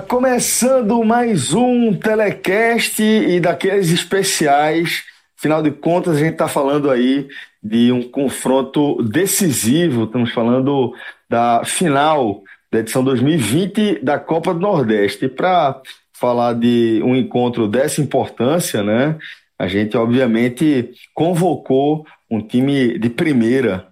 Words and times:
Começando 0.00 1.04
mais 1.04 1.52
um 1.52 1.94
telecast 1.94 3.00
e 3.02 3.38
daqueles 3.38 3.90
especiais. 3.90 5.04
Afinal 5.38 5.62
de 5.62 5.70
contas, 5.70 6.16
a 6.16 6.18
gente 6.18 6.32
está 6.32 6.48
falando 6.48 6.90
aí 6.90 7.28
de 7.62 7.92
um 7.92 8.02
confronto 8.02 9.00
decisivo. 9.02 10.04
Estamos 10.04 10.32
falando 10.32 10.92
da 11.28 11.64
final 11.64 12.42
da 12.72 12.80
edição 12.80 13.04
2020 13.04 14.00
da 14.02 14.18
Copa 14.18 14.52
do 14.52 14.60
Nordeste. 14.60 15.28
Para 15.28 15.80
falar 16.12 16.54
de 16.54 17.00
um 17.04 17.14
encontro 17.14 17.68
dessa 17.68 18.00
importância, 18.00 18.82
né? 18.82 19.16
A 19.58 19.68
gente 19.68 19.96
obviamente 19.96 20.90
convocou 21.14 22.04
um 22.28 22.40
time 22.40 22.98
de 22.98 23.10
primeira. 23.10 23.86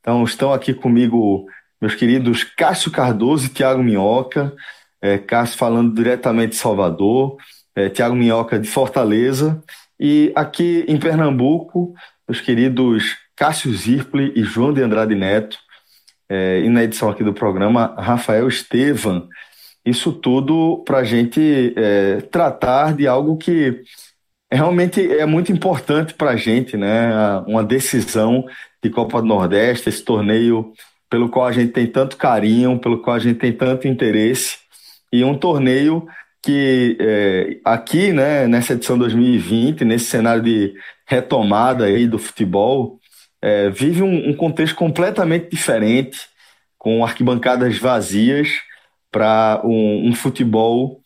Então 0.00 0.22
estão 0.22 0.52
aqui 0.52 0.74
comigo 0.74 1.46
meus 1.80 1.94
queridos 1.94 2.44
Cássio 2.44 2.90
Cardoso 2.90 3.46
e 3.46 3.50
Tiago 3.50 3.82
Minhoca. 3.82 4.52
É, 5.06 5.18
Cássio 5.18 5.56
falando 5.56 5.94
diretamente 5.94 6.50
de 6.50 6.56
Salvador, 6.56 7.36
é, 7.76 7.88
Tiago 7.88 8.16
Minhoca 8.16 8.58
de 8.58 8.66
Fortaleza. 8.66 9.62
E 10.00 10.32
aqui 10.34 10.84
em 10.88 10.98
Pernambuco, 10.98 11.94
os 12.28 12.40
queridos 12.40 13.16
Cássio 13.36 13.72
Zirpli 13.72 14.32
e 14.34 14.42
João 14.42 14.72
de 14.72 14.82
Andrade 14.82 15.14
Neto. 15.14 15.56
É, 16.28 16.60
e 16.60 16.68
na 16.68 16.82
edição 16.82 17.08
aqui 17.08 17.22
do 17.22 17.32
programa, 17.32 17.94
Rafael 17.96 18.48
Estevam. 18.48 19.28
Isso 19.84 20.12
tudo 20.12 20.82
para 20.84 20.98
a 20.98 21.04
gente 21.04 21.72
é, 21.76 22.20
tratar 22.22 22.92
de 22.92 23.06
algo 23.06 23.36
que 23.36 23.82
realmente 24.50 25.00
é 25.00 25.24
muito 25.24 25.52
importante 25.52 26.14
para 26.14 26.30
a 26.32 26.36
gente, 26.36 26.76
né? 26.76 27.38
Uma 27.46 27.62
decisão 27.62 28.44
de 28.82 28.90
Copa 28.90 29.20
do 29.20 29.28
Nordeste, 29.28 29.88
esse 29.88 30.04
torneio 30.04 30.72
pelo 31.08 31.28
qual 31.28 31.46
a 31.46 31.52
gente 31.52 31.70
tem 31.72 31.86
tanto 31.86 32.16
carinho, 32.16 32.80
pelo 32.80 33.00
qual 33.00 33.14
a 33.14 33.20
gente 33.20 33.38
tem 33.38 33.52
tanto 33.52 33.86
interesse 33.86 34.65
e 35.12 35.24
um 35.24 35.36
torneio 35.36 36.06
que 36.42 36.96
é, 37.00 37.58
aqui, 37.64 38.12
né, 38.12 38.46
nessa 38.46 38.74
edição 38.74 38.96
2020, 38.96 39.84
nesse 39.84 40.04
cenário 40.04 40.42
de 40.42 40.74
retomada 41.04 41.86
aí 41.86 42.06
do 42.06 42.18
futebol, 42.18 43.00
é, 43.42 43.68
vive 43.70 44.02
um, 44.02 44.30
um, 44.30 44.34
contexto 44.34 44.76
completamente 44.76 45.50
diferente, 45.50 46.20
com 46.78 47.04
arquibancadas 47.04 47.78
vazias 47.78 48.48
para 49.10 49.60
um, 49.64 50.08
um, 50.08 50.14
futebol 50.14 51.00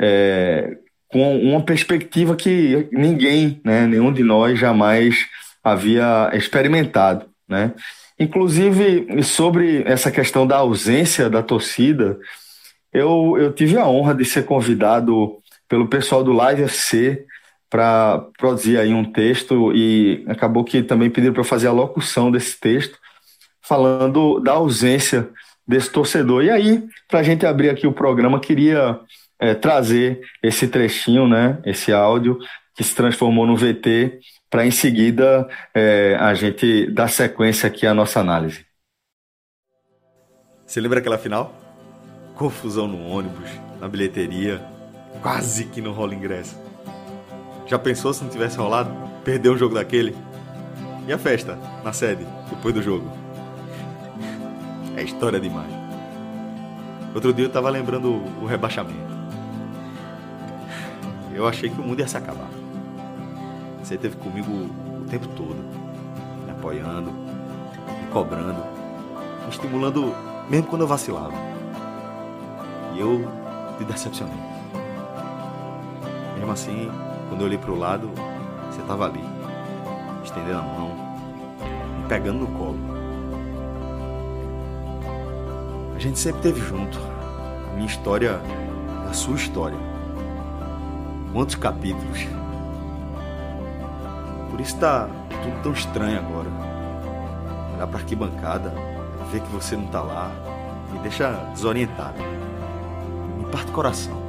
é, 0.00 0.76
com 1.08 1.38
uma 1.38 1.62
perspectiva 1.62 2.36
que 2.36 2.88
ninguém, 2.92 3.60
né, 3.64 3.86
nenhum 3.86 4.12
de 4.12 4.22
nós 4.22 4.58
jamais 4.58 5.26
havia 5.62 6.30
experimentado, 6.34 7.26
né? 7.48 7.72
Inclusive 8.18 9.22
sobre 9.24 9.82
essa 9.86 10.10
questão 10.10 10.46
da 10.46 10.58
ausência 10.58 11.28
da 11.28 11.42
torcida, 11.42 12.18
eu, 12.94 13.36
eu 13.36 13.52
tive 13.52 13.76
a 13.76 13.88
honra 13.88 14.14
de 14.14 14.24
ser 14.24 14.44
convidado 14.44 15.36
pelo 15.68 15.88
pessoal 15.88 16.22
do 16.22 16.32
Live 16.32 16.62
FC 16.62 17.26
para 17.68 18.24
produzir 18.38 18.78
aí 18.78 18.94
um 18.94 19.04
texto 19.04 19.72
e 19.74 20.24
acabou 20.28 20.62
que 20.62 20.80
também 20.80 21.10
pediram 21.10 21.34
para 21.34 21.42
fazer 21.42 21.66
a 21.66 21.72
locução 21.72 22.30
desse 22.30 22.58
texto, 22.60 22.96
falando 23.60 24.38
da 24.38 24.52
ausência 24.52 25.28
desse 25.66 25.90
torcedor. 25.90 26.44
E 26.44 26.50
aí, 26.50 26.84
para 27.08 27.18
a 27.18 27.22
gente 27.24 27.44
abrir 27.44 27.68
aqui 27.70 27.84
o 27.84 27.92
programa, 27.92 28.38
queria 28.38 29.00
é, 29.40 29.54
trazer 29.54 30.20
esse 30.40 30.68
trechinho, 30.68 31.26
né, 31.26 31.58
esse 31.64 31.92
áudio 31.92 32.38
que 32.76 32.84
se 32.84 32.94
transformou 32.94 33.44
no 33.44 33.56
VT, 33.56 34.20
para 34.48 34.64
em 34.64 34.70
seguida 34.70 35.48
é, 35.74 36.16
a 36.20 36.32
gente 36.34 36.88
dar 36.92 37.08
sequência 37.08 37.66
aqui 37.66 37.88
à 37.88 37.94
nossa 37.94 38.20
análise. 38.20 38.64
Você 40.64 40.80
lembra 40.80 41.00
aquela 41.00 41.18
final? 41.18 41.63
Confusão 42.34 42.88
no 42.88 43.06
ônibus, 43.06 43.48
na 43.80 43.88
bilheteria, 43.88 44.64
quase 45.22 45.64
que 45.66 45.80
não 45.80 45.92
rola 45.92 46.14
ingresso. 46.14 46.58
Já 47.66 47.78
pensou 47.78 48.12
se 48.12 48.22
não 48.22 48.30
tivesse 48.30 48.58
rolado? 48.58 48.90
Perder 49.24 49.50
um 49.50 49.56
jogo 49.56 49.74
daquele? 49.74 50.16
E 51.06 51.12
a 51.12 51.18
festa, 51.18 51.58
na 51.82 51.92
sede, 51.92 52.26
depois 52.50 52.74
do 52.74 52.82
jogo? 52.82 53.10
É 54.96 55.02
história 55.02 55.40
demais. 55.40 55.72
Outro 57.14 57.32
dia 57.32 57.44
eu 57.44 57.50
tava 57.50 57.70
lembrando 57.70 58.22
o 58.42 58.46
rebaixamento. 58.46 59.14
Eu 61.32 61.46
achei 61.46 61.68
que 61.68 61.80
o 61.80 61.84
mundo 61.84 62.00
ia 62.00 62.08
se 62.08 62.16
acabar. 62.16 62.50
Você 63.82 63.94
esteve 63.94 64.16
comigo 64.16 64.50
o 64.50 65.04
tempo 65.08 65.28
todo, 65.28 65.56
me 66.44 66.50
apoiando, 66.50 67.10
me 67.10 68.08
cobrando, 68.12 68.64
me 69.42 69.50
estimulando, 69.50 70.14
mesmo 70.48 70.66
quando 70.66 70.82
eu 70.82 70.88
vacilava. 70.88 71.53
E 72.94 73.00
eu 73.00 73.28
me 73.78 73.84
decepcionei. 73.84 74.38
Mesmo 76.36 76.52
assim, 76.52 76.90
quando 77.28 77.40
eu 77.40 77.46
olhei 77.48 77.58
para 77.58 77.72
o 77.72 77.78
lado, 77.78 78.08
você 78.70 78.80
estava 78.80 79.06
ali, 79.06 79.24
estendendo 80.22 80.58
a 80.58 80.62
mão, 80.62 80.90
me 81.98 82.08
pegando 82.08 82.40
no 82.40 82.46
colo. 82.46 82.78
A 85.96 85.98
gente 85.98 86.18
sempre 86.18 86.38
esteve 86.48 86.60
junto. 86.60 86.98
A 86.98 87.74
minha 87.74 87.86
história 87.86 88.40
é 89.06 89.10
a 89.10 89.12
sua 89.12 89.34
história. 89.34 89.78
Quantos 91.32 91.56
capítulos? 91.56 92.28
Por 94.50 94.60
isso 94.60 94.74
está 94.74 95.08
tudo 95.28 95.62
tão 95.64 95.72
estranho 95.72 96.18
agora. 96.18 96.48
Olhar 97.74 97.88
para 97.88 97.98
arquibancada, 97.98 98.72
ver 99.32 99.40
que 99.40 99.50
você 99.50 99.74
não 99.76 99.86
está 99.86 100.00
lá, 100.00 100.30
me 100.92 101.00
deixa 101.00 101.32
desorientado 101.52 102.43
parte 103.54 103.66
do 103.66 103.72
coração. 103.72 104.20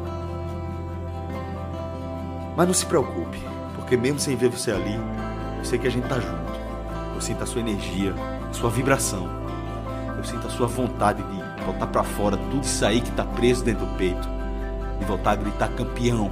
Mas 2.55 2.67
não 2.67 2.73
se 2.75 2.85
preocupe, 2.85 3.41
porque 3.75 3.97
mesmo 3.97 4.19
sem 4.19 4.35
ver 4.35 4.49
você 4.49 4.71
ali, 4.71 4.99
eu 5.57 5.65
sei 5.65 5.79
que 5.79 5.87
a 5.87 5.89
gente 5.89 6.07
tá 6.07 6.19
junto. 6.19 6.53
Eu 7.15 7.21
sinto 7.21 7.43
a 7.43 7.45
sua 7.47 7.61
energia, 7.61 8.13
a 8.47 8.53
sua 8.53 8.69
vibração. 8.69 9.27
Eu 10.15 10.23
sinto 10.23 10.45
a 10.45 10.49
sua 10.51 10.67
vontade 10.67 11.23
de 11.23 11.63
voltar 11.63 11.87
para 11.87 12.03
fora 12.03 12.37
tudo 12.37 12.63
isso 12.63 12.85
aí 12.85 13.01
que 13.01 13.11
tá 13.11 13.23
preso 13.23 13.63
dentro 13.63 13.87
do 13.87 13.97
peito. 13.97 14.27
E 15.01 15.05
voltar 15.05 15.31
a 15.31 15.35
gritar 15.35 15.69
campeão. 15.69 16.29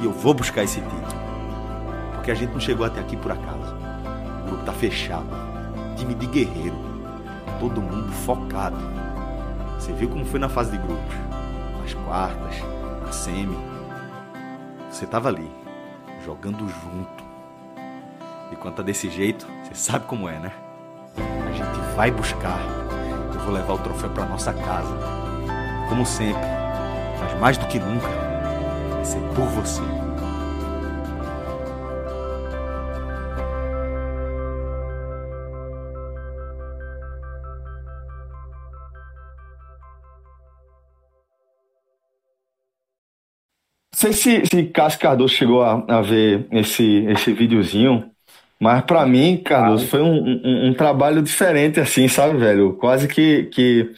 E 0.00 0.04
eu 0.04 0.12
vou 0.12 0.34
buscar 0.34 0.62
esse 0.62 0.80
título. 0.80 1.20
Porque 2.12 2.30
a 2.30 2.34
gente 2.34 2.52
não 2.52 2.60
chegou 2.60 2.84
até 2.84 3.00
aqui 3.00 3.16
por 3.16 3.32
acaso. 3.32 3.74
O 4.42 4.46
grupo 4.48 4.64
tá 4.64 4.72
fechado. 4.72 5.26
Time 5.96 6.14
de 6.14 6.26
guerreiro. 6.26 6.76
Todo 7.58 7.80
mundo 7.80 8.12
focado. 8.12 8.76
Você 9.78 9.92
viu 9.94 10.10
como 10.10 10.26
foi 10.26 10.38
na 10.38 10.50
fase 10.50 10.72
de 10.72 10.78
grupos 10.78 11.29
quartas, 12.10 12.56
na 13.06 13.12
semi. 13.12 13.56
Você 14.90 15.06
tava 15.06 15.28
ali, 15.28 15.48
jogando 16.24 16.68
junto. 16.68 17.24
E 18.50 18.56
quando 18.56 18.74
tá 18.74 18.82
desse 18.82 19.08
jeito, 19.08 19.46
você 19.62 19.76
sabe 19.76 20.06
como 20.06 20.28
é, 20.28 20.36
né? 20.40 20.52
A 21.16 21.52
gente 21.52 21.94
vai 21.94 22.10
buscar. 22.10 22.58
Eu 23.32 23.40
vou 23.42 23.54
levar 23.54 23.74
o 23.74 23.78
troféu 23.78 24.10
para 24.10 24.26
nossa 24.26 24.52
casa. 24.52 24.92
Como 25.88 26.04
sempre, 26.04 26.42
mas 27.20 27.40
mais 27.40 27.56
do 27.56 27.66
que 27.68 27.78
nunca, 27.78 28.08
vai 28.92 29.04
ser 29.04 29.20
por 29.36 29.46
você. 29.46 29.99
Sei 44.00 44.12
se, 44.14 44.46
se 44.46 44.64
Cássio 44.64 45.00
Cardoso 45.00 45.34
chegou 45.34 45.62
a, 45.62 45.84
a, 45.86 46.00
ver 46.00 46.46
esse, 46.50 47.04
esse 47.06 47.32
videozinho. 47.34 48.10
Mas 48.58 48.82
para 48.82 49.06
mim, 49.06 49.36
Carlos, 49.36 49.84
foi 49.84 50.00
um, 50.00 50.40
um, 50.44 50.68
um, 50.68 50.74
trabalho 50.74 51.22
diferente, 51.22 51.80
assim, 51.80 52.08
sabe, 52.08 52.38
velho? 52.38 52.74
Quase 52.74 53.06
que, 53.06 53.44
que 53.44 53.90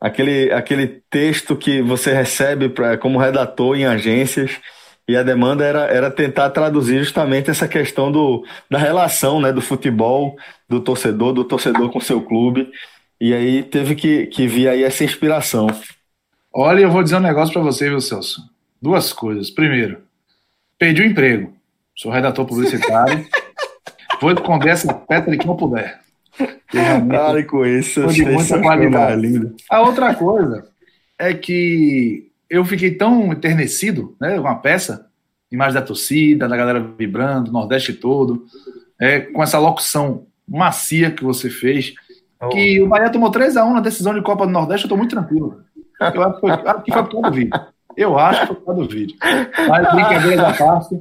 aquele, 0.00 0.52
aquele 0.52 1.02
texto 1.08 1.56
que 1.56 1.80
você 1.82 2.12
recebe 2.12 2.68
pra, 2.68 2.96
como 2.96 3.18
redator 3.18 3.76
em 3.76 3.84
agências, 3.84 4.60
e 5.06 5.16
a 5.16 5.22
demanda 5.22 5.64
era, 5.64 5.84
era 5.86 6.10
tentar 6.10 6.50
traduzir 6.50 6.98
justamente 6.98 7.50
essa 7.50 7.68
questão 7.68 8.10
do, 8.10 8.44
da 8.70 8.78
relação 8.78 9.40
né, 9.40 9.52
do 9.52 9.60
futebol, 9.60 10.36
do 10.68 10.80
torcedor, 10.80 11.32
do 11.32 11.44
torcedor 11.44 11.90
com 11.90 12.00
seu 12.00 12.22
clube. 12.22 12.70
E 13.20 13.34
aí 13.34 13.62
teve 13.62 13.94
que, 13.94 14.26
que 14.26 14.46
vir 14.46 14.68
aí 14.68 14.82
essa 14.82 15.04
inspiração. 15.04 15.66
Olha, 16.52 16.80
eu 16.80 16.90
vou 16.90 17.02
dizer 17.02 17.16
um 17.16 17.20
negócio 17.20 17.52
para 17.52 17.62
você, 17.62 17.88
viu, 17.88 18.00
Celso? 18.00 18.53
Duas 18.84 19.14
coisas. 19.14 19.48
Primeiro, 19.48 20.02
perdi 20.78 21.00
o 21.00 21.06
emprego. 21.06 21.54
Sou 21.96 22.12
redator 22.12 22.44
publicitário. 22.44 23.26
Vou 24.20 24.30
esconder 24.30 24.68
essa 24.68 24.92
pedra 24.92 25.38
que 25.38 25.46
não 25.46 25.56
puder. 25.56 26.00
Pare 27.08 27.44
com 27.44 27.64
isso. 27.64 28.06
De 28.08 28.26
muita 28.26 28.60
qualidade. 28.60 29.54
A 29.70 29.80
outra 29.80 30.14
coisa 30.14 30.68
é 31.18 31.32
que 31.32 32.30
eu 32.50 32.62
fiquei 32.62 32.90
tão 32.90 33.32
enternecido 33.32 34.14
né, 34.20 34.38
com 34.38 34.48
a 34.48 34.54
peça, 34.54 35.08
imagem 35.50 35.80
da 35.80 35.86
torcida, 35.86 36.46
da 36.46 36.54
galera 36.54 36.80
vibrando, 36.80 37.50
Nordeste 37.50 37.94
todo, 37.94 38.44
é, 39.00 39.20
com 39.20 39.42
essa 39.42 39.58
locução 39.58 40.26
macia 40.46 41.10
que 41.10 41.24
você 41.24 41.48
fez, 41.48 41.94
oh. 42.38 42.50
que 42.50 42.82
o 42.82 42.86
Bahia 42.86 43.10
tomou 43.10 43.30
3 43.30 43.56
a 43.56 43.64
1 43.64 43.72
na 43.72 43.80
decisão 43.80 44.12
de 44.12 44.20
Copa 44.20 44.44
do 44.44 44.52
Nordeste, 44.52 44.84
eu 44.84 44.88
estou 44.88 44.98
muito 44.98 45.12
tranquilo. 45.12 45.62
Eu 45.98 46.22
acho 46.22 46.34
que 46.34 46.40
foi, 46.40 46.50
acho 46.50 46.82
que 46.82 46.92
foi 46.92 47.02
por 47.02 47.10
causa 47.10 47.30
do 47.30 47.34
vídeo. 47.34 47.73
Eu 47.96 48.18
acho 48.18 48.40
que 48.40 48.46
foi 48.48 48.56
por 48.56 48.64
causa 48.64 48.82
do 48.82 48.88
vídeo. 48.88 49.16
Mas 49.68 49.94
brincadeira 49.94 50.36
da 50.36 50.52
parte. 50.52 50.96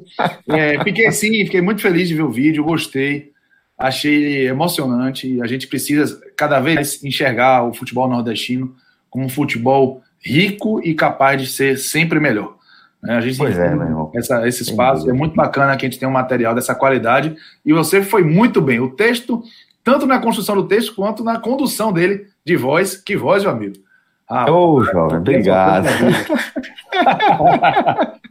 É, 0.47 0.83
fiquei 0.83 1.11
sim, 1.11 1.31
fiquei 1.45 1.61
muito 1.61 1.81
feliz 1.81 2.07
de 2.07 2.15
ver 2.15 2.23
o 2.23 2.31
vídeo, 2.31 2.63
gostei. 2.63 3.31
Achei 3.77 4.47
emocionante. 4.47 5.41
A 5.41 5.47
gente 5.47 5.67
precisa 5.67 6.19
cada 6.35 6.59
vez 6.59 6.75
mais 6.75 7.03
enxergar 7.03 7.63
o 7.63 7.73
futebol 7.73 8.07
nordestino 8.07 8.75
como 9.09 9.25
um 9.25 9.29
futebol 9.29 10.01
rico 10.23 10.81
e 10.83 10.93
capaz 10.93 11.41
de 11.41 11.47
ser 11.47 11.77
sempre 11.77 12.19
melhor. 12.19 12.55
Né? 13.01 13.15
A 13.15 13.21
gente 13.21 13.37
pois 13.37 13.57
é, 13.57 13.75
meu 13.75 13.87
irmão. 13.87 14.11
Essa, 14.15 14.47
esse 14.47 14.63
espaço 14.63 15.09
é 15.09 15.13
muito 15.13 15.35
bacana 15.35 15.75
que 15.75 15.85
a 15.85 15.89
gente 15.89 15.99
tem 15.99 16.07
um 16.07 16.11
material 16.11 16.55
dessa 16.55 16.73
qualidade 16.73 17.35
e 17.65 17.73
você 17.73 18.01
foi 18.01 18.23
muito 18.23 18.61
bem. 18.61 18.79
O 18.79 18.91
texto, 18.91 19.43
tanto 19.83 20.05
na 20.05 20.19
construção 20.19 20.55
do 20.55 20.67
texto 20.67 20.95
quanto 20.95 21.23
na 21.23 21.39
condução 21.39 21.91
dele 21.91 22.27
de 22.45 22.55
voz. 22.55 22.95
Que 22.95 23.17
voz, 23.17 23.43
meu 23.43 23.51
amigo. 23.51 23.75
Ah, 24.35 24.51
Ô, 24.51 24.77
oh, 24.77 24.83
jovem, 24.83 25.19
obrigado. 25.19 25.87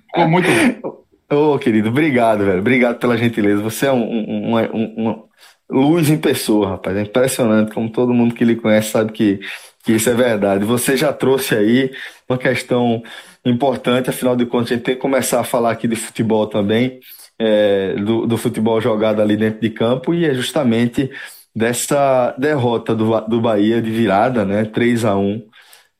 Ficou 0.08 0.26
muito 0.28 0.48
bom. 0.82 1.02
Ô, 1.30 1.54
oh, 1.54 1.58
querido, 1.60 1.90
obrigado, 1.90 2.44
velho. 2.44 2.58
Obrigado 2.58 2.98
pela 2.98 3.16
gentileza. 3.16 3.62
Você 3.62 3.86
é 3.86 3.92
um, 3.92 4.02
um, 4.02 4.56
um, 4.56 5.08
um, 5.08 5.24
luz 5.70 6.10
em 6.10 6.18
pessoa, 6.18 6.70
rapaz. 6.70 6.96
É 6.96 7.02
impressionante 7.02 7.72
como 7.72 7.88
todo 7.88 8.12
mundo 8.12 8.34
que 8.34 8.44
lhe 8.44 8.56
conhece 8.56 8.90
sabe 8.90 9.12
que 9.12 9.40
que 9.84 9.92
isso 9.92 10.08
é 10.08 10.14
verdade. 10.14 10.64
Você 10.64 10.96
já 10.96 11.12
trouxe 11.12 11.54
aí 11.54 11.92
uma 12.28 12.38
questão 12.38 13.02
importante, 13.44 14.10
afinal 14.10 14.36
de 14.36 14.46
contas, 14.46 14.72
a 14.72 14.74
gente 14.74 14.84
tem 14.84 14.94
que 14.94 15.00
começar 15.00 15.40
a 15.40 15.44
falar 15.44 15.72
aqui 15.72 15.88
de 15.88 15.96
futebol 15.96 16.46
também, 16.46 17.00
é, 17.38 17.94
do, 17.94 18.26
do, 18.26 18.36
futebol 18.36 18.80
jogado 18.80 19.20
ali 19.20 19.36
dentro 19.36 19.60
de 19.60 19.70
campo, 19.70 20.14
e 20.14 20.24
é 20.24 20.32
justamente 20.34 21.10
dessa 21.54 22.34
derrota 22.38 22.94
do, 22.94 23.20
do 23.22 23.40
Bahia 23.40 23.82
de 23.82 23.90
virada, 23.90 24.44
né? 24.44 24.64
3 24.64 25.04
a 25.04 25.16
1 25.16 25.42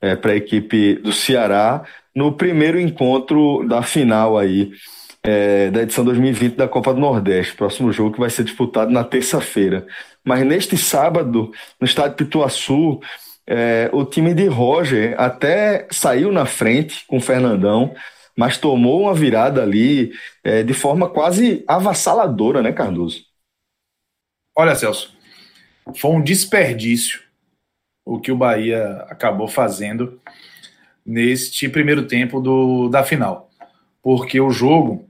é, 0.03 0.17
para 0.17 0.33
a 0.33 0.35
equipe 0.35 0.95
do 0.95 1.13
Ceará, 1.13 1.81
no 2.13 2.33
primeiro 2.33 2.77
encontro 2.77 3.65
da 3.65 3.81
final 3.81 4.37
aí. 4.37 4.71
É, 5.25 5.71
da 5.71 5.83
edição 5.83 6.03
2020 6.03 6.55
da 6.57 6.67
Copa 6.67 6.93
do 6.93 6.99
Nordeste, 6.99 7.55
próximo 7.55 7.93
jogo 7.93 8.11
que 8.11 8.19
vai 8.19 8.29
ser 8.29 8.43
disputado 8.43 8.91
na 8.91 9.05
terça-feira. 9.05 9.87
Mas 10.21 10.45
neste 10.45 10.75
sábado, 10.75 11.49
no 11.79 11.87
estádio 11.87 12.17
Pituaçu, 12.17 12.99
é, 13.47 13.89
o 13.93 14.03
time 14.03 14.33
de 14.33 14.47
Roger 14.47 15.15
até 15.17 15.87
saiu 15.89 16.29
na 16.29 16.45
frente 16.45 17.05
com 17.07 17.15
o 17.15 17.21
Fernandão, 17.21 17.95
mas 18.35 18.57
tomou 18.57 19.03
uma 19.03 19.13
virada 19.13 19.63
ali 19.63 20.11
é, 20.43 20.61
de 20.61 20.73
forma 20.73 21.07
quase 21.07 21.63
avassaladora, 21.65 22.61
né, 22.61 22.73
Cardoso? 22.73 23.23
Olha, 24.53 24.75
Celso, 24.75 25.15
foi 25.95 26.11
um 26.11 26.21
desperdício 26.21 27.22
o 28.05 28.19
que 28.19 28.31
o 28.31 28.37
Bahia 28.37 29.05
acabou 29.09 29.47
fazendo 29.47 30.19
neste 31.05 31.67
primeiro 31.69 32.07
tempo 32.07 32.39
do, 32.39 32.89
da 32.89 33.03
final, 33.03 33.49
porque 34.01 34.39
o 34.39 34.51
jogo 34.51 35.07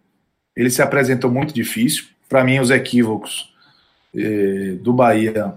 ele 0.55 0.69
se 0.69 0.81
apresentou 0.81 1.31
muito 1.31 1.53
difícil. 1.53 2.05
Para 2.29 2.43
mim, 2.43 2.59
os 2.59 2.69
equívocos 2.69 3.53
eh, 4.15 4.77
do 4.81 4.93
Bahia 4.93 5.55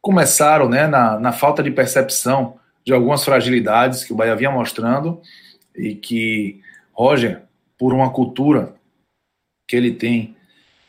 começaram 0.00 0.68
né, 0.68 0.86
na, 0.86 1.18
na 1.18 1.32
falta 1.32 1.62
de 1.62 1.70
percepção 1.70 2.58
de 2.84 2.92
algumas 2.92 3.24
fragilidades 3.24 4.04
que 4.04 4.12
o 4.12 4.16
Bahia 4.16 4.36
vinha 4.36 4.50
mostrando 4.50 5.20
e 5.74 5.94
que 5.94 6.60
Roger, 6.92 7.42
por 7.76 7.92
uma 7.92 8.10
cultura 8.10 8.74
que 9.68 9.76
ele 9.76 9.92
tem, 9.92 10.36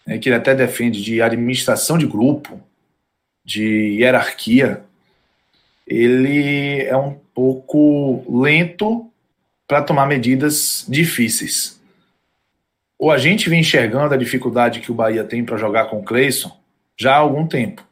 né, 0.06 0.18
que 0.18 0.30
ele 0.30 0.36
até 0.36 0.54
defende 0.54 1.04
de 1.04 1.22
administração 1.22 1.98
de 1.98 2.06
grupo, 2.06 2.62
de 3.44 3.98
hierarquia, 4.00 4.86
ele 5.88 6.82
é 6.84 6.98
um 6.98 7.14
pouco 7.34 8.24
lento 8.42 9.10
para 9.66 9.82
tomar 9.82 10.06
medidas 10.06 10.86
difíceis. 10.88 11.82
Ou 13.00 13.12
a 13.12 13.18
gente 13.18 13.50
vem 13.50 13.62
enxergando 13.62 14.14
a 14.14 14.18
dificuldade 14.18 14.82
que 14.82 14.92
o 14.92 14.96
Bahia 14.96 15.24
tem 15.24 15.46
para 15.46 15.58
jogar 15.58 15.86
com 15.86 16.00
o 16.00 16.04
Cleison 16.04 16.52
já 16.98 17.14
há 17.14 17.18
algum 17.18 17.48
tempo. 17.48 17.86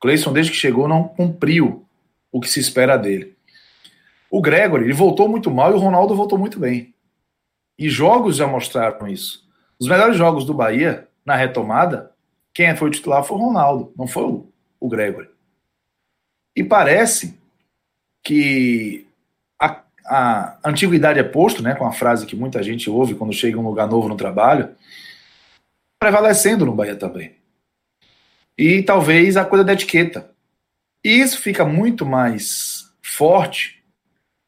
Cleison, 0.00 0.32
desde 0.32 0.52
que 0.52 0.58
chegou, 0.58 0.86
não 0.86 1.04
cumpriu 1.04 1.86
o 2.30 2.40
que 2.40 2.48
se 2.48 2.60
espera 2.60 2.96
dele. 2.96 3.34
O 4.30 4.42
Gregory, 4.42 4.84
ele 4.84 4.92
voltou 4.92 5.28
muito 5.28 5.50
mal 5.50 5.72
e 5.72 5.74
o 5.74 5.78
Ronaldo 5.78 6.14
voltou 6.14 6.38
muito 6.38 6.58
bem. 6.58 6.92
E 7.78 7.88
jogos 7.88 8.36
já 8.36 8.46
mostraram 8.46 9.08
isso. 9.08 9.48
Os 9.78 9.88
melhores 9.88 10.16
jogos 10.16 10.44
do 10.44 10.52
Bahia, 10.52 11.08
na 11.24 11.36
retomada, 11.36 12.10
quem 12.52 12.74
foi 12.76 12.88
o 12.88 12.90
titular 12.90 13.22
foi 13.22 13.36
o 13.36 13.40
Ronaldo, 13.40 13.92
não 13.96 14.06
foi 14.06 14.24
o, 14.24 14.52
o 14.80 14.88
Gregory. 14.88 15.28
E 16.58 16.64
parece 16.64 17.38
que 18.24 19.06
a, 19.60 19.80
a 20.04 20.58
antiguidade 20.64 21.20
é 21.20 21.22
posto, 21.22 21.62
né, 21.62 21.76
com 21.76 21.86
a 21.86 21.92
frase 21.92 22.26
que 22.26 22.34
muita 22.34 22.64
gente 22.64 22.90
ouve 22.90 23.14
quando 23.14 23.32
chega 23.32 23.56
em 23.56 23.60
um 23.60 23.68
lugar 23.68 23.86
novo 23.86 24.08
no 24.08 24.16
trabalho, 24.16 24.74
prevalecendo 26.00 26.66
no 26.66 26.74
Bahia 26.74 26.96
também 26.96 27.38
e 28.58 28.82
talvez 28.82 29.36
a 29.36 29.44
coisa 29.44 29.62
da 29.62 29.72
etiqueta. 29.72 30.32
E 31.04 31.20
isso 31.20 31.40
fica 31.40 31.64
muito 31.64 32.04
mais 32.04 32.92
forte 33.00 33.80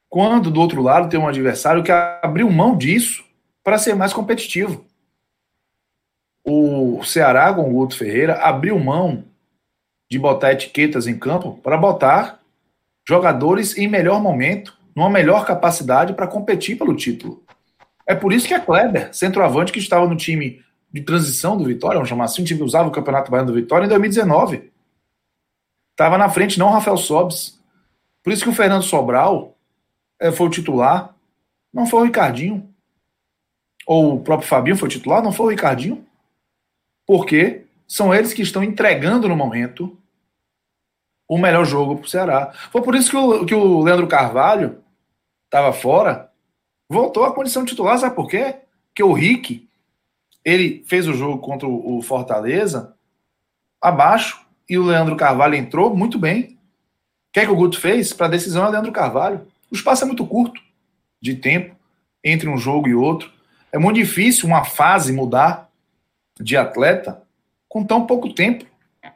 quando 0.08 0.50
do 0.50 0.60
outro 0.60 0.82
lado 0.82 1.08
tem 1.08 1.20
um 1.20 1.28
adversário 1.28 1.84
que 1.84 1.92
abriu 1.92 2.50
mão 2.50 2.76
disso 2.76 3.24
para 3.62 3.78
ser 3.78 3.94
mais 3.94 4.12
competitivo. 4.12 4.84
O 6.44 7.04
Ceará 7.04 7.54
com 7.54 7.70
o 7.70 7.72
Guto 7.72 7.96
Ferreira 7.96 8.34
abriu 8.40 8.76
mão 8.80 9.29
de 10.10 10.18
botar 10.18 10.52
etiquetas 10.52 11.06
em 11.06 11.18
campo 11.18 11.58
para 11.62 11.76
botar 11.78 12.40
jogadores 13.08 13.78
em 13.78 13.86
melhor 13.86 14.20
momento, 14.20 14.76
numa 14.94 15.08
melhor 15.08 15.46
capacidade 15.46 16.14
para 16.14 16.26
competir 16.26 16.76
pelo 16.76 16.96
título. 16.96 17.42
É 18.06 18.14
por 18.14 18.32
isso 18.32 18.48
que 18.48 18.54
a 18.54 18.60
Kleber, 18.60 19.14
centroavante 19.14 19.72
que 19.72 19.78
estava 19.78 20.08
no 20.08 20.16
time 20.16 20.64
de 20.92 21.00
transição 21.02 21.56
do 21.56 21.64
Vitória, 21.64 21.94
vamos 21.94 22.08
chamar 22.08 22.24
assim, 22.24 22.42
um 22.42 22.44
time 22.44 22.58
que 22.58 22.64
usava 22.64 22.88
o 22.88 22.92
Campeonato 22.92 23.30
Baiano 23.30 23.52
do 23.52 23.54
Vitória 23.54 23.86
em 23.86 23.88
2019. 23.88 24.72
Estava 25.92 26.18
na 26.18 26.28
frente, 26.28 26.58
não 26.58 26.68
o 26.68 26.72
Rafael 26.72 26.96
Sobes. 26.96 27.60
Por 28.22 28.32
isso 28.32 28.42
que 28.42 28.48
o 28.48 28.54
Fernando 28.54 28.82
Sobral 28.82 29.56
é, 30.18 30.32
foi 30.32 30.48
o 30.48 30.50
titular, 30.50 31.14
não 31.72 31.86
foi 31.86 32.00
o 32.00 32.04
Ricardinho. 32.04 32.68
Ou 33.86 34.16
o 34.16 34.20
próprio 34.20 34.48
Fabinho 34.48 34.76
foi 34.76 34.88
o 34.88 34.90
titular, 34.90 35.22
não 35.22 35.30
foi 35.30 35.46
o 35.46 35.50
Ricardinho. 35.50 36.04
Porque 37.06 37.64
são 37.86 38.14
eles 38.14 38.32
que 38.32 38.42
estão 38.42 38.62
entregando 38.62 39.28
no 39.28 39.36
momento 39.36 39.99
o 41.30 41.38
melhor 41.38 41.64
jogo 41.64 41.94
para 41.94 42.04
o 42.04 42.08
Ceará. 42.08 42.52
Foi 42.72 42.82
por 42.82 42.96
isso 42.96 43.08
que 43.08 43.16
o, 43.16 43.46
que 43.46 43.54
o 43.54 43.84
Leandro 43.84 44.08
Carvalho 44.08 44.82
estava 45.44 45.72
fora, 45.72 46.28
voltou 46.88 47.24
à 47.24 47.32
condição 47.32 47.64
titular, 47.64 47.96
sabe 47.98 48.16
por 48.16 48.26
quê? 48.26 48.56
Porque 48.88 49.04
o 49.04 49.12
Rick 49.12 49.68
ele 50.44 50.82
fez 50.88 51.06
o 51.06 51.14
jogo 51.14 51.38
contra 51.38 51.68
o 51.68 52.02
Fortaleza 52.02 52.96
abaixo 53.80 54.44
e 54.68 54.76
o 54.76 54.82
Leandro 54.82 55.14
Carvalho 55.14 55.54
entrou 55.54 55.94
muito 55.94 56.18
bem. 56.18 56.58
O 57.28 57.32
que 57.32 57.38
é 57.38 57.46
que 57.46 57.52
o 57.52 57.56
Guto 57.56 57.78
fez? 57.78 58.12
Para 58.12 58.26
a 58.26 58.30
decisão 58.30 58.64
é 58.64 58.68
o 58.68 58.72
Leandro 58.72 58.90
Carvalho. 58.90 59.46
O 59.70 59.76
espaço 59.76 60.02
é 60.02 60.08
muito 60.08 60.26
curto 60.26 60.60
de 61.22 61.36
tempo 61.36 61.76
entre 62.24 62.48
um 62.48 62.58
jogo 62.58 62.88
e 62.88 62.94
outro. 62.94 63.30
É 63.70 63.78
muito 63.78 63.94
difícil 63.94 64.48
uma 64.48 64.64
fase 64.64 65.12
mudar 65.12 65.70
de 66.40 66.56
atleta 66.56 67.22
com 67.68 67.84
tão 67.84 68.04
pouco 68.04 68.34
tempo 68.34 68.64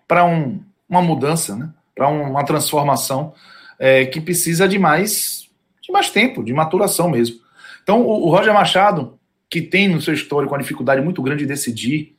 para 0.07 0.25
um, 0.25 0.61
uma 0.89 1.03
mudança, 1.03 1.57
né? 1.57 1.75
Para 1.95 2.09
um, 2.09 2.31
uma 2.31 2.45
transformação 2.45 3.35
é, 3.79 4.07
que 4.07 4.21
precisa 4.21 4.67
de 4.67 4.79
mais, 4.79 5.49
de 5.83 5.93
mais 5.93 6.11
tempo, 6.11 6.43
de 6.43 6.53
maturação 6.53 7.09
mesmo. 7.09 7.37
Então, 7.83 8.03
o, 8.03 8.27
o 8.27 8.31
Roger 8.31 8.53
Machado 8.53 9.19
que 9.55 9.63
tem 9.63 9.87
no 9.87 10.03
seu 10.03 10.13
histórico 10.13 10.53
uma 10.53 10.61
dificuldade 10.61 11.01
muito 11.01 11.23
grande 11.23 11.45
de 11.45 11.47
decidir. 11.47 12.17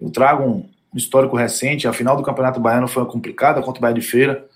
Eu 0.00 0.10
trago 0.10 0.44
um, 0.44 0.68
histórico 0.94 1.36
recente. 1.36 1.86
A 1.86 1.92
final 1.92 2.16
do 2.16 2.22
Campeonato 2.22 2.58
Baiano 2.58 2.88
foi 2.88 3.04
complicada 3.04 3.60
contra 3.60 3.78
o 3.78 3.82
Bahia 3.82 3.94
de 3.94 4.00
Feira. 4.00 4.48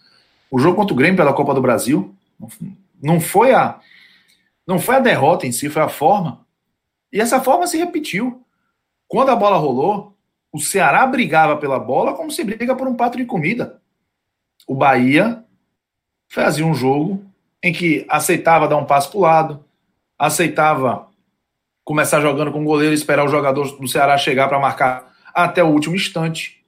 O 0.51 0.59
jogo 0.59 0.75
contra 0.75 0.95
o 0.95 0.97
Grêmio 0.97 1.19
pela 1.19 1.35
Copa 1.35 1.53
do 1.53 1.61
Brasil 1.61 2.15
não 3.03 3.21
foi 3.21 3.53
a 3.53 3.79
não 4.67 4.79
foi 4.79 4.97
a 4.97 5.01
derrota 5.01 5.47
em 5.47 5.53
si, 5.53 5.69
foi 5.69 5.83
a 5.83 5.89
forma. 5.89 6.47
E 7.13 7.21
essa 7.21 7.43
forma 7.43 7.67
se 7.67 7.77
repetiu. 7.77 8.43
Quando 9.07 9.29
a 9.29 9.37
bola 9.37 9.59
rolou, 9.59 10.17
o 10.51 10.59
Ceará 10.59 11.07
brigava 11.07 11.59
pela 11.59 11.79
bola 11.79 12.15
como 12.15 12.31
se 12.31 12.43
briga 12.43 12.75
por 12.75 12.89
um 12.89 12.95
prato 12.95 13.19
de 13.19 13.27
comida. 13.27 13.83
O 14.67 14.75
Bahia 14.75 15.45
fazia 16.29 16.67
um 16.67 16.75
jogo 16.75 17.25
em 17.63 17.73
que 17.73 18.05
aceitava 18.09 18.69
dar 18.69 18.77
um 18.77 18.85
passo 18.85 19.11
para 19.11 19.19
o 19.19 19.23
lado, 19.23 19.65
aceitava 20.19 21.09
começar 21.85 22.21
jogando 22.21 22.51
com 22.51 22.63
o 22.63 22.65
goleiro 22.65 22.93
e 22.93 22.97
esperar 22.97 23.25
o 23.25 23.29
jogador 23.29 23.79
do 23.79 23.89
Ceará 23.89 24.17
chegar 24.17 24.49
para 24.49 24.59
marcar 24.59 25.15
até 25.35 25.63
o 25.63 25.69
último 25.69 25.95
instante. 25.95 26.65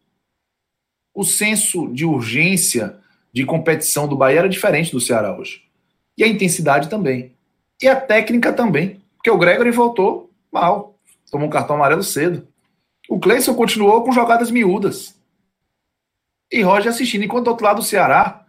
O 1.15 1.25
senso 1.25 1.89
de 1.93 2.05
urgência 2.05 2.99
de 3.33 3.45
competição 3.45 4.07
do 4.07 4.17
Bahia 4.17 4.41
era 4.41 4.49
diferente 4.49 4.93
do 4.93 5.01
Ceará 5.01 5.37
hoje. 5.37 5.63
E 6.17 6.23
a 6.23 6.29
intensidade 6.29 6.89
também. 6.89 7.35
E 7.81 7.89
a 7.89 7.97
técnica 7.97 8.53
também. 8.53 9.01
Porque 9.17 9.31
o 9.31 9.39
Gregory 9.39 9.71
voltou 9.71 10.31
mal. 10.53 10.99
Tomou 11.31 11.47
um 11.47 11.51
cartão 11.51 11.77
amarelo 11.77 12.03
cedo. 12.03 12.47
O 13.09 13.19
Cleison 13.19 13.55
continuou 13.55 14.03
com 14.03 14.13
jogadas 14.13 14.51
miúdas. 14.51 15.16
E 16.51 16.63
Roger 16.63 16.91
assistindo. 16.91 17.25
Enquanto 17.25 17.45
do 17.45 17.51
outro 17.51 17.65
lado 17.65 17.77
do 17.77 17.83
Ceará 17.85 18.45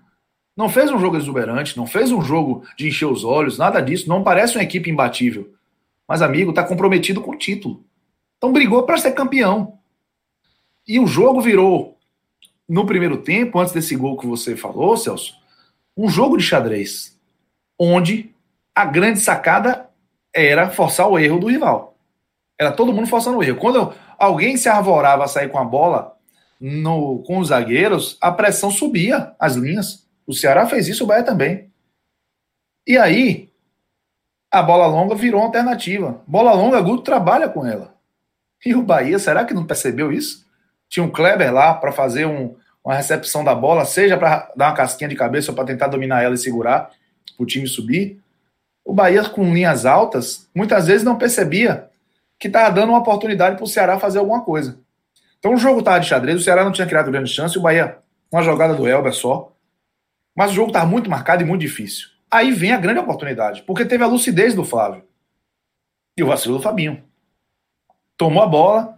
não 0.55 0.69
fez 0.69 0.91
um 0.91 0.99
jogo 0.99 1.17
exuberante, 1.17 1.77
não 1.77 1.85
fez 1.85 2.11
um 2.11 2.21
jogo 2.21 2.63
de 2.75 2.87
encher 2.87 3.05
os 3.05 3.23
olhos, 3.23 3.57
nada 3.57 3.79
disso. 3.79 4.09
Não 4.09 4.23
parece 4.23 4.55
uma 4.55 4.63
equipe 4.63 4.89
imbatível. 4.89 5.53
Mas, 6.07 6.21
amigo, 6.21 6.49
está 6.49 6.63
comprometido 6.63 7.21
com 7.21 7.31
o 7.31 7.37
título. 7.37 7.83
Então 8.37 8.51
brigou 8.51 8.83
para 8.83 8.97
ser 8.97 9.11
campeão. 9.11 9.77
E 10.87 10.99
o 10.99 11.05
jogo 11.05 11.41
virou, 11.41 11.97
no 12.67 12.85
primeiro 12.85 13.17
tempo, 13.17 13.59
antes 13.59 13.73
desse 13.73 13.95
gol 13.95 14.17
que 14.17 14.25
você 14.25 14.55
falou, 14.55 14.95
Celso, 14.95 15.35
um 15.95 16.09
jogo 16.09 16.37
de 16.37 16.43
xadrez. 16.43 17.19
Onde 17.77 18.33
a 18.73 18.85
grande 18.85 19.19
sacada 19.19 19.89
era 20.33 20.69
forçar 20.69 21.07
o 21.07 21.19
erro 21.19 21.39
do 21.39 21.47
rival. 21.47 21.97
Era 22.59 22.71
todo 22.71 22.93
mundo 22.93 23.07
forçando 23.07 23.37
o 23.37 23.43
erro. 23.43 23.57
Quando 23.57 23.93
alguém 24.17 24.57
se 24.57 24.69
arvorava 24.69 25.23
a 25.23 25.27
sair 25.27 25.49
com 25.49 25.59
a 25.59 25.63
bola 25.63 26.16
no, 26.59 27.23
com 27.23 27.39
os 27.39 27.49
zagueiros, 27.49 28.17
a 28.21 28.31
pressão 28.31 28.71
subia 28.71 29.33
as 29.39 29.55
linhas. 29.55 30.07
O 30.25 30.33
Ceará 30.33 30.65
fez 30.67 30.87
isso, 30.87 31.03
o 31.03 31.07
Bahia 31.07 31.23
também. 31.23 31.71
E 32.85 32.97
aí, 32.97 33.49
a 34.51 34.61
bola 34.61 34.87
longa 34.87 35.15
virou 35.15 35.41
uma 35.41 35.47
alternativa. 35.47 36.21
Bola 36.25 36.53
longa, 36.53 36.81
Guto 36.81 37.03
trabalha 37.03 37.47
com 37.47 37.65
ela. 37.65 37.95
E 38.65 38.73
o 38.73 38.81
Bahia, 38.81 39.19
será 39.19 39.45
que 39.45 39.53
não 39.53 39.65
percebeu 39.65 40.11
isso? 40.11 40.45
Tinha 40.89 41.05
um 41.05 41.11
Kleber 41.11 41.53
lá 41.53 41.73
para 41.73 41.91
fazer 41.91 42.25
um, 42.25 42.55
uma 42.83 42.95
recepção 42.95 43.43
da 43.43 43.53
bola, 43.53 43.85
seja 43.85 44.17
para 44.17 44.51
dar 44.55 44.69
uma 44.69 44.75
casquinha 44.75 45.09
de 45.09 45.15
cabeça 45.15 45.51
ou 45.51 45.55
para 45.55 45.65
tentar 45.65 45.87
dominar 45.87 46.23
ela 46.23 46.35
e 46.35 46.37
segurar, 46.37 46.91
para 47.35 47.43
o 47.43 47.45
time 47.45 47.67
subir 47.67 48.19
o 48.87 48.93
Bahia 48.93 49.21
com 49.27 49.53
linhas 49.53 49.85
altas, 49.85 50.47
muitas 50.55 50.87
vezes 50.87 51.03
não 51.03 51.17
percebia 51.17 51.89
que 52.39 52.47
estava 52.47 52.73
dando 52.73 52.89
uma 52.89 52.99
oportunidade 52.99 53.57
para 53.57 53.65
o 53.65 53.67
Ceará 53.67 53.99
fazer 53.99 54.19
alguma 54.19 54.41
coisa. 54.45 54.79
Então 55.39 55.53
o 55.53 55.57
jogo 55.57 55.79
estava 55.79 55.99
de 55.99 56.07
xadrez, 56.07 56.39
o 56.39 56.43
Ceará 56.43 56.63
não 56.63 56.71
tinha 56.71 56.87
criado 56.87 57.11
grande 57.11 57.31
chance, 57.31 57.57
o 57.57 57.61
Bahia, 57.61 57.99
uma 58.31 58.41
jogada 58.41 58.73
do 58.73 58.87
Elber 58.87 59.13
só. 59.13 59.53
Mas 60.35 60.51
o 60.51 60.53
jogo 60.53 60.69
estava 60.69 60.85
muito 60.85 61.09
marcado 61.09 61.41
e 61.41 61.45
muito 61.45 61.61
difícil. 61.61 62.07
Aí 62.29 62.51
vem 62.51 62.71
a 62.71 62.77
grande 62.77 62.99
oportunidade, 62.99 63.63
porque 63.63 63.85
teve 63.85 64.03
a 64.03 64.07
lucidez 64.07 64.53
do 64.53 64.63
Flávio 64.63 65.03
e 66.15 66.23
o 66.23 66.27
vacilo 66.27 66.57
do 66.57 66.63
Fabinho. 66.63 67.03
Tomou 68.17 68.43
a 68.43 68.47
bola, 68.47 68.97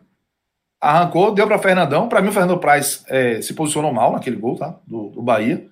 arrancou, 0.82 1.34
deu 1.34 1.46
para 1.46 1.60
Fernandão. 1.60 2.08
Para 2.08 2.22
mim, 2.22 2.30
o 2.30 2.32
Fernando 2.32 2.58
Praz 2.58 3.04
é, 3.08 3.42
se 3.42 3.54
posicionou 3.54 3.94
mal 3.94 4.14
naquele 4.14 4.38
gol 4.38 4.56
tá? 4.56 4.76
do, 4.88 5.10
do 5.10 5.22
Bahia. 5.22 5.68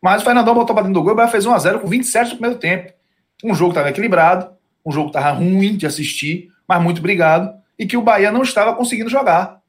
Mas 0.00 0.22
o 0.22 0.24
Fernandão 0.24 0.54
botou 0.54 0.74
para 0.74 0.84
dentro 0.84 1.00
do 1.00 1.02
gol 1.02 1.12
e 1.12 1.14
o 1.14 1.16
Bahia 1.16 1.30
fez 1.30 1.46
1x0 1.46 1.80
com 1.80 1.86
27 1.86 2.30
no 2.30 2.36
primeiro 2.36 2.58
tempo. 2.58 2.92
Um 3.42 3.54
jogo 3.54 3.70
estava 3.70 3.88
equilibrado, 3.88 4.50
um 4.84 4.92
jogo 4.92 5.08
estava 5.08 5.30
ruim 5.30 5.76
de 5.76 5.86
assistir, 5.86 6.50
mas 6.68 6.82
muito 6.82 7.00
brigado, 7.00 7.54
e 7.78 7.86
que 7.86 7.96
o 7.96 8.02
Bahia 8.02 8.30
não 8.30 8.42
estava 8.42 8.74
conseguindo 8.74 9.08
jogar. 9.08 9.61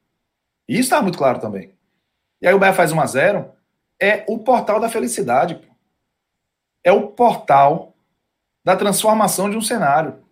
Isso 0.67 0.82
estava 0.82 1.03
muito 1.03 1.17
claro 1.17 1.39
também. 1.39 1.74
E 2.41 2.48
aí 2.48 2.53
o 2.53 2.60
Bahia 2.60 2.74
faz 2.74 2.91
1 2.91 3.00
a 3.00 3.05
0 3.05 3.51
é 4.00 4.25
o 4.27 4.39
portal 4.39 4.79
da 4.79 4.89
felicidade. 4.89 5.62
É 6.84 6.91
o 6.91 7.08
portal 7.08 7.96
da 8.63 8.75
transformação 8.75 9.50
de 9.50 9.58
um 9.58 9.62
cenário. 9.62 10.24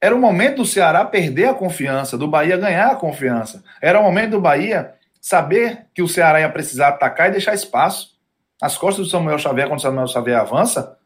Era 0.00 0.14
o 0.14 0.20
momento 0.20 0.56
do 0.56 0.66
Ceará 0.66 1.04
perder 1.04 1.48
a 1.48 1.54
confiança, 1.54 2.16
do 2.16 2.28
Bahia 2.28 2.56
ganhar 2.56 2.90
a 2.90 2.96
confiança. 2.96 3.64
Era 3.80 3.98
o 4.00 4.02
momento 4.02 4.32
do 4.32 4.40
Bahia 4.40 4.94
saber 5.20 5.86
que 5.94 6.02
o 6.02 6.08
Ceará 6.08 6.40
ia 6.40 6.50
precisar 6.50 6.88
atacar 6.88 7.28
e 7.28 7.32
deixar 7.32 7.54
espaço. 7.54 8.16
As 8.60 8.76
costas 8.76 9.06
do 9.06 9.10
Samuel 9.10 9.38
Xavier, 9.38 9.66
quando 9.66 9.78
o 9.78 9.82
Samuel 9.82 10.06
Xavier 10.06 10.38
avança, 10.38 10.98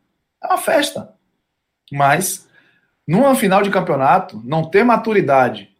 é 0.42 0.46
uma 0.46 0.58
festa. 0.58 1.14
Mas, 1.90 2.48
numa 3.06 3.34
final 3.34 3.62
de 3.62 3.70
campeonato, 3.70 4.40
não 4.44 4.68
ter 4.68 4.84
maturidade 4.84 5.71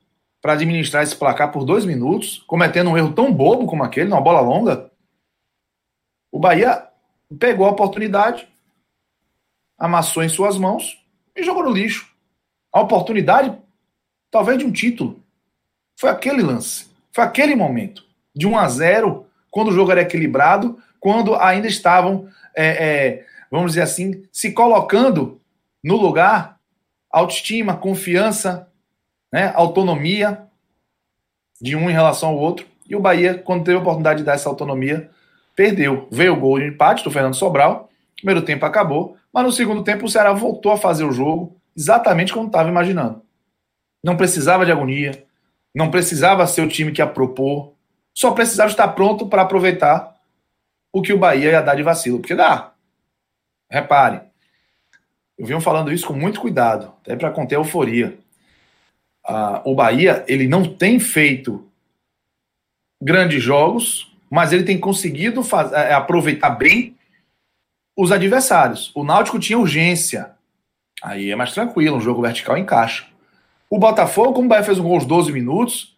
para 0.43 0.55
administrar 0.55 1.05
esse 1.05 1.15
placar 1.15 1.53
por 1.53 1.65
dois 1.65 1.85
minutos, 1.85 2.43
cometendo 2.49 2.91
um 2.91 2.99
erro 2.99 3.13
tão 3.13 3.33
bobo 3.33 3.65
como 3.65 3.85
aquele, 3.85 4.11
numa 4.11 4.21
bola 4.21 4.41
longa, 4.41 4.91
o 6.33 6.39
Bahia 6.41 6.89
pegou 7.39 7.65
a 7.65 7.71
oportunidade, 7.71 8.49
amassou 9.79 10.25
em 10.25 10.29
suas 10.29 10.59
mãos 10.59 11.01
e 11.37 11.45
jogou 11.45 11.63
no 11.63 11.71
lixo. 11.71 12.11
A 12.73 12.81
oportunidade, 12.81 13.57
talvez, 14.31 14.59
de 14.59 14.65
um 14.65 14.73
título. 14.73 15.23
Foi 15.97 16.11
aquele 16.11 16.43
lance, 16.43 16.91
foi 17.13 17.23
aquele 17.23 17.55
momento. 17.55 18.05
De 18.35 18.47
1 18.47 18.59
a 18.59 18.69
0, 18.69 19.27
quando 19.51 19.69
o 19.69 19.73
jogo 19.73 19.93
era 19.93 20.01
equilibrado, 20.01 20.83
quando 20.99 21.37
ainda 21.37 21.69
estavam, 21.69 22.29
é, 22.57 22.67
é, 22.67 23.27
vamos 23.51 23.73
dizer 23.73 23.83
assim, 23.83 24.25
se 24.33 24.53
colocando 24.53 25.41
no 25.85 25.97
lugar, 25.97 26.59
autoestima, 27.11 27.77
confiança, 27.77 28.72
né, 29.33 29.53
autonomia 29.55 30.47
de 31.61 31.75
um 31.75 31.89
em 31.89 31.93
relação 31.93 32.31
ao 32.31 32.39
outro. 32.39 32.67
E 32.89 32.95
o 32.95 33.01
Bahia, 33.01 33.39
quando 33.39 33.65
teve 33.65 33.79
a 33.79 33.81
oportunidade 33.81 34.19
de 34.19 34.25
dar 34.25 34.35
essa 34.35 34.49
autonomia, 34.49 35.11
perdeu. 35.57 36.09
Veio 36.11 36.35
o 36.35 36.41
gol 36.41 36.59
de 36.59 36.67
empate 36.67 37.03
do 37.03 37.11
Fernando 37.11 37.35
Sobral, 37.35 37.89
primeiro 38.17 38.43
tempo 38.43 38.67
acabou, 38.67 39.17
mas 39.33 39.45
no 39.45 39.53
segundo 39.53 39.83
tempo 39.83 40.05
o 40.05 40.09
Ceará 40.09 40.33
voltou 40.33 40.73
a 40.73 40.77
fazer 40.77 41.05
o 41.05 41.12
jogo 41.12 41.57
exatamente 41.77 42.33
como 42.33 42.47
estava 42.47 42.69
imaginando. 42.69 43.23
Não 44.05 44.17
precisava 44.17 44.67
de 44.67 44.73
agonia, 44.73 45.25
não 45.75 45.91
precisava 45.91 46.47
ser 46.47 46.62
o 46.62 46.69
time 46.69 46.93
que 46.93 47.01
ia 47.01 47.07
propor, 47.07 47.73
só 48.12 48.33
precisava 48.33 48.71
estar 48.71 48.89
pronto 48.89 49.27
para 49.27 49.43
aproveitar 49.43 50.17
o 50.93 51.01
que 51.01 51.12
o 51.12 51.19
Bahia 51.19 51.51
ia 51.51 51.62
dar 51.62 51.75
de 51.75 51.83
vacilo, 51.83 52.19
porque 52.19 52.35
dá. 52.35 52.73
Repare, 53.71 54.21
eu 55.39 55.47
venho 55.47 55.61
falando 55.61 55.91
isso 55.91 56.07
com 56.07 56.12
muito 56.12 56.41
cuidado, 56.41 56.93
até 57.01 57.17
para 57.17 57.31
conter 57.31 57.57
a 57.57 57.59
euforia. 57.59 58.19
Ah, 59.35 59.62
o 59.65 59.75
Bahia, 59.75 60.23
ele 60.29 60.47
não 60.47 60.62
tem 60.62 61.01
feito 61.01 61.67
grandes 63.03 63.43
jogos, 63.43 64.15
mas 64.31 64.53
ele 64.53 64.62
tem 64.62 64.79
conseguido 64.79 65.43
faz, 65.43 65.73
é, 65.73 65.95
aproveitar 65.95 66.51
bem 66.51 66.95
os 67.97 68.12
adversários. 68.12 68.93
O 68.95 69.03
Náutico 69.03 69.39
tinha 69.39 69.59
urgência. 69.59 70.33
Aí 71.03 71.31
é 71.31 71.35
mais 71.35 71.55
tranquilo, 71.55 71.97
um 71.97 72.01
jogo 72.01 72.21
vertical 72.21 72.59
encaixa. 72.59 73.07
O 73.71 73.79
Botafogo, 73.79 74.35
como 74.35 74.45
o 74.45 74.49
Bahia 74.51 74.65
fez 74.65 74.79
um 74.79 74.83
gol 74.83 74.97
aos 74.97 75.07
12 75.07 75.33
minutos, 75.33 75.97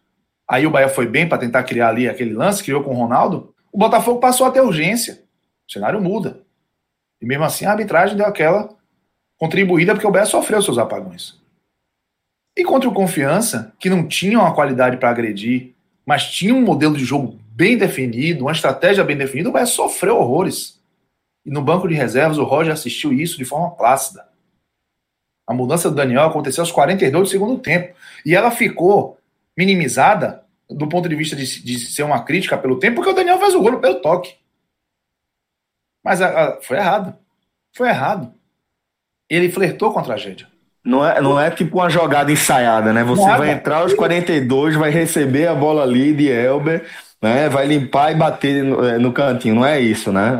aí 0.48 0.64
o 0.64 0.70
Bahia 0.70 0.88
foi 0.88 1.08
bem 1.08 1.28
para 1.28 1.38
tentar 1.38 1.64
criar 1.64 1.88
ali 1.88 2.08
aquele 2.08 2.34
lance, 2.34 2.62
criou 2.62 2.84
com 2.84 2.92
o 2.92 2.96
Ronaldo, 2.96 3.52
o 3.72 3.76
Botafogo 3.76 4.20
passou 4.20 4.46
a 4.46 4.52
ter 4.52 4.60
urgência. 4.60 5.24
O 5.68 5.72
cenário 5.72 6.00
muda. 6.00 6.40
E 7.20 7.26
mesmo 7.26 7.42
assim 7.42 7.64
a 7.64 7.72
arbitragem 7.72 8.16
deu 8.16 8.26
aquela 8.26 8.68
contribuída 9.36 9.92
porque 9.92 10.06
o 10.06 10.12
Bahia 10.12 10.24
sofreu 10.24 10.62
seus 10.62 10.78
apagões. 10.78 11.42
E 12.56 12.64
contra 12.64 12.88
o 12.88 12.94
Confiança, 12.94 13.74
que 13.78 13.90
não 13.90 14.06
tinha 14.06 14.38
uma 14.38 14.54
qualidade 14.54 14.96
para 14.96 15.10
agredir, 15.10 15.74
mas 16.06 16.30
tinha 16.30 16.54
um 16.54 16.62
modelo 16.62 16.96
de 16.96 17.04
jogo 17.04 17.38
bem 17.48 17.76
definido, 17.76 18.44
uma 18.44 18.52
estratégia 18.52 19.02
bem 19.02 19.16
definida, 19.16 19.48
o 19.48 19.52
Bahia 19.52 19.66
sofreu 19.66 20.16
horrores. 20.16 20.80
E 21.44 21.50
no 21.50 21.62
banco 21.62 21.88
de 21.88 21.94
reservas, 21.94 22.38
o 22.38 22.44
Roger 22.44 22.72
assistiu 22.72 23.12
isso 23.12 23.36
de 23.36 23.44
forma 23.44 23.70
plácida. 23.72 24.28
A 25.46 25.52
mudança 25.52 25.90
do 25.90 25.96
Daniel 25.96 26.24
aconteceu 26.24 26.62
aos 26.62 26.72
42 26.72 27.28
do 27.28 27.30
segundo 27.30 27.60
tempo. 27.60 27.94
E 28.24 28.34
ela 28.34 28.50
ficou 28.50 29.18
minimizada 29.56 30.42
do 30.70 30.88
ponto 30.88 31.08
de 31.08 31.14
vista 31.14 31.36
de, 31.36 31.62
de 31.62 31.78
ser 31.78 32.02
uma 32.02 32.24
crítica 32.24 32.56
pelo 32.56 32.78
tempo, 32.78 32.96
porque 32.96 33.10
o 33.10 33.14
Daniel 33.14 33.38
faz 33.38 33.54
o 33.54 33.60
gol 33.60 33.78
pelo 33.78 34.00
toque. 34.00 34.36
Mas 36.02 36.22
a, 36.22 36.28
a, 36.28 36.62
foi 36.62 36.78
errado. 36.78 37.18
Foi 37.72 37.88
errado 37.88 38.32
ele 39.28 39.50
flertou 39.50 39.92
com 39.92 39.98
a 39.98 40.02
tragédia. 40.02 40.48
Não 40.84 41.06
é, 41.06 41.20
não 41.20 41.40
é 41.40 41.50
tipo 41.50 41.78
uma 41.78 41.88
jogada 41.88 42.30
ensaiada, 42.30 42.92
né? 42.92 43.02
Você 43.04 43.24
Nada. 43.24 43.38
vai 43.38 43.52
entrar 43.52 43.78
aos 43.78 43.94
42, 43.94 44.76
vai 44.76 44.90
receber 44.90 45.46
a 45.46 45.54
bola 45.54 45.82
ali 45.82 46.12
de 46.12 46.28
Elber, 46.28 46.84
né? 47.22 47.48
Vai 47.48 47.66
limpar 47.66 48.12
e 48.12 48.14
bater 48.14 48.62
no, 48.62 48.84
é, 48.84 48.98
no 48.98 49.10
cantinho. 49.10 49.54
Não 49.54 49.64
é 49.64 49.80
isso, 49.80 50.12
né? 50.12 50.38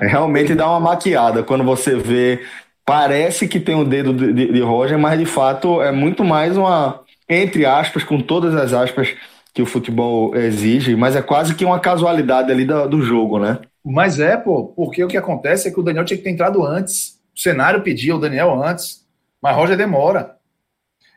É, 0.00 0.04
é 0.04 0.08
realmente 0.08 0.54
dá 0.54 0.68
uma 0.68 0.78
maquiada 0.78 1.42
quando 1.42 1.64
você 1.64 1.96
vê. 1.96 2.40
Parece 2.84 3.48
que 3.48 3.58
tem 3.58 3.74
o 3.74 3.84
dedo 3.84 4.12
de, 4.12 4.32
de, 4.32 4.52
de 4.52 4.60
Roger, 4.60 4.98
mas 4.98 5.18
de 5.18 5.26
fato 5.26 5.82
é 5.82 5.90
muito 5.90 6.24
mais 6.24 6.56
uma, 6.56 7.00
entre 7.28 7.66
aspas, 7.66 8.04
com 8.04 8.20
todas 8.20 8.54
as 8.54 8.72
aspas, 8.72 9.08
que 9.54 9.62
o 9.62 9.66
futebol 9.66 10.34
exige, 10.34 10.96
mas 10.96 11.14
é 11.14 11.22
quase 11.22 11.54
que 11.54 11.64
uma 11.64 11.78
casualidade 11.78 12.50
ali 12.50 12.64
do, 12.64 12.88
do 12.88 13.02
jogo, 13.02 13.38
né? 13.38 13.58
Mas 13.84 14.20
é, 14.20 14.36
pô, 14.36 14.66
porque 14.76 15.02
o 15.02 15.08
que 15.08 15.16
acontece 15.16 15.68
é 15.68 15.70
que 15.70 15.78
o 15.78 15.82
Daniel 15.82 16.04
tinha 16.04 16.16
que 16.16 16.24
ter 16.24 16.30
entrado 16.30 16.64
antes. 16.64 17.20
O 17.36 17.40
cenário 17.40 17.82
pedia 17.82 18.14
o 18.14 18.18
Daniel 18.18 18.62
antes, 18.62 19.01
mas 19.42 19.56
Roger 19.56 19.76
demora. 19.76 20.36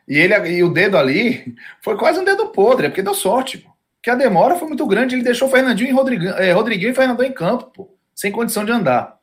E 0.08 0.18
ele 0.18 0.34
e 0.50 0.62
o 0.62 0.68
dedo 0.68 0.98
ali 0.98 1.54
foi 1.80 1.96
quase 1.96 2.18
um 2.18 2.24
dedo 2.24 2.48
podre, 2.48 2.86
é 2.86 2.88
porque 2.88 3.02
deu 3.02 3.14
sorte, 3.14 3.58
pô. 3.58 3.70
Que 4.02 4.10
a 4.10 4.14
demora 4.14 4.54
foi 4.54 4.68
muito 4.68 4.86
grande, 4.86 5.16
ele 5.16 5.24
deixou 5.24 5.48
Fernandinho 5.48 5.90
e 5.90 5.92
Rodriguinho, 5.92 6.30
é, 6.34 6.52
Rodriguinho 6.52 6.90
e 6.90 6.94
Fernandão 6.94 7.26
em 7.26 7.32
campo, 7.32 7.72
pô, 7.74 7.94
sem 8.14 8.30
condição 8.30 8.64
de 8.64 8.70
andar. 8.70 9.16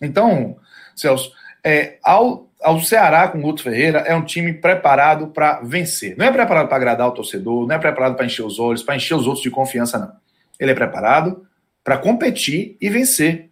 Então, 0.00 0.56
Celso, 0.96 1.32
é, 1.62 1.98
ao, 2.02 2.48
ao 2.62 2.80
Ceará 2.80 3.28
com 3.28 3.38
o 3.38 3.42
Guto 3.42 3.62
Ferreira 3.62 3.98
é 4.00 4.14
um 4.14 4.24
time 4.24 4.54
preparado 4.54 5.28
para 5.28 5.60
vencer. 5.60 6.16
Não 6.16 6.24
é 6.24 6.32
preparado 6.32 6.66
para 6.66 6.76
agradar 6.76 7.08
o 7.08 7.12
torcedor, 7.12 7.66
não 7.66 7.74
é 7.74 7.78
preparado 7.78 8.14
para 8.14 8.24
encher 8.24 8.42
os 8.42 8.58
olhos, 8.58 8.82
para 8.82 8.96
encher 8.96 9.14
os 9.14 9.26
outros 9.26 9.42
de 9.42 9.50
confiança, 9.50 9.98
não. 9.98 10.12
Ele 10.58 10.70
é 10.70 10.74
preparado 10.74 11.46
para 11.84 11.98
competir 11.98 12.76
e 12.80 12.88
vencer. 12.88 13.50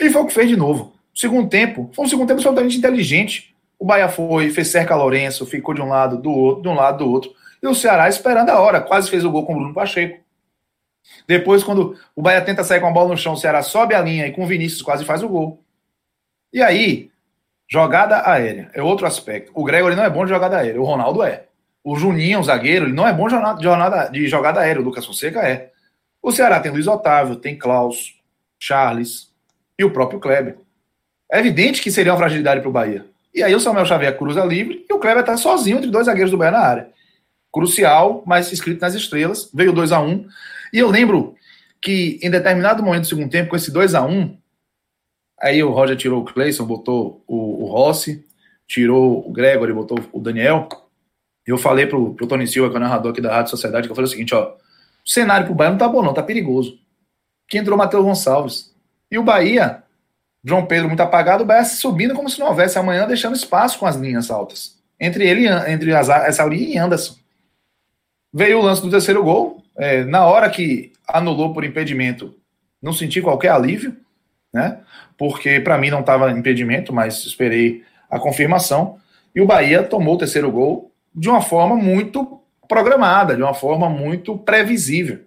E 0.00 0.08
foi 0.08 0.22
o 0.22 0.26
que 0.26 0.32
fez 0.32 0.48
de 0.48 0.56
novo. 0.56 0.94
Segundo 1.14 1.48
tempo, 1.48 1.90
foi 1.94 2.06
um 2.06 2.08
segundo 2.08 2.28
tempo 2.28 2.38
absolutamente 2.38 2.78
inteligente. 2.78 3.51
O 3.82 3.84
Bahia 3.84 4.08
foi, 4.08 4.48
fez 4.48 4.68
cerca 4.68 4.94
a 4.94 4.96
Lourenço, 4.96 5.44
ficou 5.44 5.74
de 5.74 5.82
um 5.82 5.88
lado, 5.88 6.16
do 6.16 6.30
outro, 6.30 6.62
de 6.62 6.68
um 6.68 6.74
lado, 6.74 6.98
do 6.98 7.10
outro. 7.10 7.32
E 7.60 7.66
o 7.66 7.74
Ceará 7.74 8.08
esperando 8.08 8.50
a 8.50 8.60
hora, 8.60 8.80
quase 8.80 9.10
fez 9.10 9.24
o 9.24 9.30
gol 9.32 9.44
com 9.44 9.54
o 9.54 9.56
Bruno 9.56 9.74
Pacheco. 9.74 10.22
Depois, 11.26 11.64
quando 11.64 11.98
o 12.14 12.22
Bahia 12.22 12.40
tenta 12.42 12.62
sair 12.62 12.78
com 12.78 12.86
a 12.86 12.92
bola 12.92 13.08
no 13.08 13.16
chão, 13.16 13.32
o 13.32 13.36
Ceará 13.36 13.60
sobe 13.60 13.92
a 13.92 14.00
linha 14.00 14.24
e 14.28 14.30
com 14.30 14.44
o 14.44 14.46
Vinícius 14.46 14.82
quase 14.82 15.04
faz 15.04 15.20
o 15.24 15.28
gol. 15.28 15.64
E 16.52 16.62
aí, 16.62 17.10
jogada 17.68 18.22
aérea 18.24 18.70
é 18.72 18.80
outro 18.80 19.04
aspecto. 19.04 19.50
O 19.52 19.64
Gregory 19.64 19.96
não 19.96 20.04
é 20.04 20.10
bom 20.10 20.24
de 20.24 20.30
jogada 20.30 20.58
aérea, 20.58 20.80
o 20.80 20.84
Ronaldo 20.84 21.20
é. 21.24 21.46
O 21.82 21.96
Juninho, 21.96 22.38
o 22.38 22.44
zagueiro, 22.44 22.84
ele 22.84 22.94
não 22.94 23.08
é 23.08 23.12
bom 23.12 23.26
de 23.26 23.64
jogada, 23.64 24.08
de 24.10 24.28
jogada 24.28 24.60
aérea, 24.60 24.80
o 24.80 24.84
Lucas 24.84 25.04
Fonseca 25.04 25.40
é. 25.40 25.72
O 26.22 26.30
Ceará 26.30 26.60
tem 26.60 26.70
Luiz 26.70 26.86
Otávio, 26.86 27.34
tem 27.34 27.58
Klaus, 27.58 28.14
Charles 28.60 29.34
e 29.76 29.82
o 29.82 29.90
próprio 29.90 30.20
Kleber. 30.20 30.58
É 31.32 31.40
evidente 31.40 31.82
que 31.82 31.90
seria 31.90 32.12
uma 32.12 32.18
fragilidade 32.18 32.60
para 32.60 32.70
o 32.70 32.72
Bahia. 32.72 33.10
E 33.34 33.42
aí 33.42 33.54
o 33.54 33.60
Samuel 33.60 33.86
Xavier 33.86 34.16
cruza 34.16 34.44
livre 34.44 34.84
e 34.88 34.92
o 34.92 34.98
Kleber 34.98 35.20
está 35.20 35.36
sozinho 35.36 35.78
entre 35.78 35.90
dois 35.90 36.06
zagueiros 36.06 36.30
do 36.30 36.36
Bahia 36.36 36.52
na 36.52 36.58
área. 36.58 36.88
Crucial, 37.52 38.22
mas 38.26 38.52
escrito 38.52 38.80
nas 38.80 38.94
estrelas. 38.94 39.50
Veio 39.52 39.72
2 39.72 39.92
a 39.92 40.00
1 40.00 40.08
um, 40.08 40.28
E 40.72 40.78
eu 40.78 40.90
lembro 40.90 41.34
que 41.80 42.18
em 42.22 42.30
determinado 42.30 42.82
momento 42.82 43.02
do 43.02 43.08
segundo 43.08 43.30
tempo, 43.30 43.50
com 43.50 43.56
esse 43.56 43.70
2 43.70 43.94
a 43.94 44.02
1 44.02 44.10
um, 44.10 44.38
aí 45.40 45.62
o 45.62 45.70
Roger 45.70 45.96
tirou 45.96 46.22
o 46.22 46.24
Cleison, 46.24 46.64
botou 46.64 47.22
o, 47.26 47.64
o 47.64 47.66
Rossi, 47.66 48.24
tirou 48.66 49.26
o 49.28 49.32
Gregory, 49.32 49.72
botou 49.72 49.98
o 50.12 50.20
Daniel. 50.20 50.68
Eu 51.46 51.58
falei 51.58 51.86
pro, 51.86 52.14
pro 52.14 52.26
Tony 52.26 52.46
Silva, 52.46 52.70
que 52.70 52.76
é 52.76 52.78
o 52.78 52.82
narrador 52.82 53.12
aqui 53.12 53.20
da 53.20 53.34
Rádio 53.34 53.50
Sociedade, 53.50 53.88
que 53.88 53.92
eu 53.92 53.96
falei 53.96 54.06
o 54.06 54.10
seguinte, 54.10 54.34
ó, 54.34 54.54
o 55.04 55.10
cenário 55.10 55.46
pro 55.46 55.54
Bahia 55.54 55.72
não 55.72 55.78
tá 55.78 55.88
bom 55.88 56.02
não, 56.02 56.14
tá 56.14 56.22
perigoso. 56.22 56.78
Que 57.48 57.58
entrou 57.58 57.76
Matheus 57.76 58.04
Gonçalves. 58.04 58.72
E 59.10 59.18
o 59.18 59.22
Bahia, 59.22 59.81
João 60.44 60.66
Pedro 60.66 60.88
muito 60.88 61.02
apagado, 61.02 61.44
o 61.44 61.46
Bahia 61.46 61.64
subindo 61.64 62.14
como 62.14 62.28
se 62.28 62.40
não 62.40 62.48
houvesse 62.48 62.78
amanhã, 62.78 63.06
deixando 63.06 63.36
espaço 63.36 63.78
com 63.78 63.86
as 63.86 63.96
linhas 63.96 64.30
altas. 64.30 64.76
Entre 64.98 65.26
ele, 65.26 65.46
entre 65.48 65.92
essa 65.92 66.46
e 66.52 66.76
Anderson. 66.76 67.14
Veio 68.32 68.58
o 68.58 68.62
lance 68.62 68.82
do 68.82 68.90
terceiro 68.90 69.22
gol. 69.22 69.62
É, 69.76 70.04
na 70.04 70.26
hora 70.26 70.50
que 70.50 70.92
anulou 71.06 71.52
por 71.52 71.64
impedimento, 71.64 72.36
não 72.80 72.92
senti 72.92 73.20
qualquer 73.20 73.50
alívio, 73.50 73.96
né? 74.52 74.80
Porque 75.16 75.60
para 75.60 75.78
mim 75.78 75.90
não 75.90 76.00
estava 76.00 76.30
impedimento, 76.30 76.92
mas 76.92 77.24
esperei 77.24 77.84
a 78.10 78.18
confirmação. 78.18 78.98
E 79.34 79.40
o 79.40 79.46
Bahia 79.46 79.82
tomou 79.82 80.14
o 80.14 80.18
terceiro 80.18 80.50
gol 80.50 80.92
de 81.14 81.28
uma 81.28 81.40
forma 81.40 81.76
muito 81.76 82.40
programada, 82.68 83.36
de 83.36 83.42
uma 83.42 83.54
forma 83.54 83.88
muito 83.88 84.36
previsível, 84.38 85.20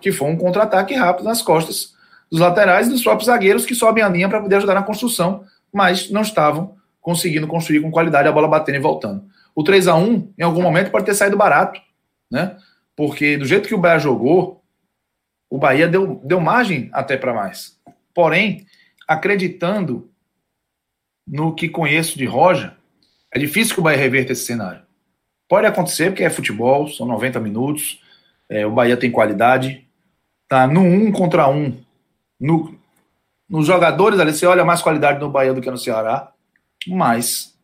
que 0.00 0.12
foi 0.12 0.28
um 0.28 0.36
contra-ataque 0.36 0.94
rápido 0.94 1.24
nas 1.24 1.42
costas 1.42 1.95
dos 2.36 2.42
laterais 2.42 2.86
e 2.86 2.90
dos 2.90 3.02
próprios 3.02 3.26
zagueiros 3.26 3.64
que 3.64 3.74
sobem 3.74 4.04
a 4.04 4.08
linha 4.10 4.28
para 4.28 4.42
poder 4.42 4.56
ajudar 4.56 4.74
na 4.74 4.82
construção, 4.82 5.44
mas 5.72 6.10
não 6.10 6.20
estavam 6.20 6.76
conseguindo 7.00 7.46
construir 7.46 7.80
com 7.80 7.90
qualidade 7.90 8.28
a 8.28 8.32
bola 8.32 8.46
batendo 8.46 8.76
e 8.76 8.80
voltando. 8.80 9.24
O 9.54 9.64
3 9.64 9.88
a 9.88 9.94
1 9.94 10.34
em 10.38 10.42
algum 10.42 10.60
momento 10.60 10.90
pode 10.90 11.06
ter 11.06 11.14
saído 11.14 11.36
barato, 11.36 11.80
né? 12.30 12.58
Porque 12.94 13.38
do 13.38 13.46
jeito 13.46 13.66
que 13.66 13.74
o 13.74 13.78
Bahia 13.78 13.98
jogou, 13.98 14.62
o 15.48 15.56
Bahia 15.56 15.88
deu, 15.88 16.20
deu 16.22 16.38
margem 16.38 16.90
até 16.92 17.16
para 17.16 17.32
mais. 17.32 17.78
Porém, 18.12 18.66
acreditando 19.08 20.10
no 21.26 21.54
que 21.54 21.70
conheço 21.70 22.18
de 22.18 22.26
Roja, 22.26 22.76
é 23.32 23.38
difícil 23.38 23.74
que 23.74 23.80
o 23.80 23.82
Bahia 23.82 23.98
reverta 23.98 24.32
esse 24.32 24.44
cenário. 24.44 24.82
Pode 25.48 25.66
acontecer, 25.66 26.10
porque 26.10 26.24
é 26.24 26.28
futebol, 26.28 26.86
são 26.88 27.06
90 27.06 27.40
minutos, 27.40 28.02
é, 28.46 28.66
o 28.66 28.72
Bahia 28.72 28.96
tem 28.96 29.10
qualidade, 29.10 29.86
tá 30.46 30.66
no 30.66 30.82
um 30.82 31.10
contra 31.10 31.48
um, 31.48 31.85
no, 32.38 32.78
nos 33.48 33.66
jogadores 33.66 34.18
ali, 34.20 34.32
você 34.32 34.46
olha 34.46 34.64
mais 34.64 34.82
qualidade 34.82 35.20
no 35.20 35.30
Bahia 35.30 35.54
do 35.54 35.60
que 35.60 35.70
no 35.70 35.78
Ceará, 35.78 36.32
mas 36.86 37.56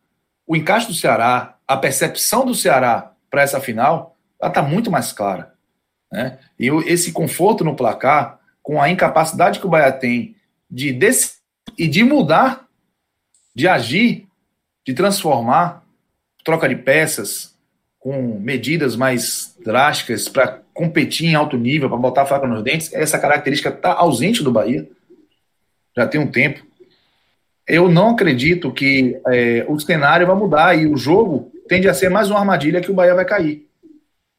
o 0.45 0.55
encaixe 0.55 0.87
do 0.87 0.93
Ceará, 0.93 1.57
a 1.67 1.77
percepção 1.77 2.45
do 2.45 2.55
Ceará 2.55 3.13
para 3.29 3.41
essa 3.41 3.59
final, 3.59 4.15
ela 4.39 4.49
está 4.49 4.61
muito 4.61 4.91
mais 4.91 5.11
clara. 5.11 5.53
Né? 6.11 6.37
E 6.59 6.67
esse 6.85 7.11
conforto 7.11 7.63
no 7.63 7.75
placar, 7.75 8.39
com 8.61 8.81
a 8.81 8.89
incapacidade 8.89 9.59
que 9.59 9.65
o 9.65 9.69
Bahia 9.69 9.91
tem 9.91 10.35
de 10.69 10.97
e 11.77 11.87
de 11.87 12.03
mudar, 12.03 12.67
de 13.55 13.67
agir, 13.67 14.27
de 14.85 14.93
transformar, 14.93 15.83
troca 16.43 16.67
de 16.67 16.75
peças, 16.75 17.52
com 18.03 18.37
medidas 18.37 18.97
mais 18.97 19.55
drásticas 19.63 20.27
para 20.27 20.59
competir 20.73 21.27
em 21.27 21.35
alto 21.35 21.55
nível, 21.55 21.87
para 21.87 21.97
botar 21.97 22.23
a 22.23 22.25
faca 22.25 22.45
nos 22.45 22.61
dentes, 22.61 22.93
essa 22.93 23.17
característica 23.17 23.69
está 23.69 23.93
ausente 23.93 24.43
do 24.43 24.51
Bahia. 24.51 24.85
Já 25.95 26.05
tem 26.05 26.19
um 26.19 26.29
tempo. 26.29 26.61
Eu 27.65 27.87
não 27.87 28.09
acredito 28.09 28.73
que 28.73 29.17
é, 29.27 29.65
o 29.69 29.79
cenário 29.79 30.27
vai 30.27 30.35
mudar 30.35 30.77
e 30.77 30.85
o 30.85 30.97
jogo 30.97 31.49
tende 31.69 31.87
a 31.87 31.93
ser 31.93 32.09
mais 32.09 32.29
uma 32.29 32.39
armadilha 32.39 32.81
que 32.81 32.91
o 32.91 32.93
Bahia 32.93 33.15
vai 33.15 33.23
cair. 33.23 33.65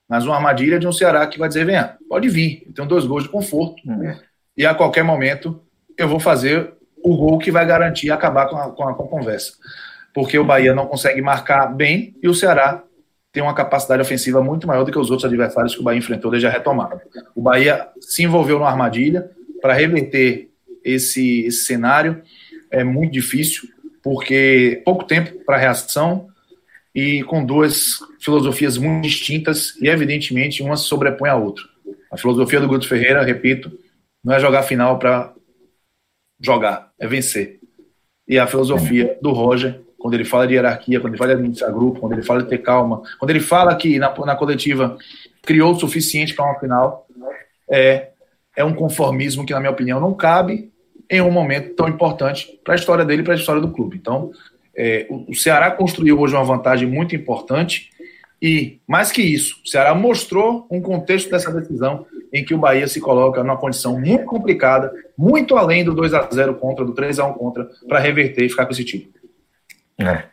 Mais 0.06 0.26
uma 0.26 0.36
armadilha 0.36 0.78
de 0.78 0.86
um 0.86 0.92
Ceará 0.92 1.26
que 1.26 1.38
vai 1.38 1.48
dizer: 1.48 1.64
venha, 1.64 1.96
pode 2.06 2.28
vir, 2.28 2.64
eu 2.66 2.74
tenho 2.74 2.86
dois 2.86 3.06
gols 3.06 3.22
de 3.22 3.30
conforto. 3.30 3.80
Uhum. 3.88 4.14
E 4.58 4.66
a 4.66 4.74
qualquer 4.74 5.02
momento 5.02 5.58
eu 5.96 6.06
vou 6.06 6.20
fazer 6.20 6.74
o 7.02 7.16
gol 7.16 7.38
que 7.38 7.50
vai 7.50 7.64
garantir 7.64 8.10
acabar 8.10 8.46
com 8.46 8.56
a, 8.56 8.70
com 8.70 8.86
a, 8.86 8.94
com 8.94 9.04
a 9.04 9.08
conversa. 9.08 9.54
Porque 10.12 10.38
o 10.38 10.44
Bahia 10.44 10.74
não 10.74 10.86
consegue 10.86 11.22
marcar 11.22 11.66
bem 11.68 12.14
e 12.22 12.28
o 12.28 12.34
Ceará 12.34 12.84
tem 13.34 13.42
uma 13.42 13.52
capacidade 13.52 14.00
ofensiva 14.00 14.40
muito 14.40 14.64
maior 14.64 14.84
do 14.84 14.92
que 14.92 14.98
os 14.98 15.10
outros 15.10 15.24
adversários 15.24 15.74
que 15.74 15.80
o 15.80 15.82
Bahia 15.82 15.98
enfrentou 15.98 16.30
desde 16.30 16.46
a 16.46 16.50
retomada. 16.50 17.02
O 17.34 17.42
Bahia 17.42 17.88
se 18.00 18.22
envolveu 18.22 18.60
numa 18.60 18.70
armadilha 18.70 19.28
para 19.60 19.74
reverter 19.74 20.50
esse, 20.84 21.40
esse 21.40 21.64
cenário. 21.64 22.22
É 22.70 22.84
muito 22.84 23.10
difícil, 23.10 23.68
porque 24.00 24.80
pouco 24.84 25.02
tempo 25.02 25.44
para 25.44 25.56
reação 25.56 26.28
e 26.94 27.24
com 27.24 27.44
duas 27.44 27.98
filosofias 28.20 28.78
muito 28.78 29.02
distintas 29.02 29.74
e, 29.82 29.88
evidentemente, 29.88 30.62
uma 30.62 30.76
se 30.76 30.84
sobrepõe 30.84 31.28
à 31.28 31.34
outra. 31.34 31.64
A 32.12 32.16
filosofia 32.16 32.60
do 32.60 32.68
Guto 32.68 32.86
Ferreira, 32.86 33.24
repito, 33.24 33.76
não 34.22 34.34
é 34.34 34.38
jogar 34.38 34.62
final 34.62 34.96
para 34.96 35.34
jogar, 36.40 36.92
é 37.00 37.08
vencer. 37.08 37.58
E 38.28 38.38
a 38.38 38.46
filosofia 38.46 39.18
do 39.20 39.32
Roger 39.32 39.83
quando 40.04 40.12
ele 40.12 40.24
fala 40.26 40.46
de 40.46 40.52
hierarquia, 40.52 41.00
quando 41.00 41.14
ele 41.14 41.18
fala 41.18 41.30
de 41.30 41.36
administrar 41.36 41.72
grupo, 41.72 41.98
quando 41.98 42.12
ele 42.12 42.22
fala 42.22 42.42
de 42.42 42.48
ter 42.50 42.58
calma, 42.58 43.00
quando 43.18 43.30
ele 43.30 43.40
fala 43.40 43.74
que 43.74 43.98
na, 43.98 44.14
na 44.26 44.36
coletiva 44.36 44.98
criou 45.40 45.72
o 45.72 45.80
suficiente 45.80 46.34
para 46.34 46.44
uma 46.44 46.60
final, 46.60 47.06
é, 47.70 48.08
é 48.54 48.62
um 48.62 48.74
conformismo 48.74 49.46
que, 49.46 49.54
na 49.54 49.60
minha 49.60 49.72
opinião, 49.72 49.98
não 49.98 50.12
cabe 50.12 50.70
em 51.08 51.22
um 51.22 51.30
momento 51.30 51.74
tão 51.74 51.88
importante 51.88 52.60
para 52.62 52.74
a 52.74 52.76
história 52.76 53.02
dele 53.02 53.22
e 53.22 53.24
para 53.24 53.32
a 53.32 53.36
história 53.38 53.62
do 53.62 53.70
clube. 53.70 53.96
Então, 53.96 54.30
é, 54.76 55.06
o, 55.08 55.34
Ceará 55.34 55.70
construiu 55.70 56.20
hoje 56.20 56.34
uma 56.34 56.44
vantagem 56.44 56.86
muito 56.86 57.16
importante 57.16 57.88
e, 58.42 58.80
mais 58.86 59.10
que 59.10 59.22
isso, 59.22 59.62
o 59.64 59.68
Ceará 59.70 59.94
mostrou 59.94 60.66
um 60.70 60.82
contexto 60.82 61.30
dessa 61.30 61.50
decisão 61.50 62.04
em 62.30 62.44
que 62.44 62.52
o 62.52 62.58
Bahia 62.58 62.86
se 62.86 63.00
coloca 63.00 63.42
numa 63.42 63.56
condição 63.56 63.98
muito 63.98 64.26
complicada, 64.26 64.92
muito 65.16 65.56
além 65.56 65.82
do 65.82 65.94
2 65.94 66.12
a 66.12 66.28
0 66.30 66.56
contra, 66.56 66.84
do 66.84 66.92
3 66.92 67.20
a 67.20 67.26
1 67.26 67.32
contra, 67.32 67.70
para 67.88 68.00
reverter 68.00 68.44
e 68.44 68.50
ficar 68.50 68.66
com 68.66 68.72
esse 68.72 68.84
título. 68.84 69.23
É. 69.98 70.24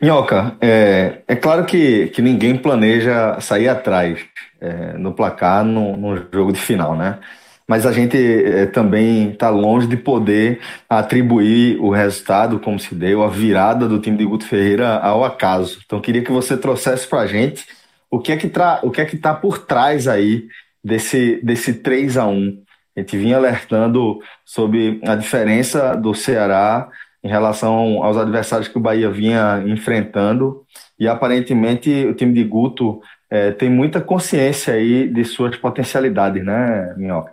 Minhoca, 0.00 0.56
é, 0.60 1.22
é 1.26 1.36
claro 1.36 1.64
que, 1.64 2.08
que 2.08 2.22
ninguém 2.22 2.56
planeja 2.56 3.40
sair 3.40 3.68
atrás 3.68 4.20
é, 4.60 4.92
no 4.98 5.12
placar 5.12 5.64
no 5.64 6.16
jogo 6.32 6.52
de 6.52 6.60
final, 6.60 6.96
né? 6.96 7.18
Mas 7.66 7.86
a 7.86 7.92
gente 7.92 8.16
é, 8.16 8.66
também 8.66 9.30
está 9.30 9.48
longe 9.48 9.86
de 9.86 9.96
poder 9.96 10.60
atribuir 10.88 11.78
o 11.80 11.90
resultado, 11.90 12.60
como 12.60 12.78
se 12.78 12.94
deu, 12.94 13.22
a 13.22 13.28
virada 13.28 13.88
do 13.88 13.98
time 13.98 14.18
de 14.18 14.24
Guto 14.24 14.46
Ferreira 14.46 14.98
ao 14.98 15.24
acaso. 15.24 15.80
Então, 15.84 16.00
queria 16.00 16.22
que 16.22 16.30
você 16.30 16.56
trouxesse 16.56 17.06
para 17.06 17.20
a 17.20 17.26
gente 17.26 17.66
o 18.10 18.20
que 18.20 18.32
é 18.32 18.36
que 18.36 18.48
tra 18.48 18.80
o 18.82 18.90
que 18.90 19.00
é 19.00 19.04
que 19.04 19.16
está 19.16 19.34
por 19.34 19.58
trás 19.58 20.06
aí 20.06 20.46
desse, 20.84 21.40
desse 21.42 21.74
3 21.74 22.18
a 22.18 22.26
1 22.26 22.62
A 22.96 23.00
gente 23.00 23.16
vinha 23.16 23.36
alertando 23.36 24.20
sobre 24.44 25.00
a 25.04 25.14
diferença 25.14 25.96
do 25.96 26.14
Ceará 26.14 26.88
em 27.24 27.28
relação 27.28 28.04
aos 28.04 28.18
adversários 28.18 28.68
que 28.68 28.76
o 28.76 28.80
Bahia 28.80 29.10
vinha 29.10 29.64
enfrentando. 29.66 30.64
E 30.98 31.08
aparentemente 31.08 31.90
o 32.04 32.14
time 32.14 32.34
de 32.34 32.44
Guto 32.44 33.00
é, 33.30 33.50
tem 33.50 33.70
muita 33.70 34.00
consciência 34.00 34.74
aí 34.74 35.08
de 35.08 35.24
suas 35.24 35.56
potencialidades, 35.56 36.44
né, 36.44 36.94
Minhoca? 36.98 37.32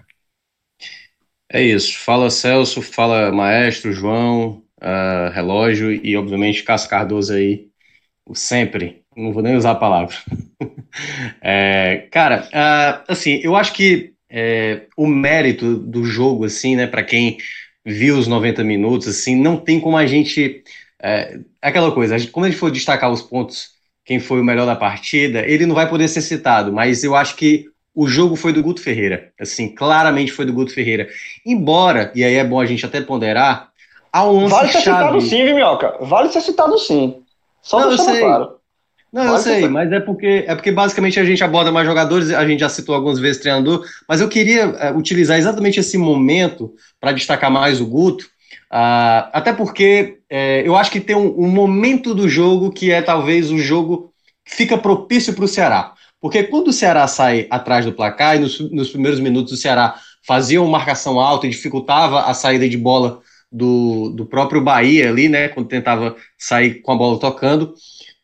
É 1.51 1.61
isso. 1.61 1.99
Fala 1.99 2.29
Celso, 2.29 2.81
fala 2.81 3.31
Maestro, 3.33 3.91
João, 3.91 4.63
uh, 4.81 5.29
Relógio 5.33 5.91
e, 5.91 6.15
obviamente, 6.15 6.63
Cássio 6.63 6.89
Cardoso 6.89 7.33
aí, 7.33 7.67
sempre. 8.33 9.03
Não 9.15 9.33
vou 9.33 9.43
nem 9.43 9.57
usar 9.57 9.71
a 9.71 9.75
palavra. 9.75 10.15
é, 11.43 12.07
cara, 12.09 12.47
uh, 12.47 13.11
assim, 13.11 13.41
eu 13.43 13.57
acho 13.57 13.73
que 13.73 14.13
é, 14.29 14.83
o 14.95 15.05
mérito 15.05 15.75
do 15.75 16.05
jogo, 16.05 16.45
assim, 16.45 16.77
né, 16.77 16.87
para 16.87 17.03
quem 17.03 17.37
viu 17.85 18.17
os 18.17 18.27
90 18.27 18.63
minutos, 18.63 19.07
assim, 19.07 19.35
não 19.35 19.57
tem 19.57 19.79
como 19.79 19.97
a 19.97 20.05
gente. 20.05 20.63
É, 21.01 21.39
aquela 21.61 21.91
coisa, 21.91 22.15
a 22.15 22.17
gente, 22.17 22.31
como 22.31 22.45
a 22.45 22.49
gente 22.49 22.59
for 22.59 22.71
destacar 22.71 23.11
os 23.11 23.21
pontos, 23.21 23.71
quem 24.05 24.19
foi 24.19 24.39
o 24.39 24.43
melhor 24.43 24.65
da 24.65 24.75
partida, 24.75 25.45
ele 25.47 25.65
não 25.65 25.75
vai 25.75 25.89
poder 25.89 26.07
ser 26.07 26.21
citado, 26.21 26.71
mas 26.71 27.03
eu 27.03 27.15
acho 27.15 27.35
que 27.35 27.65
o 27.93 28.07
jogo 28.07 28.35
foi 28.35 28.53
do 28.53 28.63
Guto 28.63 28.81
Ferreira. 28.81 29.31
Assim, 29.39 29.73
claramente 29.73 30.31
foi 30.31 30.45
do 30.45 30.53
Guto 30.53 30.73
Ferreira. 30.73 31.09
Embora, 31.45 32.11
e 32.15 32.23
aí 32.23 32.35
é 32.35 32.43
bom 32.43 32.59
a 32.59 32.65
gente 32.65 32.85
até 32.85 33.01
ponderar, 33.01 33.69
há 34.11 34.25
um 34.27 34.43
lance 34.43 34.55
Vale 34.55 34.71
ser 34.71 34.81
chave... 34.81 34.97
citado 34.97 35.21
sim, 35.21 35.43
viu, 35.43 35.55
Minhoca? 35.55 35.97
Vale 36.01 36.29
ser 36.29 36.41
citado 36.41 36.77
sim. 36.77 37.23
Só 37.61 37.79
não, 37.79 37.97
sei. 37.97 38.21
claro. 38.21 38.60
Não, 39.11 39.25
eu 39.25 39.37
sei, 39.39 39.67
mas 39.67 39.91
é 39.91 39.99
porque, 39.99 40.45
é 40.47 40.55
porque 40.55 40.71
basicamente 40.71 41.19
a 41.19 41.25
gente 41.25 41.43
aborda 41.43 41.71
mais 41.71 41.85
jogadores, 41.85 42.31
a 42.31 42.47
gente 42.47 42.61
já 42.61 42.69
citou 42.69 42.95
algumas 42.95 43.19
vezes 43.19 43.41
treinador, 43.41 43.85
mas 44.07 44.21
eu 44.21 44.29
queria 44.29 44.69
uh, 44.69 44.97
utilizar 44.97 45.37
exatamente 45.37 45.81
esse 45.81 45.97
momento 45.97 46.73
para 46.99 47.11
destacar 47.11 47.51
mais 47.51 47.81
o 47.81 47.85
Guto, 47.85 48.23
uh, 48.71 49.27
até 49.33 49.51
porque 49.51 50.19
uh, 50.31 50.65
eu 50.65 50.77
acho 50.77 50.89
que 50.89 51.01
tem 51.01 51.15
um, 51.15 51.27
um, 51.37 51.49
momento 51.49 52.15
do 52.15 52.29
jogo 52.29 52.71
que 52.71 52.89
é 52.89 53.01
talvez 53.01 53.51
o 53.51 53.57
jogo 53.57 54.13
que 54.45 54.55
fica 54.55 54.77
propício 54.77 55.33
para 55.33 55.43
o 55.43 55.47
Ceará. 55.47 55.93
Porque 56.21 56.43
quando 56.43 56.69
o 56.69 56.73
Ceará 56.73 57.05
sai 57.05 57.47
atrás 57.49 57.83
do 57.83 57.91
placar, 57.91 58.37
e 58.37 58.39
nos, 58.39 58.59
nos 58.71 58.91
primeiros 58.91 59.19
minutos 59.19 59.51
o 59.51 59.57
Ceará 59.57 59.95
fazia 60.25 60.61
uma 60.61 60.71
marcação 60.71 61.19
alta 61.19 61.47
e 61.47 61.49
dificultava 61.49 62.21
a 62.21 62.33
saída 62.33 62.69
de 62.69 62.77
bola 62.77 63.19
do, 63.51 64.09
do 64.11 64.25
próprio 64.25 64.61
Bahia 64.61 65.09
ali, 65.09 65.27
né, 65.27 65.49
quando 65.49 65.67
tentava 65.67 66.15
sair 66.37 66.75
com 66.75 66.93
a 66.93 66.95
bola 66.95 67.19
tocando, 67.19 67.73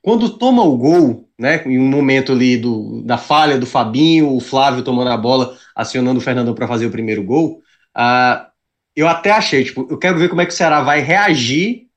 quando 0.08 0.30
toma 0.30 0.63
o 0.63 0.78
gol, 0.78 1.28
né, 1.38 1.62
em 1.65 1.78
um 1.78 1.86
momento 1.86 2.32
ali 2.32 2.56
do, 2.56 3.02
da 3.02 3.17
falha 3.17 3.58
do 3.58 3.65
Fabinho, 3.65 4.34
o 4.34 4.39
Flávio 4.39 4.82
tomando 4.82 5.10
a 5.10 5.17
bola, 5.17 5.58
acionando 5.76 6.17
o 6.17 6.24
Fernandão 6.24 6.56
para 6.56 6.65
fazer 6.65 6.86
o 6.86 6.89
primeiro 6.89 7.22
gol, 7.22 7.62
uh, 7.93 8.48
eu 8.96 9.06
até 9.06 9.32
achei, 9.32 9.65
tipo, 9.65 9.86
eu 9.89 9.98
quero 9.98 10.17
ver 10.17 10.30
como 10.30 10.39
é 10.39 10.46
que 10.46 10.54
o 10.54 10.56
Ceará 10.56 10.80
vai 10.82 11.02
reagir 11.02 11.88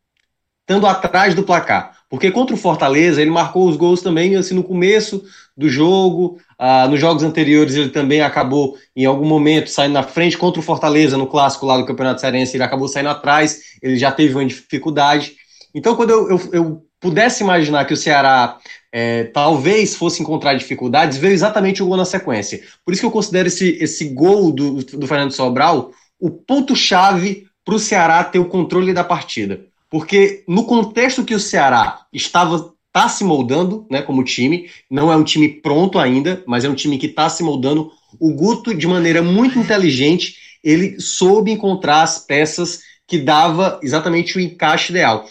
estando 0.62 0.88
atrás 0.88 1.36
do 1.36 1.44
placar. 1.44 1.98
Porque 2.08 2.32
contra 2.32 2.52
o 2.52 2.58
Fortaleza, 2.58 3.22
ele 3.22 3.30
marcou 3.30 3.68
os 3.68 3.76
gols 3.76 4.02
também 4.02 4.34
assim, 4.34 4.56
no 4.56 4.64
começo 4.64 5.22
do 5.56 5.68
jogo. 5.68 6.40
Uh, 6.58 6.90
nos 6.90 6.98
jogos 6.98 7.22
anteriores, 7.22 7.76
ele 7.76 7.90
também 7.90 8.22
acabou, 8.22 8.76
em 8.96 9.04
algum 9.04 9.24
momento, 9.24 9.70
saindo 9.70 9.92
na 9.92 10.02
frente. 10.02 10.36
Contra 10.36 10.58
o 10.58 10.64
Fortaleza, 10.64 11.16
no 11.16 11.28
clássico 11.28 11.64
lá 11.64 11.78
do 11.78 11.86
Campeonato 11.86 12.20
Cearense, 12.20 12.56
ele 12.56 12.64
acabou 12.64 12.88
saindo 12.88 13.10
atrás. 13.10 13.60
Ele 13.80 13.96
já 13.96 14.10
teve 14.10 14.34
uma 14.34 14.44
dificuldade. 14.44 15.36
Então, 15.72 15.94
quando 15.94 16.10
eu, 16.10 16.28
eu, 16.28 16.40
eu 16.52 16.89
pudesse 17.00 17.42
imaginar 17.42 17.86
que 17.86 17.94
o 17.94 17.96
Ceará 17.96 18.58
é, 18.92 19.24
talvez 19.24 19.96
fosse 19.96 20.22
encontrar 20.22 20.54
dificuldades, 20.54 21.18
veio 21.18 21.32
exatamente 21.32 21.82
o 21.82 21.86
gol 21.86 21.96
na 21.96 22.04
sequência. 22.04 22.60
Por 22.84 22.92
isso 22.92 23.00
que 23.00 23.06
eu 23.06 23.10
considero 23.10 23.48
esse, 23.48 23.78
esse 23.80 24.10
gol 24.10 24.52
do, 24.52 24.84
do 24.84 25.06
Fernando 25.06 25.32
Sobral 25.32 25.92
o 26.20 26.30
ponto-chave 26.30 27.46
para 27.64 27.74
o 27.74 27.78
Ceará 27.78 28.22
ter 28.22 28.38
o 28.38 28.44
controle 28.44 28.92
da 28.92 29.02
partida. 29.02 29.64
Porque 29.88 30.44
no 30.46 30.64
contexto 30.64 31.24
que 31.24 31.34
o 31.34 31.40
Ceará 31.40 32.02
estava 32.12 32.72
está 32.90 33.08
se 33.08 33.22
moldando, 33.22 33.86
né, 33.88 34.02
como 34.02 34.24
time, 34.24 34.68
não 34.90 35.12
é 35.12 35.16
um 35.16 35.22
time 35.22 35.48
pronto 35.48 35.96
ainda, 35.96 36.42
mas 36.44 36.64
é 36.64 36.68
um 36.68 36.74
time 36.74 36.98
que 36.98 37.06
está 37.06 37.28
se 37.28 37.40
moldando. 37.40 37.92
O 38.18 38.34
Guto, 38.34 38.74
de 38.74 38.86
maneira 38.88 39.22
muito 39.22 39.60
inteligente, 39.60 40.34
ele 40.62 41.00
soube 41.00 41.52
encontrar 41.52 42.02
as 42.02 42.18
peças 42.18 42.80
que 43.06 43.16
dava 43.16 43.78
exatamente 43.80 44.36
o 44.36 44.40
encaixe 44.40 44.90
ideal 44.90 45.24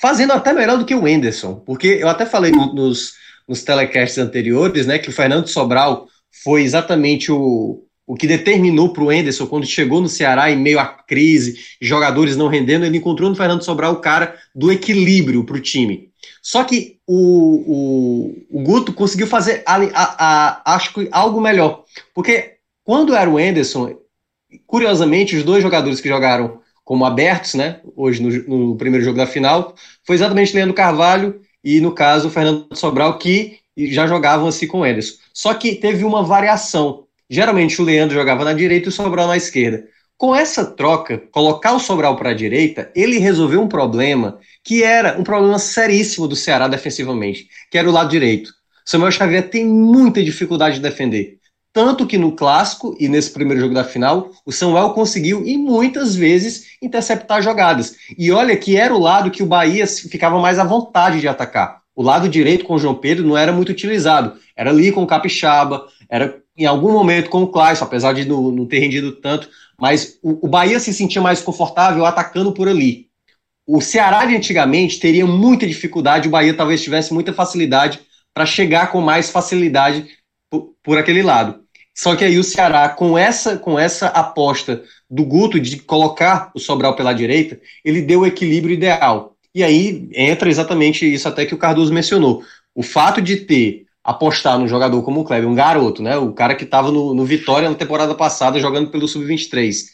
fazendo 0.00 0.32
até 0.32 0.52
melhor 0.52 0.78
do 0.78 0.84
que 0.84 0.94
o 0.94 1.06
Enderson, 1.06 1.56
porque 1.66 1.98
eu 2.00 2.08
até 2.08 2.24
falei 2.24 2.50
nos, 2.50 3.12
nos 3.46 3.62
telecasts 3.62 4.18
anteriores, 4.18 4.86
né, 4.86 4.98
que 4.98 5.10
o 5.10 5.12
Fernando 5.12 5.46
Sobral 5.46 6.08
foi 6.42 6.62
exatamente 6.62 7.30
o, 7.30 7.84
o 8.06 8.14
que 8.14 8.26
determinou 8.26 8.92
para 8.92 9.04
o 9.04 9.12
Enderson, 9.12 9.46
quando 9.46 9.66
chegou 9.66 10.00
no 10.00 10.08
Ceará 10.08 10.50
em 10.50 10.56
meio 10.56 10.80
à 10.80 10.86
crise, 10.86 11.58
jogadores 11.80 12.36
não 12.36 12.48
rendendo, 12.48 12.86
ele 12.86 12.96
encontrou 12.96 13.28
no 13.28 13.36
Fernando 13.36 13.62
Sobral 13.62 13.92
o 13.92 14.00
cara 14.00 14.36
do 14.54 14.72
equilíbrio 14.72 15.44
para 15.44 15.56
o 15.56 15.60
time. 15.60 16.10
Só 16.42 16.64
que 16.64 16.96
o, 17.06 18.34
o, 18.48 18.58
o 18.58 18.62
Guto 18.62 18.94
conseguiu 18.94 19.26
fazer, 19.26 19.62
a, 19.66 19.76
a, 19.76 20.64
a, 20.64 20.74
acho 20.74 20.94
que 20.94 21.08
algo 21.12 21.40
melhor, 21.40 21.84
porque 22.14 22.54
quando 22.82 23.14
era 23.14 23.28
o 23.28 23.38
Enderson, 23.38 23.96
curiosamente, 24.66 25.36
os 25.36 25.44
dois 25.44 25.62
jogadores 25.62 26.00
que 26.00 26.08
jogaram 26.08 26.60
como 26.90 27.04
abertos, 27.04 27.54
né? 27.54 27.76
Hoje 27.94 28.20
no, 28.20 28.30
no, 28.70 28.76
primeiro 28.76 29.04
jogo 29.04 29.16
da 29.16 29.24
final, 29.24 29.76
foi 30.04 30.16
exatamente 30.16 30.52
Leandro 30.52 30.74
Carvalho 30.74 31.40
e, 31.62 31.80
no 31.80 31.92
caso, 31.92 32.26
o 32.26 32.30
Fernando 32.32 32.66
Sobral, 32.74 33.16
que 33.16 33.60
já 33.78 34.08
jogavam 34.08 34.48
assim 34.48 34.66
com 34.66 34.80
o. 34.80 34.84
Só 35.32 35.54
que 35.54 35.76
teve 35.76 36.02
uma 36.02 36.24
variação. 36.24 37.04
Geralmente 37.30 37.80
o 37.80 37.84
Leandro 37.84 38.16
jogava 38.16 38.44
na 38.44 38.52
direita 38.52 38.86
e 38.86 38.88
o 38.88 38.92
Sobral 38.92 39.28
na 39.28 39.36
esquerda. 39.36 39.84
Com 40.18 40.34
essa 40.34 40.64
troca, 40.64 41.22
colocar 41.30 41.74
o 41.74 41.78
Sobral 41.78 42.16
para 42.16 42.30
a 42.30 42.34
direita, 42.34 42.90
ele 42.92 43.18
resolveu 43.18 43.62
um 43.62 43.68
problema 43.68 44.40
que 44.64 44.82
era 44.82 45.16
um 45.16 45.22
problema 45.22 45.60
seríssimo 45.60 46.26
do 46.26 46.34
Ceará 46.34 46.66
defensivamente, 46.66 47.46
que 47.70 47.78
era 47.78 47.88
o 47.88 47.92
lado 47.92 48.10
direito. 48.10 48.52
Samuel 48.84 49.12
Xavier 49.12 49.48
tem 49.48 49.64
muita 49.64 50.24
dificuldade 50.24 50.74
de 50.74 50.82
defender. 50.82 51.38
Tanto 51.72 52.06
que 52.06 52.18
no 52.18 52.32
clássico 52.32 52.96
e 52.98 53.08
nesse 53.08 53.30
primeiro 53.30 53.60
jogo 53.60 53.74
da 53.74 53.84
final, 53.84 54.30
o 54.44 54.50
Samuel 54.50 54.90
conseguiu 54.90 55.46
e 55.46 55.56
muitas 55.56 56.16
vezes 56.16 56.76
interceptar 56.82 57.42
jogadas. 57.42 57.94
E 58.18 58.32
olha 58.32 58.56
que 58.56 58.76
era 58.76 58.94
o 58.94 58.98
lado 58.98 59.30
que 59.30 59.42
o 59.42 59.46
Bahia 59.46 59.86
ficava 59.86 60.40
mais 60.40 60.58
à 60.58 60.64
vontade 60.64 61.20
de 61.20 61.28
atacar. 61.28 61.80
O 61.94 62.02
lado 62.02 62.28
direito 62.28 62.64
com 62.64 62.74
o 62.74 62.78
João 62.78 62.94
Pedro 62.94 63.26
não 63.26 63.36
era 63.36 63.52
muito 63.52 63.70
utilizado. 63.70 64.38
Era 64.56 64.70
ali 64.70 64.90
com 64.90 65.02
o 65.02 65.06
Capixaba, 65.06 65.86
era 66.08 66.42
em 66.56 66.66
algum 66.66 66.92
momento 66.92 67.30
com 67.30 67.42
o 67.42 67.48
Clayson, 67.48 67.84
apesar 67.84 68.14
de 68.14 68.24
não, 68.24 68.50
não 68.50 68.66
ter 68.66 68.80
rendido 68.80 69.12
tanto. 69.12 69.48
Mas 69.80 70.18
o, 70.22 70.46
o 70.46 70.48
Bahia 70.48 70.80
se 70.80 70.92
sentia 70.92 71.22
mais 71.22 71.40
confortável 71.40 72.04
atacando 72.04 72.52
por 72.52 72.68
ali. 72.68 73.08
O 73.66 73.80
Ceará 73.80 74.26
de 74.26 74.34
antigamente 74.34 74.98
teria 74.98 75.24
muita 75.26 75.66
dificuldade, 75.66 76.26
o 76.26 76.30
Bahia 76.30 76.54
talvez 76.54 76.82
tivesse 76.82 77.14
muita 77.14 77.32
facilidade 77.32 78.00
para 78.34 78.44
chegar 78.44 78.90
com 78.90 79.00
mais 79.00 79.30
facilidade 79.30 80.08
por, 80.50 80.74
por 80.82 80.98
aquele 80.98 81.22
lado. 81.22 81.59
Só 82.00 82.16
que 82.16 82.24
aí 82.24 82.38
o 82.38 82.42
Ceará, 82.42 82.88
com 82.88 83.18
essa, 83.18 83.58
com 83.58 83.78
essa 83.78 84.06
aposta 84.06 84.82
do 85.08 85.22
Guto 85.22 85.60
de 85.60 85.76
colocar 85.76 86.50
o 86.54 86.58
Sobral 86.58 86.96
pela 86.96 87.12
direita, 87.12 87.60
ele 87.84 88.00
deu 88.00 88.20
o 88.20 88.26
equilíbrio 88.26 88.72
ideal. 88.72 89.36
E 89.54 89.62
aí 89.62 90.08
entra 90.14 90.48
exatamente 90.48 91.04
isso 91.04 91.28
até 91.28 91.44
que 91.44 91.54
o 91.54 91.58
Cardoso 91.58 91.92
mencionou. 91.92 92.42
O 92.74 92.82
fato 92.82 93.20
de 93.20 93.36
ter 93.36 93.84
apostar 94.02 94.58
num 94.58 94.66
jogador 94.66 95.02
como 95.02 95.20
o 95.20 95.24
Kleber, 95.24 95.46
um 95.46 95.54
garoto, 95.54 96.02
né? 96.02 96.16
O 96.16 96.32
cara 96.32 96.54
que 96.54 96.64
estava 96.64 96.90
no, 96.90 97.12
no 97.12 97.26
Vitória 97.26 97.68
na 97.68 97.76
temporada 97.76 98.14
passada 98.14 98.58
jogando 98.58 98.90
pelo 98.90 99.06
Sub-23. 99.06 99.84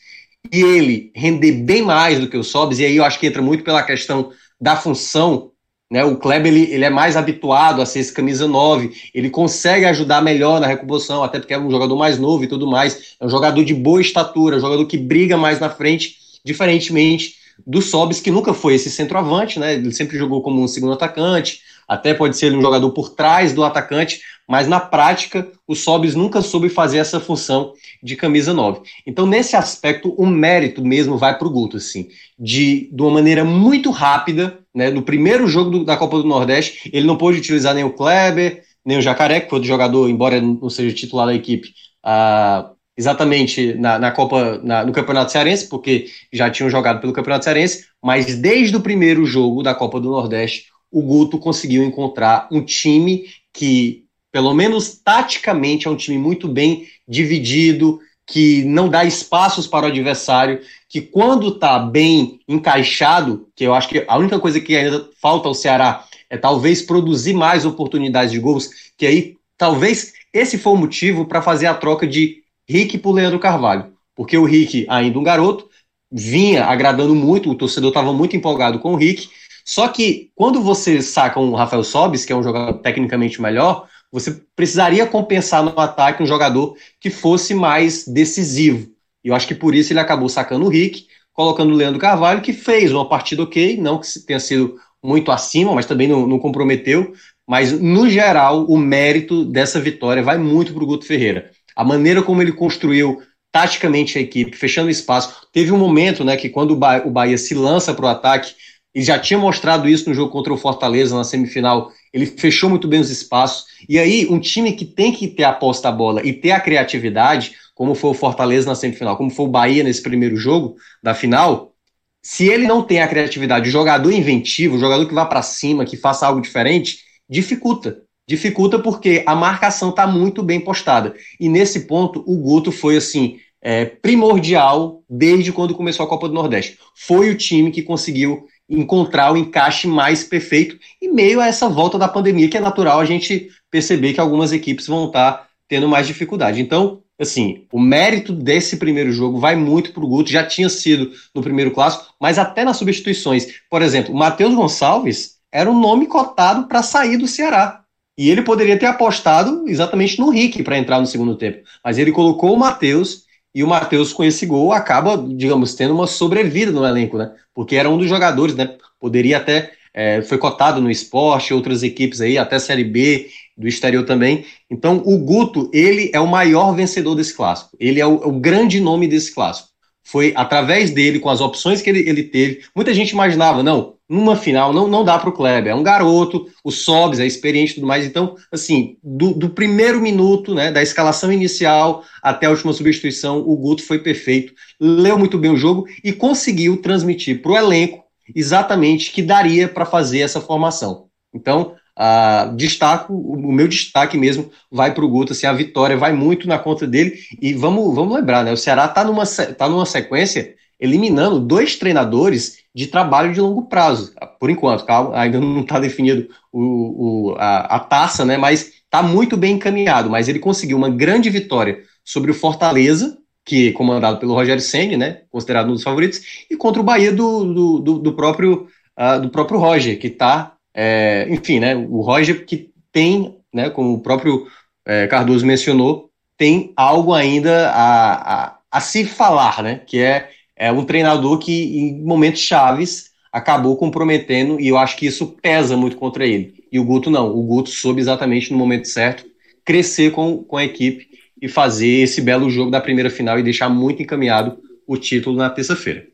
E 0.52 0.62
ele 0.62 1.10
render 1.12 1.54
bem 1.64 1.82
mais 1.82 2.20
do 2.20 2.28
que 2.28 2.36
o 2.36 2.44
Sobs, 2.44 2.78
e 2.78 2.84
aí 2.84 2.96
eu 2.96 3.04
acho 3.04 3.18
que 3.18 3.26
entra 3.26 3.42
muito 3.42 3.64
pela 3.64 3.82
questão 3.82 4.30
da 4.60 4.76
função 4.76 5.50
né? 5.90 6.04
O 6.04 6.16
Kleber 6.16 6.52
ele, 6.52 6.72
ele 6.72 6.84
é 6.84 6.90
mais 6.90 7.16
habituado 7.16 7.80
a 7.80 7.86
ser 7.86 8.00
esse 8.00 8.12
camisa 8.12 8.46
9, 8.48 8.90
ele 9.14 9.30
consegue 9.30 9.84
ajudar 9.86 10.20
melhor 10.22 10.60
na 10.60 10.66
recomposição, 10.66 11.22
até 11.22 11.38
porque 11.38 11.54
é 11.54 11.58
um 11.58 11.70
jogador 11.70 11.96
mais 11.96 12.18
novo 12.18 12.44
e 12.44 12.48
tudo 12.48 12.66
mais. 12.66 13.16
É 13.20 13.26
um 13.26 13.30
jogador 13.30 13.64
de 13.64 13.74
boa 13.74 14.00
estatura, 14.00 14.56
um 14.56 14.60
jogador 14.60 14.84
que 14.86 14.98
briga 14.98 15.36
mais 15.36 15.60
na 15.60 15.70
frente, 15.70 16.16
diferentemente 16.44 17.34
do 17.66 17.80
Sobis, 17.80 18.20
que 18.20 18.30
nunca 18.30 18.52
foi 18.52 18.74
esse 18.74 18.90
centroavante, 18.90 19.58
né? 19.58 19.74
Ele 19.74 19.92
sempre 19.92 20.18
jogou 20.18 20.42
como 20.42 20.62
um 20.62 20.68
segundo 20.68 20.92
atacante, 20.92 21.60
até 21.88 22.12
pode 22.12 22.36
ser 22.36 22.52
um 22.52 22.60
jogador 22.60 22.90
por 22.90 23.10
trás 23.10 23.52
do 23.52 23.64
atacante, 23.64 24.20
mas 24.48 24.68
na 24.68 24.80
prática 24.80 25.48
o 25.66 25.74
Sobis 25.74 26.14
nunca 26.14 26.42
soube 26.42 26.68
fazer 26.68 26.98
essa 26.98 27.20
função 27.20 27.72
de 28.02 28.14
camisa 28.14 28.52
9. 28.52 28.80
Então, 29.06 29.26
nesse 29.26 29.56
aspecto, 29.56 30.14
o 30.16 30.26
mérito 30.26 30.84
mesmo 30.84 31.16
vai 31.16 31.36
para 31.36 31.46
o 31.46 31.50
Guto, 31.50 31.76
assim, 31.76 32.08
de, 32.38 32.90
de 32.92 33.02
uma 33.02 33.10
maneira 33.10 33.44
muito 33.44 33.90
rápida, 33.90 34.58
né, 34.76 34.90
no 34.90 35.00
primeiro 35.00 35.48
jogo 35.48 35.70
do, 35.70 35.84
da 35.84 35.96
Copa 35.96 36.18
do 36.18 36.28
Nordeste, 36.28 36.90
ele 36.92 37.06
não 37.06 37.16
pôde 37.16 37.38
utilizar 37.38 37.74
nem 37.74 37.82
o 37.82 37.94
Kleber, 37.94 38.62
nem 38.84 38.98
o 38.98 39.02
Jacaré, 39.02 39.40
que 39.40 39.48
foi 39.48 39.58
do 39.58 39.66
jogador, 39.66 40.08
embora 40.10 40.38
não 40.40 40.68
seja 40.68 40.94
titular 40.94 41.26
da 41.26 41.34
equipe, 41.34 41.72
ah, 42.04 42.70
exatamente 42.94 43.72
na, 43.74 43.98
na 43.98 44.10
Copa, 44.12 44.60
na, 44.62 44.84
no 44.84 44.92
Campeonato 44.92 45.32
Cearense, 45.32 45.68
porque 45.68 46.06
já 46.30 46.50
tinham 46.50 46.68
jogado 46.68 47.00
pelo 47.00 47.12
Campeonato 47.14 47.44
Cearense, 47.44 47.86
mas 48.04 48.36
desde 48.36 48.76
o 48.76 48.80
primeiro 48.80 49.24
jogo 49.24 49.62
da 49.62 49.74
Copa 49.74 49.98
do 49.98 50.10
Nordeste, 50.10 50.66
o 50.90 51.00
Guto 51.02 51.38
conseguiu 51.38 51.82
encontrar 51.82 52.46
um 52.52 52.62
time 52.62 53.24
que, 53.52 54.04
pelo 54.30 54.52
menos 54.52 55.00
taticamente, 55.02 55.88
é 55.88 55.90
um 55.90 55.96
time 55.96 56.18
muito 56.18 56.46
bem 56.46 56.86
dividido, 57.08 57.98
que 58.26 58.64
não 58.64 58.88
dá 58.88 59.04
espaços 59.04 59.66
para 59.66 59.86
o 59.86 59.88
adversário, 59.88 60.60
que 60.88 61.00
quando 61.00 61.48
está 61.48 61.78
bem 61.78 62.40
encaixado, 62.46 63.48
que 63.54 63.64
eu 63.64 63.74
acho 63.74 63.88
que 63.88 64.04
a 64.06 64.16
única 64.16 64.38
coisa 64.38 64.60
que 64.60 64.76
ainda 64.76 65.08
falta 65.20 65.48
ao 65.48 65.54
Ceará 65.54 66.04
é 66.30 66.36
talvez 66.36 66.82
produzir 66.82 67.34
mais 67.34 67.64
oportunidades 67.64 68.32
de 68.32 68.38
gols, 68.38 68.70
que 68.96 69.06
aí 69.06 69.36
talvez 69.58 70.12
esse 70.32 70.58
foi 70.58 70.72
o 70.72 70.76
motivo 70.76 71.24
para 71.24 71.42
fazer 71.42 71.66
a 71.66 71.74
troca 71.74 72.06
de 72.06 72.42
Rick 72.68 72.98
por 72.98 73.12
Leandro 73.12 73.38
Carvalho, 73.38 73.92
porque 74.14 74.36
o 74.36 74.44
Rick, 74.44 74.86
ainda 74.88 75.18
um 75.18 75.22
garoto, 75.22 75.68
vinha 76.10 76.64
agradando 76.64 77.14
muito, 77.14 77.50
o 77.50 77.54
torcedor 77.54 77.88
estava 77.88 78.12
muito 78.12 78.36
empolgado 78.36 78.78
com 78.78 78.92
o 78.92 78.96
Rick, 78.96 79.28
só 79.64 79.88
que 79.88 80.30
quando 80.34 80.60
você 80.62 81.02
saca 81.02 81.40
um 81.40 81.54
Rafael 81.54 81.82
Sobis, 81.82 82.24
que 82.24 82.32
é 82.32 82.36
um 82.36 82.42
jogador 82.42 82.74
tecnicamente 82.78 83.42
melhor, 83.42 83.88
você 84.12 84.40
precisaria 84.54 85.06
compensar 85.06 85.62
no 85.62 85.78
ataque 85.78 86.22
um 86.22 86.26
jogador 86.26 86.76
que 87.00 87.10
fosse 87.10 87.54
mais 87.54 88.06
decisivo. 88.06 88.95
E 89.26 89.28
eu 89.28 89.34
acho 89.34 89.48
que 89.48 89.56
por 89.56 89.74
isso 89.74 89.92
ele 89.92 89.98
acabou 89.98 90.28
sacando 90.28 90.66
o 90.66 90.68
Rick, 90.68 91.08
colocando 91.32 91.72
o 91.72 91.76
Leandro 91.76 91.98
Carvalho, 91.98 92.40
que 92.40 92.52
fez 92.52 92.92
uma 92.92 93.08
partida 93.08 93.42
ok, 93.42 93.76
não 93.76 93.98
que 93.98 94.06
tenha 94.20 94.38
sido 94.38 94.76
muito 95.02 95.32
acima, 95.32 95.74
mas 95.74 95.84
também 95.84 96.06
não, 96.06 96.28
não 96.28 96.38
comprometeu. 96.38 97.12
Mas, 97.44 97.72
no 97.72 98.08
geral, 98.08 98.64
o 98.66 98.78
mérito 98.78 99.44
dessa 99.44 99.80
vitória 99.80 100.22
vai 100.22 100.38
muito 100.38 100.72
para 100.72 100.84
o 100.84 100.86
Guto 100.86 101.04
Ferreira. 101.04 101.50
A 101.74 101.82
maneira 101.82 102.22
como 102.22 102.40
ele 102.40 102.52
construiu 102.52 103.20
taticamente 103.50 104.16
a 104.16 104.20
equipe, 104.20 104.56
fechando 104.56 104.90
espaço. 104.90 105.48
Teve 105.52 105.72
um 105.72 105.78
momento 105.78 106.22
né, 106.22 106.36
que 106.36 106.48
quando 106.48 106.78
o 107.04 107.10
Bahia 107.10 107.36
se 107.36 107.52
lança 107.52 107.92
para 107.92 108.06
o 108.06 108.08
ataque, 108.08 108.54
ele 108.94 109.04
já 109.04 109.18
tinha 109.18 109.40
mostrado 109.40 109.88
isso 109.88 110.08
no 110.08 110.14
jogo 110.14 110.30
contra 110.30 110.52
o 110.52 110.56
Fortaleza 110.56 111.16
na 111.16 111.24
semifinal. 111.24 111.90
Ele 112.12 112.26
fechou 112.26 112.70
muito 112.70 112.86
bem 112.86 113.00
os 113.00 113.10
espaços. 113.10 113.64
E 113.88 113.98
aí, 113.98 114.28
um 114.30 114.38
time 114.38 114.72
que 114.72 114.84
tem 114.84 115.10
que 115.10 115.26
ter 115.26 115.44
a 115.44 115.52
posse 115.52 115.82
da 115.82 115.90
bola 115.90 116.24
e 116.24 116.32
ter 116.32 116.52
a 116.52 116.60
criatividade, 116.60 117.56
como 117.76 117.94
foi 117.94 118.10
o 118.10 118.14
Fortaleza 118.14 118.66
na 118.66 118.74
semifinal, 118.74 119.18
como 119.18 119.30
foi 119.30 119.44
o 119.44 119.50
Bahia 119.50 119.84
nesse 119.84 120.02
primeiro 120.02 120.34
jogo 120.34 120.76
da 121.02 121.14
final, 121.14 121.74
se 122.22 122.48
ele 122.48 122.66
não 122.66 122.82
tem 122.82 123.02
a 123.02 123.06
criatividade, 123.06 123.68
o 123.68 123.72
jogador 123.72 124.10
inventivo, 124.10 124.74
o 124.76 124.80
jogador 124.80 125.06
que 125.06 125.14
vá 125.14 125.26
para 125.26 125.42
cima, 125.42 125.84
que 125.84 125.96
faça 125.96 126.26
algo 126.26 126.40
diferente, 126.40 127.00
dificulta. 127.28 128.02
Dificulta 128.26 128.78
porque 128.78 129.22
a 129.26 129.36
marcação 129.36 129.90
está 129.90 130.06
muito 130.06 130.42
bem 130.42 130.58
postada. 130.58 131.14
E 131.38 131.50
nesse 131.50 131.80
ponto, 131.86 132.24
o 132.26 132.36
Guto 132.38 132.72
foi 132.72 132.96
assim. 132.96 133.38
É, 133.62 133.84
primordial 133.84 135.02
desde 135.08 135.50
quando 135.50 135.74
começou 135.74 136.04
a 136.04 136.08
Copa 136.08 136.28
do 136.28 136.34
Nordeste. 136.34 136.78
Foi 136.94 137.30
o 137.30 137.36
time 137.36 137.72
que 137.72 137.82
conseguiu 137.82 138.46
encontrar 138.68 139.32
o 139.32 139.36
encaixe 139.36 139.88
mais 139.88 140.22
perfeito 140.22 140.78
em 141.02 141.12
meio 141.12 141.40
a 141.40 141.46
essa 141.46 141.68
volta 141.68 141.98
da 141.98 142.06
pandemia, 142.06 142.48
que 142.48 142.56
é 142.56 142.60
natural 142.60 143.00
a 143.00 143.04
gente 143.04 143.48
perceber 143.70 144.12
que 144.12 144.20
algumas 144.20 144.52
equipes 144.52 144.86
vão 144.86 145.06
estar 145.06 145.48
tendo 145.68 145.88
mais 145.88 146.06
dificuldade. 146.06 146.60
Então, 146.60 147.02
assim, 147.18 147.64
o 147.72 147.80
mérito 147.80 148.32
desse 148.32 148.76
primeiro 148.76 149.10
jogo 149.12 149.38
vai 149.38 149.56
muito 149.56 149.92
para 149.92 150.04
o 150.04 150.08
Guto, 150.08 150.30
já 150.30 150.44
tinha 150.44 150.68
sido 150.68 151.10
no 151.34 151.42
primeiro 151.42 151.70
clássico, 151.70 152.06
mas 152.20 152.38
até 152.38 152.64
nas 152.64 152.76
substituições. 152.76 153.46
Por 153.70 153.82
exemplo, 153.82 154.14
o 154.14 154.18
Matheus 154.18 154.54
Gonçalves 154.54 155.36
era 155.50 155.70
um 155.70 155.78
nome 155.78 156.06
cotado 156.06 156.66
para 156.68 156.82
sair 156.82 157.16
do 157.16 157.26
Ceará. 157.26 157.82
E 158.18 158.30
ele 158.30 158.42
poderia 158.42 158.78
ter 158.78 158.86
apostado 158.86 159.64
exatamente 159.68 160.18
no 160.18 160.30
Rick 160.30 160.62
para 160.62 160.78
entrar 160.78 161.00
no 161.00 161.06
segundo 161.06 161.36
tempo. 161.36 161.62
Mas 161.84 161.98
ele 161.98 162.12
colocou 162.12 162.54
o 162.54 162.58
Matheus 162.58 163.26
e 163.54 163.62
o 163.62 163.66
Matheus, 163.68 164.12
com 164.12 164.22
esse 164.22 164.44
gol, 164.44 164.72
acaba, 164.72 165.16
digamos, 165.16 165.74
tendo 165.74 165.94
uma 165.94 166.06
sobrevida 166.06 166.70
no 166.70 166.84
elenco, 166.84 167.16
né? 167.16 167.32
Porque 167.54 167.76
era 167.76 167.88
um 167.88 167.96
dos 167.96 168.08
jogadores, 168.08 168.54
né? 168.54 168.76
Poderia 169.00 169.38
até. 169.38 169.72
É, 169.94 170.20
foi 170.20 170.36
cotado 170.36 170.78
no 170.78 170.90
esporte, 170.90 171.54
outras 171.54 171.82
equipes 171.82 172.20
aí, 172.20 172.36
até 172.36 172.58
Série 172.58 172.84
B, 172.84 173.30
do 173.56 173.66
exterior 173.66 174.04
também. 174.04 174.44
Então, 174.70 175.02
o 175.04 175.18
Guto, 175.18 175.70
ele 175.72 176.10
é 176.12 176.20
o 176.20 176.26
maior 176.26 176.72
vencedor 176.72 177.14
desse 177.14 177.34
clássico. 177.34 177.76
Ele 177.80 178.00
é 178.00 178.06
o, 178.06 178.22
é 178.22 178.26
o 178.26 178.32
grande 178.32 178.80
nome 178.80 179.08
desse 179.08 179.34
clássico. 179.34 179.68
Foi 180.04 180.32
através 180.36 180.90
dele, 180.90 181.18
com 181.18 181.28
as 181.28 181.40
opções 181.40 181.82
que 181.82 181.90
ele, 181.90 182.08
ele 182.08 182.22
teve. 182.22 182.62
Muita 182.74 182.94
gente 182.94 183.10
imaginava, 183.10 183.62
não, 183.62 183.96
numa 184.08 184.36
final 184.36 184.72
não, 184.72 184.86
não 184.86 185.04
dá 185.04 185.18
para 185.18 185.28
o 185.28 185.32
Kleber. 185.32 185.72
É 185.72 185.74
um 185.74 185.82
garoto, 185.82 186.46
o 186.62 186.70
Sobs 186.70 187.18
é 187.18 187.26
experiente 187.26 187.72
e 187.72 187.74
tudo 187.76 187.86
mais. 187.86 188.06
Então, 188.06 188.36
assim, 188.52 188.96
do, 189.02 189.34
do, 189.34 189.50
primeiro 189.50 190.00
minuto, 190.00 190.54
né, 190.54 190.70
da 190.70 190.82
escalação 190.82 191.32
inicial 191.32 192.04
até 192.22 192.46
a 192.46 192.50
última 192.50 192.72
substituição, 192.72 193.40
o 193.40 193.56
Guto 193.56 193.82
foi 193.82 193.98
perfeito, 193.98 194.52
leu 194.80 195.18
muito 195.18 195.38
bem 195.38 195.50
o 195.50 195.56
jogo 195.56 195.86
e 196.04 196.12
conseguiu 196.12 196.76
transmitir 196.76 197.42
para 197.42 197.52
o 197.52 197.56
elenco 197.56 198.04
exatamente 198.34 199.12
que 199.12 199.22
daria 199.22 199.68
para 199.68 199.84
fazer 199.84 200.20
essa 200.20 200.40
formação. 200.40 201.06
Então, 201.34 201.74
uh, 201.98 202.54
destaco, 202.54 203.14
o 203.14 203.52
meu 203.52 203.66
destaque 203.66 204.18
mesmo 204.18 204.50
vai 204.70 204.94
para 204.94 205.04
o 205.04 205.08
Guto, 205.08 205.32
assim, 205.32 205.46
a 205.46 205.52
vitória 205.52 205.96
vai 205.96 206.12
muito 206.12 206.46
na 206.46 206.58
conta 206.58 206.86
dele. 206.86 207.18
E 207.40 207.54
vamos, 207.54 207.94
vamos 207.94 208.16
lembrar, 208.16 208.44
né? 208.44 208.52
O 208.52 208.56
Ceará 208.56 208.84
está 208.84 209.04
numa, 209.04 209.24
tá 209.26 209.68
numa 209.68 209.86
sequência 209.86 210.54
eliminando 210.78 211.40
dois 211.40 211.76
treinadores 211.76 212.58
de 212.74 212.86
trabalho 212.86 213.32
de 213.32 213.40
longo 213.40 213.62
prazo, 213.66 214.12
por 214.38 214.50
enquanto, 214.50 214.84
calma, 214.84 215.18
ainda 215.18 215.40
não 215.40 215.60
está 215.60 215.80
definido 215.80 216.28
o, 216.52 217.30
o, 217.30 217.34
a, 217.38 217.76
a, 217.76 217.80
taça, 217.80 218.24
né? 218.24 218.36
Mas 218.36 218.72
está 218.84 219.02
muito 219.02 219.36
bem 219.36 219.54
encaminhado. 219.54 220.10
Mas 220.10 220.28
ele 220.28 220.38
conseguiu 220.38 220.76
uma 220.76 220.90
grande 220.90 221.30
vitória 221.30 221.78
sobre 222.04 222.30
o 222.30 222.34
Fortaleza, 222.34 223.16
que 223.44 223.68
é 223.68 223.72
comandado 223.72 224.18
pelo 224.18 224.34
Rogério 224.34 224.60
Senni, 224.60 224.96
né? 224.96 225.22
Considerado 225.30 225.70
um 225.70 225.72
dos 225.72 225.82
favoritos, 225.82 226.20
e 226.50 226.56
contra 226.56 226.80
o 226.80 226.84
Bahia 226.84 227.12
do, 227.12 227.44
do, 227.44 227.78
do, 227.78 227.98
do 227.98 228.12
próprio 228.12 228.68
uh, 228.98 229.20
do 229.20 229.30
próprio 229.30 229.58
Roger, 229.58 229.98
que 229.98 230.08
está, 230.08 230.55
é, 230.76 231.26
enfim, 231.30 231.58
né? 231.58 231.74
O 231.74 232.02
Roger 232.02 232.44
que 232.44 232.70
tem, 232.92 233.36
né? 233.52 233.70
Como 233.70 233.94
o 233.94 234.00
próprio 234.00 234.46
é, 234.84 235.06
Cardoso 235.06 235.46
mencionou, 235.46 236.10
tem 236.36 236.72
algo 236.76 237.14
ainda 237.14 237.70
a, 237.70 238.44
a, 238.44 238.58
a 238.70 238.80
se 238.80 239.04
falar, 239.06 239.62
né? 239.62 239.80
Que 239.86 240.00
é 240.00 240.28
é 240.56 240.72
um 240.72 240.84
treinador 240.84 241.38
que, 241.38 241.78
em 241.78 242.02
momentos 242.02 242.40
chaves, 242.40 243.10
acabou 243.30 243.76
comprometendo, 243.76 244.58
e 244.58 244.68
eu 244.68 244.78
acho 244.78 244.96
que 244.96 245.06
isso 245.06 245.36
pesa 245.42 245.76
muito 245.76 245.96
contra 245.98 246.26
ele. 246.26 246.64
E 246.72 246.80
o 246.80 246.84
Guto 246.84 247.10
não. 247.10 247.36
O 247.36 247.42
Guto 247.42 247.68
soube 247.68 248.00
exatamente 248.00 248.50
no 248.50 248.58
momento 248.58 248.88
certo 248.88 249.24
crescer 249.64 250.12
com, 250.12 250.42
com 250.44 250.56
a 250.56 250.64
equipe 250.64 251.08
e 251.42 251.48
fazer 251.48 251.88
esse 251.88 252.22
belo 252.22 252.48
jogo 252.48 252.70
da 252.70 252.80
primeira 252.80 253.10
final 253.10 253.38
e 253.38 253.42
deixar 253.42 253.68
muito 253.68 254.02
encaminhado 254.02 254.58
o 254.86 254.96
título 254.96 255.36
na 255.36 255.50
terça-feira. 255.50 256.06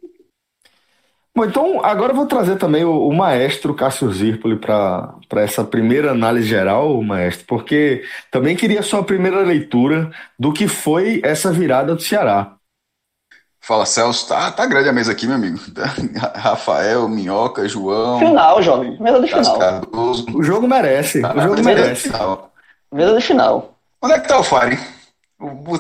Bom, 1.35 1.47
então 1.47 1.83
agora 1.83 2.12
eu 2.12 2.16
vou 2.16 2.27
trazer 2.27 2.57
também 2.57 2.85
o, 2.85 3.09
o 3.09 3.14
maestro 3.14 3.75
Cássio 3.75 4.12
Zirpoli 4.12 4.57
para 4.57 5.16
essa 5.37 5.64
primeira 5.64 6.11
análise 6.11 6.47
geral, 6.47 7.03
maestro, 7.03 7.47
porque 7.47 8.05
também 8.31 8.55
queria 8.55 8.83
sua 8.83 9.03
primeira 9.03 9.40
leitura 9.40 10.11
do 10.38 10.53
que 10.53 10.68
foi 10.68 11.23
essa 11.25 11.51
virada 11.51 11.95
do 11.95 12.03
Ceará. 12.03 12.57
Fala, 13.64 13.87
Celso. 13.87 14.29
Tá, 14.29 14.51
tá 14.51 14.66
grande 14.66 14.88
a 14.88 14.92
mesa 14.92 15.12
aqui, 15.12 15.25
meu 15.25 15.37
amigo. 15.37 15.59
Rafael, 16.35 17.09
Minhoca, 17.09 17.66
João. 17.68 18.18
Final, 18.18 18.61
jovem. 18.61 19.01
Mesa 19.01 19.21
de 19.21 19.29
final. 19.29 19.59
Cardoso. 19.59 20.27
O 20.35 20.42
jogo 20.42 20.66
merece. 20.66 21.23
Tá, 21.23 21.33
o 21.33 21.40
jogo 21.40 21.62
merece. 21.62 22.12
Mesa 22.92 23.14
de 23.16 23.25
final. 23.25 23.79
Onde 24.03 24.14
é 24.14 24.18
que 24.21 24.29
tá 24.29 24.38
o 24.38 24.42
Fire? 24.42 24.79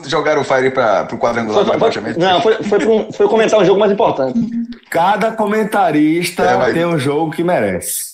Jogaram 0.06 0.42
o 0.42 0.44
Fire 0.44 0.70
para 0.70 1.08
o 1.12 1.18
quadrangular 1.18 1.64
foi, 1.64 1.78
foi, 1.78 1.92
foi, 1.92 2.14
Não, 2.16 2.42
foi, 2.42 2.54
foi, 2.64 2.86
um, 2.86 3.12
foi 3.12 3.28
comentar 3.28 3.60
um 3.60 3.64
jogo 3.64 3.78
mais 3.78 3.92
importante. 3.92 4.38
Cada 4.90 5.32
comentarista 5.32 6.42
é, 6.42 6.56
mas... 6.56 6.74
tem 6.74 6.84
um 6.84 6.98
jogo 6.98 7.30
que 7.30 7.44
merece. 7.44 8.12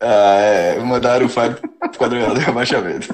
Ah, 0.00 0.36
é, 0.38 0.78
mandaram 0.78 1.26
o 1.26 1.28
Fábio 1.28 1.58
pro 1.58 1.98
quadrangular 1.98 2.34
do 2.34 2.40
rebaixamento. 2.40 3.08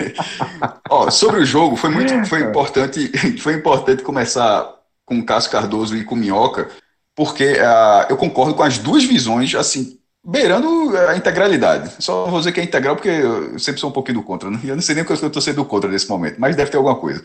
Ó, 0.91 1.11
sobre 1.11 1.41
o 1.41 1.45
jogo, 1.47 1.77
foi 1.77 1.91
muito 1.91 2.27
foi 2.27 2.43
importante, 2.43 3.39
foi 3.39 3.55
importante 3.55 4.03
começar 4.03 4.71
com 5.07 5.19
o 5.19 5.25
Cássio 5.25 5.51
Cardoso 5.51 5.97
e 5.97 6.05
com 6.05 6.15
o 6.15 6.19
Minhoca, 6.19 6.69
porque 7.15 7.53
uh, 7.53 8.07
eu 8.11 8.17
concordo 8.17 8.55
com 8.55 8.63
as 8.63 8.79
duas 8.79 9.05
visões, 9.05 9.55
assim, 9.55 9.99
beirando 10.25 10.97
a 11.09 11.17
integralidade. 11.17 11.93
Só 11.99 12.27
vou 12.27 12.39
dizer 12.39 12.53
que 12.53 12.61
é 12.61 12.65
integral 12.65 12.97
porque 12.97 13.11
eu 13.11 13.59
sempre 13.59 13.81
sou 13.81 13.91
um 13.91 13.93
pouquinho 13.93 14.19
do 14.19 14.25
contra. 14.25 14.51
Né? 14.51 14.59
Eu 14.65 14.75
não 14.75 14.83
sei 14.83 14.95
nem 14.95 15.05
o 15.05 15.07
que 15.07 15.13
eu 15.13 15.27
estou 15.27 15.43
sendo 15.43 15.65
contra 15.65 15.91
nesse 15.91 16.09
momento, 16.09 16.37
mas 16.39 16.57
deve 16.57 16.71
ter 16.71 16.79
alguma 16.79 16.97
coisa. 16.97 17.23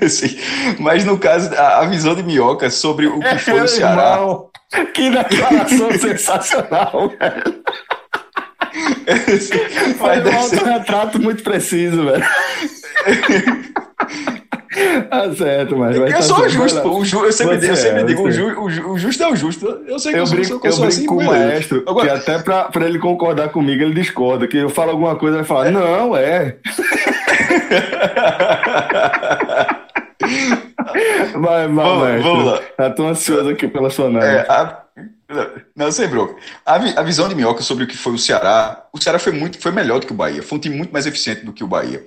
mas 0.80 1.04
no 1.04 1.18
caso, 1.18 1.54
a, 1.54 1.84
visão 1.84 2.14
de 2.14 2.22
Minhoca 2.22 2.70
sobre 2.70 3.06
o 3.06 3.20
que 3.20 3.38
foi 3.38 3.60
o 3.60 3.68
Ceará. 3.68 4.12
Irmão, 4.12 4.50
que 4.94 5.10
declaração 5.10 5.90
sensacional, 5.98 7.12
velho. 7.18 7.62
Foi 9.98 10.18
um 10.20 10.38
autorretrato 10.38 11.20
muito 11.20 11.42
preciso, 11.42 12.04
velho. 12.04 12.24
Tá 15.08 15.34
certo, 15.34 15.76
mas. 15.76 15.96
eu 15.96 16.22
sou 16.22 16.48
justo, 16.48 16.80
pô. 16.80 16.98
O 16.98 17.04
ju, 17.04 17.24
eu 17.24 17.32
sempre, 17.32 17.68
eu 17.68 17.76
sempre 17.76 18.00
é, 18.00 18.04
digo, 18.04 18.22
o, 18.22 18.30
ju, 18.30 18.60
o, 18.90 18.98
justo 18.98 19.22
é 19.22 19.28
o 19.28 19.36
justo. 19.36 19.66
Eu 19.86 19.98
sei 19.98 20.12
que 20.12 20.18
eu, 20.18 20.24
eu 20.24 20.30
brinco, 20.30 20.52
eu, 20.52 20.70
eu 20.70 20.76
brinco 20.76 20.84
assim, 20.86 21.06
com 21.06 21.16
o 21.16 21.24
maestro, 21.24 21.84
Agora... 21.86 22.06
que 22.06 22.14
até 22.14 22.38
pra, 22.42 22.64
pra 22.64 22.86
ele 22.86 22.98
concordar 22.98 23.50
comigo, 23.50 23.82
ele 23.82 23.94
discorda. 23.94 24.48
Que 24.48 24.58
eu 24.58 24.68
falo 24.68 24.90
alguma 24.90 25.16
coisa, 25.16 25.38
ele 25.38 25.44
fala, 25.44 25.68
é. 25.68 25.70
não, 25.70 26.16
é. 26.16 26.56
vai, 31.34 31.66
vai, 31.66 31.68
vamos, 31.68 31.98
maestro. 31.98 32.22
Vamos 32.22 32.44
lá. 32.46 32.60
Eu 32.78 32.94
tô 32.94 33.06
ansioso 33.06 33.48
aqui 33.50 33.68
pela 33.68 33.90
sua 33.90 34.06
análise. 34.06 34.36
É, 34.36 34.40
a... 34.48 34.84
Não, 35.74 35.90
sem 35.90 36.06
bronca. 36.06 36.36
A, 36.64 36.74
a, 36.74 37.02
visão 37.02 37.28
de 37.28 37.34
Minhoca 37.34 37.62
sobre 37.62 37.84
o 37.84 37.86
que 37.86 37.96
foi 37.96 38.12
o 38.12 38.18
Ceará, 38.18 38.86
o 38.92 39.00
Ceará 39.00 39.18
foi 39.18 39.32
muito, 39.32 39.58
foi 39.60 39.72
melhor 39.72 39.98
do 39.98 40.06
que 40.06 40.12
o 40.12 40.16
Bahia. 40.16 40.42
Foi 40.42 40.58
um 40.58 40.60
time 40.60 40.76
muito 40.76 40.92
mais 40.92 41.06
eficiente 41.06 41.44
do 41.44 41.52
que 41.52 41.64
o 41.64 41.66
Bahia. 41.66 42.04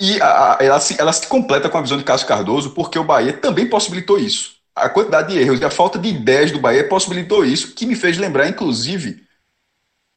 E 0.00 0.20
a, 0.20 0.54
a, 0.54 0.64
ela, 0.64 0.80
se, 0.80 1.00
ela 1.00 1.12
se 1.12 1.26
completa 1.26 1.68
com 1.68 1.78
a 1.78 1.82
visão 1.82 1.98
de 1.98 2.04
Cássio 2.04 2.26
Cardoso, 2.26 2.70
porque 2.70 2.98
o 2.98 3.04
Bahia 3.04 3.32
também 3.32 3.68
possibilitou 3.68 4.18
isso. 4.18 4.56
A 4.74 4.88
quantidade 4.88 5.32
de 5.32 5.40
erros 5.40 5.60
e 5.60 5.64
a 5.64 5.70
falta 5.70 5.98
de 5.98 6.08
ideias 6.08 6.52
do 6.52 6.60
Bahia 6.60 6.86
possibilitou 6.88 7.44
isso, 7.44 7.74
que 7.74 7.84
me 7.84 7.96
fez 7.96 8.16
lembrar, 8.16 8.48
inclusive, 8.48 9.22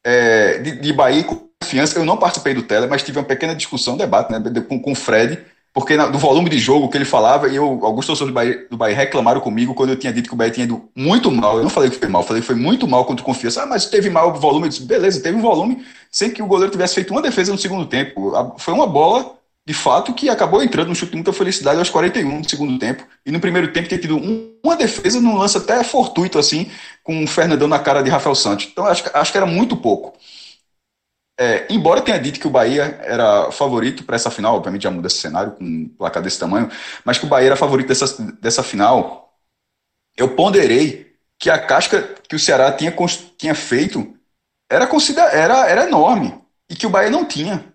é, 0.04 0.58
de, 0.58 0.80
de 0.80 0.92
Bahia 0.92 1.24
confiança. 1.24 1.98
Eu 1.98 2.04
não 2.04 2.16
participei 2.16 2.54
do 2.54 2.62
tele, 2.62 2.86
mas 2.86 3.02
tive 3.02 3.18
uma 3.18 3.24
pequena 3.24 3.54
discussão, 3.54 3.96
debate, 3.96 4.30
né, 4.30 4.40
com, 4.68 4.80
com 4.80 4.92
o 4.92 4.94
Fred, 4.94 5.38
porque 5.72 5.96
na, 5.96 6.06
do 6.06 6.18
volume 6.18 6.50
de 6.50 6.58
jogo 6.58 6.88
que 6.88 6.98
ele 6.98 7.04
falava, 7.04 7.48
e 7.48 7.56
eu, 7.56 7.80
alguns 7.82 8.06
torcedores 8.06 8.30
do 8.30 8.34
Bahia, 8.34 8.66
do 8.70 8.76
Bahia 8.76 8.96
reclamaram 8.96 9.40
comigo 9.40 9.74
quando 9.74 9.90
eu 9.90 9.96
tinha 9.96 10.12
dito 10.12 10.28
que 10.28 10.34
o 10.34 10.36
Bahia 10.36 10.52
tinha 10.52 10.64
ido 10.64 10.88
muito 10.94 11.30
mal. 11.30 11.56
Eu 11.56 11.62
não 11.62 11.70
falei 11.70 11.88
que 11.88 11.96
foi 11.96 12.08
mal, 12.08 12.22
falei 12.22 12.42
que 12.42 12.46
foi 12.46 12.56
muito 12.56 12.86
mal 12.86 13.04
contra 13.06 13.22
o 13.22 13.26
Confiança. 13.26 13.62
Ah, 13.62 13.66
mas 13.66 13.86
teve 13.86 14.10
mal 14.10 14.28
o 14.28 14.34
volume. 14.34 14.66
Eu 14.66 14.68
disse, 14.68 14.82
beleza, 14.82 15.22
teve 15.22 15.36
um 15.36 15.40
volume 15.40 15.84
sem 16.10 16.30
que 16.30 16.42
o 16.42 16.46
goleiro 16.46 16.70
tivesse 16.70 16.94
feito 16.94 17.10
uma 17.10 17.22
defesa 17.22 17.50
no 17.50 17.58
segundo 17.58 17.86
tempo. 17.86 18.32
Foi 18.58 18.74
uma 18.74 18.86
bola, 18.86 19.34
de 19.64 19.74
fato, 19.74 20.12
que 20.12 20.28
acabou 20.28 20.62
entrando 20.62 20.88
no 20.88 20.94
chute 20.94 21.10
de 21.10 21.16
muita 21.16 21.32
felicidade 21.32 21.78
aos 21.78 21.88
41 21.88 22.40
do 22.40 22.50
segundo 22.50 22.78
tempo. 22.78 23.06
E 23.24 23.30
no 23.30 23.40
primeiro 23.40 23.72
tempo 23.72 23.88
tinha 23.88 24.00
tido 24.00 24.16
um, 24.16 24.58
uma 24.62 24.76
defesa 24.76 25.20
num 25.20 25.36
lance 25.36 25.56
até 25.56 25.84
fortuito, 25.84 26.38
assim, 26.38 26.70
com 27.02 27.22
o 27.22 27.28
Fernandão 27.28 27.68
na 27.68 27.78
cara 27.78 28.02
de 28.02 28.10
Rafael 28.10 28.34
Santos. 28.34 28.68
Então 28.70 28.84
acho, 28.86 29.04
acho 29.14 29.30
que 29.30 29.38
era 29.38 29.46
muito 29.46 29.76
pouco. 29.76 30.18
É, 31.38 31.66
embora 31.70 32.02
tenha 32.02 32.18
dito 32.18 32.38
que 32.38 32.46
o 32.46 32.50
Bahia 32.50 32.98
era 33.02 33.50
favorito 33.52 34.04
para 34.04 34.16
essa 34.16 34.30
final, 34.30 34.56
obviamente 34.56 34.82
já 34.82 34.90
muda 34.90 35.06
esse 35.06 35.16
cenário 35.16 35.52
com 35.52 35.64
um 35.64 35.88
placar 35.88 36.22
desse 36.22 36.38
tamanho, 36.38 36.70
mas 37.04 37.18
que 37.18 37.24
o 37.24 37.28
Bahia 37.28 37.48
era 37.48 37.56
favorito 37.56 37.88
dessa, 37.88 38.22
dessa 38.34 38.62
final, 38.62 39.34
eu 40.16 40.36
ponderei 40.36 41.16
que 41.38 41.48
a 41.50 41.58
casca 41.58 42.02
que 42.28 42.36
o 42.36 42.38
Ceará 42.38 42.70
tinha, 42.72 42.94
tinha 43.36 43.54
feito 43.54 44.16
era, 44.68 44.88
era, 45.32 45.68
era 45.68 45.84
enorme 45.84 46.40
e 46.68 46.76
que 46.76 46.86
o 46.86 46.90
Bahia 46.90 47.10
não 47.10 47.24
tinha. 47.24 47.74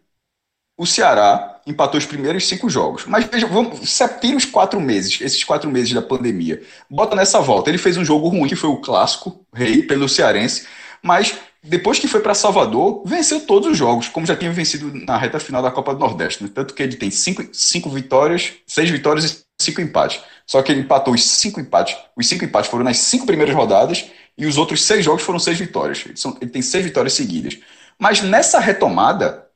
O 0.78 0.86
Ceará 0.86 1.57
empatou 1.68 1.98
os 1.98 2.06
primeiros 2.06 2.48
cinco 2.48 2.70
jogos. 2.70 3.04
Mas 3.06 3.26
veja, 3.26 3.46
vamos, 3.46 3.80
tira 4.22 4.38
os 4.38 4.46
quatro 4.46 4.80
meses, 4.80 5.20
esses 5.22 5.44
quatro 5.44 5.70
meses 5.70 5.94
da 5.94 6.02
pandemia. 6.02 6.62
Bota 6.90 7.16
nessa 7.16 7.40
volta. 7.40 7.70
Ele 7.70 7.78
fez 7.78 7.98
um 7.98 8.06
jogo 8.06 8.30
ruim, 8.30 8.48
que 8.48 8.56
foi 8.56 8.70
o 8.70 8.78
clássico, 8.78 9.46
rei, 9.54 9.84
pelo 9.84 10.08
Cearense, 10.08 10.66
mas 11.04 11.38
depois 11.62 12.00
que 12.00 12.08
foi 12.08 12.22
para 12.22 12.34
Salvador, 12.34 13.04
venceu 13.06 13.42
todos 13.42 13.70
os 13.70 13.78
jogos, 13.78 14.08
como 14.08 14.26
já 14.26 14.36
tinha 14.36 14.52
vencido 14.52 14.92
na 15.06 15.18
reta 15.18 15.40
final 15.40 15.62
da 15.62 15.70
Copa 15.70 15.94
do 15.94 16.00
Nordeste. 16.00 16.44
Né? 16.44 16.50
Tanto 16.54 16.74
que 16.74 16.82
ele 16.82 16.96
tem 16.96 17.12
cinco, 17.12 17.44
cinco 17.52 17.90
vitórias, 17.90 18.54
seis 18.66 18.90
vitórias 18.90 19.26
e 19.26 19.46
cinco 19.62 19.82
empates. 19.82 20.22
Só 20.46 20.62
que 20.62 20.72
ele 20.72 20.82
empatou 20.82 21.14
os 21.14 21.24
cinco 21.24 21.60
empates. 21.60 21.98
Os 22.16 22.28
cinco 22.28 22.46
empates 22.46 22.72
foram 22.72 22.86
nas 22.86 22.98
cinco 22.98 23.26
primeiras 23.26 23.54
rodadas 23.54 24.06
e 24.38 24.46
os 24.46 24.58
outros 24.58 24.84
seis 24.84 25.04
jogos 25.04 25.24
foram 25.24 25.40
seis 25.40 25.60
vitórias. 25.60 26.04
Ele, 26.06 26.16
são, 26.16 26.38
ele 26.40 26.50
tem 26.50 26.62
seis 26.62 26.86
vitórias 26.86 27.14
seguidas. 27.14 27.58
Mas 28.00 28.22
nessa 28.22 28.60
retomada, 28.60 29.47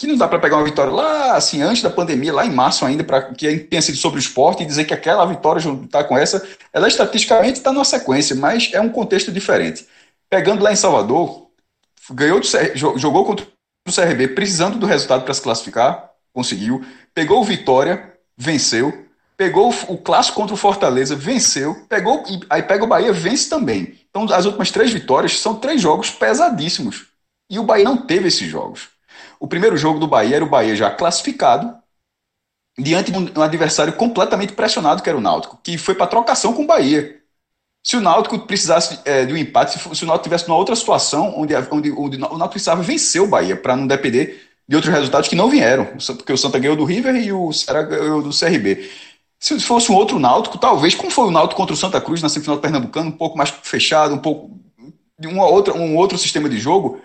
que 0.00 0.06
não 0.06 0.16
dá 0.16 0.26
para 0.26 0.38
pegar 0.38 0.56
uma 0.56 0.64
vitória 0.64 0.90
lá, 0.90 1.36
assim, 1.36 1.60
antes 1.60 1.82
da 1.82 1.90
pandemia, 1.90 2.32
lá 2.32 2.46
em 2.46 2.50
março 2.50 2.86
ainda, 2.86 3.04
para 3.04 3.20
que 3.34 3.58
tenha 3.58 3.82
sido 3.82 3.98
sobre 3.98 4.18
o 4.18 4.22
esporte 4.22 4.62
e 4.62 4.66
dizer 4.66 4.86
que 4.86 4.94
aquela 4.94 5.26
vitória 5.26 5.60
está 5.84 6.02
com 6.02 6.16
essa, 6.16 6.42
ela 6.72 6.88
estatisticamente 6.88 7.58
está 7.58 7.70
numa 7.70 7.84
sequência, 7.84 8.34
mas 8.34 8.70
é 8.72 8.80
um 8.80 8.88
contexto 8.88 9.30
diferente. 9.30 9.86
Pegando 10.30 10.64
lá 10.64 10.72
em 10.72 10.76
Salvador, 10.76 11.48
ganhou 12.12 12.40
do, 12.40 12.46
jogou 12.96 13.26
contra 13.26 13.46
o 13.86 13.92
CRB 13.92 14.28
precisando 14.28 14.78
do 14.78 14.86
resultado 14.86 15.22
para 15.22 15.34
se 15.34 15.42
classificar, 15.42 16.10
conseguiu. 16.32 16.82
Pegou 17.12 17.42
o 17.42 17.44
Vitória, 17.44 18.14
venceu. 18.38 19.06
Pegou 19.36 19.70
o, 19.86 19.98
clássico 19.98 20.36
contra 20.36 20.54
o 20.54 20.56
Fortaleza, 20.56 21.14
venceu. 21.14 21.74
Pegou 21.90 22.24
aí 22.48 22.62
pega 22.62 22.84
o 22.84 22.86
Bahia, 22.86 23.12
vence 23.12 23.50
também. 23.50 23.98
Então 24.08 24.24
as 24.32 24.46
últimas 24.46 24.70
três 24.70 24.90
vitórias 24.92 25.38
são 25.40 25.56
três 25.56 25.78
jogos 25.78 26.10
pesadíssimos. 26.10 27.08
E 27.50 27.58
o 27.58 27.64
Bahia 27.64 27.84
não 27.84 27.98
teve 27.98 28.28
esses 28.28 28.48
jogos. 28.48 28.88
O 29.40 29.48
primeiro 29.48 29.76
jogo 29.76 29.98
do 29.98 30.06
Bahia 30.06 30.36
era 30.36 30.44
o 30.44 30.48
Bahia 30.48 30.76
já 30.76 30.90
classificado, 30.90 31.74
diante 32.78 33.10
de 33.10 33.38
um 33.38 33.42
adversário 33.42 33.94
completamente 33.94 34.52
pressionado, 34.52 35.02
que 35.02 35.08
era 35.08 35.16
o 35.16 35.20
Náutico, 35.20 35.58
que 35.62 35.78
foi 35.78 35.94
para 35.94 36.06
trocação 36.06 36.52
com 36.52 36.64
o 36.64 36.66
Bahia. 36.66 37.18
Se 37.82 37.96
o 37.96 38.00
Náutico 38.00 38.38
precisasse 38.40 39.00
é, 39.06 39.24
de 39.24 39.32
um 39.32 39.36
empate, 39.38 39.78
se, 39.78 40.04
o 40.04 40.06
Náutico 40.06 40.24
tivesse 40.24 40.46
numa 40.46 40.58
outra 40.58 40.76
situação 40.76 41.32
onde, 41.36 41.54
onde, 41.70 41.90
onde 41.90 42.16
o 42.16 42.18
Náutico 42.18 42.50
precisava 42.50 42.82
vencer 42.82 43.22
o 43.22 43.26
Bahia 43.26 43.56
para 43.56 43.74
não 43.74 43.86
depender 43.86 44.46
de 44.68 44.76
outros 44.76 44.94
resultados 44.94 45.28
que 45.28 45.34
não 45.34 45.48
vieram, 45.48 45.86
porque 45.86 46.32
o 46.32 46.38
Santa 46.38 46.58
ganhou 46.58 46.76
do 46.76 46.84
River 46.84 47.16
e 47.16 47.32
o 47.32 47.52
Ceará 47.52 47.82
ganhou 47.82 48.22
do 48.22 48.30
CRB. 48.30 48.88
Se 49.38 49.58
fosse 49.58 49.90
um 49.90 49.94
outro 49.94 50.18
Náutico, 50.18 50.58
talvez, 50.58 50.94
como 50.94 51.10
foi 51.10 51.24
o 51.24 51.30
Náutico 51.30 51.56
contra 51.56 51.74
o 51.74 51.76
Santa 51.76 52.00
Cruz 52.00 52.20
na 52.20 52.28
semifinal 52.28 52.58
do 52.58 52.62
Pernambucano, 52.62 53.08
um 53.08 53.16
pouco 53.16 53.38
mais 53.38 53.48
fechado, 53.48 54.14
um 54.14 54.18
pouco 54.18 54.60
de 55.18 55.26
uma 55.26 55.46
outra, 55.46 55.74
um 55.74 55.96
outro 55.96 56.18
sistema 56.18 56.48
de 56.48 56.58
jogo, 56.58 57.00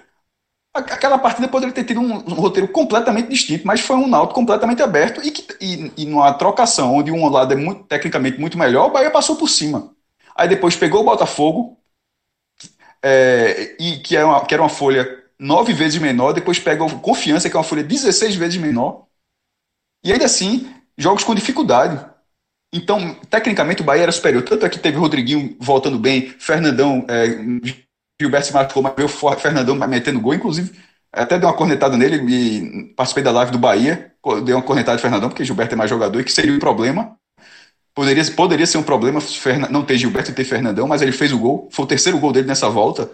aquela 0.76 1.18
partida 1.18 1.48
poderia 1.48 1.74
ter 1.74 1.86
tido 1.86 2.02
um, 2.02 2.18
roteiro 2.34 2.68
completamente 2.68 3.30
distinto, 3.30 3.66
mas 3.66 3.80
foi 3.80 3.96
um 3.96 4.08
Náutico 4.08 4.36
completamente 4.36 4.82
aberto 4.82 5.26
e, 5.26 5.32
que, 5.32 5.48
e, 5.62 5.92
e 5.98 6.06
numa 6.06 6.34
trocação 6.34 6.94
onde 6.94 7.12
um 7.12 7.30
lado 7.30 7.54
é 7.54 7.56
muito, 7.56 7.84
tecnicamente 7.84 8.40
muito 8.40 8.58
melhor, 8.58 8.88
o 8.88 8.92
Bahia 8.92 9.10
passou 9.10 9.38
por 9.38 9.50
cima. 9.50 9.94
Aí 10.36 10.50
depois 10.50 10.76
pegou 10.76 11.02
o 11.02 11.06
Botafogo, 11.06 11.80
é, 13.02 13.76
e 13.80 14.00
que, 14.00 14.18
é 14.18 14.26
uma, 14.26 14.46
que 14.46 14.54
era 14.54 14.62
uma 14.62 14.70
folha 14.70 15.24
nove 15.40 15.72
vezes 15.74 16.02
menor, 16.02 16.34
depois 16.34 16.60
pega 16.60 16.84
o 16.84 17.00
Confiança, 17.00 17.50
que 17.50 17.56
é 17.56 17.60
uma 17.60 17.64
folha 17.64 17.84
16 17.84 18.36
vezes 18.36 18.58
menor, 18.58 19.06
e 20.04 20.12
ainda 20.12 20.26
assim, 20.26 20.70
jogos 20.98 21.24
com 21.24 21.34
dificuldade. 21.34 22.06
Então, 22.74 23.16
tecnicamente, 23.30 23.82
o 23.82 23.86
Bahia 23.86 24.04
era 24.04 24.12
superior. 24.12 24.44
Tanto 24.44 24.66
é 24.66 24.70
que 24.70 24.78
teve 24.78 24.98
Rodriguinho 24.98 25.56
voltando 25.60 25.98
bem, 25.98 26.30
Fernandão, 26.38 27.06
é, 27.08 27.28
Gilberto 28.19 28.47
se 28.47 28.54
machucou, 28.54 28.84
mas 28.84 28.93
veio 28.95 29.08
o 29.08 29.36
Fernandão 29.36 29.75
metendo 29.75 30.21
gol, 30.21 30.34
inclusive, 30.34 30.78
até 31.12 31.38
dei 31.38 31.47
uma 31.47 31.56
cornetada 31.56 31.97
nele, 31.97 32.17
e 32.32 32.93
participei 32.95 33.23
da 33.23 33.32
live 33.32 33.51
do 33.51 33.60
Bahia, 33.60 34.13
dei 34.43 34.54
uma 34.54 34.63
cornetada 34.63 34.97
de 34.97 35.01
Fernandão, 35.01 35.30
porque 35.30 35.43
Gilberto 35.43 35.73
é 35.73 35.78
mais 35.78 35.89
jogador, 35.89 36.19
e 36.19 36.23
que 36.23 36.32
seria 36.32 36.54
um 36.54 36.60
problema. 36.60 37.17
Poderia, 37.93 38.23
poderia 38.32 38.67
ser 38.67 38.78
um 38.78 38.84
problema 38.84 39.19
não 39.69 39.86
ter 39.86 39.97
Gilberto 39.97 40.32
e 40.32 40.34
ter 40.34 40.43
Fernandão, 40.43 40.88
mas 40.88 41.01
ele 41.01 41.13
fez 41.13 41.32
o 41.32 41.39
gol. 41.39 41.69
Foi 41.71 41.86
o 41.86 41.88
terceiro 41.88 42.19
gol 42.19 42.34
dele 42.34 42.47
nessa 42.47 42.69
volta. 42.69 43.10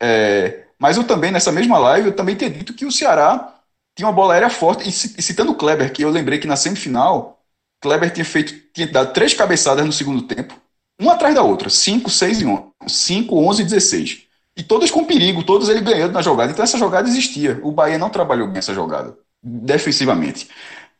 É, 0.00 0.64
mas 0.78 0.96
eu 0.96 1.04
também, 1.04 1.30
nessa 1.30 1.50
mesma 1.50 1.78
live, 1.78 2.08
eu 2.08 2.16
também 2.16 2.34
tinha 2.36 2.50
dito 2.50 2.74
que 2.74 2.84
o 2.84 2.92
Ceará 2.92 3.60
tinha 3.96 4.06
uma 4.06 4.12
bola 4.12 4.34
aérea 4.34 4.50
forte. 4.50 4.86
E 4.88 4.92
citando 5.22 5.52
o 5.52 5.54
Kleber, 5.54 5.92
que 5.92 6.02
eu 6.04 6.10
lembrei 6.10 6.38
que 6.38 6.46
na 6.46 6.56
semifinal, 6.56 7.42
Kleber 7.80 8.12
tinha 8.12 8.24
feito, 8.24 8.54
tinha 8.74 8.86
dado 8.86 9.12
três 9.14 9.32
cabeçadas 9.32 9.84
no 9.86 9.92
segundo 9.92 10.22
tempo, 10.22 10.54
uma 11.00 11.14
atrás 11.14 11.34
da 11.34 11.42
outra, 11.42 11.68
5, 11.68 12.08
6 12.08 12.42
e 12.42 12.46
11, 12.46 12.62
5, 12.86 13.36
11 13.36 13.62
e 13.62 13.64
16. 13.64 14.22
E 14.56 14.62
todas 14.62 14.90
com 14.90 15.04
perigo, 15.04 15.42
todas 15.42 15.68
ele 15.68 15.80
ganhando 15.80 16.12
na 16.12 16.22
jogada. 16.22 16.52
Então 16.52 16.62
essa 16.62 16.78
jogada 16.78 17.08
existia. 17.08 17.58
O 17.62 17.72
Bahia 17.72 17.98
não 17.98 18.10
trabalhou 18.10 18.46
bem 18.46 18.58
essa 18.58 18.74
jogada, 18.74 19.16
defensivamente. 19.42 20.48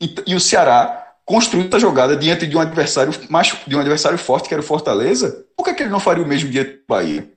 E, 0.01 0.15
e 0.27 0.35
o 0.35 0.41
Ceará 0.41 1.03
construiu 1.25 1.69
essa 1.69 1.79
jogada 1.79 2.17
diante 2.17 2.47
de 2.47 2.57
um 2.57 2.61
adversário 2.61 3.13
mais, 3.29 3.55
de 3.67 3.77
um 3.77 3.81
adversário 3.81 4.19
forte, 4.19 4.49
que 4.49 4.55
era 4.55 4.63
o 4.63 4.67
Fortaleza, 4.67 5.47
por 5.57 5.65
que, 5.65 5.75
que 5.75 5.83
ele 5.83 5.91
não 5.91 6.01
faria 6.01 6.25
o 6.25 6.27
mesmo 6.27 6.51
dia 6.51 6.65
do 6.65 6.81
Bahia? 6.89 7.31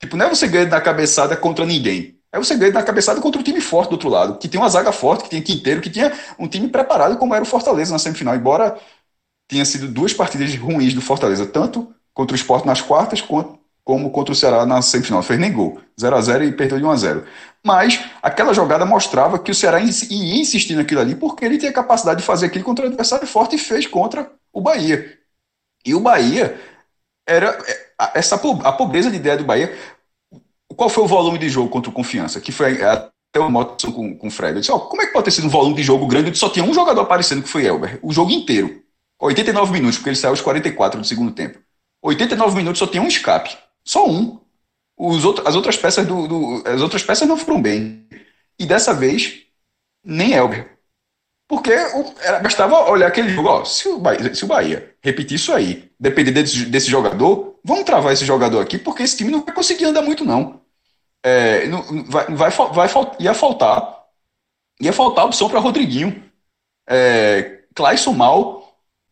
Tipo, 0.00 0.16
não 0.16 0.26
é 0.26 0.28
você 0.28 0.46
ganhar 0.48 0.68
na 0.68 0.80
cabeçada 0.80 1.36
contra 1.36 1.64
ninguém. 1.64 2.18
É 2.32 2.38
você 2.38 2.56
ganhar 2.56 2.72
na 2.72 2.82
cabeçada 2.82 3.20
contra 3.20 3.40
um 3.40 3.44
time 3.44 3.60
forte 3.60 3.90
do 3.90 3.92
outro 3.92 4.08
lado, 4.08 4.38
que 4.38 4.48
tem 4.48 4.60
uma 4.60 4.68
zaga 4.68 4.90
forte, 4.90 5.24
que 5.24 5.30
tem 5.30 5.42
Quinteiro, 5.42 5.80
que 5.80 5.90
tinha 5.90 6.12
um 6.38 6.48
time 6.48 6.68
preparado 6.68 7.16
como 7.18 7.34
era 7.34 7.42
o 7.42 7.46
Fortaleza 7.46 7.92
na 7.92 7.98
semifinal, 7.98 8.34
embora 8.34 8.78
tenha 9.52 9.64
sido 9.66 9.86
duas 9.86 10.14
partidas 10.14 10.54
ruins 10.56 10.94
do 10.94 11.02
Fortaleza, 11.02 11.44
tanto 11.44 11.94
contra 12.14 12.34
o 12.34 12.38
Sport 12.38 12.64
nas 12.64 12.80
quartas, 12.80 13.20
quanto, 13.20 13.58
como 13.84 14.10
contra 14.10 14.32
o 14.32 14.34
Ceará 14.34 14.64
na 14.64 14.80
semifinal. 14.80 15.18
Não 15.18 15.26
fez 15.26 15.38
nem 15.38 15.52
gol. 15.52 15.78
0 16.00 16.16
a 16.16 16.20
0 16.20 16.44
e 16.44 16.52
perdeu 16.52 16.78
de 16.78 16.84
1 16.84 16.90
a 16.90 16.96
0 16.96 17.24
Mas 17.64 18.02
aquela 18.22 18.54
jogada 18.54 18.86
mostrava 18.86 19.38
que 19.38 19.50
o 19.50 19.54
Ceará 19.54 19.78
ia 19.78 20.40
insistir 20.40 20.74
naquilo 20.74 21.02
ali 21.02 21.14
porque 21.14 21.44
ele 21.44 21.58
tinha 21.58 21.72
capacidade 21.72 22.20
de 22.20 22.26
fazer 22.26 22.46
aquilo 22.46 22.64
contra 22.64 22.86
o 22.86 22.88
adversário 22.88 23.26
forte 23.26 23.56
e 23.56 23.58
fez 23.58 23.86
contra 23.86 24.30
o 24.52 24.60
Bahia. 24.60 25.18
E 25.84 25.94
o 25.94 26.00
Bahia 26.00 26.58
era 27.28 27.58
é, 27.66 27.92
essa 28.14 28.36
a 28.36 28.72
pobreza 28.72 29.10
de 29.10 29.16
ideia 29.16 29.36
do 29.36 29.44
Bahia. 29.44 29.76
Qual 30.74 30.88
foi 30.88 31.04
o 31.04 31.06
volume 31.08 31.38
de 31.38 31.50
jogo 31.50 31.68
contra 31.68 31.90
o 31.90 31.94
Confiança? 31.94 32.40
Que 32.40 32.52
foi 32.52 32.82
até 32.82 33.38
uma 33.38 33.50
moto 33.50 33.92
com, 33.92 34.16
com 34.16 34.28
o 34.28 34.30
Fred. 34.30 34.54
Eu 34.54 34.60
disse, 34.60 34.72
oh, 34.72 34.80
como 34.80 35.02
é 35.02 35.06
que 35.06 35.12
pode 35.12 35.26
ter 35.26 35.30
sido 35.30 35.46
um 35.46 35.50
volume 35.50 35.74
de 35.74 35.82
jogo 35.82 36.06
grande 36.06 36.28
onde 36.28 36.38
só 36.38 36.48
tinha 36.48 36.64
um 36.64 36.72
jogador 36.72 37.02
aparecendo 37.02 37.42
que 37.42 37.48
foi 37.48 37.66
Elber? 37.66 37.98
O 38.02 38.12
jogo 38.12 38.30
inteiro. 38.30 38.81
89 39.26 39.72
minutos, 39.72 39.98
porque 39.98 40.10
ele 40.10 40.16
saiu 40.16 40.30
aos 40.30 40.40
44 40.40 41.00
do 41.00 41.06
segundo 41.06 41.32
tempo. 41.32 41.58
89 42.02 42.56
minutos 42.56 42.78
só 42.78 42.86
tinha 42.86 43.02
um 43.02 43.08
escape. 43.08 43.56
Só 43.84 44.08
um. 44.08 44.40
Os 44.96 45.24
outros, 45.24 45.46
as 45.46 45.54
outras 45.54 45.76
peças 45.76 46.06
do, 46.06 46.28
do, 46.28 46.62
as 46.66 46.80
outras 46.80 47.02
peças 47.02 47.26
não 47.26 47.36
foram 47.36 47.60
bem. 47.60 48.06
E 48.58 48.66
dessa 48.66 48.92
vez, 48.92 49.42
nem 50.04 50.32
Elber. 50.32 50.78
Porque 51.48 51.72
o, 51.72 52.14
era, 52.20 52.40
bastava 52.40 52.90
olhar 52.90 53.08
aquele 53.08 53.28
jogo, 53.28 53.48
ó, 53.48 53.64
se 53.64 53.88
o 53.88 53.98
Bahia, 53.98 54.34
se 54.34 54.44
o 54.44 54.48
Bahia 54.48 54.94
repetir 55.02 55.36
isso 55.36 55.52
aí, 55.52 55.90
depender 55.98 56.30
desse, 56.32 56.64
desse 56.66 56.90
jogador, 56.90 57.58
vamos 57.64 57.84
travar 57.84 58.12
esse 58.12 58.24
jogador 58.24 58.60
aqui, 58.60 58.78
porque 58.78 59.02
esse 59.02 59.16
time 59.16 59.30
não 59.30 59.44
vai 59.44 59.54
conseguir 59.54 59.84
andar 59.84 60.02
muito, 60.02 60.24
não. 60.24 60.60
É, 61.24 61.66
não 61.68 61.82
vai, 62.04 62.26
vai, 62.30 62.50
vai, 62.50 62.88
ia 63.20 63.34
faltar 63.34 64.02
ia 64.82 64.92
faltar 64.92 65.24
opção 65.24 65.48
para 65.48 65.60
Rodriguinho. 65.60 66.22
É, 66.88 67.62
Clayson 67.74 68.12
mal, 68.12 68.61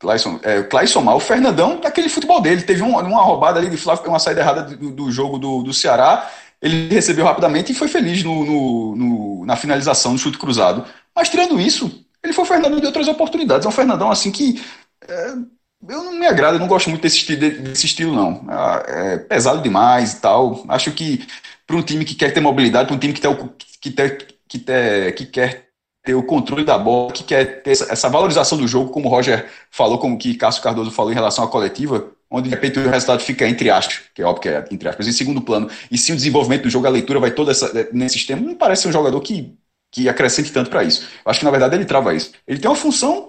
Clayson, 0.01 0.41
é, 0.43 0.63
Clayson 0.63 1.03
Mal, 1.03 1.19
o 1.19 1.21
Fernandão, 1.21 1.79
daquele 1.79 2.09
futebol 2.09 2.41
dele. 2.41 2.63
Teve 2.63 2.83
uma, 2.83 3.03
uma 3.03 3.23
roubada 3.23 3.61
ali 3.61 3.69
de 3.69 3.77
Flávio, 3.77 4.09
uma 4.09 4.19
saída 4.19 4.41
errada 4.41 4.63
do, 4.63 4.91
do 4.91 5.13
jogo 5.13 5.39
do, 5.39 5.63
do, 5.63 5.75
Ceará. 5.75 6.29
Ele 6.61 6.89
recebeu 6.89 7.25
rapidamente 7.25 7.71
e 7.71 7.75
foi 7.75 7.87
feliz 7.87 8.25
no, 8.25 8.45
no, 8.45 8.97
no, 8.97 9.47
na 9.47 9.57
finalização 9.57 10.15
do 10.15 10.19
chute 10.19 10.39
cruzado. 10.39 10.87
Mas 11.15 11.29
tirando 11.29 11.61
isso, 11.61 12.03
ele 12.25 12.33
foi 12.33 12.45
o 12.45 12.47
Fernandão 12.47 12.81
de 12.81 12.87
outras 12.87 13.09
oportunidades. 13.09 13.67
É 13.67 13.69
um 13.69 13.73
Fernandão 13.73 14.11
assim 14.11 14.33
que. 14.33 14.63
É, 15.07 15.35
eu 15.89 16.05
não 16.05 16.13
me 16.13 16.27
agrada, 16.27 16.59
não 16.59 16.69
gosto 16.69 16.91
muito 16.91 17.03
desse 17.03 17.19
estilo, 17.19 17.41
desse 17.41 17.87
estilo 17.87 18.15
não. 18.15 18.47
É, 18.87 19.15
é 19.15 19.19
pesado 19.19 19.63
demais 19.63 20.15
e 20.15 20.21
tal. 20.21 20.65
Acho 20.69 20.93
que 20.93 21.27
para 21.67 21.77
um 21.77 21.83
time 21.83 22.07
que 22.07 22.15
quer 22.15 22.33
ter 22.33 22.41
mobilidade, 22.41 22.87
para 22.87 22.97
um 22.97 22.99
time 22.99 23.13
que, 23.13 23.21
tem, 23.21 23.37
que, 23.81 23.91
ter, 23.91 24.27
que, 24.49 24.59
ter, 24.59 25.15
que 25.15 25.27
quer 25.27 25.70
ter 26.11 26.15
o 26.15 26.25
controle 26.25 26.65
da 26.65 26.77
bola, 26.77 27.13
que 27.13 27.23
quer 27.23 27.63
ter 27.63 27.71
essa, 27.71 28.09
valorização 28.09 28.59
do 28.59 28.67
jogo, 28.67 28.91
como 28.91 29.07
o 29.07 29.11
Roger 29.11 29.49
falou, 29.71 29.97
como 29.97 30.19
que 30.19 30.35
Cássio 30.35 30.61
Cardoso 30.61 30.91
falou 30.91 31.13
em 31.13 31.15
relação 31.15 31.45
à 31.45 31.47
coletiva, 31.49 32.11
onde 32.29 32.49
de 32.49 32.55
repente 32.55 32.81
o 32.81 32.91
resultado 32.91 33.23
fica 33.23 33.49
entre 33.49 33.71
aspas, 33.71 34.01
que 34.13 34.21
é 34.21 34.25
óbvio 34.25 34.43
que 34.43 34.49
é 34.49 34.65
entre 34.73 34.89
aspas, 34.89 35.07
em 35.07 35.13
segundo 35.13 35.41
plano, 35.41 35.71
e 35.89 35.97
sim 35.97 36.13
o 36.13 36.17
desenvolvimento 36.17 36.65
do 36.65 36.71
jogo, 36.71 36.89
a 36.89 36.91
leitura 36.91 37.21
vai 37.21 37.31
toda 37.31 37.53
essa, 37.53 37.89
nesse 37.93 38.15
sistema, 38.19 38.43
não 38.43 38.57
parece 38.57 38.83
ser 38.83 38.89
um 38.89 38.93
jogador 38.93 39.21
que, 39.21 39.57
que 39.93 40.09
acrescente 40.09 40.53
tanto 40.53 40.69
para 40.69 40.83
isso. 40.83 41.03
Eu 41.25 41.31
acho 41.31 41.39
que 41.39 41.45
na 41.45 41.53
verdade 41.53 41.77
ele 41.77 41.85
trava 41.85 42.13
isso. 42.13 42.33
Ele 42.47 42.59
tem 42.59 42.69
uma 42.69 42.77
função, 42.77 43.29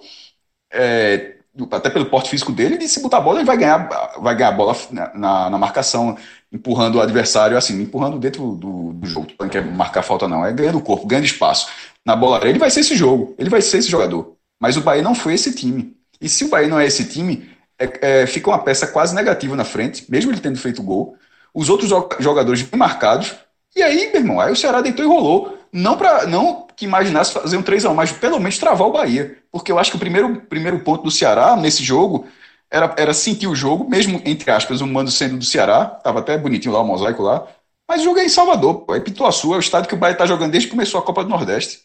é, 0.74 1.36
até 1.72 1.90
pelo 1.92 2.08
porte 2.08 2.32
físico 2.32 2.52
dele, 2.52 2.78
de 2.78 2.88
se 2.88 3.02
botar 3.02 3.18
a 3.18 3.22
bola, 3.22 3.40
ele 3.40 3.46
vai 3.46 3.58
ganhar, 3.58 3.88
vai 4.20 4.36
ganhar 4.36 4.50
a 4.50 4.54
bola 4.54 4.76
na, 4.90 5.14
na, 5.14 5.50
na 5.52 5.58
marcação, 5.58 6.18
empurrando 6.52 6.96
o 6.96 7.02
adversário, 7.02 7.58
assim, 7.58 7.80
empurrando 7.82 8.18
dentro 8.18 8.56
do, 8.56 8.94
do 8.94 9.08
jogo. 9.08 9.28
Não 9.40 9.50
quer 9.50 9.64
marcar 9.64 10.02
falta, 10.02 10.28
não, 10.28 10.46
é 10.46 10.52
ganhando 10.52 10.78
o 10.78 10.82
corpo, 10.82 11.06
ganhando 11.06 11.26
espaço. 11.26 11.68
Na 12.06 12.16
bola 12.16 12.48
ele 12.48 12.60
vai 12.60 12.70
ser 12.70 12.82
esse 12.82 12.96
jogo, 12.96 13.36
ele 13.38 13.50
vai 13.50 13.62
ser 13.62 13.78
esse 13.78 13.90
jogador. 13.90 14.36
Mas 14.60 14.78
o 14.78 14.82
Bahia 14.82 15.02
não 15.02 15.16
foi 15.16 15.34
esse 15.34 15.54
time. 15.54 15.96
E 16.20 16.30
se 16.30 16.46
o 16.46 16.50
Bahia 16.50 16.68
não 16.68 16.80
é 16.80 16.86
esse 16.86 17.06
time, 17.06 17.50
é, 17.80 18.22
é, 18.22 18.28
fica 18.28 18.50
uma 18.50 18.60
peça 18.60 18.88
quase 18.88 19.16
negativa 19.16 19.56
na 19.56 19.64
frente, 19.66 20.06
mesmo 20.10 20.32
ele 20.32 20.40
tendo 20.40 20.58
feito 20.60 20.84
gol. 20.84 21.16
Os 21.54 21.70
outros 21.70 21.90
jogadores 22.20 22.62
bem 22.62 22.78
marcados. 22.80 23.36
E 23.76 23.82
aí, 23.82 24.12
meu 24.12 24.22
irmão, 24.22 24.40
aí 24.40 24.52
o 24.52 24.56
Ceará 24.56 24.82
deitou 24.82 25.04
e 25.04 25.08
rolou. 25.08 25.58
Não 25.74 25.98
para 25.98 26.28
não 26.28 26.68
que 26.76 26.86
imaginasse 26.86 27.34
fazer 27.34 27.58
um 27.58 27.64
3x1, 27.64 27.94
mas 27.94 28.12
pelo 28.12 28.40
menos 28.40 28.58
travar 28.58 28.88
o 28.88 28.92
Bahia. 28.92 29.38
Porque 29.52 29.72
eu 29.72 29.80
acho 29.80 29.92
que 29.92 29.98
o 29.98 30.00
primeiro, 30.00 30.42
primeiro 30.42 30.80
ponto 30.82 31.04
do 31.04 31.12
Ceará 31.12 31.56
nesse 31.56 31.84
jogo 31.84 32.28
era, 32.70 32.94
era 32.98 33.14
sentir 33.14 33.48
o 33.48 33.56
jogo, 33.56 33.90
mesmo 33.90 34.22
entre 34.26 34.50
aspas, 34.52 34.82
o 34.82 34.88
mando 34.88 35.12
sendo 35.12 35.38
do 35.38 35.46
Ceará. 35.46 35.86
Tava 35.86 36.20
até 36.20 36.38
bonitinho 36.38 36.74
lá 36.74 36.82
o 36.82 36.86
mosaico 36.86 37.24
lá. 37.24 37.48
Mas 37.88 38.02
o 38.02 38.04
jogo 38.06 38.20
é 38.20 38.26
em 38.26 38.30
Salvador, 38.30 38.86
pô. 38.86 38.96
É 38.96 39.00
Pituaçu, 39.00 39.54
é 39.54 39.58
o 39.58 39.60
estado 39.60 39.88
que 39.88 39.94
o 39.94 39.98
Bahia 39.98 40.16
tá 40.16 40.26
jogando 40.26 40.52
desde 40.52 40.70
que 40.70 40.76
começou 40.76 41.00
a 41.00 41.04
Copa 41.04 41.24
do 41.24 41.30
Nordeste. 41.30 41.82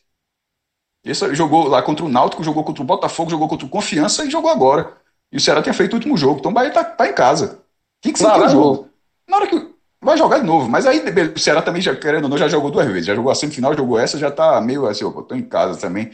Esse 1.07 1.33
jogou 1.37 1.69
lá 1.69 1.81
contra 1.83 2.05
o 2.05 2.09
Náutico, 2.09 2.43
jogou 2.43 2.65
contra 2.65 2.83
o 2.83 2.87
Botafogo, 2.87 3.31
jogou 3.31 3.49
contra 3.49 3.65
o 3.65 3.71
Confiança 3.71 4.25
e 4.25 4.31
jogou 4.31 4.51
agora. 4.51 4.93
E 5.33 5.37
o 5.37 5.41
Ceará 5.41 5.63
tinha 5.63 5.73
feito 5.73 5.93
o 5.93 5.97
último 5.97 6.17
jogo. 6.17 6.41
Então 6.41 6.51
o 6.51 6.55
Bahia 6.55 6.71
tá, 6.71 6.83
tá 6.83 7.09
em 7.09 7.13
casa. 7.13 7.61
Tem 8.03 8.13
que 8.13 8.19
ser 8.19 8.27
o 8.27 8.49
jogo. 8.49 8.89
Na 9.29 9.37
hora 9.37 9.47
que. 9.47 9.77
Vai 10.03 10.19
jogar 10.19 10.39
de 10.39 10.47
novo. 10.47 10.69
Mas 10.69 10.87
aí 10.87 11.03
o 11.35 11.39
Ceará 11.39 11.63
também, 11.63 11.81
já, 11.81 11.95
querendo 11.95 12.25
ou 12.25 12.31
não, 12.31 12.37
já 12.37 12.49
jogou 12.49 12.71
duas 12.71 12.87
vezes. 12.87 13.07
Já 13.07 13.15
jogou 13.15 13.31
a 13.31 13.35
semifinal, 13.35 13.75
jogou 13.75 13.99
essa, 13.99 14.19
já 14.19 14.31
tá 14.31 14.61
meio 14.61 14.87
assim, 14.87 15.05
ó, 15.05 15.11
tô 15.23 15.35
em 15.35 15.43
casa 15.43 15.81
também. 15.81 16.11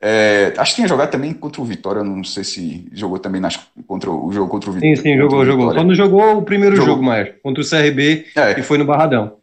É, 0.00 0.52
acho 0.56 0.72
que 0.72 0.76
tinha 0.76 0.88
jogado 0.88 1.10
também 1.10 1.32
contra 1.32 1.60
o 1.60 1.64
Vitória, 1.64 2.02
não 2.02 2.22
sei 2.22 2.44
se 2.44 2.88
jogou 2.92 3.18
também 3.18 3.40
nas, 3.40 3.58
contra 3.86 4.10
o 4.10 4.30
jogo 4.30 4.50
contra 4.50 4.70
o 4.70 4.72
Vitória. 4.72 4.96
Sim, 4.96 5.02
sim, 5.02 5.16
jogou, 5.16 5.44
jogou. 5.44 5.72
Quando 5.72 5.94
jogou 5.94 6.38
o 6.38 6.42
primeiro 6.42 6.76
jogou. 6.76 6.94
jogo, 6.94 7.04
mais 7.04 7.34
contra 7.42 7.62
o 7.62 7.68
CRB 7.68 8.26
é. 8.36 8.60
e 8.60 8.62
foi 8.62 8.78
no 8.78 8.84
Barradão. 8.84 9.38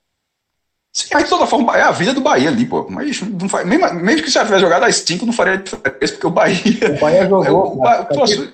Sim, 0.93 1.07
mas 1.11 1.23
de 1.23 1.29
toda 1.31 1.47
forma, 1.47 1.75
é 1.75 1.81
a 1.81 1.89
vida 1.89 2.13
do 2.13 2.21
Bahia 2.21 2.49
ali, 2.49 2.67
pô. 2.67 2.85
Mas 2.87 3.19
não 3.21 3.49
faz, 3.49 3.65
mesmo, 3.65 3.91
mesmo 3.95 4.21
que 4.21 4.29
você 4.29 4.39
tivesse 4.39 4.61
jogado 4.61 4.83
às 4.83 4.97
5, 4.97 5.25
não 5.25 5.33
faria 5.33 5.57
diferença, 5.57 6.13
porque 6.13 6.27
o 6.27 6.29
Bahia. 6.29 6.95
O 6.95 6.99
Bahia 6.99 7.27
jogou. 7.27 7.81
É, 7.83 8.01
o, 8.01 8.19
Bahia, 8.19 8.53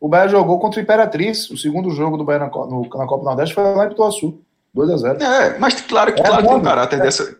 o 0.00 0.08
Bahia 0.08 0.28
jogou 0.28 0.60
contra 0.60 0.78
o 0.78 0.82
Imperatriz. 0.82 1.50
O 1.50 1.58
segundo 1.58 1.90
jogo 1.90 2.16
do 2.16 2.22
Bahia 2.22 2.38
na, 2.38 2.46
no, 2.46 2.82
na 2.82 3.06
Copa 3.06 3.24
Nordeste 3.24 3.54
foi 3.56 3.64
lá 3.74 3.86
em 3.86 3.88
Pituaçu. 3.88 4.40
2x0. 4.76 5.20
É, 5.20 5.58
mas 5.58 5.80
claro 5.80 6.12
que 6.12 6.20
é 6.20 6.24
claro 6.24 6.46
tem 6.46 6.56
um 6.56 6.62
caráter 6.62 7.00
é, 7.00 7.02
dessa. 7.02 7.36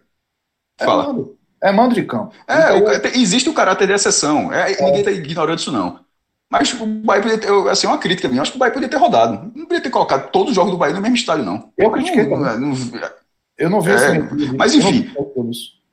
Fala. 0.80 1.04
É 1.04 1.06
mando, 1.06 1.38
é 1.62 1.72
mando 1.72 1.94
de 1.94 2.02
campo. 2.02 2.34
É, 2.48 2.76
então, 2.76 2.92
o, 2.92 3.18
existe 3.18 3.48
o 3.48 3.54
caráter 3.54 3.86
de 3.86 3.92
exceção. 3.92 4.52
É, 4.52 4.72
é. 4.72 4.84
Ninguém 4.84 5.00
está 5.00 5.12
ignorando 5.12 5.58
isso, 5.58 5.70
não. 5.70 6.00
Mas 6.50 6.72
o 6.72 6.86
Bahia 6.86 7.22
podia 7.22 7.38
ter, 7.38 7.68
assim, 7.68 7.86
uma 7.86 7.98
crítica 7.98 8.28
minha, 8.28 8.42
acho 8.42 8.50
que 8.50 8.56
o 8.56 8.60
Bahia 8.60 8.72
podia 8.72 8.88
ter 8.88 8.96
rodado. 8.96 9.52
Não 9.54 9.66
podia 9.66 9.80
ter 9.80 9.90
colocado 9.90 10.30
todos 10.30 10.50
os 10.50 10.54
jogos 10.54 10.72
do 10.72 10.76
Bahia 10.76 10.94
no 10.94 11.00
mesmo 11.00 11.16
estádio, 11.16 11.44
não. 11.44 11.70
Eu 11.78 11.90
critiquei. 11.90 12.26
Não, 12.26 12.38
não, 12.38 12.58
não, 12.58 12.76
eu 13.58 13.70
não 13.70 13.80
vi 13.80 13.92
é, 13.92 13.94
esse 13.94 14.56
Mas 14.56 14.74
enfim. 14.74 15.10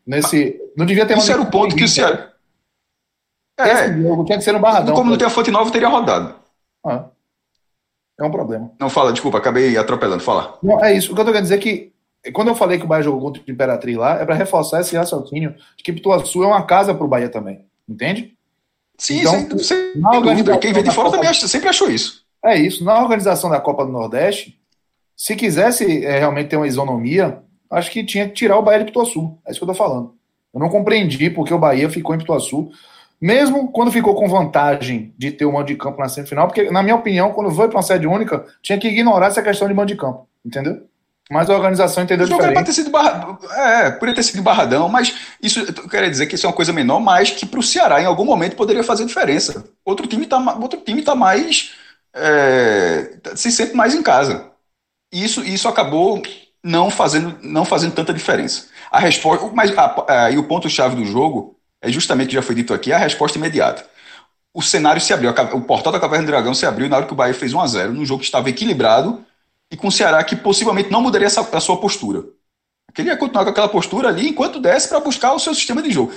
Nesse, 0.05 0.59
não 0.75 0.85
devia 0.85 1.05
ter 1.05 1.17
Isso 1.17 1.31
era 1.31 1.41
o 1.41 1.49
ponto 1.49 1.75
que 1.75 1.83
o 1.83 1.87
Ceará. 1.87 2.31
É. 3.59 3.93
Jogo 3.93 4.25
tinha 4.25 4.37
que 4.37 4.43
ser 4.43 4.53
no 4.53 4.59
Barradão. 4.59 4.95
Como 4.95 5.09
não 5.09 5.17
tem 5.17 5.27
a 5.27 5.29
fonte 5.29 5.51
nova, 5.51 5.71
teria 5.71 5.87
rodado. 5.87 6.35
Ah, 6.83 7.05
é 8.19 8.23
um 8.23 8.31
problema. 8.31 8.71
Não 8.79 8.89
fala, 8.89 9.11
desculpa, 9.11 9.37
acabei 9.37 9.77
atropelando. 9.77 10.23
Fala. 10.23 10.57
Não, 10.61 10.83
é 10.83 10.93
isso. 10.93 11.11
O 11.11 11.15
que 11.15 11.21
eu 11.21 11.25
tô 11.25 11.31
querendo 11.31 11.43
dizer 11.43 11.55
é 11.55 11.59
que 11.59 11.91
quando 12.33 12.49
eu 12.49 12.55
falei 12.55 12.77
que 12.77 12.85
o 12.85 12.87
Bahia 12.87 13.03
jogou 13.03 13.21
contra 13.21 13.41
o 13.41 13.51
Imperatriz 13.51 13.97
lá, 13.97 14.19
é 14.19 14.25
para 14.25 14.35
reforçar 14.35 14.81
esse 14.81 14.95
raciocínio 14.95 15.55
de 15.75 15.83
que 15.83 15.93
Pituaçu 15.93 16.43
é 16.43 16.47
uma 16.47 16.63
casa 16.65 16.93
pro 16.93 17.07
Bahia 17.07 17.29
também. 17.29 17.65
Entende? 17.87 18.35
Sim, 18.97 19.21
então, 19.21 19.57
sem, 19.57 19.57
sem. 19.59 20.59
Quem 20.59 20.73
vem 20.73 20.83
de 20.83 20.91
fora 20.91 21.09
também 21.09 21.27
acha, 21.27 21.47
sempre 21.47 21.69
achou 21.69 21.89
isso. 21.89 22.23
É 22.45 22.55
isso. 22.55 22.83
Na 22.83 23.01
organização 23.01 23.49
da 23.49 23.59
Copa 23.59 23.85
do 23.85 23.91
Nordeste, 23.91 24.59
se 25.15 25.35
quisesse 25.35 26.05
é, 26.05 26.19
realmente 26.19 26.49
ter 26.49 26.57
uma 26.57 26.67
isonomia, 26.67 27.41
acho 27.71 27.89
que 27.89 28.03
tinha 28.03 28.27
que 28.27 28.33
tirar 28.33 28.57
o 28.57 28.61
Bahia 28.61 28.79
de 28.79 28.85
Pituaçu. 28.85 29.37
É 29.45 29.51
isso 29.51 29.59
que 29.59 29.63
eu 29.63 29.67
tô 29.67 29.73
falando. 29.73 30.13
Eu 30.53 30.59
não 30.59 30.69
compreendi 30.69 31.29
porque 31.29 31.53
o 31.53 31.59
Bahia 31.59 31.89
ficou 31.89 32.13
em 32.13 32.17
Pituaçu, 32.17 32.69
mesmo 33.19 33.71
quando 33.71 33.91
ficou 33.91 34.15
com 34.15 34.27
vantagem 34.27 35.13
de 35.17 35.31
ter 35.31 35.45
o 35.45 35.53
mando 35.53 35.67
de 35.67 35.75
campo 35.75 35.99
na 35.99 36.09
semifinal, 36.09 36.47
porque, 36.47 36.69
na 36.69 36.83
minha 36.83 36.95
opinião, 36.95 37.31
quando 37.31 37.51
foi 37.51 37.67
para 37.67 37.77
uma 37.77 37.83
sede 37.83 38.07
única, 38.07 38.45
tinha 38.61 38.77
que 38.77 38.87
ignorar 38.87 39.27
essa 39.27 39.41
questão 39.41 39.67
de 39.67 39.73
mando 39.73 39.87
de 39.87 39.95
campo, 39.95 40.27
entendeu? 40.45 40.83
Mas 41.31 41.49
a 41.49 41.55
organização 41.55 42.03
entendeu 42.03 42.25
o 42.25 42.29
jogo 42.29 42.41
diferente. 42.41 42.65
ter 42.65 42.73
sido 42.73 42.89
barra... 42.89 43.37
É, 43.55 43.91
poderia 43.91 44.15
ter 44.15 44.23
sido 44.23 44.43
barradão, 44.43 44.89
mas 44.89 45.15
isso 45.41 45.61
eu 45.61 45.87
quero 45.87 46.09
dizer 46.09 46.25
que 46.25 46.35
isso 46.35 46.45
é 46.45 46.49
uma 46.49 46.55
coisa 46.55 46.73
menor, 46.73 46.99
mas 46.99 47.31
que 47.31 47.45
para 47.45 47.59
o 47.59 47.63
Ceará, 47.63 48.01
em 48.01 48.05
algum 48.05 48.25
momento, 48.25 48.57
poderia 48.57 48.83
fazer 48.83 49.05
diferença. 49.05 49.63
Outro 49.85 50.07
time 50.07 50.25
está 50.25 50.37
outro 50.59 50.81
time 50.81 51.01
tá 51.01 51.15
mais. 51.15 51.71
É, 52.13 53.17
se 53.35 53.49
sente 53.49 53.73
mais 53.73 53.95
em 53.95 54.03
casa. 54.03 54.51
Isso, 55.09 55.41
isso 55.41 55.69
acabou 55.69 56.21
não 56.63 56.89
fazendo, 56.89 57.37
não 57.41 57.65
fazendo 57.65 57.93
tanta 57.93 58.13
diferença. 58.13 58.67
A 58.91 58.99
resposta, 58.99 59.49
mas 59.53 59.75
a, 59.77 60.05
a, 60.07 60.31
e 60.31 60.37
o 60.37 60.43
ponto-chave 60.43 60.95
do 60.95 61.05
jogo 61.05 61.57
é 61.81 61.91
justamente 61.91 62.33
já 62.33 62.41
foi 62.41 62.55
dito 62.55 62.73
aqui, 62.73 62.93
a 62.93 62.97
resposta 62.97 63.37
imediata. 63.37 63.85
O 64.53 64.61
cenário 64.61 65.01
se 65.01 65.13
abriu, 65.13 65.31
o 65.53 65.61
portal 65.61 65.93
da 65.93 65.99
Caverna 65.99 66.25
do 66.25 66.31
Dragão 66.31 66.53
se 66.53 66.65
abriu 66.65 66.89
na 66.89 66.97
hora 66.97 67.05
que 67.05 67.13
o 67.13 67.15
Bahia 67.15 67.33
fez 67.33 67.53
1 67.53 67.61
a 67.61 67.67
0 67.67 67.93
num 67.93 68.05
jogo 68.05 68.19
que 68.19 68.25
estava 68.25 68.49
equilibrado 68.49 69.23
e 69.71 69.77
com 69.77 69.87
o 69.87 69.91
Ceará 69.91 70.23
que 70.23 70.35
possivelmente 70.35 70.91
não 70.91 71.01
mudaria 71.01 71.27
essa, 71.27 71.41
a 71.41 71.59
sua 71.59 71.77
postura. 71.77 72.23
Queria 72.93 73.15
continuar 73.15 73.45
com 73.45 73.51
aquela 73.51 73.69
postura 73.69 74.09
ali 74.09 74.27
enquanto 74.27 74.59
desse 74.59 74.89
para 74.89 74.99
buscar 74.99 75.33
o 75.33 75.39
seu 75.39 75.55
sistema 75.55 75.81
de 75.81 75.91
jogo. 75.91 76.13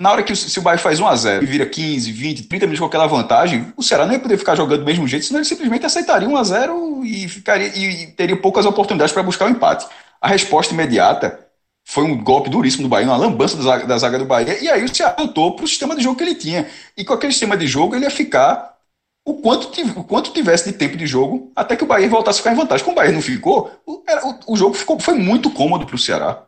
Na 0.00 0.12
hora 0.12 0.22
que 0.22 0.34
se 0.34 0.58
o 0.58 0.62
Bahia 0.62 0.78
faz 0.78 0.98
1 0.98 1.06
a 1.06 1.14
0 1.14 1.44
e 1.44 1.46
vira 1.46 1.66
15, 1.66 2.10
20, 2.10 2.44
30 2.44 2.64
minutos 2.64 2.80
com 2.80 2.86
aquela 2.86 3.06
vantagem, 3.06 3.70
o 3.76 3.82
Ceará 3.82 4.06
não 4.06 4.14
ia 4.14 4.18
poder 4.18 4.38
ficar 4.38 4.54
jogando 4.54 4.80
do 4.80 4.86
mesmo 4.86 5.06
jeito, 5.06 5.26
senão 5.26 5.40
ele 5.40 5.44
simplesmente 5.44 5.84
aceitaria 5.84 6.26
1 6.26 6.36
a 6.38 6.42
0 6.42 7.04
e 7.04 7.26
e 7.26 8.06
teria 8.12 8.34
poucas 8.40 8.64
oportunidades 8.64 9.12
para 9.12 9.22
buscar 9.22 9.44
o 9.44 9.50
empate. 9.50 9.86
A 10.18 10.26
resposta 10.26 10.72
imediata 10.72 11.46
foi 11.84 12.04
um 12.04 12.16
golpe 12.24 12.48
duríssimo 12.48 12.84
do 12.84 12.88
Bahia, 12.88 13.08
uma 13.08 13.16
lambança 13.18 13.58
da 13.58 13.62
zaga, 13.62 13.86
da 13.86 13.98
zaga 13.98 14.18
do 14.18 14.24
Bahia, 14.24 14.58
e 14.62 14.70
aí 14.70 14.82
o 14.82 14.94
Ceará 14.94 15.14
voltou 15.18 15.54
para 15.54 15.66
o 15.66 15.68
sistema 15.68 15.94
de 15.94 16.02
jogo 16.02 16.16
que 16.16 16.24
ele 16.24 16.34
tinha. 16.34 16.66
E 16.96 17.04
com 17.04 17.12
aquele 17.12 17.32
sistema 17.32 17.54
de 17.54 17.66
jogo 17.66 17.94
ele 17.94 18.04
ia 18.04 18.10
ficar 18.10 18.78
o 19.22 19.34
quanto, 19.34 19.70
o 19.98 20.04
quanto 20.04 20.32
tivesse 20.32 20.72
de 20.72 20.78
tempo 20.78 20.96
de 20.96 21.06
jogo 21.06 21.52
até 21.54 21.76
que 21.76 21.84
o 21.84 21.86
Bahia 21.86 22.08
voltasse 22.08 22.38
a 22.38 22.42
ficar 22.42 22.52
em 22.54 22.56
vantagem. 22.56 22.82
Como 22.86 22.96
o 22.96 22.98
Bahia 22.98 23.12
não 23.12 23.20
ficou, 23.20 23.70
o, 23.84 24.02
era, 24.08 24.26
o, 24.26 24.54
o 24.54 24.56
jogo 24.56 24.72
ficou, 24.74 24.98
foi 24.98 25.14
muito 25.14 25.50
cômodo 25.50 25.84
para 25.84 25.96
o 25.96 25.98
Ceará. 25.98 26.46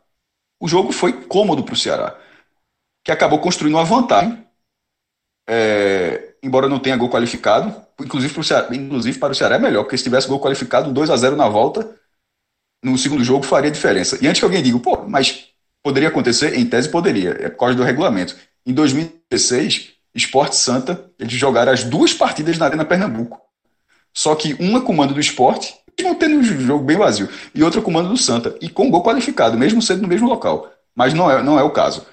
O 0.59 0.67
jogo 0.67 0.91
foi 0.91 1.13
cômodo 1.13 1.63
para 1.63 1.73
o 1.73 1.77
Ceará, 1.77 2.15
que 3.03 3.11
acabou 3.11 3.39
construindo 3.39 3.75
uma 3.75 3.83
vantagem, 3.83 4.45
é, 5.47 6.35
embora 6.41 6.69
não 6.69 6.79
tenha 6.79 6.95
gol 6.95 7.09
qualificado. 7.09 7.75
Inclusive, 7.99 8.39
o 8.39 8.43
Ceará, 8.43 8.73
inclusive 8.75 9.19
para 9.19 9.33
o 9.33 9.35
Ceará 9.35 9.55
é 9.55 9.59
melhor, 9.59 9.83
porque 9.83 9.97
se 9.97 10.03
tivesse 10.03 10.27
gol 10.27 10.39
qualificado, 10.39 10.91
2 10.91 11.09
a 11.09 11.17
0 11.17 11.35
na 11.35 11.49
volta, 11.49 11.95
no 12.83 12.97
segundo 12.97 13.23
jogo 13.23 13.45
faria 13.45 13.71
diferença. 13.71 14.17
E 14.21 14.27
antes 14.27 14.39
que 14.39 14.45
alguém 14.45 14.63
diga, 14.63 14.79
pô, 14.79 15.05
mas 15.07 15.49
poderia 15.81 16.09
acontecer? 16.09 16.57
Em 16.57 16.65
tese 16.65 16.89
poderia, 16.89 17.31
é 17.39 17.49
por 17.49 17.59
causa 17.59 17.75
do 17.75 17.83
regulamento. 17.83 18.35
Em 18.65 18.73
2016, 18.73 19.93
Esporte 20.15 20.55
Santa, 20.55 21.09
eles 21.19 21.33
jogaram 21.33 21.71
as 21.71 21.83
duas 21.83 22.13
partidas 22.13 22.57
na 22.57 22.65
Arena 22.65 22.85
Pernambuco. 22.85 23.41
Só 24.13 24.35
que 24.35 24.53
uma 24.59 24.81
comando 24.81 25.13
do 25.13 25.19
esporte, 25.19 25.73
mesmo 25.99 26.15
tendo 26.15 26.35
um 26.35 26.43
jogo 26.43 26.83
bem 26.83 26.97
vazio, 26.97 27.27
e 27.53 27.63
outra 27.63 27.81
comando 27.81 28.09
do 28.09 28.17
Santa, 28.17 28.55
e 28.61 28.69
com 28.69 28.91
gol 28.91 29.03
qualificado, 29.03 29.57
mesmo 29.57 29.81
sendo 29.81 30.03
no 30.03 30.07
mesmo 30.07 30.27
local. 30.29 30.71
Mas 30.95 31.13
não 31.13 31.29
é, 31.29 31.41
não 31.41 31.59
é 31.59 31.63
o 31.63 31.71
caso. 31.71 32.05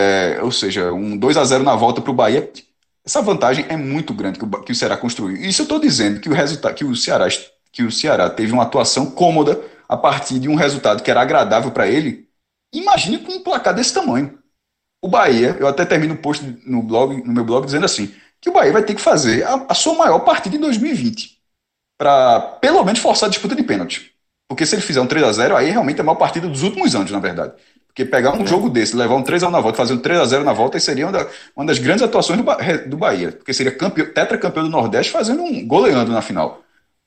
É, 0.00 0.40
ou 0.44 0.52
seja, 0.52 0.92
um 0.92 1.16
2 1.16 1.36
a 1.36 1.44
0 1.44 1.64
na 1.64 1.74
volta 1.74 2.00
para 2.00 2.12
o 2.12 2.14
Bahia. 2.14 2.48
Essa 3.04 3.20
vantagem 3.20 3.66
é 3.68 3.76
muito 3.76 4.14
grande 4.14 4.38
que 4.38 4.44
o, 4.44 4.48
que 4.62 4.70
o 4.70 4.74
Ceará 4.74 4.96
construiu. 4.96 5.36
Isso 5.36 5.62
eu 5.62 5.64
estou 5.64 5.80
dizendo 5.80 6.20
que 6.20 6.28
o 6.28 6.32
resultado, 6.32 6.72
que 6.72 6.84
o 6.84 6.94
Ceará, 6.94 7.26
que 7.72 7.82
o 7.82 7.90
Ceará 7.90 8.30
teve 8.30 8.52
uma 8.52 8.62
atuação 8.62 9.10
cômoda 9.10 9.60
a 9.88 9.96
partir 9.96 10.38
de 10.38 10.48
um 10.48 10.54
resultado 10.54 11.02
que 11.02 11.10
era 11.10 11.20
agradável 11.20 11.72
para 11.72 11.88
ele, 11.88 12.28
imagine 12.72 13.18
com 13.18 13.32
um 13.32 13.42
placar 13.42 13.74
desse 13.74 13.92
tamanho. 13.92 14.38
O 15.02 15.08
Bahia, 15.08 15.56
eu 15.58 15.66
até 15.66 15.84
termino 15.84 16.14
o 16.14 16.18
post 16.18 16.44
no, 16.64 16.80
blog, 16.80 17.20
no 17.24 17.32
meu 17.32 17.44
blog 17.44 17.64
dizendo 17.64 17.84
assim, 17.84 18.14
que 18.40 18.50
o 18.50 18.52
Bahia 18.52 18.72
vai 18.72 18.84
ter 18.84 18.94
que 18.94 19.00
fazer 19.00 19.42
a, 19.42 19.66
a 19.68 19.74
sua 19.74 19.94
maior 19.94 20.20
partida 20.20 20.54
em 20.54 20.60
2020 20.60 21.38
para 21.98 22.40
pelo 22.60 22.84
menos 22.84 23.00
forçar 23.00 23.26
a 23.26 23.30
disputa 23.30 23.56
de 23.56 23.64
pênalti. 23.64 24.12
Porque 24.46 24.64
se 24.64 24.76
ele 24.76 24.82
fizer 24.82 25.00
um 25.00 25.08
3 25.08 25.24
a 25.24 25.32
0 25.32 25.56
aí 25.56 25.70
realmente 25.70 25.98
é 25.98 26.02
a 26.02 26.04
maior 26.04 26.18
partida 26.18 26.46
dos 26.46 26.62
últimos 26.62 26.94
anos, 26.94 27.10
na 27.10 27.18
verdade. 27.18 27.54
Porque 27.98 28.04
pegar 28.04 28.32
um 28.32 28.44
é. 28.44 28.46
jogo 28.46 28.70
desse, 28.70 28.94
levar 28.94 29.16
um 29.16 29.24
3 29.24 29.42
a 29.42 29.48
1 29.48 29.50
na 29.50 29.60
volta, 29.60 29.76
fazer 29.76 29.92
um 29.92 29.98
3 29.98 30.20
a 30.20 30.24
0 30.24 30.44
na 30.44 30.52
volta, 30.52 30.78
seria 30.78 31.06
uma, 31.06 31.10
da, 31.10 31.26
uma 31.56 31.66
das 31.66 31.80
grandes 31.80 32.04
atuações 32.04 32.40
do, 32.40 32.44
do 32.88 32.96
Bahia. 32.96 33.32
Porque 33.32 33.52
seria 33.52 33.72
campeão, 33.72 34.06
tetracampeão 34.06 34.62
do 34.62 34.70
Nordeste 34.70 35.10
fazendo 35.10 35.42
um 35.42 35.66
goleando 35.66 36.12
na 36.12 36.22
final. 36.22 36.62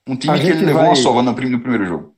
Um 0.06 0.14
time 0.14 0.38
que 0.38 0.48
ele 0.48 0.66
levou 0.66 0.82
vai... 0.82 0.90
uma 0.90 0.96
sova 0.96 1.22
no, 1.22 1.32
no 1.32 1.60
primeiro 1.60 1.86
jogo. 1.86 2.14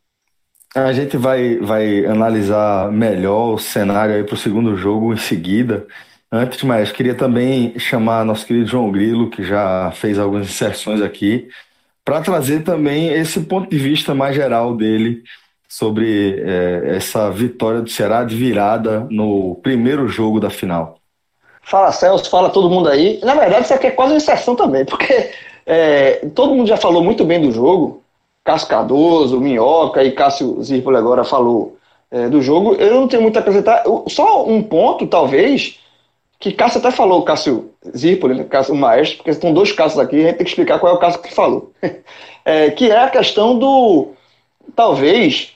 A 0.75 0.93
gente 0.93 1.16
vai, 1.16 1.57
vai 1.59 2.05
analisar 2.05 2.91
melhor 2.91 3.55
o 3.55 3.59
cenário 3.59 4.16
aí 4.16 4.25
para 4.25 4.35
o 4.35 4.39
segundo 4.39 4.77
jogo 4.77 5.12
em 5.12 5.18
seguida. 5.18 5.87
Antes 6.33 6.59
de 6.59 6.66
mais, 6.66 6.91
queria 6.91 7.14
também 7.14 7.79
chamar 7.79 8.25
nosso 8.25 8.45
querido 8.45 8.66
João 8.66 8.91
Grilo, 8.91 9.31
que 9.31 9.45
já 9.45 9.93
fez 9.93 10.18
algumas 10.18 10.49
inserções 10.49 11.01
aqui, 11.01 11.49
para 12.05 12.20
trazer 12.20 12.64
também 12.64 13.12
esse 13.12 13.39
ponto 13.39 13.70
de 13.70 13.79
vista 13.79 14.16
mais 14.16 14.35
geral 14.35 14.77
dele 14.77 15.22
sobre 15.75 16.41
é, 16.41 16.95
essa 16.95 17.29
vitória 17.33 17.81
do 17.81 17.91
Ceará 17.91 18.22
de 18.22 18.37
virada 18.37 19.09
no 19.11 19.57
primeiro 19.57 20.07
jogo 20.07 20.39
da 20.39 20.49
final. 20.49 20.99
Fala 21.62 21.91
Celso, 21.91 22.31
fala 22.31 22.49
todo 22.49 22.70
mundo 22.70 22.89
aí. 22.89 23.18
Na 23.25 23.35
verdade, 23.35 23.64
isso 23.64 23.75
aqui 23.75 23.89
é 23.89 23.91
quase 23.91 24.12
uma 24.12 24.18
inserção 24.18 24.55
também, 24.55 24.85
porque 24.85 25.33
é, 25.66 26.29
todo 26.33 26.55
mundo 26.55 26.68
já 26.68 26.77
falou 26.77 27.03
muito 27.03 27.25
bem 27.25 27.41
do 27.41 27.51
jogo. 27.51 28.05
Cássio 28.45 28.68
Cardoso, 28.68 29.41
Minhoca 29.41 30.05
e 30.05 30.12
Cássio 30.12 30.62
Zirpoli 30.62 30.97
agora 30.97 31.25
falou 31.25 31.77
é, 32.09 32.29
do 32.29 32.41
jogo. 32.41 32.75
Eu 32.75 32.95
não 32.95 33.09
tenho 33.09 33.22
muito 33.22 33.37
a 33.37 33.41
acrescentar. 33.41 33.83
Só 34.07 34.47
um 34.47 34.62
ponto, 34.62 35.09
talvez, 35.09 35.81
que 36.39 36.53
Cássio 36.53 36.79
até 36.79 36.93
falou, 36.93 37.25
Cássio 37.25 37.72
Zirpoli, 37.97 38.35
né, 38.37 38.45
Cássio, 38.45 38.75
o 38.75 38.77
maestro, 38.77 39.16
porque 39.16 39.33
são 39.33 39.53
dois 39.53 39.72
casos 39.72 39.99
aqui, 39.99 40.20
a 40.20 40.27
gente 40.29 40.37
tem 40.37 40.45
que 40.45 40.51
explicar 40.51 40.79
qual 40.79 40.93
é 40.93 40.97
o 40.97 41.01
caso 41.01 41.18
que 41.18 41.35
falou. 41.35 41.72
É, 42.47 42.70
que 42.70 42.91
é 42.91 42.99
a 42.99 43.09
questão 43.09 43.59
do. 43.59 44.09
Talvez. 44.77 45.54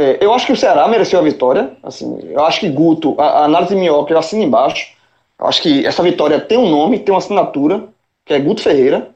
É, 0.00 0.16
eu 0.24 0.32
acho 0.32 0.46
que 0.46 0.52
o 0.52 0.56
Ceará 0.56 0.88
mereceu 0.88 1.18
a 1.18 1.22
vitória. 1.22 1.72
Assim, 1.82 2.18
eu 2.30 2.42
acho 2.46 2.60
que 2.60 2.70
Guto, 2.70 3.14
a, 3.18 3.40
a 3.40 3.44
análise 3.44 3.76
Minhoca, 3.76 4.10
eu 4.10 4.18
assino 4.18 4.42
embaixo. 4.42 4.94
Eu 5.38 5.46
acho 5.46 5.60
que 5.60 5.86
essa 5.86 6.02
vitória 6.02 6.40
tem 6.40 6.56
um 6.56 6.70
nome, 6.70 7.00
tem 7.00 7.12
uma 7.12 7.18
assinatura, 7.18 7.84
que 8.24 8.32
é 8.32 8.40
Guto 8.40 8.62
Ferreira, 8.62 9.10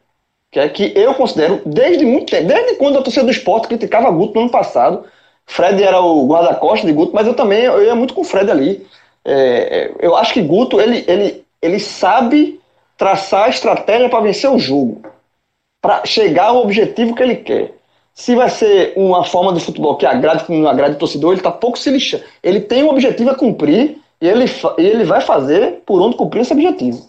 que 0.51 0.61
é 0.61 0.69
que 0.69 0.93
eu 0.95 1.15
considero, 1.15 1.63
desde 1.65 2.05
muito 2.05 2.31
tempo, 2.31 2.49
desde 2.49 2.75
quando 2.75 2.99
a 2.99 3.03
torcida 3.03 3.25
do 3.25 3.31
esporte 3.31 3.67
criticava 3.67 4.11
Guto 4.11 4.35
no 4.35 4.43
ano 4.43 4.51
passado. 4.51 5.07
Fred 5.47 5.83
era 5.83 6.03
o 6.03 6.27
guarda-costas 6.27 6.87
de 6.87 6.93
Guto, 6.93 7.13
mas 7.15 7.27
eu 7.27 7.35
também 7.35 7.63
eu 7.63 7.83
ia 7.83 7.95
muito 7.95 8.13
com 8.13 8.21
o 8.21 8.25
Fred 8.25 8.51
ali. 8.51 8.87
É, 9.25 9.91
eu 10.01 10.15
acho 10.15 10.35
que 10.35 10.43
Guto 10.43 10.83
ele, 10.83 11.03
ele, 11.09 11.45
ele 11.63 11.81
sabe 11.81 12.61
traçar 12.99 13.45
a 13.45 13.49
estratégia 13.49 14.11
para 14.11 14.21
vencer 14.21 14.51
o 14.51 14.59
jogo, 14.59 15.01
para 15.81 16.05
chegar 16.05 16.49
ao 16.49 16.63
objetivo 16.63 17.15
que 17.15 17.23
ele 17.23 17.37
quer. 17.37 17.73
Se 18.15 18.35
vai 18.37 18.49
ser 18.49 18.93
uma 18.97 19.25
forma 19.25 19.53
de 19.53 19.61
futebol 19.61 19.97
que 19.97 20.07
agrade 20.07 20.45
ou 20.49 20.57
não 20.57 20.71
agrade 20.71 20.95
o 20.95 20.99
torcedor, 20.99 21.33
ele 21.33 21.41
está 21.41 21.51
pouco 21.51 21.77
se 21.77 21.91
lixando. 21.91 22.23
Ele 22.43 22.61
tem 22.61 22.85
um 22.85 22.91
objetivo 22.91 23.31
a 23.31 23.35
cumprir 23.35 23.99
e 24.21 24.29
ele, 24.29 24.45
ele 24.79 25.05
vai 25.05 25.21
fazer 25.21 25.83
por 25.85 26.01
onde 26.01 26.17
cumprir 26.17 26.43
esse 26.43 26.53
objetivo. 26.53 27.09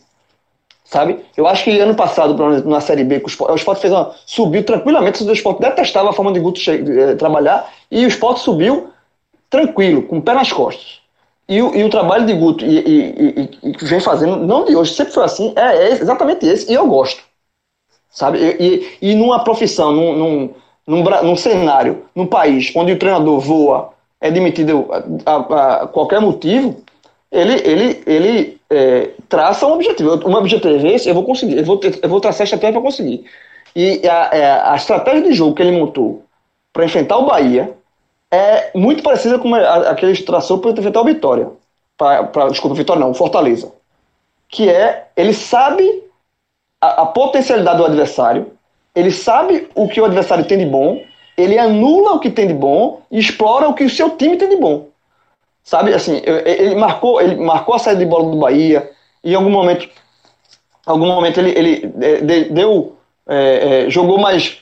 Sabe? 0.84 1.20
Eu 1.36 1.48
acho 1.48 1.64
que 1.64 1.80
ano 1.80 1.96
passado, 1.96 2.36
na 2.66 2.80
Série 2.80 3.04
B, 3.04 3.22
o 3.24 3.28
Sport, 3.28 3.52
o 3.52 3.56
Sport 3.56 3.80
fez 3.80 3.94
uma, 3.94 4.14
subiu 4.26 4.64
tranquilamente, 4.64 5.24
o 5.24 5.34
Sport 5.34 5.60
detestava 5.60 6.10
a 6.10 6.14
forma 6.14 6.32
de 6.32 6.40
Guto 6.40 6.60
eh, 6.70 7.16
trabalhar, 7.16 7.72
e 7.90 8.06
o 8.06 8.08
Sport 8.08 8.38
subiu 8.38 8.90
tranquilo, 9.50 10.04
com 10.04 10.20
o 10.20 10.22
pé 10.22 10.34
nas 10.34 10.52
costas. 10.52 11.00
E 11.50 11.62
o, 11.62 11.76
e 11.76 11.84
o 11.84 11.90
trabalho 11.90 12.26
de 12.26 12.34
Guto 12.34 12.64
e, 12.64 12.80
e, 12.80 13.50
e, 13.64 13.72
e, 13.72 13.86
vem 13.86 14.00
fazendo, 14.00 14.38
não 14.38 14.66
de 14.66 14.76
hoje, 14.76 14.94
sempre 14.94 15.14
foi 15.14 15.24
assim, 15.24 15.54
é, 15.56 15.88
é 15.88 15.92
exatamente 15.94 16.46
esse, 16.46 16.72
e 16.72 16.76
eu 16.76 16.88
gosto. 16.88 17.24
Sabe? 18.10 18.40
E, 18.40 18.98
e, 19.02 19.16
numa 19.16 19.44
profissão, 19.44 19.92
num, 19.92 20.16
num, 20.16 20.54
num, 20.88 21.04
num, 21.04 21.36
cenário, 21.36 22.06
num 22.16 22.28
país 22.28 22.72
onde 22.76 22.92
o 22.92 23.00
treinador 23.00 23.40
voa, 23.40 23.94
é 24.22 24.32
demitido 24.32 24.88
a, 25.26 25.32
a, 25.32 25.84
a 25.84 25.88
qualquer 25.88 26.20
motivo, 26.22 26.84
ele, 27.32 27.54
ele, 27.66 28.04
ele 28.06 28.62
é, 28.70 29.12
traça 29.28 29.66
um 29.68 29.74
objetivo. 29.74 30.28
Um 30.28 30.36
objetivo 30.36 30.88
é 30.88 30.94
esse, 30.94 31.10
eu 31.10 31.14
vou 31.14 31.24
conseguir, 31.24 31.58
eu 31.58 31.66
vou, 31.66 31.80
eu 32.02 32.10
vou 32.10 32.22
traçar 32.22 32.42
a 32.42 32.46
estratégia 32.46 32.74
para 32.74 32.82
conseguir. 32.82 33.26
E 33.76 34.08
a, 34.08 34.30
é, 34.32 34.52
a 34.62 34.76
estratégia 34.76 35.24
de 35.24 35.34
jogo 35.34 35.54
que 35.54 35.62
ele 35.62 35.78
montou 35.78 36.24
para 36.72 36.86
enfrentar 36.86 37.18
o 37.18 37.26
Bahia 37.26 37.76
é 38.32 38.72
muito 38.76 39.04
parecida 39.04 39.38
com 39.38 39.54
a, 39.54 39.92
a 39.92 39.96
que 39.96 40.06
ele 40.06 40.18
traçou 40.24 40.60
para 40.60 40.72
enfrentar 40.72 41.02
o 41.02 41.06
Vitória. 41.06 41.50
Pra, 41.98 42.24
pra, 42.24 42.50
desculpa, 42.50 42.76
Vitória 42.76 43.00
não, 43.00 43.14
Fortaleza. 43.14 43.72
Que 44.50 44.70
é, 44.70 45.08
ele 45.16 45.34
sabe 45.34 46.04
a, 46.82 47.04
a 47.04 47.06
potencialidade 47.06 47.78
do 47.78 47.86
adversário, 47.86 48.52
ele 48.96 49.12
sabe 49.12 49.68
o 49.76 49.88
que 49.88 50.00
o 50.00 50.06
adversário 50.06 50.46
tem 50.46 50.58
de 50.58 50.66
bom, 50.66 51.04
ele 51.38 51.58
anula 51.58 52.14
o 52.14 52.20
que 52.20 52.30
tem 52.30 52.48
de 52.48 52.54
bom 52.54 53.02
e 53.12 53.20
explora 53.20 53.68
o 53.68 53.74
que 53.74 53.84
o 53.84 53.90
seu 53.90 54.12
time 54.12 54.38
tem 54.38 54.48
de 54.48 54.56
bom. 54.56 54.88
Sabe, 55.64 55.94
assim, 55.94 56.22
ele 56.24 56.76
marcou, 56.76 57.20
ele 57.20 57.36
marcou 57.36 57.76
a 57.76 57.80
saída 57.80 58.00
de 58.00 58.06
bola 58.06 58.32
do 58.32 58.38
Bahia, 58.38 58.92
e 59.24 59.32
em 59.32 59.36
algum 59.36 59.50
momento, 59.50 59.90
algum 60.86 61.08
momento 61.08 61.40
ele, 61.40 61.52
ele 61.58 62.50
deu, 62.52 62.96
é, 63.28 63.86
é, 63.86 63.90
jogou 63.90 64.20
mais 64.20 64.60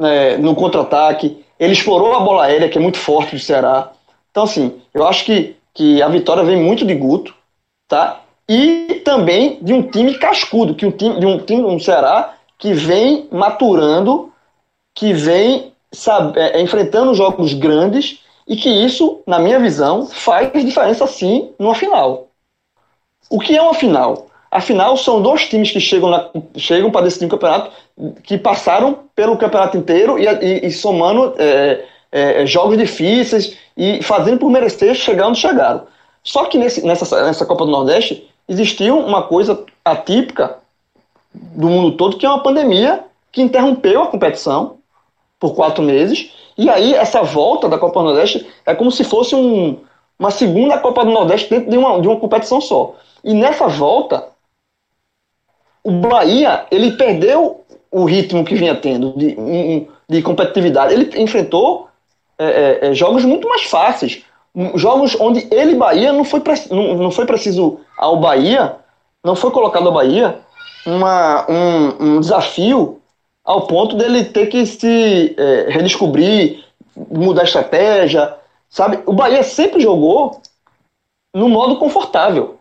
é, 0.00 0.38
no 0.38 0.54
contra-ataque, 0.54 1.44
ele 1.58 1.72
explorou 1.72 2.14
a 2.14 2.20
bola 2.20 2.44
aérea, 2.44 2.68
que 2.68 2.78
é 2.78 2.80
muito 2.80 2.98
forte 2.98 3.34
do 3.34 3.40
Ceará. 3.40 3.92
Então, 4.30 4.44
assim, 4.44 4.80
eu 4.92 5.06
acho 5.06 5.24
que, 5.24 5.56
que 5.74 6.00
a 6.00 6.08
vitória 6.08 6.44
vem 6.44 6.56
muito 6.56 6.86
de 6.86 6.94
Guto, 6.94 7.34
tá? 7.88 8.20
E 8.48 9.02
também 9.04 9.58
de 9.60 9.72
um 9.72 9.82
time 9.82 10.14
cascudo, 10.14 10.74
que 10.74 10.86
um 10.86 10.90
time, 10.90 11.18
de 11.18 11.26
um 11.26 11.38
time 11.38 11.64
um 11.64 11.78
Ceará 11.78 12.34
que 12.58 12.72
vem 12.72 13.28
maturando, 13.30 14.32
que 14.94 15.12
vem 15.12 15.72
sabe, 15.94 16.38
é, 16.38 16.60
enfrentando 16.60 17.14
jogos 17.14 17.54
grandes 17.54 18.20
e 18.46 18.56
que 18.56 18.68
isso, 18.68 19.20
na 19.26 19.38
minha 19.38 19.58
visão, 19.58 20.06
faz 20.06 20.52
diferença 20.52 21.06
sim 21.06 21.52
numa 21.58 21.74
final. 21.74 22.28
O 23.30 23.38
que 23.38 23.56
é 23.56 23.62
uma 23.62 23.74
final? 23.74 24.26
A 24.50 24.60
final 24.60 24.96
são 24.96 25.22
dois 25.22 25.48
times 25.48 25.70
que 25.70 25.80
chegam, 25.80 26.30
chegam 26.56 26.90
para 26.90 27.06
decidir 27.06 27.26
o 27.26 27.30
campeonato, 27.30 27.72
que 28.22 28.36
passaram 28.36 29.00
pelo 29.14 29.36
campeonato 29.36 29.76
inteiro 29.76 30.18
e, 30.18 30.26
e, 30.26 30.66
e 30.66 30.70
somando 30.70 31.34
é, 31.38 31.84
é, 32.12 32.46
jogos 32.46 32.76
difíceis 32.76 33.56
e 33.76 34.02
fazendo 34.02 34.38
por 34.38 34.50
merecer 34.50 34.94
chegar 34.94 35.28
onde 35.28 35.40
chegaram. 35.40 35.86
Só 36.22 36.44
que 36.44 36.56
nesse, 36.58 36.84
nessa, 36.86 37.24
nessa 37.24 37.44
Copa 37.44 37.64
do 37.64 37.70
Nordeste 37.70 38.28
existiu 38.48 38.98
uma 38.98 39.22
coisa 39.22 39.64
atípica 39.84 40.58
do 41.34 41.68
mundo 41.68 41.96
todo, 41.96 42.16
que 42.16 42.24
é 42.24 42.28
uma 42.28 42.42
pandemia 42.42 43.04
que 43.32 43.42
interrompeu 43.42 44.02
a 44.02 44.06
competição 44.06 44.76
por 45.38 45.54
quatro 45.54 45.82
meses 45.82 46.30
e 46.56 46.70
aí, 46.70 46.94
essa 46.94 47.22
volta 47.22 47.68
da 47.68 47.78
Copa 47.78 48.00
do 48.00 48.06
Nordeste 48.06 48.46
é 48.64 48.74
como 48.74 48.90
se 48.90 49.02
fosse 49.02 49.34
um, 49.34 49.78
uma 50.18 50.30
segunda 50.30 50.78
Copa 50.78 51.04
do 51.04 51.10
Nordeste 51.10 51.50
dentro 51.50 51.70
de 51.70 51.76
uma, 51.76 52.00
de 52.00 52.06
uma 52.06 52.18
competição 52.18 52.60
só. 52.60 52.94
E 53.24 53.34
nessa 53.34 53.66
volta, 53.66 54.28
o 55.82 55.90
Bahia 55.90 56.66
ele 56.70 56.92
perdeu 56.92 57.64
o 57.90 58.04
ritmo 58.04 58.44
que 58.44 58.54
vinha 58.54 58.74
tendo 58.76 59.12
de, 59.16 59.36
de 60.08 60.22
competitividade. 60.22 60.94
Ele 60.94 61.10
enfrentou 61.20 61.88
é, 62.38 62.44
é, 62.44 62.88
é, 62.88 62.94
jogos 62.94 63.24
muito 63.24 63.48
mais 63.48 63.62
fáceis. 63.64 64.24
Jogos 64.76 65.16
onde 65.18 65.48
ele, 65.52 65.74
Bahia, 65.74 66.12
não 66.12 66.24
foi, 66.24 66.40
não, 66.70 66.94
não 66.94 67.10
foi 67.10 67.26
preciso 67.26 67.80
ao 67.98 68.20
Bahia, 68.20 68.76
não 69.24 69.34
foi 69.34 69.50
colocado 69.50 69.88
ao 69.88 69.92
Bahia 69.92 70.38
uma, 70.86 71.50
um, 71.50 72.16
um 72.16 72.20
desafio 72.20 73.00
ao 73.44 73.66
ponto 73.66 73.96
dele 73.96 74.24
ter 74.24 74.46
que 74.46 74.64
se 74.64 75.34
é, 75.36 75.66
redescobrir, 75.68 76.64
mudar 76.96 77.42
a 77.42 77.44
estratégia, 77.44 78.34
sabe? 78.70 79.00
O 79.06 79.12
Bahia 79.12 79.42
sempre 79.42 79.80
jogou 79.80 80.40
no 81.32 81.48
modo 81.48 81.76
confortável 81.76 82.58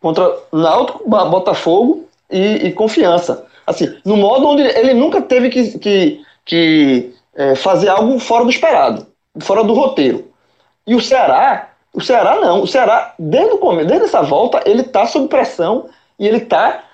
contra 0.00 0.34
Náutico, 0.52 1.08
Botafogo 1.08 2.06
e, 2.30 2.66
e, 2.66 2.72
Confiança. 2.72 3.46
Assim, 3.66 3.96
no 4.04 4.16
modo 4.16 4.48
onde 4.48 4.62
ele 4.62 4.94
nunca 4.94 5.20
teve 5.22 5.50
que, 5.50 5.78
que, 5.78 6.24
que 6.44 7.14
é, 7.34 7.54
fazer 7.54 7.88
algo 7.88 8.18
fora 8.18 8.44
do 8.44 8.50
esperado, 8.50 9.06
fora 9.40 9.62
do 9.62 9.74
roteiro. 9.74 10.28
E 10.86 10.94
o 10.94 11.00
Ceará, 11.00 11.70
o 11.94 12.00
Ceará 12.00 12.36
não, 12.40 12.62
o 12.62 12.66
Ceará 12.66 13.14
desde 13.18 13.54
o 13.54 13.58
começo, 13.58 13.88
desde 13.88 14.06
essa 14.06 14.22
volta, 14.22 14.62
ele 14.66 14.80
está 14.80 15.06
sob 15.06 15.28
pressão 15.28 15.88
e 16.20 16.28
ele 16.28 16.36
está 16.36 16.84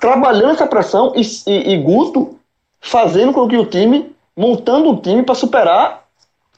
trabalhando 0.00 0.50
essa 0.50 0.66
pressão 0.66 1.12
e, 1.14 1.22
e, 1.46 1.72
e 1.72 1.78
Guto 1.78 2.36
fazendo 2.80 3.32
com 3.32 3.48
que 3.48 3.56
o 3.56 3.64
time, 3.64 4.14
montando 4.36 4.90
um 4.90 4.96
time 4.96 5.22
para 5.22 5.36
superar 5.36 6.04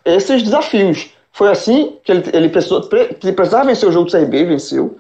esses 0.05 0.43
desafios. 0.43 1.11
Foi 1.31 1.51
assim 1.51 1.99
que 2.03 2.11
ele, 2.11 2.31
ele, 2.33 2.49
precisou, 2.49 2.81
precisava 2.81 3.67
vencer 3.67 3.87
o 3.87 3.93
jogo 3.93 4.07
do 4.07 4.11
CRB, 4.11 4.47
venceu. 4.47 4.97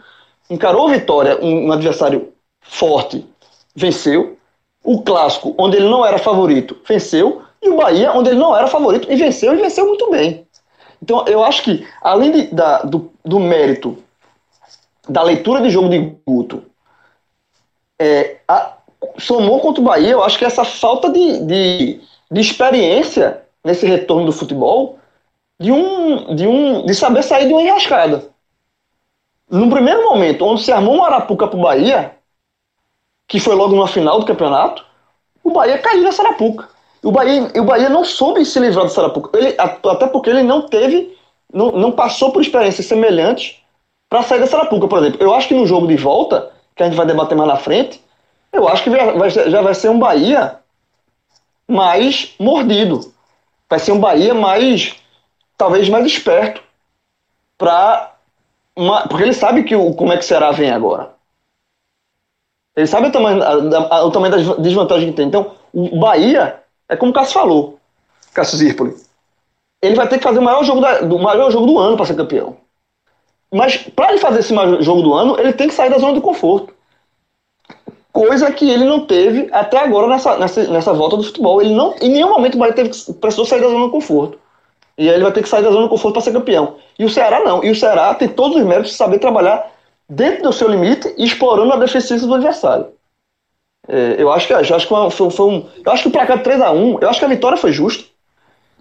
Encarou 0.51 0.87
a 0.87 0.93
Vitória, 0.93 1.43
um, 1.43 1.68
um 1.68 1.72
adversário 1.72 2.33
forte, 2.61 3.27
venceu. 3.74 4.37
O 4.85 5.03
Clássico, 5.03 5.55
onde 5.59 5.79
ele 5.79 5.89
não 5.89 6.05
era 6.07 6.18
favorito, 6.18 6.77
venceu. 6.87 7.43
E 7.61 7.70
o 7.70 7.77
Bahia, 7.77 8.12
onde 8.12 8.29
ele 8.29 8.39
não 8.39 8.55
era 8.55 8.68
favorito, 8.68 9.11
e 9.11 9.16
venceu, 9.16 9.55
e 9.55 9.61
venceu 9.61 9.87
muito 9.87 10.11
bem. 10.11 10.47
Então, 11.03 11.24
eu 11.27 11.43
acho 11.43 11.62
que, 11.62 11.85
além 12.03 12.31
de, 12.31 12.55
da, 12.55 12.83
do, 12.83 13.11
do 13.24 13.41
mérito 13.41 13.99
da 15.09 15.23
leitura 15.23 15.61
de 15.61 15.71
jogo 15.71 15.89
de 15.89 16.17
Guto 16.27 16.63
é, 17.99 18.39
a, 18.47 18.77
somou 19.19 19.61
contra 19.61 19.81
o 19.81 19.85
Bahia, 19.85 20.11
eu 20.11 20.23
acho 20.23 20.39
que 20.39 20.45
essa 20.45 20.65
falta 20.65 21.11
de, 21.11 21.45
de, 21.45 22.01
de 22.31 22.41
experiência 22.41 23.43
nesse 23.65 23.87
retorno 23.87 24.27
do 24.27 24.33
futebol, 24.33 24.99
de 25.59 25.73
um, 25.73 26.35
de 26.35 26.47
um 26.47 26.85
de 26.85 26.95
saber 26.95 27.23
sair 27.23 27.47
de 27.47 27.53
uma 27.53 27.63
enrascada. 27.63 28.29
No 29.51 29.71
primeiro 29.71 30.05
momento, 30.05 30.45
onde 30.45 30.63
se 30.63 30.73
armou 30.73 30.97
um 30.97 31.05
Arapuca 31.05 31.47
para 31.47 31.59
o 31.59 31.63
Bahia, 31.63 32.17
que 33.29 33.41
foi 33.41 33.55
logo 33.55 33.77
na 33.77 33.87
final 33.87 34.21
do 34.21 34.27
campeonato, 34.27 34.85
o 35.43 35.51
Bahia 35.51 35.79
caiu 35.79 36.03
nessa 36.03 36.23
Arapuca. 36.23 36.69
O 37.03 37.13
Bahia, 37.13 37.53
o 37.61 37.65
Bahia 37.65 37.89
não 37.89 38.05
soube 38.05 38.45
se 38.45 38.59
livrar 38.59 38.85
do 38.85 38.91
Sarapuca. 38.91 39.39
Ele, 39.39 39.55
até 39.59 40.07
porque 40.09 40.31
ele 40.31 40.43
não 40.43 40.63
teve, 40.63 41.17
não, 41.53 41.71
não 41.71 41.93
passou 41.93 42.33
por 42.33 42.43
experiências 42.43 42.87
semelhantes 42.87 43.63
para 44.17 44.23
sair 44.23 44.41
da 44.41 44.47
Sarapuca, 44.47 44.89
por 44.89 44.99
exemplo. 44.99 45.19
Eu 45.21 45.35
acho 45.35 45.49
que 45.49 45.55
no 45.55 45.67
jogo 45.67 45.87
de 45.87 45.97
volta, 45.97 46.51
que 46.75 46.83
a 46.83 46.87
gente 46.87 46.97
vai 46.97 47.07
debater 47.07 47.37
mais 47.37 47.49
na 47.49 47.57
frente, 47.57 48.03
eu 48.53 48.67
acho 48.67 48.83
que 48.83 48.91
vai, 48.91 49.31
já 49.31 49.61
vai 49.61 49.75
ser 49.75 49.91
um 49.91 49.99
Bahia 49.99 50.59
mais 51.69 52.35
mordido. 52.39 53.12
Vai 53.69 53.79
ser 53.79 53.93
um 53.93 54.01
Bahia 54.01 54.33
mais, 54.33 54.95
talvez 55.57 55.89
mais 55.89 56.07
esperto. 56.07 56.62
Pra 57.59 58.14
uma, 58.75 59.09
porque 59.09 59.23
ele 59.23 59.33
sabe 59.33 59.64
que 59.64 59.75
o, 59.75 59.95
como 59.95 60.12
é 60.12 60.17
que 60.17 60.25
o 60.25 60.27
Ceará 60.27 60.51
vem 60.51 60.71
agora. 60.71 61.14
Ele 62.75 62.87
sabe 62.87 63.09
o 63.09 63.12
tamanho, 63.12 63.43
a, 63.43 63.97
a, 63.97 64.05
o 64.05 64.11
tamanho 64.11 64.33
das 64.33 64.59
desvantagens 64.59 65.11
que 65.11 65.17
tem. 65.17 65.27
Então, 65.27 65.53
o 65.73 65.99
Bahia, 65.99 66.62
é 66.89 66.97
como 66.97 67.11
o 67.11 67.14
Cássio 67.14 67.35
falou, 67.35 67.79
Cássio 68.33 68.59
Zirpoli. 68.59 68.95
Ele 69.83 69.95
vai 69.95 70.09
ter 70.09 70.19
que 70.19 70.25
fazer 70.25 70.39
o 70.39 70.43
maior 70.43 70.62
jogo, 70.64 70.81
da, 70.81 71.01
do, 71.01 71.19
maior 71.19 71.51
jogo 71.51 71.67
do 71.67 71.79
ano 71.79 71.97
para 71.97 72.07
ser 72.07 72.17
campeão. 72.17 72.57
Mas, 73.53 73.77
para 73.77 74.11
ele 74.11 74.19
fazer 74.19 74.41
esse 74.41 74.55
jogo 74.83 75.03
do 75.03 75.15
ano, 75.15 75.39
ele 75.39 75.53
tem 75.53 75.69
que 75.69 75.75
sair 75.75 75.91
da 75.91 75.99
zona 75.99 76.15
do 76.15 76.21
conforto. 76.21 76.75
Coisa 78.13 78.51
que 78.51 78.69
ele 78.69 78.85
não 78.85 79.07
teve 79.07 79.49
até 79.53 79.79
agora 79.79 80.09
nessa, 80.09 80.37
nessa, 80.39 80.65
nessa 80.65 80.93
volta 80.93 81.17
do 81.17 81.23
futebol. 81.23 81.61
Ele 81.61 81.75
não, 81.75 81.95
em 82.01 82.09
nenhum 82.09 82.31
momento 82.31 82.55
o 82.55 82.59
Bahia 82.59 82.73
teve, 82.73 82.91
precisou 83.21 83.45
sair 83.45 83.61
da 83.61 83.69
zona 83.69 83.87
do 83.87 83.91
conforto. 83.91 84.39
E 84.99 85.09
aí 85.09 85.15
ele 85.15 85.23
vai 85.23 85.33
ter 85.33 85.43
que 85.43 85.49
sair 85.49 85.63
da 85.63 85.71
zona 85.71 85.83
do 85.83 85.89
conforto 85.91 86.15
para 86.15 86.23
ser 86.23 86.33
campeão. 86.33 86.77
E 86.99 87.05
o 87.05 87.11
Ceará 87.11 87.41
não. 87.41 87.63
E 87.63 87.71
o 87.71 87.77
Ceará 87.77 88.15
tem 88.15 88.29
todos 88.29 88.57
os 88.57 88.65
méritos 88.65 88.93
de 88.93 88.97
saber 88.97 89.19
trabalhar 89.19 89.71
dentro 90.09 90.45
do 90.45 90.53
seu 90.53 90.69
limite 90.69 91.15
e 91.19 91.25
explorando 91.25 91.73
a 91.73 91.77
deficiência 91.77 92.27
do 92.27 92.35
adversário. 92.35 92.87
É, 93.89 94.17
eu 94.19 94.33
acho 94.33 94.47
que, 94.47 94.53
eu 94.53 94.59
acho 94.59 94.89
que 94.89 95.17
foi, 95.17 95.31
foi, 95.31 95.47
um. 95.47 95.67
Eu 95.85 95.93
acho 95.93 96.03
que 96.03 96.09
o 96.09 96.13
placar 96.13 96.39
de 96.39 96.45
3x1, 96.45 96.99
eu 97.03 97.09
acho 97.09 97.19
que 97.19 97.25
a 97.25 97.29
vitória 97.29 97.59
foi 97.59 97.73
justa. 97.73 98.05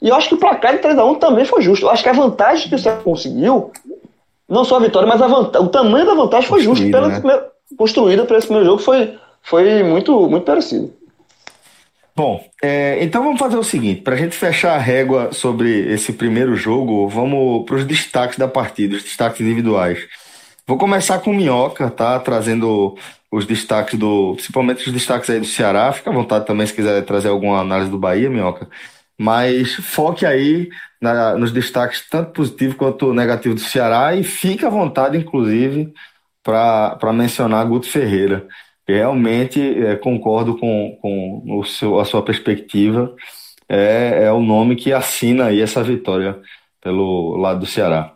E 0.01 0.09
eu 0.09 0.15
acho 0.15 0.29
que 0.29 0.35
o 0.35 0.39
placar 0.39 0.73
de 0.73 0.79
3x1 0.79 1.19
também 1.19 1.45
foi 1.45 1.61
justo. 1.61 1.85
Eu 1.85 1.89
acho 1.89 2.03
que 2.03 2.09
a 2.09 2.13
vantagem 2.13 2.69
que 2.69 2.75
o 2.75 2.79
Ceará 2.79 3.01
conseguiu, 3.01 3.71
não 4.47 4.63
só 4.63 4.77
a 4.77 4.79
vitória, 4.79 5.07
mas 5.07 5.21
a 5.21 5.27
vantagem, 5.27 5.67
o 5.67 5.69
tamanho 5.69 6.05
da 6.05 6.13
vantagem 6.13 6.47
foi 6.47 6.61
justo. 6.61 6.89
Pela 6.89 7.07
né? 7.07 7.19
primeira, 7.19 7.47
construída 7.77 8.25
para 8.25 8.37
esse 8.37 8.47
primeiro 8.47 8.69
jogo 8.69 8.81
foi, 8.81 9.17
foi 9.41 9.83
muito, 9.83 10.29
muito 10.29 10.43
parecido. 10.43 10.93
Bom, 12.15 12.41
é, 12.63 13.03
então 13.03 13.23
vamos 13.23 13.39
fazer 13.39 13.57
o 13.57 13.63
seguinte: 13.63 14.01
para 14.01 14.15
a 14.15 14.17
gente 14.17 14.35
fechar 14.35 14.75
a 14.75 14.79
régua 14.79 15.33
sobre 15.33 15.91
esse 15.91 16.13
primeiro 16.13 16.55
jogo, 16.55 17.09
vamos 17.09 17.65
para 17.65 17.75
os 17.75 17.85
destaques 17.85 18.37
da 18.37 18.47
partida, 18.47 18.95
os 18.95 19.03
destaques 19.03 19.41
individuais. 19.41 19.99
Vou 20.65 20.77
começar 20.77 21.19
com 21.19 21.31
o 21.31 21.33
Minhoca, 21.33 21.89
tá? 21.91 22.17
Trazendo 22.19 22.95
os 23.29 23.45
destaques 23.45 23.99
do. 23.99 24.33
Principalmente 24.35 24.87
os 24.87 24.93
destaques 24.93 25.29
aí 25.29 25.39
do 25.39 25.45
Ceará. 25.45 25.91
Fica 25.91 26.09
à 26.09 26.13
vontade 26.13 26.45
também 26.45 26.65
se 26.65 26.73
quiser 26.73 27.03
trazer 27.03 27.27
alguma 27.27 27.59
análise 27.59 27.91
do 27.91 27.99
Bahia, 27.99 28.29
Minhoca. 28.29 28.67
Mas 29.17 29.75
foque 29.75 30.25
aí 30.25 30.69
na, 31.01 31.37
nos 31.37 31.51
destaques, 31.51 32.07
tanto 32.09 32.31
positivo 32.31 32.75
quanto 32.75 33.13
negativo 33.13 33.55
do 33.55 33.61
Ceará, 33.61 34.15
e 34.15 34.23
fique 34.23 34.65
à 34.65 34.69
vontade, 34.69 35.17
inclusive, 35.17 35.93
para 36.43 37.13
mencionar 37.13 37.65
Guto 37.65 37.87
Ferreira. 37.87 38.47
Realmente 38.87 39.59
é, 39.59 39.95
concordo 39.95 40.57
com, 40.57 40.97
com 41.01 41.59
o 41.59 41.63
seu, 41.63 41.99
a 41.99 42.05
sua 42.05 42.23
perspectiva. 42.23 43.15
É, 43.67 44.25
é 44.25 44.31
o 44.31 44.41
nome 44.41 44.75
que 44.75 44.93
assina 44.93 45.45
aí 45.45 45.59
essa 45.61 45.83
vitória 45.83 46.39
pelo 46.81 47.35
lado 47.37 47.61
do 47.61 47.65
Ceará. 47.65 48.15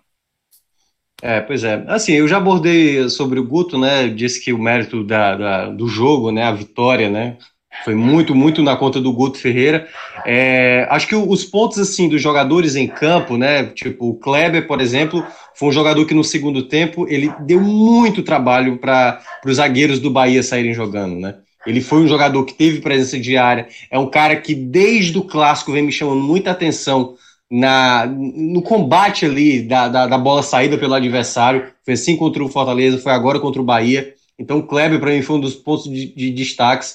É, 1.22 1.42
pois 1.42 1.64
é. 1.64 1.84
Assim, 1.88 2.14
eu 2.14 2.28
já 2.28 2.38
abordei 2.38 3.10
sobre 3.10 3.40
o 3.40 3.44
Guto, 3.44 3.78
né? 3.78 4.08
Disse 4.08 4.44
que 4.44 4.54
o 4.54 4.58
mérito 4.60 5.04
da, 5.04 5.36
da, 5.36 5.70
do 5.70 5.88
jogo, 5.88 6.32
né? 6.32 6.44
A 6.44 6.52
vitória, 6.52 7.10
né? 7.10 7.38
Foi 7.84 7.96
muito, 7.96 8.36
muito 8.36 8.62
na 8.62 8.76
conta 8.76 9.00
do 9.00 9.14
Guto 9.14 9.38
Ferreira. 9.38 9.88
É, 10.26 10.88
acho 10.90 11.08
que 11.08 11.16
os 11.16 11.46
pontos, 11.46 11.78
assim, 11.80 12.10
dos 12.10 12.22
jogadores 12.22 12.76
em 12.76 12.88
campo, 12.88 13.38
né? 13.38 13.66
Tipo, 13.66 14.10
o 14.10 14.16
Kleber, 14.16 14.68
por 14.68 14.82
exemplo, 14.82 15.26
foi 15.56 15.70
um 15.70 15.72
jogador 15.72 16.06
que 16.06 16.14
no 16.14 16.24
segundo 16.24 16.64
tempo 16.64 17.08
ele 17.08 17.32
deu 17.42 17.62
muito 17.62 18.24
trabalho 18.24 18.78
para 18.78 19.22
os 19.46 19.58
zagueiros 19.58 20.00
do 20.00 20.10
Bahia 20.10 20.44
saírem 20.44 20.74
jogando, 20.74 21.16
né? 21.16 21.36
Ele 21.66 21.82
foi 21.82 22.00
um 22.00 22.08
jogador 22.08 22.44
que 22.46 22.54
teve 22.54 22.82
presença 22.82 23.20
diária, 23.20 23.68
é 23.92 24.00
um 24.00 24.10
cara 24.10 24.36
que 24.36 24.56
desde 24.56 25.18
o 25.18 25.24
clássico 25.24 25.72
vem 25.72 25.84
me 25.84 25.92
chamando 25.92 26.22
muita 26.22 26.52
atenção 26.52 27.16
na, 27.52 28.06
no 28.06 28.62
combate 28.62 29.26
ali 29.26 29.62
da, 29.62 29.88
da, 29.88 30.08
da, 30.08 30.18
bola 30.18 30.44
saída 30.44 30.78
pelo 30.78 30.94
adversário. 30.94 31.68
Foi 31.84 31.96
assim 31.96 32.16
contra 32.16 32.44
o 32.44 32.50
Fortaleza, 32.50 33.00
foi 33.00 33.12
agora 33.12 33.40
contra 33.40 33.62
o 33.62 33.66
Bahia. 33.66 34.14
Então 34.38 34.60
o 34.60 34.64
Kleber, 34.64 35.00
para 35.00 35.12
mim, 35.12 35.22
foi 35.22 35.36
um 35.36 35.42
dos 35.42 35.56
pontos 35.56 35.86
de, 35.86 36.14
de 36.14 36.32
destaques. 36.32 36.94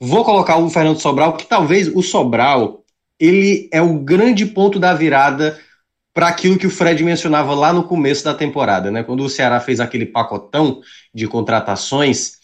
Vou 0.00 0.24
colocar 0.24 0.56
o 0.58 0.68
Fernando 0.68 1.00
Sobral, 1.00 1.36
que 1.36 1.46
talvez 1.46 1.88
o 1.88 2.02
Sobral 2.02 2.84
ele 3.18 3.68
é 3.72 3.80
o 3.80 3.98
grande 3.98 4.44
ponto 4.44 4.78
da 4.78 4.92
virada 4.92 5.58
para 6.12 6.28
aquilo 6.28 6.58
que 6.58 6.66
o 6.66 6.70
Fred 6.70 7.02
mencionava 7.02 7.54
lá 7.54 7.72
no 7.72 7.84
começo 7.84 8.24
da 8.24 8.34
temporada, 8.34 8.90
né? 8.90 9.02
Quando 9.02 9.24
o 9.24 9.28
Ceará 9.28 9.60
fez 9.60 9.80
aquele 9.80 10.06
pacotão 10.06 10.80
de 11.12 11.26
contratações, 11.26 12.34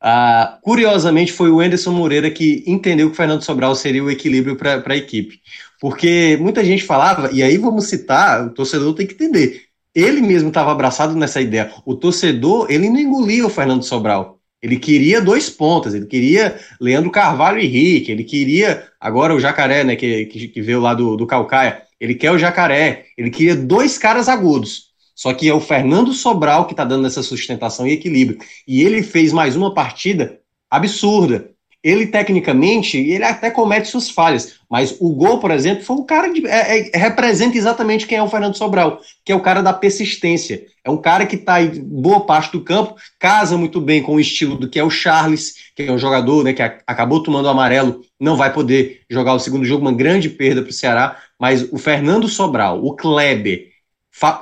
ah, 0.00 0.58
curiosamente 0.62 1.32
foi 1.32 1.50
o 1.50 1.60
Anderson 1.60 1.92
Moreira 1.92 2.30
que 2.30 2.64
entendeu 2.66 3.08
que 3.08 3.12
o 3.12 3.16
Fernando 3.16 3.42
Sobral 3.42 3.74
seria 3.74 4.02
o 4.02 4.10
equilíbrio 4.10 4.56
para 4.56 4.82
a 4.84 4.96
equipe. 4.96 5.40
Porque 5.80 6.36
muita 6.40 6.64
gente 6.64 6.82
falava, 6.82 7.30
e 7.32 7.42
aí 7.42 7.56
vamos 7.56 7.86
citar, 7.86 8.46
o 8.46 8.50
torcedor 8.50 8.94
tem 8.94 9.06
que 9.06 9.14
entender. 9.14 9.62
Ele 9.94 10.20
mesmo 10.20 10.48
estava 10.48 10.72
abraçado 10.72 11.14
nessa 11.14 11.40
ideia. 11.40 11.72
O 11.84 11.94
torcedor, 11.94 12.66
ele 12.70 12.88
não 12.88 12.98
engolia 12.98 13.46
o 13.46 13.50
Fernando 13.50 13.82
Sobral. 13.82 14.39
Ele 14.62 14.78
queria 14.78 15.20
dois 15.22 15.48
pontas, 15.48 15.94
ele 15.94 16.06
queria 16.06 16.58
Leandro 16.80 17.10
Carvalho 17.10 17.58
e 17.58 17.66
Henrique, 17.66 18.12
ele 18.12 18.24
queria 18.24 18.86
agora 19.00 19.34
o 19.34 19.40
Jacaré, 19.40 19.84
né, 19.84 19.96
que, 19.96 20.26
que, 20.26 20.48
que 20.48 20.60
veio 20.60 20.80
lá 20.80 20.92
do, 20.92 21.16
do 21.16 21.26
Calcaia, 21.26 21.82
ele 21.98 22.14
quer 22.14 22.30
o 22.30 22.38
Jacaré, 22.38 23.06
ele 23.16 23.30
queria 23.30 23.56
dois 23.56 23.96
caras 23.96 24.28
agudos. 24.28 24.90
Só 25.14 25.34
que 25.34 25.48
é 25.48 25.52
o 25.52 25.60
Fernando 25.60 26.12
Sobral 26.14 26.66
que 26.66 26.72
está 26.72 26.84
dando 26.84 27.06
essa 27.06 27.22
sustentação 27.22 27.86
e 27.86 27.92
equilíbrio. 27.92 28.38
E 28.66 28.82
ele 28.82 29.02
fez 29.02 29.34
mais 29.34 29.54
uma 29.54 29.74
partida 29.74 30.40
absurda 30.70 31.50
ele 31.82 32.06
tecnicamente, 32.06 32.98
ele 32.98 33.24
até 33.24 33.50
comete 33.50 33.88
suas 33.88 34.10
falhas, 34.10 34.60
mas 34.70 34.96
o 35.00 35.10
gol, 35.14 35.40
por 35.40 35.50
exemplo, 35.50 35.82
foi 35.82 35.96
um 35.96 36.04
cara 36.04 36.30
de, 36.32 36.46
é, 36.46 36.90
é, 36.94 36.98
representa 36.98 37.56
exatamente 37.56 38.06
quem 38.06 38.18
é 38.18 38.22
o 38.22 38.28
Fernando 38.28 38.56
Sobral, 38.56 39.00
que 39.24 39.32
é 39.32 39.34
o 39.34 39.40
cara 39.40 39.62
da 39.62 39.72
persistência. 39.72 40.66
É 40.84 40.90
um 40.90 40.98
cara 40.98 41.26
que 41.26 41.36
está 41.36 41.60
em 41.62 41.82
boa 41.82 42.20
parte 42.26 42.52
do 42.52 42.62
campo, 42.62 42.94
casa 43.18 43.56
muito 43.56 43.80
bem 43.80 44.02
com 44.02 44.14
o 44.14 44.20
estilo 44.20 44.56
do 44.56 44.68
que 44.68 44.78
é 44.78 44.84
o 44.84 44.90
Charles, 44.90 45.54
que 45.74 45.82
é 45.82 45.92
um 45.92 45.98
jogador 45.98 46.44
né, 46.44 46.52
que 46.52 46.62
a, 46.62 46.78
acabou 46.86 47.22
tomando 47.22 47.46
o 47.46 47.50
amarelo, 47.50 48.02
não 48.18 48.36
vai 48.36 48.52
poder 48.52 49.00
jogar 49.08 49.34
o 49.34 49.40
segundo 49.40 49.64
jogo, 49.64 49.82
uma 49.82 49.92
grande 49.92 50.28
perda 50.28 50.62
para 50.62 50.70
o 50.70 50.74
Ceará, 50.74 51.16
mas 51.38 51.66
o 51.72 51.78
Fernando 51.78 52.28
Sobral, 52.28 52.84
o 52.84 52.94
Kleber, 52.94 53.69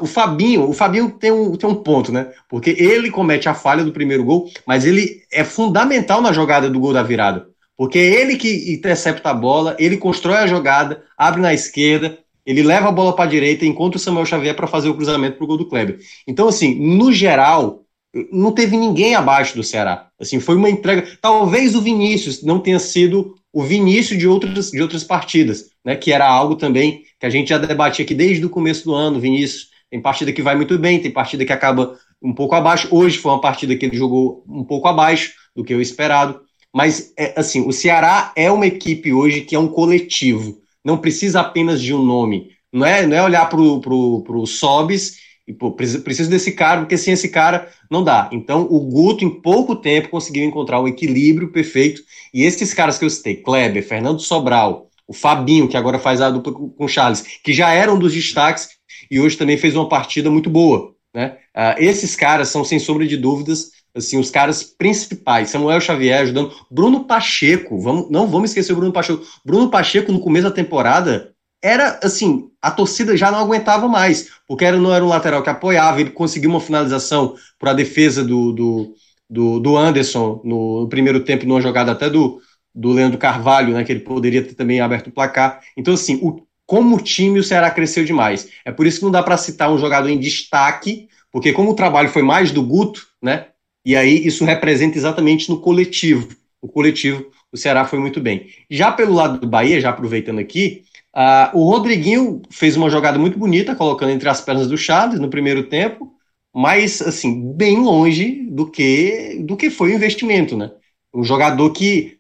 o 0.01 0.07
Fabinho, 0.07 0.69
o 0.69 0.73
Fabinho 0.73 1.11
tem 1.11 1.31
um, 1.31 1.57
tem 1.57 1.69
um 1.69 1.75
ponto, 1.75 2.11
né? 2.11 2.33
Porque 2.49 2.71
ele 2.71 3.11
comete 3.11 3.49
a 3.49 3.55
falha 3.55 3.85
do 3.85 3.93
primeiro 3.93 4.25
gol, 4.25 4.51
mas 4.67 4.85
ele 4.85 5.23
é 5.33 5.45
fundamental 5.45 6.21
na 6.21 6.33
jogada 6.33 6.71
do 6.71 6.81
gol 6.81 6.93
da 6.93 7.03
virada. 7.03 7.47
Porque 7.77 7.99
é 7.99 8.21
ele 8.21 8.37
que 8.37 8.73
intercepta 8.73 9.31
a 9.31 9.35
bola, 9.35 9.77
ele 9.79 9.97
constrói 9.97 10.39
a 10.39 10.47
jogada, 10.47 11.05
abre 11.17 11.41
na 11.41 11.55
esquerda, 11.55 12.19
ele 12.45 12.63
leva 12.63 12.89
a 12.89 12.93
bola 12.93 13.15
para 13.15 13.27
a 13.27 13.29
direita, 13.29 13.67
encontra 13.67 13.99
o 13.99 14.01
Samuel 14.01 14.27
Xavier 14.27 14.57
para 14.57 14.67
fazer 14.67 14.89
o 14.89 14.95
cruzamento 14.95 15.37
para 15.37 15.45
o 15.45 15.47
gol 15.47 15.59
do 15.59 15.69
Kleber. 15.69 15.99
Então, 16.27 16.49
assim, 16.49 16.75
no 16.75 17.13
geral, 17.13 17.85
não 18.33 18.53
teve 18.53 18.77
ninguém 18.77 19.15
abaixo 19.15 19.55
do 19.55 19.63
Ceará. 19.63 20.09
Assim, 20.19 20.41
foi 20.41 20.57
uma 20.57 20.71
entrega. 20.71 21.07
Talvez 21.21 21.75
o 21.75 21.81
Vinícius 21.83 22.43
não 22.43 22.59
tenha 22.59 22.79
sido 22.79 23.35
o 23.53 23.63
Vinícius 23.63 24.19
de 24.19 24.27
outras, 24.27 24.71
de 24.71 24.81
outras 24.81 25.05
partidas, 25.05 25.71
né? 25.89 25.97
Que 25.97 26.13
era 26.13 26.29
algo 26.29 26.55
também 26.55 27.03
que 27.19 27.25
a 27.25 27.31
gente 27.31 27.49
já 27.49 27.57
debatia 27.57 28.05
aqui 28.05 28.15
desde 28.15 28.45
o 28.45 28.51
começo 28.51 28.85
do 28.85 28.95
ano, 28.95 29.19
Vinícius. 29.19 29.71
Tem 29.91 29.99
partida 29.99 30.31
que 30.35 30.43
vai 30.43 30.55
muito 30.55 30.79
bem, 30.79 31.01
tem 31.01 31.11
partida 31.11 31.47
que 31.47 31.53
acaba 31.53 31.97
um 32.23 32.35
pouco 32.35 32.55
abaixo. 32.55 32.89
Hoje 32.91 33.17
foi 33.17 33.33
uma 33.33 33.41
partida 33.41 33.75
que 33.75 33.87
ele 33.87 33.97
jogou 33.97 34.45
um 34.47 34.63
pouco 34.63 34.87
abaixo 34.87 35.33
do 35.57 35.65
que 35.65 35.73
eu 35.73 35.81
esperado. 35.81 36.43
Mas, 36.75 37.15
é, 37.19 37.33
assim, 37.41 37.67
o 37.67 37.73
Ceará 37.73 38.35
é 38.37 38.53
uma 38.53 38.67
equipe 38.67 39.15
hoje 39.15 39.41
que 39.41 39.57
é 39.57 39.59
um 39.59 39.67
coletivo. 39.67 40.59
Não 40.85 40.99
precisa 40.99 41.41
apenas 41.41 41.81
de 41.81 41.95
um 41.95 42.05
nome. 42.05 42.51
Não 42.71 42.85
é, 42.85 43.07
não 43.07 43.17
é 43.17 43.23
olhar 43.23 43.49
para 43.49 43.59
o 43.59 44.47
Sobis 44.47 45.17
e, 45.47 45.55
pô, 45.55 45.73
preciso 45.73 46.29
desse 46.29 46.53
cara, 46.53 46.81
porque 46.81 46.99
sem 46.99 47.15
esse 47.15 47.31
cara 47.31 47.71
não 47.91 48.05
dá. 48.05 48.29
Então, 48.31 48.69
o 48.71 48.79
Guto, 48.81 49.25
em 49.25 49.41
pouco 49.41 49.75
tempo, 49.75 50.11
conseguiu 50.11 50.45
encontrar 50.45 50.81
o 50.81 50.87
equilíbrio 50.87 51.51
perfeito. 51.51 52.03
E 52.35 52.43
esses 52.43 52.75
caras 52.75 52.99
que 52.99 53.07
eu 53.07 53.11
citei, 53.11 53.37
Kleber, 53.37 53.83
Fernando 53.83 54.21
Sobral, 54.21 54.88
o 55.09 55.15
Fabinho, 55.15 55.67
que 55.67 55.77
agora 55.77 55.99
faz 55.99 56.21
a 56.21 56.31
dupla 56.31 56.53
com 56.53 56.75
o 56.79 56.89
Charles, 56.89 57.25
que 57.43 57.53
já 57.53 57.73
eram 57.73 57.99
dos 57.99 58.13
destaques 58.13 58.69
e 59.11 59.19
hoje 59.19 59.39
também 59.39 59.57
fez 59.57 59.75
uma 59.75 59.89
partida 59.89 60.31
muito 60.31 60.51
boa. 60.51 60.95
Né? 61.15 61.39
Uh, 61.57 61.83
esses 61.83 62.15
caras 62.15 62.49
são, 62.49 62.63
sem 62.63 62.79
sombra 62.79 63.07
de 63.07 63.17
dúvidas, 63.17 63.71
assim, 63.95 64.19
os 64.19 64.31
caras 64.31 64.63
principais. 64.63 65.49
Samuel 65.49 65.81
Xavier 65.81 66.21
ajudando. 66.21 66.53
Bruno 66.71 67.05
Pacheco, 67.05 67.81
vamos, 67.81 68.11
não 68.11 68.27
vamos 68.27 68.51
esquecer 68.51 68.75
o 68.75 68.77
Bruno 68.77 68.93
Pacheco. 68.93 69.25
Bruno 69.45 69.71
Pacheco, 69.71 70.13
no 70.13 70.21
começo 70.21 70.47
da 70.47 70.55
temporada, 70.55 71.33
era 71.63 71.99
assim, 72.03 72.51
a 72.61 72.71
torcida 72.71 73.17
já 73.17 73.31
não 73.31 73.39
aguentava 73.39 73.89
mais, 73.89 74.29
porque 74.47 74.65
era, 74.65 74.77
não 74.77 74.95
era 74.95 75.05
um 75.05 75.09
lateral 75.09 75.43
que 75.43 75.51
apoiava, 75.51 76.01
ele 76.01 76.11
conseguiu 76.11 76.51
uma 76.51 76.61
finalização 76.61 77.35
para 77.59 77.73
a 77.73 77.75
defesa 77.75 78.23
do, 78.23 78.53
do, 78.53 78.95
do, 79.29 79.59
do 79.59 79.77
Anderson 79.77 80.41
no, 80.45 80.83
no 80.83 80.89
primeiro 80.89 81.21
tempo, 81.25 81.47
numa 81.47 81.61
jogada 81.61 81.93
até 81.93 82.09
do, 82.09 82.41
do 82.79 82.93
Leandro 82.93 83.19
Carvalho, 83.19 83.75
né, 83.75 83.83
que 83.83 83.91
ele 83.91 84.01
poderia 84.01 84.43
ter 84.43 84.55
também 84.55 84.81
aberto 84.81 85.09
o 85.09 85.13
placar. 85.13 85.61
Então, 85.77 85.95
assim, 85.95 86.21
o, 86.23 86.47
como 86.65 87.01
time 87.01 87.41
o 87.41 87.45
Ceará 87.45 87.71
cresceu 87.71 88.05
demais. 88.05 88.49
É 88.65 88.71
por 88.71 88.87
isso 88.87 88.99
que 89.01 89.05
não 89.05 89.11
dá 89.11 89.23
para 89.23 89.37
citar 89.37 89.73
um 89.73 89.79
jogador 89.79 90.09
em 90.09 90.19
destaque, 90.19 91.09
porque 91.33 91.53
como 91.53 91.73
o 91.73 91.75
trabalho 91.75 92.09
foi 92.09 92.23
mais 92.23 92.53
do 92.53 92.63
Guto, 92.63 93.05
né, 93.21 93.47
e 93.85 93.97
aí 93.97 94.25
isso 94.25 94.45
representa 94.45 94.97
exatamente 94.97 95.49
no 95.49 95.61
coletivo. 95.61 96.29
O 96.63 96.69
coletivo, 96.69 97.27
o 97.51 97.57
Ceará 97.57 97.85
foi 97.85 97.99
muito 97.99 98.21
bem. 98.21 98.47
Já 98.71 98.93
pelo 98.93 99.15
lado 99.15 99.41
do 99.41 99.49
Bahia, 99.49 99.81
já 99.81 99.91
aproveitando 99.91 100.39
aqui, 100.39 100.85
uh, 101.17 101.59
o 101.59 101.69
Rodriguinho 101.69 102.43
fez 102.51 102.77
uma 102.77 102.91
jogada 102.91 103.19
muito 103.19 103.39
bonita, 103.39 103.75
colocando 103.75 104.13
entre 104.13 104.29
as 104.29 104.41
pernas 104.41 104.69
do 104.69 104.79
Chaves 104.79 105.19
no 105.19 105.29
primeiro 105.29 105.65
tempo, 105.65 106.13
mas 106.55 107.03
assim, 107.03 107.53
bem 107.55 107.79
longe 107.79 108.47
do 108.51 108.71
que 108.71 109.39
do 109.41 109.57
que 109.57 109.71
foi 109.71 109.93
o 109.93 109.95
investimento, 109.95 110.57
né? 110.57 110.71
Um 111.15 111.25
jogador 111.25 111.71
que 111.73 112.18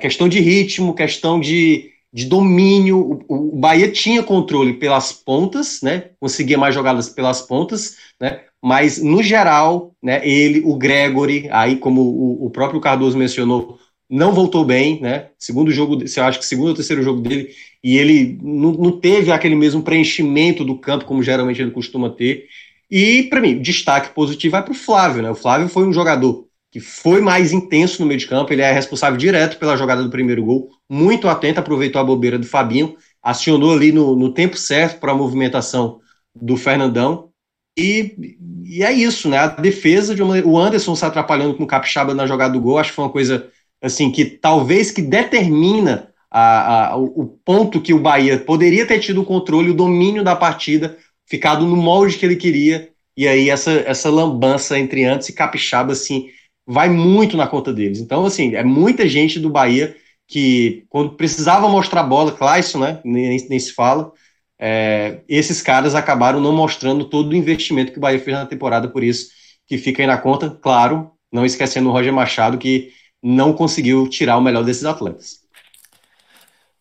questão 0.00 0.28
de 0.28 0.40
ritmo, 0.40 0.94
questão 0.94 1.38
de, 1.38 1.90
de 2.12 2.24
domínio, 2.24 3.24
o, 3.28 3.52
o 3.52 3.56
Bahia 3.56 3.90
tinha 3.90 4.22
controle 4.22 4.74
pelas 4.74 5.12
pontas, 5.12 5.80
né? 5.82 6.10
Conseguia 6.18 6.58
mais 6.58 6.74
jogadas 6.74 7.08
pelas 7.08 7.42
pontas, 7.42 7.96
né? 8.20 8.40
Mas 8.62 9.02
no 9.02 9.22
geral, 9.22 9.94
né? 10.02 10.26
Ele, 10.26 10.62
o 10.64 10.76
Gregory, 10.76 11.48
aí 11.50 11.76
como 11.76 12.02
o, 12.02 12.46
o 12.46 12.50
próprio 12.50 12.80
Cardoso 12.80 13.16
mencionou, 13.16 13.78
não 14.08 14.32
voltou 14.32 14.64
bem, 14.64 15.00
né? 15.00 15.28
Segundo 15.38 15.70
jogo, 15.70 16.02
eu 16.02 16.24
acho 16.24 16.38
que 16.38 16.46
segundo 16.46 16.68
ou 16.68 16.74
terceiro 16.74 17.02
jogo 17.02 17.20
dele, 17.20 17.50
e 17.82 17.96
ele 17.96 18.38
não, 18.42 18.72
não 18.72 18.90
teve 18.98 19.30
aquele 19.30 19.54
mesmo 19.54 19.82
preenchimento 19.82 20.64
do 20.64 20.76
campo 20.76 21.04
como 21.04 21.22
geralmente 21.22 21.62
ele 21.62 21.70
costuma 21.70 22.10
ter. 22.10 22.46
E, 22.90 23.24
para 23.24 23.40
mim, 23.40 23.62
destaque 23.62 24.12
positivo 24.12 24.52
vai 24.52 24.64
para 24.64 24.72
o 24.72 24.74
Flávio, 24.74 25.22
né? 25.22 25.30
O 25.30 25.36
Flávio 25.36 25.68
foi 25.68 25.86
um 25.86 25.92
jogador 25.92 26.49
que 26.70 26.78
foi 26.78 27.20
mais 27.20 27.52
intenso 27.52 28.00
no 28.00 28.06
meio 28.06 28.20
de 28.20 28.26
campo, 28.26 28.52
ele 28.52 28.62
é 28.62 28.72
responsável 28.72 29.18
direto 29.18 29.58
pela 29.58 29.76
jogada 29.76 30.02
do 30.02 30.10
primeiro 30.10 30.44
gol, 30.44 30.70
muito 30.88 31.28
atento, 31.28 31.58
aproveitou 31.58 32.00
a 32.00 32.04
bobeira 32.04 32.38
do 32.38 32.46
Fabinho, 32.46 32.96
acionou 33.22 33.72
ali 33.72 33.90
no, 33.92 34.14
no 34.14 34.32
tempo 34.32 34.56
certo 34.56 35.00
para 35.00 35.12
a 35.12 35.16
movimentação 35.16 36.00
do 36.34 36.56
Fernandão. 36.56 37.30
E, 37.76 38.36
e, 38.64 38.82
é 38.84 38.92
isso, 38.92 39.28
né? 39.28 39.38
A 39.38 39.48
defesa 39.48 40.14
de 40.14 40.22
uma, 40.22 40.38
o 40.40 40.58
Anderson 40.58 40.94
se 40.94 41.04
atrapalhando 41.04 41.54
com 41.54 41.64
o 41.64 41.66
Capixaba 41.66 42.14
na 42.14 42.26
jogada 42.26 42.52
do 42.52 42.60
gol, 42.60 42.78
acho 42.78 42.90
que 42.90 42.96
foi 42.96 43.04
uma 43.04 43.12
coisa 43.12 43.48
assim 43.82 44.10
que 44.10 44.24
talvez 44.24 44.90
que 44.90 45.02
determina 45.02 46.10
a, 46.30 46.90
a, 46.90 46.96
o 46.96 47.26
ponto 47.44 47.80
que 47.80 47.92
o 47.92 47.98
Bahia 47.98 48.38
poderia 48.38 48.86
ter 48.86 49.00
tido 49.00 49.22
o 49.22 49.24
controle, 49.24 49.70
o 49.70 49.74
domínio 49.74 50.22
da 50.22 50.36
partida, 50.36 50.96
ficado 51.26 51.66
no 51.66 51.76
molde 51.76 52.16
que 52.16 52.24
ele 52.24 52.36
queria, 52.36 52.90
e 53.16 53.26
aí 53.26 53.50
essa, 53.50 53.72
essa 53.72 54.10
lambança 54.10 54.78
entre 54.78 55.04
antes 55.04 55.28
e 55.28 55.32
capixaba, 55.32 55.92
assim, 55.92 56.28
vai 56.70 56.88
muito 56.88 57.36
na 57.36 57.48
conta 57.48 57.72
deles. 57.72 57.98
Então, 57.98 58.24
assim, 58.24 58.54
é 58.54 58.62
muita 58.62 59.08
gente 59.08 59.40
do 59.40 59.50
Bahia 59.50 59.96
que, 60.28 60.84
quando 60.88 61.16
precisava 61.16 61.68
mostrar 61.68 62.04
bola, 62.04 62.30
Clayson, 62.30 62.78
né, 62.78 63.00
nem, 63.04 63.44
nem 63.48 63.58
se 63.58 63.72
fala, 63.72 64.12
é, 64.56 65.18
esses 65.28 65.60
caras 65.60 65.96
acabaram 65.96 66.40
não 66.40 66.52
mostrando 66.52 67.04
todo 67.04 67.32
o 67.32 67.36
investimento 67.36 67.90
que 67.90 67.98
o 67.98 68.00
Bahia 68.00 68.20
fez 68.20 68.36
na 68.36 68.46
temporada, 68.46 68.86
por 68.86 69.02
isso 69.02 69.30
que 69.66 69.76
fica 69.78 70.00
aí 70.00 70.06
na 70.06 70.16
conta, 70.16 70.48
claro, 70.48 71.10
não 71.32 71.44
esquecendo 71.44 71.88
o 71.88 71.92
Roger 71.92 72.12
Machado, 72.12 72.56
que 72.56 72.92
não 73.20 73.52
conseguiu 73.52 74.08
tirar 74.08 74.36
o 74.36 74.40
melhor 74.40 74.62
desses 74.62 74.84
atletas. 74.84 75.40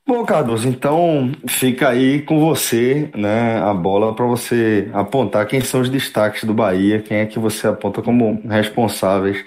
Bom, 0.05 0.25
Carlos, 0.25 0.65
então 0.65 1.31
fica 1.47 1.89
aí 1.89 2.21
com 2.21 2.39
você, 2.39 3.11
né, 3.15 3.59
a 3.59 3.73
bola 3.73 4.15
para 4.15 4.25
você 4.25 4.89
apontar 4.93 5.47
quem 5.47 5.61
são 5.61 5.81
os 5.81 5.89
destaques 5.89 6.43
do 6.43 6.53
Bahia, 6.53 6.99
quem 7.01 7.17
é 7.17 7.25
que 7.25 7.37
você 7.37 7.67
aponta 7.67 8.01
como 8.01 8.41
responsáveis 8.47 9.45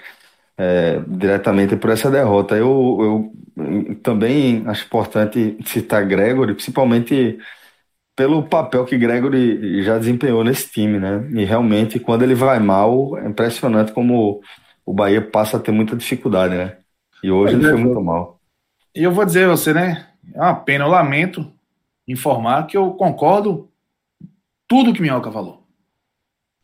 é, 0.57 0.99
diretamente 1.07 1.75
por 1.75 1.89
essa 1.89 2.09
derrota. 2.11 2.55
Eu, 2.55 3.31
eu 3.57 3.95
também 4.03 4.63
acho 4.67 4.85
importante 4.85 5.57
citar 5.65 6.05
Gregory, 6.05 6.53
principalmente 6.53 7.37
pelo 8.15 8.43
papel 8.47 8.85
que 8.85 8.97
Gregory 8.97 9.83
já 9.83 9.97
desempenhou 9.97 10.43
nesse 10.43 10.71
time, 10.71 10.99
né? 10.99 11.27
E 11.33 11.43
realmente, 11.45 11.99
quando 11.99 12.23
ele 12.23 12.35
vai 12.35 12.59
mal, 12.59 13.17
é 13.17 13.27
impressionante 13.27 13.91
como 13.91 14.41
o 14.85 14.93
Bahia 14.93 15.21
passa 15.21 15.57
a 15.57 15.59
ter 15.59 15.71
muita 15.71 15.95
dificuldade, 15.95 16.55
né? 16.55 16.77
E 17.23 17.31
hoje 17.31 17.55
ele 17.55 17.63
foi 17.63 17.77
muito 17.77 18.01
mal. 18.01 18.39
E 18.95 19.03
eu 19.03 19.11
vou 19.11 19.25
dizer 19.25 19.45
a 19.45 19.51
você, 19.51 19.73
né? 19.73 20.07
É 20.33 20.39
uma 20.39 20.55
pena, 20.55 20.85
eu 20.85 20.89
lamento 20.89 21.51
informar 22.07 22.67
que 22.67 22.77
eu 22.77 22.91
concordo 22.93 23.69
tudo 24.67 24.93
que 24.93 25.01
Minhoca 25.01 25.31
falou. 25.31 25.62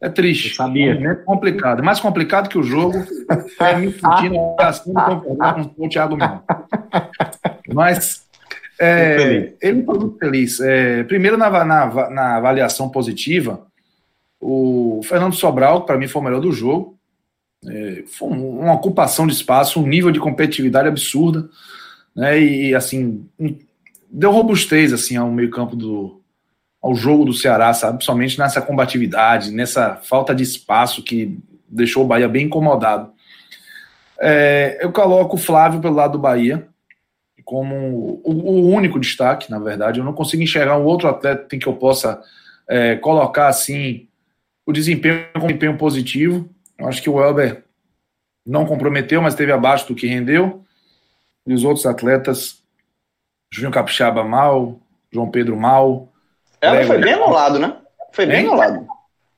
É 0.02 0.10
triste. 0.10 0.50
Eu 0.50 0.56
sabia. 0.56 0.94
É 0.94 1.16
complicado. 1.16 1.84
Mais 1.84 2.00
complicado 2.00 2.50
que 2.50 2.58
o 2.58 2.64
jogo 2.64 2.98
é 3.60 3.76
me 3.76 3.92
sentindo 3.92 4.56
assim 4.60 4.94
concordar 4.94 5.56
com 5.56 5.86
o 5.86 5.90
Thiago 5.90 6.16
Minhoca. 6.16 6.66
Mas 7.74 8.26
é, 8.80 9.54
ele 9.62 9.84
foi 9.84 9.98
muito 10.00 10.18
feliz. 10.18 10.60
É, 10.60 11.04
primeiro, 11.04 11.38
na, 11.38 11.50
na, 11.66 12.10
na, 12.10 12.36
avaliação 12.38 12.90
positiva, 12.90 13.68
o 14.40 15.02
Fernando 15.04 15.36
Sobral, 15.36 15.86
para 15.86 15.98
mim, 15.98 16.08
foi 16.08 16.22
o 16.22 16.26
melhor 16.26 16.40
do 16.40 16.52
jogo. 16.52 16.98
É, 17.68 18.04
foi 18.08 18.30
uma 18.30 18.74
ocupação 18.74 19.28
de 19.28 19.34
espaço, 19.34 19.82
um 19.82 19.88
nível 19.88 20.12
de 20.12 20.20
competitividade 20.20 20.88
absurda 20.88 21.50
né? 22.16 22.40
E 22.40 22.76
assim, 22.76 23.26
deu 24.10 24.32
robustez 24.32 24.92
assim 24.92 25.16
ao 25.16 25.32
meio-campo 25.32 25.76
do 25.76 26.19
ao 26.82 26.96
jogo 26.96 27.26
do 27.26 27.34
Ceará, 27.34 27.74
sabe? 27.74 27.98
Principalmente 27.98 28.40
nessa 28.40 28.62
combatividade, 28.62 29.52
nessa 29.52 29.96
falta 29.98 30.34
de 30.34 30.44
espaço 30.44 31.04
que 31.04 31.38
deixou 31.68 32.04
o 32.04 32.08
Bahia 32.08 32.28
bem 32.28 32.46
incomodado. 32.46 33.12
É, 34.22 34.80
eu 34.82 34.92
coloco 34.92 35.36
o 35.36 35.40
Flávio 35.40 35.80
pelo 35.80 35.96
lado 35.96 36.14
do 36.14 36.20
Bahia 36.20 36.68
como 37.44 38.22
o, 38.24 38.32
o, 38.32 38.70
único 38.70 39.00
destaque, 39.00 39.50
na 39.50 39.58
verdade. 39.58 40.00
Eu 40.00 40.06
não 40.06 40.14
consigo 40.14 40.44
enxergar 40.44 40.78
um 40.78 40.86
outro 40.86 41.08
atleta 41.08 41.56
em 41.56 41.58
que 41.58 41.66
eu 41.66 41.74
possa 41.74 42.22
é, 42.68 42.96
colocar 42.98 43.48
assim 43.48 44.08
o 44.68 44.72
desempenho 44.72 45.26
com 45.34 45.48
desempenho 45.48 45.76
positivo. 45.76 46.48
Eu 46.78 46.88
acho 46.88 47.02
que 47.02 47.10
o 47.10 47.20
Elber 47.20 47.64
não 48.46 48.68
comprometeu, 48.68 49.20
mas 49.20 49.34
esteve 49.34 49.52
abaixo 49.52 49.88
do 49.88 49.96
que 49.96 50.06
rendeu 50.06 50.64
e 51.50 51.54
os 51.54 51.64
outros 51.64 51.88
atletas, 51.88 52.62
Juninho 53.52 53.74
Capixaba 53.74 54.24
mal, 54.24 54.80
João 55.12 55.32
Pedro 55.32 55.58
mal. 55.58 56.14
Elber 56.62 56.88
foi 56.88 56.98
bem 56.98 57.14
anulado, 57.14 57.60
né? 57.60 57.76
Foi 58.12 58.26
bem 58.26 58.46
anulado. 58.46 58.88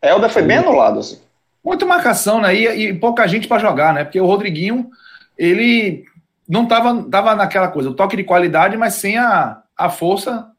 Elber 0.02 0.30
foi 0.30 0.42
bem 0.42 0.58
anulado, 0.58 1.00
assim. 1.00 1.20
Muita 1.64 1.86
marcação, 1.86 2.42
né? 2.42 2.56
E, 2.56 2.68
e 2.68 2.94
pouca 2.94 3.28
gente 3.28 3.48
para 3.48 3.62
jogar, 3.62 3.94
né? 3.94 4.04
Porque 4.04 4.20
o 4.20 4.26
Rodriguinho, 4.26 4.90
ele 5.38 6.06
não 6.48 6.66
tava, 6.66 7.04
tava 7.04 7.36
naquela 7.36 7.68
coisa, 7.68 7.90
o 7.90 7.94
toque 7.94 8.18
de 8.18 8.24
qualidade, 8.24 8.76
mas 8.76 8.96
sem 8.96 9.18
a, 9.18 9.62
a 9.78 9.90
força 9.90 10.52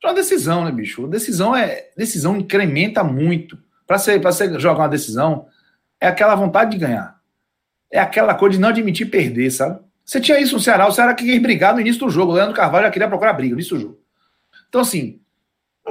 de 0.00 0.06
uma 0.06 0.14
decisão, 0.14 0.64
né, 0.64 0.72
bicho? 0.72 1.06
Decisão 1.06 1.54
é 1.54 1.86
decisão 1.96 2.36
incrementa 2.36 3.04
muito. 3.04 3.56
Para 3.86 3.98
você, 3.98 4.18
pra 4.18 4.32
você 4.32 4.58
jogar 4.58 4.82
uma 4.82 4.88
decisão, 4.88 5.46
é 6.00 6.08
aquela 6.08 6.34
vontade 6.34 6.72
de 6.72 6.78
ganhar. 6.78 7.16
É 7.90 8.00
aquela 8.00 8.34
coisa 8.34 8.56
de 8.56 8.60
não 8.60 8.70
admitir 8.70 9.06
perder, 9.06 9.50
sabe? 9.50 9.78
Você 10.04 10.20
tinha 10.20 10.40
isso 10.40 10.54
no 10.54 10.60
Ceará, 10.60 10.88
o 10.88 10.92
Ceará 10.92 11.14
queria 11.14 11.40
brigar 11.40 11.72
no 11.72 11.80
início 11.80 12.00
do 12.00 12.10
jogo. 12.10 12.32
O 12.32 12.34
Leandro 12.34 12.54
Carvalho 12.54 12.86
já 12.86 12.90
queria 12.90 13.08
procurar 13.08 13.32
briga 13.32 13.54
no 13.54 13.60
início 13.60 13.76
do 13.76 13.82
jogo. 13.82 14.00
Então, 14.68 14.80
assim, 14.80 15.20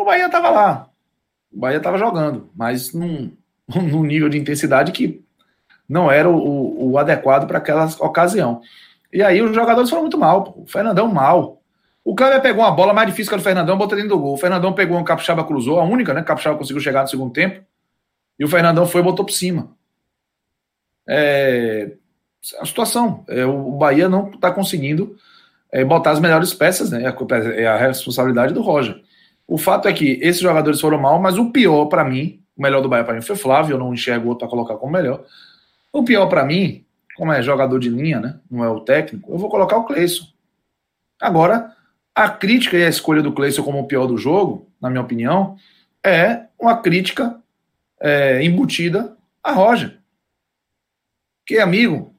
o 0.01 0.05
Bahia 0.05 0.25
estava 0.25 0.49
lá. 0.49 0.87
O 1.51 1.59
Bahia 1.59 1.77
estava 1.77 1.97
jogando, 1.97 2.49
mas 2.55 2.93
num, 2.93 3.31
num 3.67 4.03
nível 4.03 4.29
de 4.29 4.37
intensidade 4.37 4.91
que 4.91 5.23
não 5.87 6.09
era 6.11 6.29
o, 6.29 6.91
o 6.91 6.97
adequado 6.97 7.47
para 7.47 7.57
aquela 7.57 7.85
ocasião. 7.99 8.61
E 9.11 9.21
aí 9.21 9.41
os 9.41 9.53
jogadores 9.53 9.89
foram 9.89 10.03
muito 10.03 10.17
mal. 10.17 10.53
O 10.57 10.65
Fernandão 10.65 11.07
mal. 11.07 11.61
O 12.03 12.15
Kleber 12.15 12.41
pegou 12.41 12.63
uma 12.63 12.71
bola 12.71 12.93
mais 12.93 13.07
difícil 13.09 13.29
que 13.29 13.35
a 13.35 13.37
do 13.37 13.43
Fernandão, 13.43 13.77
botou 13.77 13.95
dentro 13.95 14.09
do 14.09 14.19
gol. 14.19 14.33
O 14.33 14.37
Fernandão 14.37 14.73
pegou 14.73 14.97
um 14.97 15.03
Capixaba 15.03 15.43
cruzou, 15.43 15.79
a 15.79 15.83
única, 15.83 16.13
né? 16.13 16.23
Capixaba 16.23 16.57
conseguiu 16.57 16.81
chegar 16.81 17.01
no 17.01 17.07
segundo 17.07 17.31
tempo. 17.31 17.63
E 18.39 18.45
o 18.45 18.47
Fernandão 18.47 18.87
foi 18.87 19.01
e 19.01 19.03
botou 19.03 19.25
por 19.25 19.33
cima. 19.33 19.75
É, 21.07 21.91
a 22.59 22.65
situação. 22.65 23.23
É, 23.27 23.45
o 23.45 23.71
Bahia 23.73 24.09
não 24.09 24.31
está 24.31 24.49
conseguindo 24.49 25.15
é, 25.71 25.83
botar 25.85 26.11
as 26.11 26.19
melhores 26.19 26.53
peças, 26.53 26.89
né? 26.89 27.03
É, 27.03 27.61
é 27.61 27.67
a 27.67 27.77
responsabilidade 27.77 28.53
do 28.53 28.61
Roger. 28.61 28.99
O 29.51 29.57
fato 29.57 29.85
é 29.89 29.91
que 29.91 30.17
esses 30.21 30.41
jogadores 30.41 30.79
foram 30.79 30.97
mal, 30.97 31.19
mas 31.19 31.37
o 31.37 31.51
pior 31.51 31.87
para 31.87 32.05
mim, 32.05 32.41
o 32.55 32.61
melhor 32.61 32.79
do 32.79 32.87
Bahia 32.87 33.03
para 33.03 33.15
mim 33.15 33.21
foi 33.21 33.35
Flávio, 33.35 33.73
eu 33.73 33.77
não 33.77 33.93
enxergo 33.93 34.29
outro 34.29 34.39
para 34.39 34.47
colocar 34.47 34.77
como 34.77 34.93
melhor. 34.93 35.25
O 35.91 36.05
pior 36.05 36.27
para 36.27 36.45
mim, 36.45 36.85
como 37.17 37.33
é 37.33 37.41
jogador 37.41 37.77
de 37.77 37.89
linha, 37.89 38.21
né? 38.21 38.39
Não 38.49 38.63
é 38.63 38.69
o 38.69 38.79
técnico, 38.79 39.29
eu 39.29 39.37
vou 39.37 39.49
colocar 39.49 39.75
o 39.75 39.83
Cleison. 39.83 40.25
Agora, 41.19 41.75
a 42.15 42.29
crítica 42.29 42.77
e 42.77 42.85
a 42.85 42.87
escolha 42.87 43.21
do 43.21 43.33
Cleison 43.33 43.61
como 43.61 43.79
o 43.79 43.87
pior 43.87 44.07
do 44.07 44.17
jogo, 44.17 44.69
na 44.79 44.89
minha 44.89 45.01
opinião, 45.01 45.57
é 46.01 46.45
uma 46.57 46.77
crítica 46.77 47.37
é, 47.99 48.41
embutida 48.41 49.17
a 49.43 49.51
Roger. 49.51 49.99
Que, 51.45 51.59
amigo, 51.59 52.15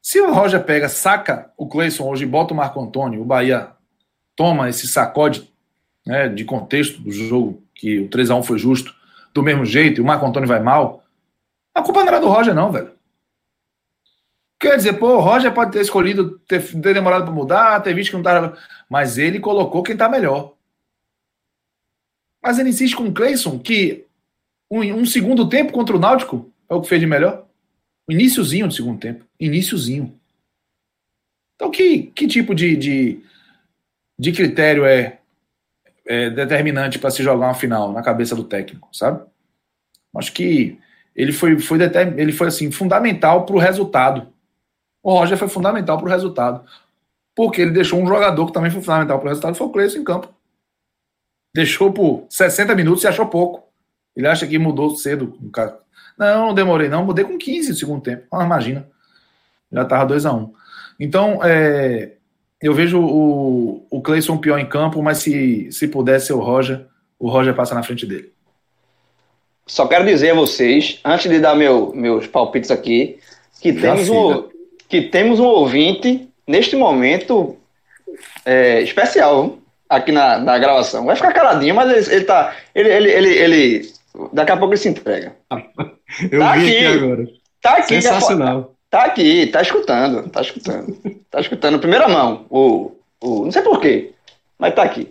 se 0.00 0.18
o 0.22 0.32
Roger 0.32 0.64
pega, 0.64 0.88
saca 0.88 1.52
o 1.54 1.68
Cleison 1.68 2.08
hoje 2.08 2.24
e 2.24 2.26
bota 2.26 2.54
o 2.54 2.56
Marco 2.56 2.80
Antônio, 2.80 3.20
o 3.20 3.26
Bahia 3.26 3.72
toma 4.34 4.70
esse 4.70 4.88
sacode 4.88 5.51
né, 6.06 6.28
de 6.28 6.44
contexto 6.44 7.00
do 7.00 7.10
jogo, 7.10 7.62
que 7.74 8.00
o 8.00 8.08
3x1 8.08 8.42
foi 8.42 8.58
justo, 8.58 8.94
do 9.32 9.42
mesmo 9.42 9.64
jeito, 9.64 10.00
e 10.00 10.02
o 10.02 10.04
Marco 10.04 10.26
Antônio 10.26 10.48
vai 10.48 10.60
mal, 10.60 11.02
a 11.74 11.82
culpa 11.82 12.00
não 12.00 12.08
era 12.08 12.20
do 12.20 12.28
Roger, 12.28 12.54
não, 12.54 12.70
velho. 12.70 12.92
Quer 14.60 14.76
dizer, 14.76 14.92
pô, 14.92 15.16
o 15.16 15.20
Roger 15.20 15.52
pode 15.52 15.72
ter 15.72 15.80
escolhido, 15.80 16.38
ter, 16.40 16.62
ter 16.62 16.94
demorado 16.94 17.24
para 17.24 17.32
mudar, 17.32 17.80
ter 17.80 17.94
visto 17.94 18.10
que 18.10 18.14
não 18.14 18.20
estava. 18.20 18.56
Mas 18.88 19.18
ele 19.18 19.40
colocou 19.40 19.82
quem 19.82 19.94
está 19.94 20.08
melhor. 20.08 20.54
Mas 22.40 22.58
ele 22.58 22.68
insiste 22.68 22.94
com 22.94 23.08
o 23.08 23.12
Cleison 23.12 23.58
que 23.58 24.06
um, 24.70 24.80
um, 24.80 25.04
segundo 25.04 25.48
tempo 25.48 25.72
contra 25.72 25.96
o 25.96 25.98
Náutico 25.98 26.52
é 26.68 26.74
o 26.74 26.80
que 26.80 26.88
fez 26.88 27.00
de 27.00 27.06
melhor. 27.08 27.46
O 28.08 28.12
iníciozinho 28.12 28.68
do 28.68 28.74
segundo 28.74 29.00
tempo. 29.00 29.24
Iníciozinho. 29.38 30.16
Então, 31.56 31.70
que, 31.70 32.04
que 32.14 32.28
tipo 32.28 32.54
de, 32.54 32.76
de, 32.76 33.20
de 34.18 34.32
critério 34.32 34.84
é, 34.84 35.18
é 36.06 36.30
determinante 36.30 36.98
para 36.98 37.10
se 37.10 37.22
jogar 37.22 37.46
uma 37.46 37.54
final 37.54 37.92
na 37.92 38.02
cabeça 38.02 38.34
do 38.34 38.44
técnico, 38.44 38.88
sabe? 38.92 39.24
Acho 40.16 40.32
que 40.32 40.78
ele 41.14 41.32
foi, 41.32 41.58
foi, 41.58 41.78
ele 42.16 42.32
foi 42.32 42.48
assim, 42.48 42.70
fundamental 42.70 43.44
para 43.44 43.56
o 43.56 43.58
resultado. 43.58 44.28
O 45.02 45.12
Roger 45.12 45.36
foi 45.36 45.48
fundamental 45.48 45.98
para 45.98 46.06
o 46.06 46.10
resultado. 46.10 46.64
Porque 47.34 47.62
ele 47.62 47.70
deixou 47.70 48.00
um 48.00 48.06
jogador 48.06 48.46
que 48.46 48.52
também 48.52 48.70
foi 48.70 48.82
fundamental 48.82 49.18
para 49.18 49.26
o 49.26 49.28
resultado, 49.28 49.54
foi 49.54 49.66
o 49.66 49.70
Cleison 49.70 49.98
em 49.98 50.04
campo. 50.04 50.32
Deixou 51.54 51.92
por 51.92 52.26
60 52.30 52.74
minutos 52.74 53.04
e 53.04 53.08
achou 53.08 53.26
pouco. 53.26 53.68
Ele 54.14 54.26
acha 54.26 54.46
que 54.46 54.58
mudou 54.58 54.96
cedo. 54.96 55.38
Não, 56.18 56.46
não 56.46 56.54
demorei, 56.54 56.88
não. 56.88 57.04
Mudei 57.04 57.24
com 57.24 57.38
15 57.38 57.70
no 57.70 57.76
segundo 57.76 58.02
tempo. 58.02 58.26
Ah, 58.32 58.44
imagina. 58.44 58.86
Já 59.70 59.82
estava 59.82 60.04
2 60.06 60.26
a 60.26 60.32
1 60.32 60.36
um. 60.36 60.54
Então, 61.00 61.40
é, 61.42 62.16
eu 62.62 62.72
vejo 62.72 63.00
o, 63.00 63.86
o 63.90 64.00
Cleison 64.00 64.38
pior 64.38 64.58
em 64.58 64.66
campo, 64.66 65.02
mas 65.02 65.18
se, 65.18 65.70
se 65.72 65.88
pudesse 65.88 66.28
ser 66.28 66.34
o 66.34 66.40
Roger, 66.40 66.86
o 67.18 67.28
Roger 67.28 67.54
passa 67.54 67.74
na 67.74 67.82
frente 67.82 68.06
dele. 68.06 68.32
Só 69.66 69.86
quero 69.86 70.04
dizer 70.04 70.30
a 70.30 70.34
vocês, 70.34 71.00
antes 71.04 71.30
de 71.30 71.40
dar 71.40 71.54
meu, 71.54 71.92
meus 71.94 72.26
palpites 72.26 72.70
aqui, 72.70 73.18
que 73.60 73.72
temos 73.72 74.08
um, 74.08 74.48
que 74.88 75.02
temos 75.02 75.40
um 75.40 75.46
ouvinte, 75.46 76.28
neste 76.46 76.76
momento, 76.76 77.56
é, 78.44 78.82
especial 78.82 79.58
aqui 79.88 80.12
na, 80.12 80.38
na 80.38 80.58
gravação. 80.58 81.04
Vai 81.04 81.16
ficar 81.16 81.32
caladinho, 81.32 81.74
mas 81.74 82.08
ele, 82.08 82.16
ele 82.16 82.24
tá. 82.24 82.54
Ele, 82.74 82.88
ele, 82.88 83.10
ele, 83.10 83.28
ele, 83.28 83.92
daqui 84.32 84.52
a 84.52 84.56
pouco 84.56 84.74
ele 84.74 84.80
se 84.80 84.88
entrega. 84.88 85.36
Eu 86.30 86.40
tá 86.40 86.52
vi 86.52 86.66
aqui, 86.66 86.86
aqui 86.86 86.86
agora. 86.86 87.24
Tá 87.60 87.72
aqui. 87.76 88.02
Sensacional. 88.02 88.74
Tá 88.92 89.04
aqui, 89.04 89.46
tá 89.46 89.62
escutando, 89.62 90.28
tá 90.28 90.42
escutando. 90.42 90.94
Tá 91.30 91.40
escutando, 91.40 91.78
primeira 91.78 92.06
mão. 92.08 92.44
O, 92.50 92.92
o, 93.22 93.46
não 93.46 93.50
sei 93.50 93.62
porquê, 93.62 94.12
mas 94.58 94.74
tá 94.74 94.82
aqui. 94.82 95.10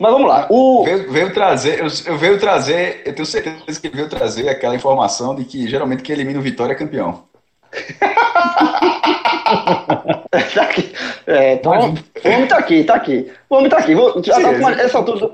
Mas 0.00 0.10
vamos 0.10 0.28
lá. 0.28 0.48
O... 0.50 0.82
Veio, 0.82 1.12
veio 1.12 1.32
trazer, 1.32 1.78
eu, 1.78 1.86
eu, 2.06 2.18
veio 2.18 2.40
trazer, 2.40 3.02
eu 3.06 3.14
tenho 3.14 3.24
certeza 3.24 3.80
que 3.80 3.86
ele 3.86 3.94
veio 3.94 4.08
trazer 4.08 4.48
aquela 4.48 4.74
informação 4.74 5.36
de 5.36 5.44
que 5.44 5.68
geralmente 5.68 6.02
quem 6.02 6.12
elimina 6.12 6.40
o 6.40 6.42
Vitória 6.42 6.72
é 6.72 6.76
campeão. 6.76 7.22
tá 10.52 10.62
aqui. 10.62 10.92
É, 11.24 11.52
então, 11.52 11.72
o 11.72 12.28
homem 12.28 12.48
tá 12.48 12.58
aqui, 12.58 12.82
tá 12.82 12.96
aqui. 12.96 13.30
O 13.48 13.54
homem 13.54 13.70
tá 13.70 13.78
aqui. 13.78 13.94
Vou, 13.94 14.20
já 14.24 14.34
Sim, 14.34 14.42
tá 14.42 14.72
essa, 14.72 14.98
altura, 14.98 15.30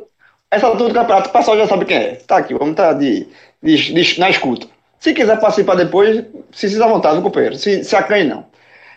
essa 0.51 0.67
altura 0.67 0.91
do 0.91 0.95
campeonato, 0.95 1.31
o 1.31 1.33
pessoal 1.33 1.57
já 1.57 1.67
sabe 1.67 1.87
quem 1.87 1.97
é. 1.97 2.15
Tá 2.17 2.37
aqui, 2.37 2.53
o 2.53 2.63
homem 2.63 2.75
tá 2.75 2.93
de, 2.93 3.27
de, 3.63 3.95
de 3.95 4.21
na 4.21 4.29
escuta. 4.29 4.76
Se 5.07 5.15
quiser 5.15 5.39
participar 5.39 5.77
depois, 5.77 6.25
se 6.51 6.69
sinta 6.69 6.85
à 6.85 6.89
vontade, 6.89 7.23
companheiro. 7.23 7.55
Se, 7.55 7.85
se 7.85 7.95
acanhe, 7.95 8.25
não. 8.25 8.45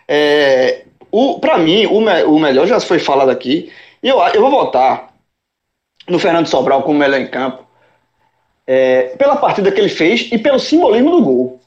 É, 0.08 0.82
o, 1.08 1.38
pra 1.38 1.56
mim, 1.56 1.86
o, 1.86 2.00
me, 2.00 2.24
o 2.24 2.36
melhor 2.36 2.66
já 2.66 2.80
foi 2.80 2.98
falado 2.98 3.30
aqui. 3.30 3.70
E 4.02 4.08
eu, 4.08 4.18
eu 4.34 4.40
vou 4.40 4.50
votar 4.50 5.14
no 6.08 6.18
Fernando 6.18 6.48
Sobral 6.48 6.82
como 6.82 6.98
melhor 6.98 7.20
em 7.20 7.28
campo. 7.28 7.64
É, 8.66 9.14
pela 9.16 9.36
partida 9.36 9.70
que 9.70 9.80
ele 9.80 9.88
fez 9.88 10.28
e 10.32 10.36
pelo 10.36 10.58
simbolismo 10.58 11.12
do 11.12 11.22
gol. 11.22 11.60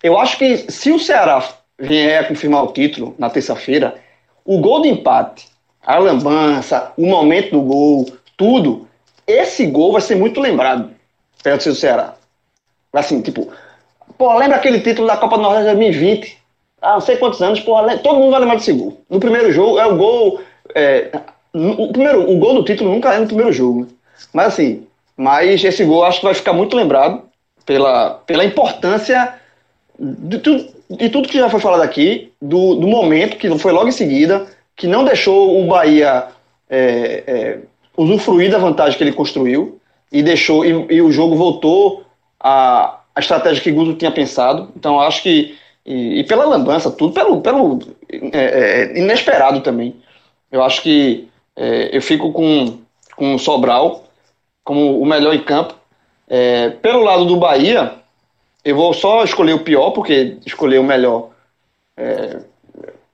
Eu 0.00 0.16
acho 0.16 0.38
que 0.38 0.70
se 0.70 0.92
o 0.92 1.00
Ceará 1.00 1.42
vier 1.76 2.22
a 2.22 2.28
confirmar 2.28 2.62
o 2.62 2.72
título 2.72 3.16
na 3.18 3.28
terça-feira, 3.28 3.96
o 4.44 4.60
gol 4.60 4.82
de 4.82 4.90
empate, 4.90 5.48
a 5.82 5.98
lambança, 5.98 6.92
o 6.96 7.04
momento 7.04 7.50
do 7.50 7.62
gol, 7.62 8.06
tudo, 8.36 8.88
esse 9.26 9.66
gol 9.66 9.90
vai 9.90 10.02
ser 10.02 10.14
muito 10.14 10.38
lembrado 10.38 10.92
pelo 11.42 11.58
do 11.58 11.74
Ceará. 11.74 12.14
Assim, 12.94 13.20
tipo, 13.20 13.48
pô, 14.16 14.36
lembra 14.38 14.56
aquele 14.56 14.80
título 14.80 15.08
da 15.08 15.16
Copa 15.16 15.36
do 15.36 15.42
Nordeste 15.42 15.66
2020? 15.66 16.38
Ah, 16.80 16.94
não 16.94 17.00
sei 17.00 17.16
quantos 17.16 17.42
anos, 17.42 17.60
pô, 17.60 17.76
todo 18.02 18.18
mundo 18.18 18.30
vai 18.30 18.40
lembrar 18.40 18.56
desse 18.56 18.72
gol. 18.72 19.00
No 19.08 19.18
primeiro 19.18 19.50
jogo, 19.52 19.78
é 19.78 19.86
o 19.86 19.96
gol. 19.96 20.40
É, 20.74 21.10
o, 21.52 21.88
primeiro, 21.88 22.30
o 22.30 22.38
gol 22.38 22.54
do 22.54 22.64
título 22.64 22.90
nunca 22.90 23.12
é 23.12 23.18
no 23.18 23.26
primeiro 23.26 23.52
jogo, 23.52 23.82
né? 23.82 23.86
Mas 24.32 24.46
assim, 24.48 24.86
mas 25.16 25.62
esse 25.64 25.84
gol 25.84 26.04
acho 26.04 26.20
que 26.20 26.26
vai 26.26 26.34
ficar 26.34 26.52
muito 26.52 26.76
lembrado 26.76 27.22
pela, 27.64 28.10
pela 28.26 28.44
importância 28.44 29.34
de 29.98 30.38
tudo, 30.38 30.66
de 30.90 31.08
tudo 31.08 31.28
que 31.28 31.38
já 31.38 31.48
foi 31.48 31.60
falado 31.60 31.82
aqui, 31.82 32.32
do, 32.40 32.74
do 32.74 32.86
momento, 32.86 33.36
que 33.36 33.58
foi 33.58 33.72
logo 33.72 33.88
em 33.88 33.92
seguida, 33.92 34.46
que 34.76 34.86
não 34.86 35.04
deixou 35.04 35.62
o 35.62 35.66
Bahia 35.66 36.26
é, 36.68 37.24
é, 37.26 37.58
usufruir 37.96 38.50
da 38.50 38.58
vantagem 38.58 38.96
que 38.96 39.04
ele 39.04 39.12
construiu 39.12 39.80
e 40.10 40.22
deixou 40.22 40.64
e, 40.64 40.70
e 40.90 41.02
o 41.02 41.12
jogo 41.12 41.36
voltou 41.36 42.03
a, 42.44 43.00
a 43.14 43.20
estratégia 43.20 43.62
que 43.62 43.72
Guto 43.72 43.94
tinha 43.94 44.12
pensado. 44.12 44.70
Então 44.76 45.00
acho 45.00 45.22
que 45.22 45.56
e, 45.86 46.20
e 46.20 46.24
pela 46.24 46.44
lambança, 46.44 46.90
tudo 46.90 47.14
pelo, 47.14 47.40
pelo 47.40 47.78
é, 48.10 48.92
é 48.92 48.98
inesperado 48.98 49.62
também. 49.62 49.96
Eu 50.52 50.62
acho 50.62 50.82
que 50.82 51.28
é, 51.56 51.96
eu 51.96 52.02
fico 52.02 52.32
com, 52.32 52.78
com 53.16 53.34
o 53.34 53.38
Sobral 53.38 54.04
como 54.62 55.00
o 55.00 55.06
melhor 55.06 55.34
em 55.34 55.42
campo. 55.42 55.74
É, 56.28 56.70
pelo 56.70 57.02
lado 57.02 57.24
do 57.26 57.36
Bahia, 57.36 57.94
eu 58.64 58.76
vou 58.76 58.94
só 58.94 59.24
escolher 59.24 59.52
o 59.54 59.64
pior, 59.64 59.90
porque 59.90 60.38
escolher 60.46 60.78
o 60.78 60.84
melhor 60.84 61.30
é, 61.96 62.40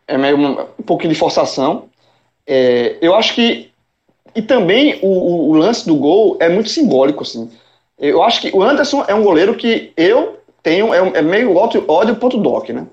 é 0.06 0.18
meio 0.18 0.36
um, 0.36 0.60
um 0.78 0.82
pouquinho 0.82 1.12
de 1.12 1.18
forçação. 1.18 1.88
É, 2.46 2.96
eu 3.00 3.14
acho 3.14 3.34
que. 3.34 3.70
E 4.34 4.42
também 4.42 4.98
o, 5.02 5.50
o, 5.50 5.54
lance 5.54 5.84
do 5.84 5.96
gol 5.96 6.36
é 6.38 6.48
muito 6.48 6.70
simbólico, 6.70 7.24
assim. 7.24 7.50
Eu 8.00 8.22
acho 8.22 8.40
que 8.40 8.50
o 8.56 8.62
Anderson 8.62 9.04
é 9.06 9.14
um 9.14 9.22
goleiro 9.22 9.54
que 9.54 9.92
eu 9.96 10.40
tenho. 10.62 10.94
É, 10.94 11.18
é 11.18 11.22
meio 11.22 11.54
ódio, 11.54 11.84
ódio 11.86 12.16
ponto 12.16 12.38
doc, 12.38 12.70
né? 12.70 12.86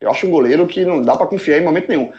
Eu 0.00 0.10
acho 0.10 0.26
um 0.26 0.30
goleiro 0.30 0.66
que 0.66 0.84
não 0.84 1.02
dá 1.02 1.16
para 1.16 1.26
confiar 1.26 1.58
em 1.58 1.64
momento 1.64 1.88
nenhum. 1.88 2.12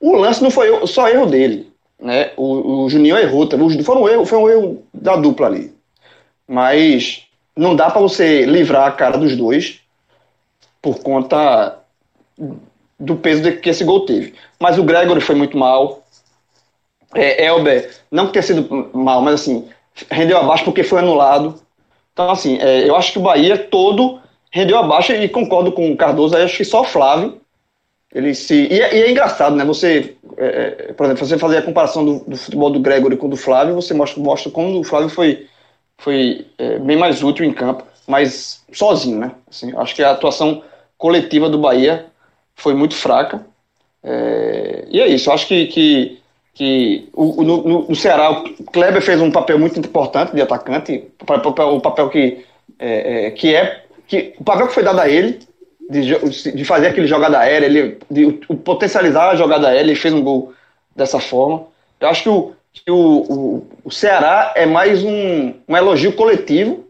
O 0.00 0.16
lance 0.16 0.42
não 0.42 0.50
foi 0.50 0.86
só 0.86 1.08
erro 1.08 1.26
dele, 1.26 1.70
né? 2.00 2.32
O, 2.36 2.84
o 2.84 2.90
Juninho 2.90 3.18
errou, 3.18 3.48
foi 3.84 3.96
um 3.96 4.08
erro, 4.08 4.24
foi 4.24 4.38
um 4.38 4.48
erro 4.48 4.82
da 4.94 5.16
dupla 5.16 5.46
ali. 5.46 5.72
Mas 6.46 7.26
não 7.56 7.76
dá 7.76 7.90
para 7.90 8.00
você 8.00 8.46
livrar 8.46 8.88
a 8.88 8.92
cara 8.92 9.18
dos 9.18 9.36
dois 9.36 9.80
por 10.80 11.00
conta 11.00 11.78
do 12.98 13.16
peso 13.16 13.58
que 13.58 13.68
esse 13.68 13.84
gol 13.84 14.06
teve. 14.06 14.34
Mas 14.58 14.78
o 14.78 14.84
Gregory 14.84 15.20
foi 15.20 15.34
muito 15.34 15.56
mal. 15.56 16.04
É, 17.14 17.46
Elber, 17.46 17.90
não 18.10 18.26
que 18.26 18.32
tenha 18.32 18.42
sido 18.42 18.90
mal, 18.94 19.20
mas 19.20 19.34
assim, 19.34 19.68
rendeu 20.10 20.38
abaixo 20.38 20.64
porque 20.64 20.82
foi 20.82 21.00
anulado. 21.00 21.60
Então, 22.12 22.30
assim, 22.30 22.58
é, 22.58 22.88
eu 22.88 22.96
acho 22.96 23.12
que 23.12 23.18
o 23.18 23.22
Bahia 23.22 23.56
todo 23.56 24.20
rendeu 24.50 24.78
abaixo 24.78 25.12
e 25.12 25.28
concordo 25.28 25.72
com 25.72 25.90
o 25.90 25.96
Cardoso, 25.96 26.36
acho 26.36 26.56
que 26.56 26.64
só 26.64 26.82
o 26.82 26.84
Flávio. 26.84 27.40
Ele 28.12 28.34
se. 28.34 28.66
E 28.66 28.80
é, 28.80 28.96
e 28.96 29.02
é 29.02 29.10
engraçado, 29.10 29.54
né? 29.54 29.64
Você, 29.64 30.16
é, 30.36 30.46
é, 30.88 30.92
por 30.92 31.04
exemplo, 31.06 31.24
você 31.24 31.38
fazer 31.38 31.58
a 31.58 31.62
comparação 31.62 32.04
do, 32.04 32.24
do, 32.26 32.36
futebol 32.36 32.70
do 32.70 32.80
Gregory 32.80 33.16
com 33.16 33.28
o 33.28 33.30
do 33.30 33.36
Flávio, 33.36 33.74
você 33.74 33.94
mostra, 33.94 34.20
mostra 34.20 34.50
como 34.50 34.80
o 34.80 34.84
Flávio 34.84 35.08
foi 35.08 35.46
foi 36.00 36.46
é, 36.58 36.78
bem 36.78 36.96
mais 36.96 37.22
útil 37.22 37.44
em 37.44 37.52
campo, 37.52 37.84
mas 38.06 38.64
sozinho, 38.72 39.18
né? 39.18 39.32
Assim, 39.48 39.72
acho 39.76 39.94
que 39.94 40.02
a 40.02 40.10
atuação 40.10 40.62
coletiva 40.96 41.48
do 41.48 41.58
Bahia 41.58 42.06
foi 42.54 42.74
muito 42.74 42.94
fraca. 42.94 43.46
É, 44.02 44.86
e 44.88 45.00
é 45.00 45.06
isso, 45.06 45.30
acho 45.30 45.46
que, 45.46 45.66
que, 45.66 46.19
que 46.60 47.08
o, 47.14 47.42
no, 47.42 47.86
no, 47.88 47.96
Ceará 47.96 48.30
o 48.30 48.64
Kleber 48.64 49.00
fez 49.00 49.18
um 49.18 49.30
papel 49.30 49.58
muito 49.58 49.80
importante 49.80 50.34
de 50.34 50.42
atacante, 50.42 51.10
o 51.18 51.24
papel, 51.24 51.80
o 52.04 52.10
que, 52.10 52.44
é, 52.78 53.28
é, 53.28 53.30
que 53.30 53.54
é 53.54 53.82
que 54.06 54.34
o 54.38 54.44
papel 54.44 54.68
que 54.68 54.74
foi 54.74 54.82
dado 54.82 55.00
a 55.00 55.08
ele 55.08 55.40
de, 55.88 56.52
de 56.52 56.64
fazer 56.66 56.88
aquele 56.88 57.06
jogada 57.06 57.38
aérea, 57.38 57.64
ele, 57.64 57.98
de, 58.10 58.32
de, 58.32 58.56
potencializar 58.56 59.30
a 59.30 59.36
jogada 59.36 59.68
aérea, 59.68 59.80
ele 59.80 59.94
fez 59.94 60.12
um 60.12 60.22
gol 60.22 60.52
dessa 60.94 61.18
forma. 61.18 61.64
Eu 61.98 62.08
acho 62.10 62.24
que 62.24 62.28
o, 62.28 62.52
que 62.74 62.90
o, 62.90 62.96
o, 62.96 63.66
o 63.84 63.90
Ceará 63.90 64.52
é 64.54 64.66
mais 64.66 65.02
um, 65.02 65.54
um 65.66 65.74
elogio 65.74 66.12
coletivo, 66.12 66.84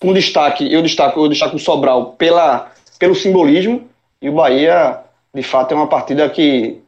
com 0.00 0.14
destaque, 0.14 0.72
eu 0.72 0.80
destaco, 0.80 1.20
eu 1.20 1.28
destaco 1.28 1.56
o 1.56 1.60
Sobral 1.60 2.12
pela, 2.12 2.72
pelo 2.98 3.14
simbolismo, 3.14 3.86
e 4.22 4.30
o 4.30 4.32
Bahia, 4.32 5.00
de 5.34 5.42
fato, 5.42 5.72
é 5.72 5.74
uma 5.74 5.88
partida 5.88 6.26
que 6.30 6.80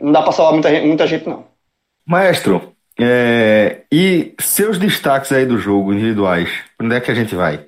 não 0.00 0.12
dá 0.12 0.22
para 0.22 0.32
salvar 0.32 0.54
muita 0.54 0.70
gente, 0.70 0.86
muita 0.86 1.06
gente, 1.06 1.28
não. 1.28 1.44
Maestro, 2.06 2.72
é, 2.98 3.82
e 3.90 4.34
seus 4.40 4.78
destaques 4.78 5.32
aí 5.32 5.46
do 5.46 5.58
jogo, 5.58 5.92
individuais, 5.92 6.50
onde 6.80 6.94
é 6.94 7.00
que 7.00 7.10
a 7.10 7.14
gente 7.14 7.34
vai? 7.34 7.66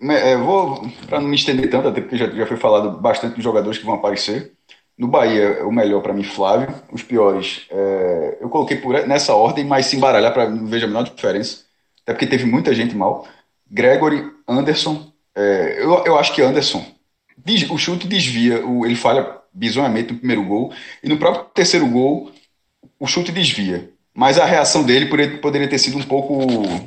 É, 0.00 0.36
vou, 0.36 0.86
para 1.08 1.20
não 1.20 1.28
me 1.28 1.36
estender 1.36 1.70
tanto, 1.70 1.88
até 1.88 2.00
porque 2.00 2.16
já, 2.16 2.28
já 2.28 2.46
foi 2.46 2.56
falado 2.56 2.98
bastante 3.00 3.36
dos 3.36 3.44
jogadores 3.44 3.78
que 3.78 3.86
vão 3.86 3.94
aparecer. 3.94 4.52
No 4.96 5.08
Bahia, 5.08 5.66
o 5.66 5.72
melhor 5.72 6.02
para 6.02 6.12
mim, 6.12 6.22
Flávio. 6.22 6.72
Os 6.92 7.02
piores, 7.02 7.66
é, 7.70 8.38
eu 8.40 8.48
coloquei 8.48 8.76
por, 8.76 9.06
nessa 9.06 9.34
ordem, 9.34 9.64
mas 9.64 9.86
se 9.86 9.96
embaralhar 9.96 10.32
para 10.32 10.48
não 10.48 10.66
veja 10.66 10.84
a 10.84 10.88
menor 10.88 11.04
diferença. 11.04 11.64
Até 12.02 12.12
porque 12.12 12.26
teve 12.26 12.44
muita 12.44 12.74
gente 12.74 12.94
mal. 12.94 13.26
Gregory, 13.70 14.30
Anderson. 14.46 15.10
É, 15.34 15.82
eu, 15.82 16.04
eu 16.04 16.18
acho 16.18 16.32
que 16.34 16.42
Anderson 16.42 16.84
o 17.70 17.78
chute 17.78 18.06
desvia, 18.06 18.62
ele 18.84 18.96
falha 18.96 19.38
bizonhamente 19.54 20.12
no 20.12 20.18
primeiro 20.18 20.44
gol, 20.44 20.72
e 21.02 21.08
no 21.08 21.16
próprio 21.16 21.44
terceiro 21.54 21.86
gol, 21.86 22.30
o 22.98 23.06
chute 23.06 23.32
desvia. 23.32 23.90
Mas 24.16 24.38
a 24.38 24.44
reação 24.44 24.84
dele 24.84 25.06
poderia 25.38 25.68
ter 25.68 25.78
sido 25.78 25.98
um 25.98 26.02
pouco. 26.02 26.34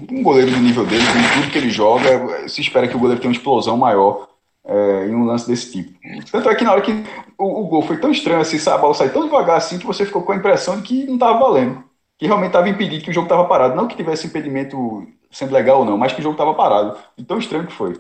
Um 0.09 0.24
goleiro 0.24 0.51
do 0.51 0.57
nível 0.57 0.86
dele, 0.86 1.03
com 1.03 1.41
tudo 1.41 1.51
que 1.51 1.57
ele 1.57 1.70
joga, 1.70 2.47
se 2.47 2.61
espera 2.61 2.88
que 2.88 2.95
o 2.95 2.99
goleiro 2.99 3.20
tenha 3.20 3.30
uma 3.30 3.36
explosão 3.36 3.76
maior 3.76 4.30
é, 4.65 5.07
em 5.07 5.15
um 5.15 5.26
lance 5.26 5.45
desse 5.45 5.72
tipo. 5.72 5.97
Tanto 6.32 6.49
é 6.49 6.55
que 6.55 6.63
na 6.63 6.72
hora 6.72 6.82
que 6.82 6.91
o, 7.38 7.61
o 7.61 7.68
gol 7.68 7.82
foi 7.82 7.97
tão 7.97 8.11
estranho 8.11 8.39
assim, 8.39 8.57
a 8.70 8.78
bola 8.78 8.93
saiu 8.93 9.11
tão 9.11 9.26
devagar 9.26 9.57
assim, 9.57 9.78
que 9.78 9.86
você 9.86 10.05
ficou 10.05 10.22
com 10.24 10.32
a 10.32 10.36
impressão 10.38 10.78
de 10.78 10.84
que 10.84 11.05
não 11.05 11.15
estava 11.15 11.38
valendo. 11.38 11.84
Que 12.18 12.26
realmente 12.26 12.49
estava 12.49 12.70
impedido, 12.70 13.03
que 13.03 13.11
o 13.11 13.13
jogo 13.13 13.26
estava 13.26 13.45
parado. 13.45 13.76
Não 13.76 13.88
que 13.88 13.95
tivesse 13.95 14.28
impedimento 14.28 15.05
sendo 15.30 15.53
legal 15.53 15.80
ou 15.80 15.86
não, 15.86 15.97
mas 15.97 16.13
que 16.13 16.20
o 16.20 16.24
jogo 16.24 16.34
estava 16.34 16.53
parado. 16.53 16.97
E 17.18 17.24
tão 17.24 17.38
estranho 17.38 17.68
que 17.68 17.74
foi. 17.74 17.99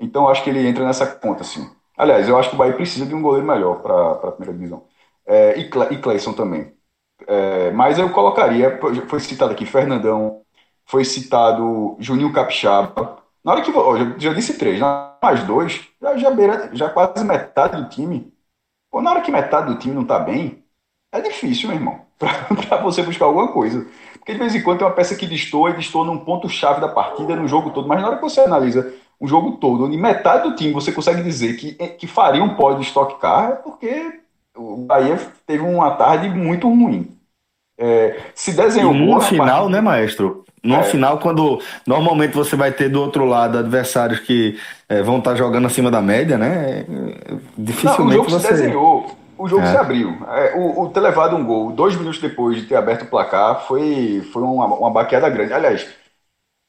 Então 0.00 0.28
acho 0.28 0.42
que 0.42 0.50
ele 0.50 0.66
entra 0.66 0.84
nessa 0.84 1.06
conta, 1.06 1.42
assim. 1.42 1.68
Aliás, 1.96 2.28
eu 2.28 2.36
acho 2.38 2.50
que 2.50 2.54
o 2.56 2.58
Bahia 2.58 2.74
precisa 2.74 3.06
de 3.06 3.14
um 3.14 3.22
goleiro 3.22 3.46
melhor 3.46 3.80
para 3.82 4.28
a 4.28 4.32
primeira 4.32 4.52
divisão. 4.58 4.86
É, 5.26 5.58
e, 5.58 5.70
Cle, 5.70 5.94
e 5.94 5.98
Cleison 5.98 6.32
também. 6.32 6.74
É, 7.26 7.70
mas 7.72 7.98
eu 7.98 8.10
colocaria, 8.12 8.78
foi 9.08 9.20
citado 9.20 9.52
aqui 9.52 9.64
Fernandão, 9.66 10.42
foi 10.86 11.04
citado 11.04 11.96
Juninho 12.00 12.32
Capixaba. 12.32 13.22
Na 13.44 13.52
hora 13.52 13.62
que 13.62 13.70
eu 13.70 13.98
já, 13.98 14.18
já 14.18 14.34
disse 14.34 14.58
três, 14.58 14.80
né? 14.80 14.86
mais 15.22 15.44
dois, 15.44 15.88
já, 16.00 16.16
já, 16.16 16.30
beira, 16.30 16.70
já 16.74 16.90
quase 16.90 17.24
metade 17.24 17.80
do 17.82 17.88
time. 17.88 18.32
Pô, 18.90 19.00
na 19.02 19.10
hora 19.10 19.22
que 19.22 19.30
metade 19.30 19.72
do 19.72 19.78
time 19.78 19.94
não 19.94 20.04
tá 20.04 20.18
bem, 20.18 20.64
é 21.12 21.20
difícil, 21.20 21.68
meu 21.68 21.78
irmão, 21.78 22.06
para 22.18 22.82
você 22.82 23.02
buscar 23.02 23.26
alguma 23.26 23.52
coisa. 23.52 23.86
Porque 24.14 24.32
de 24.32 24.38
vez 24.38 24.54
em 24.54 24.62
quando 24.62 24.78
tem 24.78 24.86
uma 24.86 24.94
peça 24.94 25.16
que 25.16 25.26
destoa 25.26 25.70
e 25.70 25.76
destoa 25.76 26.04
num 26.04 26.24
ponto-chave 26.24 26.80
da 26.80 26.88
partida, 26.88 27.36
no 27.36 27.48
jogo 27.48 27.70
todo. 27.70 27.88
Mas 27.88 28.00
na 28.00 28.08
hora 28.08 28.16
que 28.16 28.22
você 28.22 28.40
analisa 28.40 28.92
o 29.18 29.26
jogo 29.26 29.52
todo, 29.52 29.86
onde 29.86 29.96
metade 29.96 30.48
do 30.48 30.56
time 30.56 30.72
você 30.72 30.92
consegue 30.92 31.22
dizer 31.22 31.56
que, 31.56 31.72
que 31.72 32.06
faria 32.06 32.42
um 32.42 32.54
pódio 32.54 32.80
de 32.80 32.86
Stock 32.86 33.20
Car, 33.20 33.50
é 33.50 33.54
porque 33.56 34.20
o 34.56 34.76
Bahia 34.78 35.18
teve 35.46 35.62
uma 35.62 35.92
tarde 35.92 36.28
muito 36.28 36.68
ruim. 36.68 37.10
É, 37.76 38.20
se 38.34 38.52
desenhou. 38.52 38.94
E 38.94 39.06
no 39.06 39.20
final, 39.20 39.68
né, 39.68 39.80
maestro? 39.80 40.44
No 40.62 40.76
é. 40.76 40.82
final, 40.84 41.18
quando 41.18 41.60
normalmente 41.86 42.34
você 42.34 42.56
vai 42.56 42.72
ter 42.72 42.88
do 42.88 43.00
outro 43.00 43.24
lado 43.24 43.58
adversários 43.58 44.20
que 44.20 44.58
é, 44.88 45.02
vão 45.02 45.18
estar 45.18 45.34
jogando 45.34 45.66
acima 45.66 45.90
da 45.90 46.00
média, 46.00 46.38
né? 46.38 46.86
Dificilmente 47.58 47.98
Não, 47.98 48.06
o 48.06 48.12
jogo 48.12 48.30
você. 48.30 48.46
Se 48.46 48.52
desenhou, 48.52 49.16
o 49.36 49.48
jogo 49.48 49.62
é. 49.62 49.70
se 49.70 49.76
abriu. 49.76 50.16
É, 50.28 50.54
o, 50.56 50.82
o 50.82 50.88
ter 50.88 51.00
levado 51.00 51.36
um 51.36 51.44
gol 51.44 51.72
dois 51.72 51.96
minutos 51.96 52.20
depois 52.20 52.56
de 52.56 52.62
ter 52.62 52.76
aberto 52.76 53.02
o 53.02 53.06
placar 53.06 53.66
foi, 53.66 54.22
foi 54.32 54.42
uma, 54.42 54.66
uma 54.66 54.90
baqueada 54.90 55.28
grande. 55.28 55.52
Aliás, 55.52 55.86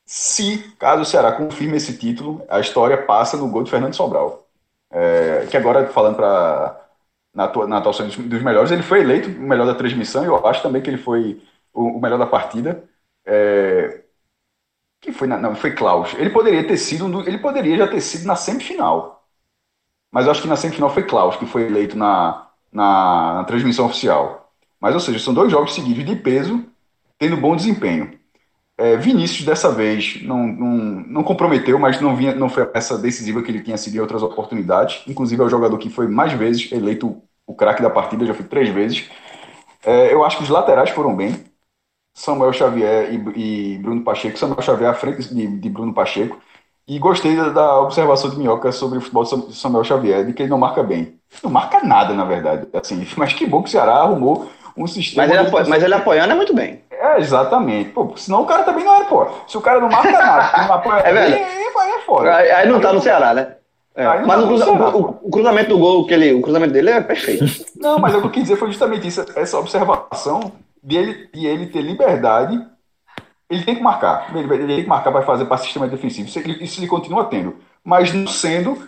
se 0.05 0.59
caso 0.77 1.01
o 1.01 1.05
Ceará 1.05 1.31
confirme 1.33 1.77
esse 1.77 1.97
título, 1.97 2.43
a 2.49 2.59
história 2.59 2.97
passa 2.97 3.37
no 3.37 3.49
gol 3.49 3.63
de 3.63 3.71
Fernando 3.71 3.95
Sobral. 3.95 4.47
É, 4.91 5.47
que 5.49 5.57
agora, 5.57 5.87
falando 5.87 6.15
para 6.15 6.85
na, 7.35 7.51
na 7.67 7.77
atuação 7.77 8.07
dos, 8.07 8.15
dos, 8.15 8.41
melhores. 8.41 8.71
Ele 8.71 8.81
foi 8.81 9.01
eleito 9.01 9.29
o 9.29 9.41
melhor 9.41 9.65
da 9.67 9.75
transmissão 9.75 10.23
e 10.23 10.27
eu 10.27 10.47
acho 10.47 10.63
também 10.63 10.81
que 10.81 10.89
ele 10.89 10.97
foi 10.97 11.41
o, 11.73 11.97
o 11.97 12.01
melhor 12.01 12.17
da 12.17 12.25
partida. 12.25 12.83
É, 13.25 14.03
que 15.01 15.11
foi 15.11 15.27
não, 15.27 15.55
foi 15.55 15.73
Klaus. 15.73 16.13
Ele 16.15 16.29
poderia 16.29 16.65
ter 16.67 16.77
sido, 16.77 17.21
ele 17.27 17.37
poderia 17.37 17.77
já 17.77 17.87
ter 17.87 18.01
sido 18.01 18.25
na 18.25 18.35
semifinal. 18.35 19.27
Mas 20.11 20.25
eu 20.25 20.31
acho 20.31 20.41
que 20.41 20.47
na 20.47 20.55
semifinal 20.55 20.89
foi 20.89 21.03
Klaus 21.03 21.35
que 21.35 21.45
foi 21.45 21.63
eleito 21.63 21.97
na, 21.97 22.47
na, 22.71 23.33
na 23.35 23.43
transmissão 23.43 23.85
oficial. 23.85 24.53
Mas, 24.79 24.93
ou 24.93 24.99
seja, 24.99 25.19
são 25.19 25.33
dois 25.33 25.51
jogos 25.51 25.73
seguidos 25.73 26.05
de 26.05 26.15
peso, 26.15 26.63
tendo 27.17 27.37
bom 27.37 27.55
desempenho. 27.55 28.19
É, 28.78 28.97
Vinícius 28.97 29.45
dessa 29.45 29.71
vez 29.71 30.21
não, 30.23 30.45
não, 30.45 30.76
não, 31.07 31.23
comprometeu, 31.23 31.80
mas 31.80 32.01
não, 32.01 32.13
vinha, 32.13 32.36
não 32.36 32.49
foi 32.49 32.63
a 32.63 32.65
peça 32.65 32.97
decisiva 32.97 33.41
que 33.41 33.49
ele 33.49 33.61
tinha 33.61 33.78
sido 33.78 33.95
em 33.95 33.99
outras 33.99 34.21
oportunidades. 34.21 35.01
Inclusive 35.07 35.41
é 35.41 35.45
o 35.45 35.49
jogador 35.49 35.78
que 35.78 35.89
foi 35.89 36.07
mais 36.07 36.34
vezes 36.34 36.71
eleito 36.71 37.21
o 37.47 37.55
craque 37.55 37.82
da 37.82 37.89
partida, 37.89 38.26
já 38.26 38.34
foi 38.34 38.45
três 38.45 38.69
vezes. 38.69 39.09
É, 39.86 40.11
eu 40.13 40.26
acho 40.26 40.38
que 40.38 40.43
os 40.43 40.49
laterais 40.49 40.89
foram 40.89 41.15
bem. 41.15 41.43
Samuel 42.13 42.53
Xavier 42.53 43.13
e, 43.13 43.76
e 43.76 43.78
Bruno 43.78 44.03
Pacheco. 44.03 44.38
Samuel 44.38 44.61
Xavier 44.61 44.89
à 44.89 44.93
frente 44.93 45.34
de, 45.34 45.47
de, 45.47 45.69
Bruno 45.69 45.93
Pacheco. 45.93 46.39
E 46.88 46.99
gostei 46.99 47.36
da, 47.36 47.49
da, 47.49 47.80
observação 47.82 48.30
de 48.30 48.38
Minhoca 48.38 48.71
sobre 48.71 48.97
o 48.97 49.01
futebol 49.01 49.23
de 49.23 49.55
Samuel 49.55 49.84
Xavier, 49.84 50.26
de 50.26 50.34
que 50.34 50.43
ele 50.43 50.49
não 50.49 50.57
marca 50.57 50.84
bem. 50.84 51.19
Não 51.43 51.51
marca 51.51 51.84
nada, 51.84 52.13
na 52.13 52.23
verdade. 52.23 52.67
Assim, 52.73 53.05
mas 53.17 53.34
que 53.34 53.45
bom 53.45 53.61
que 53.61 53.69
o 53.69 53.71
Ceará 53.71 53.95
arrumou 53.95 54.49
um 54.78 54.88
sistema. 54.88 55.28
Mas 55.28 55.38
ele, 55.38 55.69
mas 55.69 55.84
ele 55.84 55.93
apoiando 55.93 56.34
é 56.34 56.36
muito 56.36 56.53
bem. 56.53 56.82
É, 57.05 57.19
exatamente. 57.19 57.91
Pô, 57.91 58.11
senão 58.15 58.41
o 58.41 58.45
cara 58.45 58.63
também 58.63 58.83
não 58.83 58.95
é, 58.95 59.03
pô. 59.05 59.27
Se 59.47 59.57
o 59.57 59.61
cara 59.61 59.79
não 59.79 59.89
marca 59.89 60.11
nada, 60.11 60.67
não 60.67 60.73
apoia 60.73 60.99
é 61.05 61.13
velho. 61.13 61.35
Aí, 61.35 61.43
aí 61.43 61.91
é 61.91 61.99
fora. 62.01 62.35
Aí, 62.35 62.51
aí 62.51 62.69
não 62.69 62.79
tá 62.79 62.91
no 62.91 63.01
Ceará, 63.01 63.33
né? 63.33 63.55
É. 63.95 64.05
Mas 64.25 64.39
tá 64.39 64.43
o, 64.43 64.47
cruza, 64.47 64.71
o, 64.71 65.19
o, 65.23 65.31
cruzamento 65.31 65.69
do 65.69 65.79
gol, 65.79 66.05
que 66.05 66.13
ele, 66.13 66.33
o 66.33 66.41
cruzamento 66.41 66.73
dele 66.73 66.89
é 66.89 67.01
perfeito. 67.01 67.45
Não, 67.79 67.97
mas 67.97 68.13
o 68.13 68.19
que 68.19 68.27
eu 68.27 68.31
quis 68.31 68.43
dizer 68.43 68.57
foi 68.57 68.67
justamente 68.67 69.07
isso, 69.07 69.25
essa 69.37 69.57
observação 69.57 70.51
de 70.83 70.97
ele, 70.97 71.29
de 71.33 71.45
ele 71.45 71.67
ter 71.67 71.81
liberdade. 71.81 72.61
Ele 73.49 73.63
tem 73.63 73.75
que 73.75 73.81
marcar. 73.81 74.35
Ele, 74.35 74.53
ele 74.53 74.75
tem 74.75 74.83
que 74.83 74.89
marcar 74.89 75.11
para 75.13 75.21
fazer 75.21 75.45
para 75.45 75.57
sistema 75.57 75.87
defensivo. 75.87 76.27
Isso 76.27 76.39
ele, 76.39 76.61
isso 76.61 76.79
ele 76.79 76.87
continua 76.87 77.25
tendo. 77.25 77.55
Mas 77.83 78.11
não 78.11 78.27
sendo, 78.27 78.85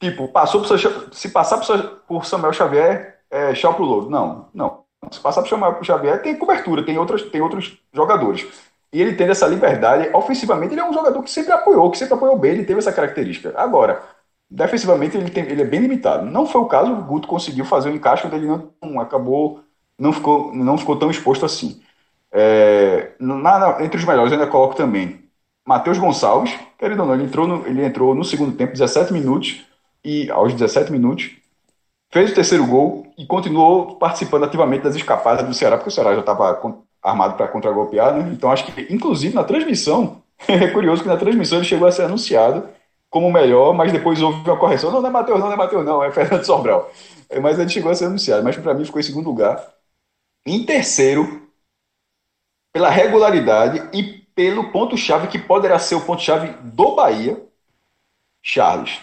tipo, 0.00 0.28
passou 0.28 0.62
por, 0.62 0.78
se 1.12 1.28
passar 1.28 1.60
por 2.06 2.24
Samuel 2.24 2.52
Xavier, 2.52 3.18
é 3.30 3.54
chau 3.54 3.74
pro 3.74 3.84
louro. 3.84 4.08
Não, 4.08 4.48
não. 4.54 4.87
Se 5.10 5.20
passar 5.20 5.42
por 5.42 5.48
Samuel 5.48 5.82
Xavier, 5.82 6.22
tem 6.22 6.36
cobertura, 6.36 6.84
tem, 6.84 6.98
outras, 6.98 7.22
tem 7.22 7.40
outros 7.40 7.78
jogadores. 7.92 8.46
E 8.92 9.00
ele 9.00 9.14
tendo 9.14 9.32
essa 9.32 9.46
liberdade, 9.46 10.10
ofensivamente, 10.14 10.74
ele 10.74 10.80
é 10.80 10.88
um 10.88 10.92
jogador 10.92 11.22
que 11.22 11.30
sempre 11.30 11.52
apoiou, 11.52 11.90
que 11.90 11.98
sempre 11.98 12.14
apoiou 12.14 12.38
bem, 12.38 12.52
ele 12.52 12.64
teve 12.64 12.78
essa 12.78 12.92
característica. 12.92 13.52
Agora, 13.56 14.02
defensivamente 14.50 15.16
ele, 15.16 15.30
tem, 15.30 15.44
ele 15.44 15.62
é 15.62 15.64
bem 15.64 15.80
limitado. 15.80 16.26
Não 16.26 16.46
foi 16.46 16.60
o 16.60 16.66
caso, 16.66 16.92
o 16.92 17.02
Guto 17.02 17.28
conseguiu 17.28 17.64
fazer 17.64 17.90
o 17.90 17.94
encaixe, 17.94 18.26
onde 18.26 18.36
ele 18.36 18.46
não 18.46 19.00
acabou, 19.00 19.62
não 19.98 20.12
ficou, 20.12 20.54
não 20.54 20.78
ficou 20.78 20.96
tão 20.98 21.10
exposto 21.10 21.44
assim. 21.44 21.82
É, 22.32 23.12
na, 23.18 23.82
entre 23.82 23.98
os 23.98 24.04
melhores 24.04 24.32
eu 24.32 24.38
ainda 24.38 24.50
coloco 24.50 24.74
também 24.74 25.28
Matheus 25.66 25.98
Gonçalves, 25.98 26.54
querido 26.78 27.02
ou 27.02 27.08
não, 27.08 27.14
ele 27.14 27.24
entrou, 27.24 27.46
no, 27.46 27.66
ele 27.66 27.84
entrou 27.84 28.14
no 28.14 28.24
segundo 28.24 28.56
tempo, 28.56 28.72
17 28.72 29.12
minutos, 29.12 29.66
e 30.04 30.30
aos 30.30 30.54
17 30.54 30.90
minutos, 30.90 31.30
fez 32.10 32.30
o 32.30 32.34
terceiro 32.34 32.66
gol 32.66 33.06
e 33.16 33.26
continuou 33.26 33.96
participando 33.96 34.44
ativamente 34.44 34.84
das 34.84 34.94
escapadas 34.96 35.46
do 35.46 35.54
Ceará, 35.54 35.76
porque 35.76 35.90
o 35.90 35.92
Ceará 35.92 36.14
já 36.14 36.20
estava 36.20 36.60
armado 37.02 37.34
para 37.34 37.48
contra-golpear, 37.48 38.14
né? 38.14 38.30
Então 38.32 38.50
acho 38.50 38.64
que, 38.66 38.92
inclusive, 38.92 39.34
na 39.34 39.44
transmissão, 39.44 40.22
é 40.48 40.68
curioso 40.68 41.02
que 41.02 41.08
na 41.08 41.16
transmissão 41.16 41.58
ele 41.58 41.66
chegou 41.66 41.86
a 41.86 41.92
ser 41.92 42.02
anunciado 42.02 42.68
como 43.10 43.28
o 43.28 43.32
melhor, 43.32 43.74
mas 43.74 43.92
depois 43.92 44.20
houve 44.20 44.38
uma 44.48 44.58
correção. 44.58 44.90
Não, 44.90 45.00
não 45.00 45.08
é 45.08 45.12
Matheus, 45.12 45.38
não, 45.40 45.46
não 45.46 45.54
é 45.54 45.56
Matheus, 45.56 45.84
não, 45.84 46.02
é 46.04 46.12
Fernando 46.12 46.44
Sobral. 46.44 46.90
É, 47.28 47.40
mas 47.40 47.58
ele 47.58 47.68
chegou 47.68 47.90
a 47.90 47.94
ser 47.94 48.06
anunciado, 48.06 48.44
mas 48.44 48.56
para 48.56 48.74
mim 48.74 48.84
ficou 48.84 49.00
em 49.00 49.04
segundo 49.04 49.26
lugar. 49.26 49.74
Em 50.46 50.64
terceiro, 50.64 51.48
pela 52.72 52.90
regularidade 52.90 53.88
e 53.92 54.02
pelo 54.34 54.70
ponto-chave 54.70 55.28
que 55.28 55.38
poderá 55.38 55.78
ser 55.78 55.96
o 55.96 56.00
ponto-chave 56.00 56.48
do 56.62 56.94
Bahia, 56.94 57.42
Charles. 58.42 59.00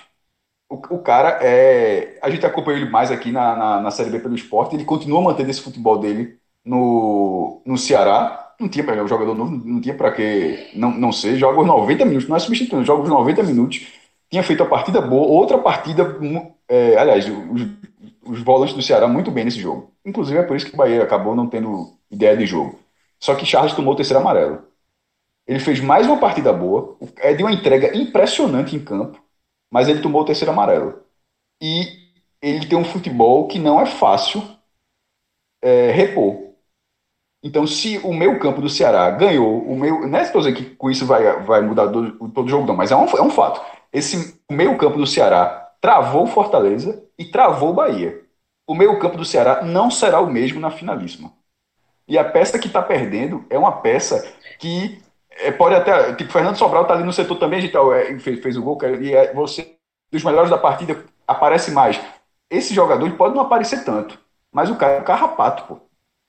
O, 0.75 0.95
o, 0.95 0.99
cara 0.99 1.39
é. 1.41 2.17
A 2.21 2.29
gente 2.29 2.45
acompanhou 2.45 2.81
ele 2.81 2.89
mais 2.89 3.11
aqui 3.11 3.31
na, 3.31 3.55
na, 3.55 3.81
na 3.81 3.91
Série 3.91 4.09
B 4.09 4.19
pelo 4.19 4.35
esporte, 4.35 4.75
ele 4.75 4.85
continua 4.85 5.21
mantendo 5.21 5.49
esse 5.49 5.61
futebol 5.61 5.97
dele 5.99 6.37
no, 6.63 7.61
no 7.65 7.77
Ceará 7.77 8.45
não 8.59 8.69
tinha 8.69 8.83
para 8.83 9.03
o 9.03 9.07
jogador 9.07 9.35
novo, 9.35 9.51
não 9.65 9.81
tinha 9.81 9.95
para 9.95 10.11
que 10.11 10.71
não, 10.73 10.91
não 10.91 11.11
ser, 11.11 11.35
joga 11.37 11.59
os 11.59 11.67
90 11.67 12.05
minutos, 12.05 12.29
não 12.29 12.37
é 12.37 12.39
substituindo, 12.39 12.85
joga 12.85 13.03
os 13.03 13.09
90 13.09 13.43
minutos, 13.43 13.87
tinha 14.29 14.43
feito 14.43 14.63
a 14.63 14.65
partida 14.65 15.01
boa, 15.01 15.27
outra 15.27 15.57
partida, 15.57 16.17
é, 16.67 16.97
aliás, 16.97 17.25
os, 17.27 17.67
os 18.25 18.41
volantes 18.41 18.73
do 18.73 18.81
Ceará 18.81 19.07
muito 19.07 19.31
bem 19.31 19.45
nesse 19.45 19.59
jogo. 19.59 19.93
Inclusive 20.05 20.39
é 20.39 20.43
por 20.43 20.55
isso 20.55 20.67
que 20.67 20.73
o 20.73 20.77
Bahia 20.77 21.03
acabou 21.03 21.35
não 21.35 21.47
tendo 21.47 21.93
ideia 22.09 22.35
de 22.35 22.45
jogo. 22.45 22.79
Só 23.19 23.35
que 23.35 23.45
Charles 23.45 23.73
tomou 23.73 23.93
o 23.93 23.95
terceiro 23.95 24.21
amarelo. 24.21 24.63
Ele 25.47 25.59
fez 25.59 25.79
mais 25.79 26.07
uma 26.07 26.17
partida 26.17 26.51
boa, 26.51 26.97
é 27.17 27.33
de 27.33 27.43
uma 27.43 27.51
entrega 27.51 27.95
impressionante 27.95 28.75
em 28.75 28.79
campo, 28.79 29.21
mas 29.71 29.87
ele 29.87 30.01
tomou 30.01 30.21
o 30.21 30.25
terceiro 30.25 30.51
amarelo. 30.51 31.03
E 31.61 32.05
ele 32.41 32.67
tem 32.67 32.77
um 32.77 32.85
futebol 32.85 33.47
que 33.47 33.59
não 33.59 33.79
é 33.79 33.85
fácil 33.85 34.43
é, 35.61 35.91
repor. 35.91 36.45
Então, 37.43 37.67
se 37.67 37.99
o 37.99 38.11
meu 38.11 38.39
campo 38.39 38.59
do 38.59 38.67
Ceará 38.67 39.09
ganhou, 39.11 39.61
o 39.61 39.77
meu. 39.77 40.07
Não 40.07 40.17
é 40.17 40.23
estou 40.23 40.41
dizendo 40.41 40.57
que 40.57 40.75
com 40.75 40.89
isso 40.89 41.05
vai, 41.05 41.43
vai 41.43 41.61
mudar 41.61 41.87
todo, 41.89 42.17
o 42.19 42.47
jogo, 42.47 42.65
não, 42.65 42.75
mas 42.75 42.91
é 42.91 42.95
um, 42.95 43.05
é 43.05 43.21
um 43.21 43.29
fato. 43.29 43.61
Esse 43.93 44.39
meio 44.49 44.77
campo 44.77 44.97
do 44.97 45.05
Ceará 45.05 45.71
travou 45.79 46.25
Fortaleza 46.25 47.03
e 47.17 47.25
travou 47.25 47.69
o 47.69 47.73
Bahia. 47.73 48.19
O 48.67 48.73
meio 48.73 48.97
campo 48.99 49.17
do 49.17 49.23
Ceará 49.23 49.63
não 49.63 49.91
será 49.91 50.19
o 50.19 50.29
mesmo 50.29 50.59
na 50.59 50.71
finalíssima. 50.71 51.31
E 52.07 52.17
a 52.17 52.23
peça 52.23 52.57
que 52.57 52.67
está 52.67 52.81
perdendo 52.81 53.45
é 53.49 53.57
uma 53.57 53.73
peça 53.73 54.27
que 54.59 54.99
é, 55.39 55.51
pode 55.51 55.75
até. 55.75 56.13
Tipo, 56.13 56.31
Fernando 56.31 56.57
Sobral 56.57 56.83
está 56.83 56.93
ali 56.93 57.03
no 57.03 57.13
setor 57.13 57.37
também, 57.37 57.59
a 57.59 57.61
gente 57.61 57.75
é, 57.75 58.19
fez, 58.19 58.39
fez 58.41 58.57
o 58.57 58.61
gol, 58.61 58.77
e 59.01 59.13
é, 59.13 59.33
você, 59.33 59.75
dos 60.11 60.23
melhores 60.23 60.49
da 60.49 60.57
partida, 60.57 60.97
aparece 61.27 61.71
mais. 61.71 61.99
Esse 62.49 62.73
jogador 62.73 63.09
pode 63.11 63.35
não 63.35 63.41
aparecer 63.41 63.83
tanto, 63.83 64.17
mas 64.51 64.69
o 64.69 64.75
cara 64.75 64.93
é 64.93 65.01
um 65.01 65.03
carrapato, 65.03 65.63
pô. 65.63 65.79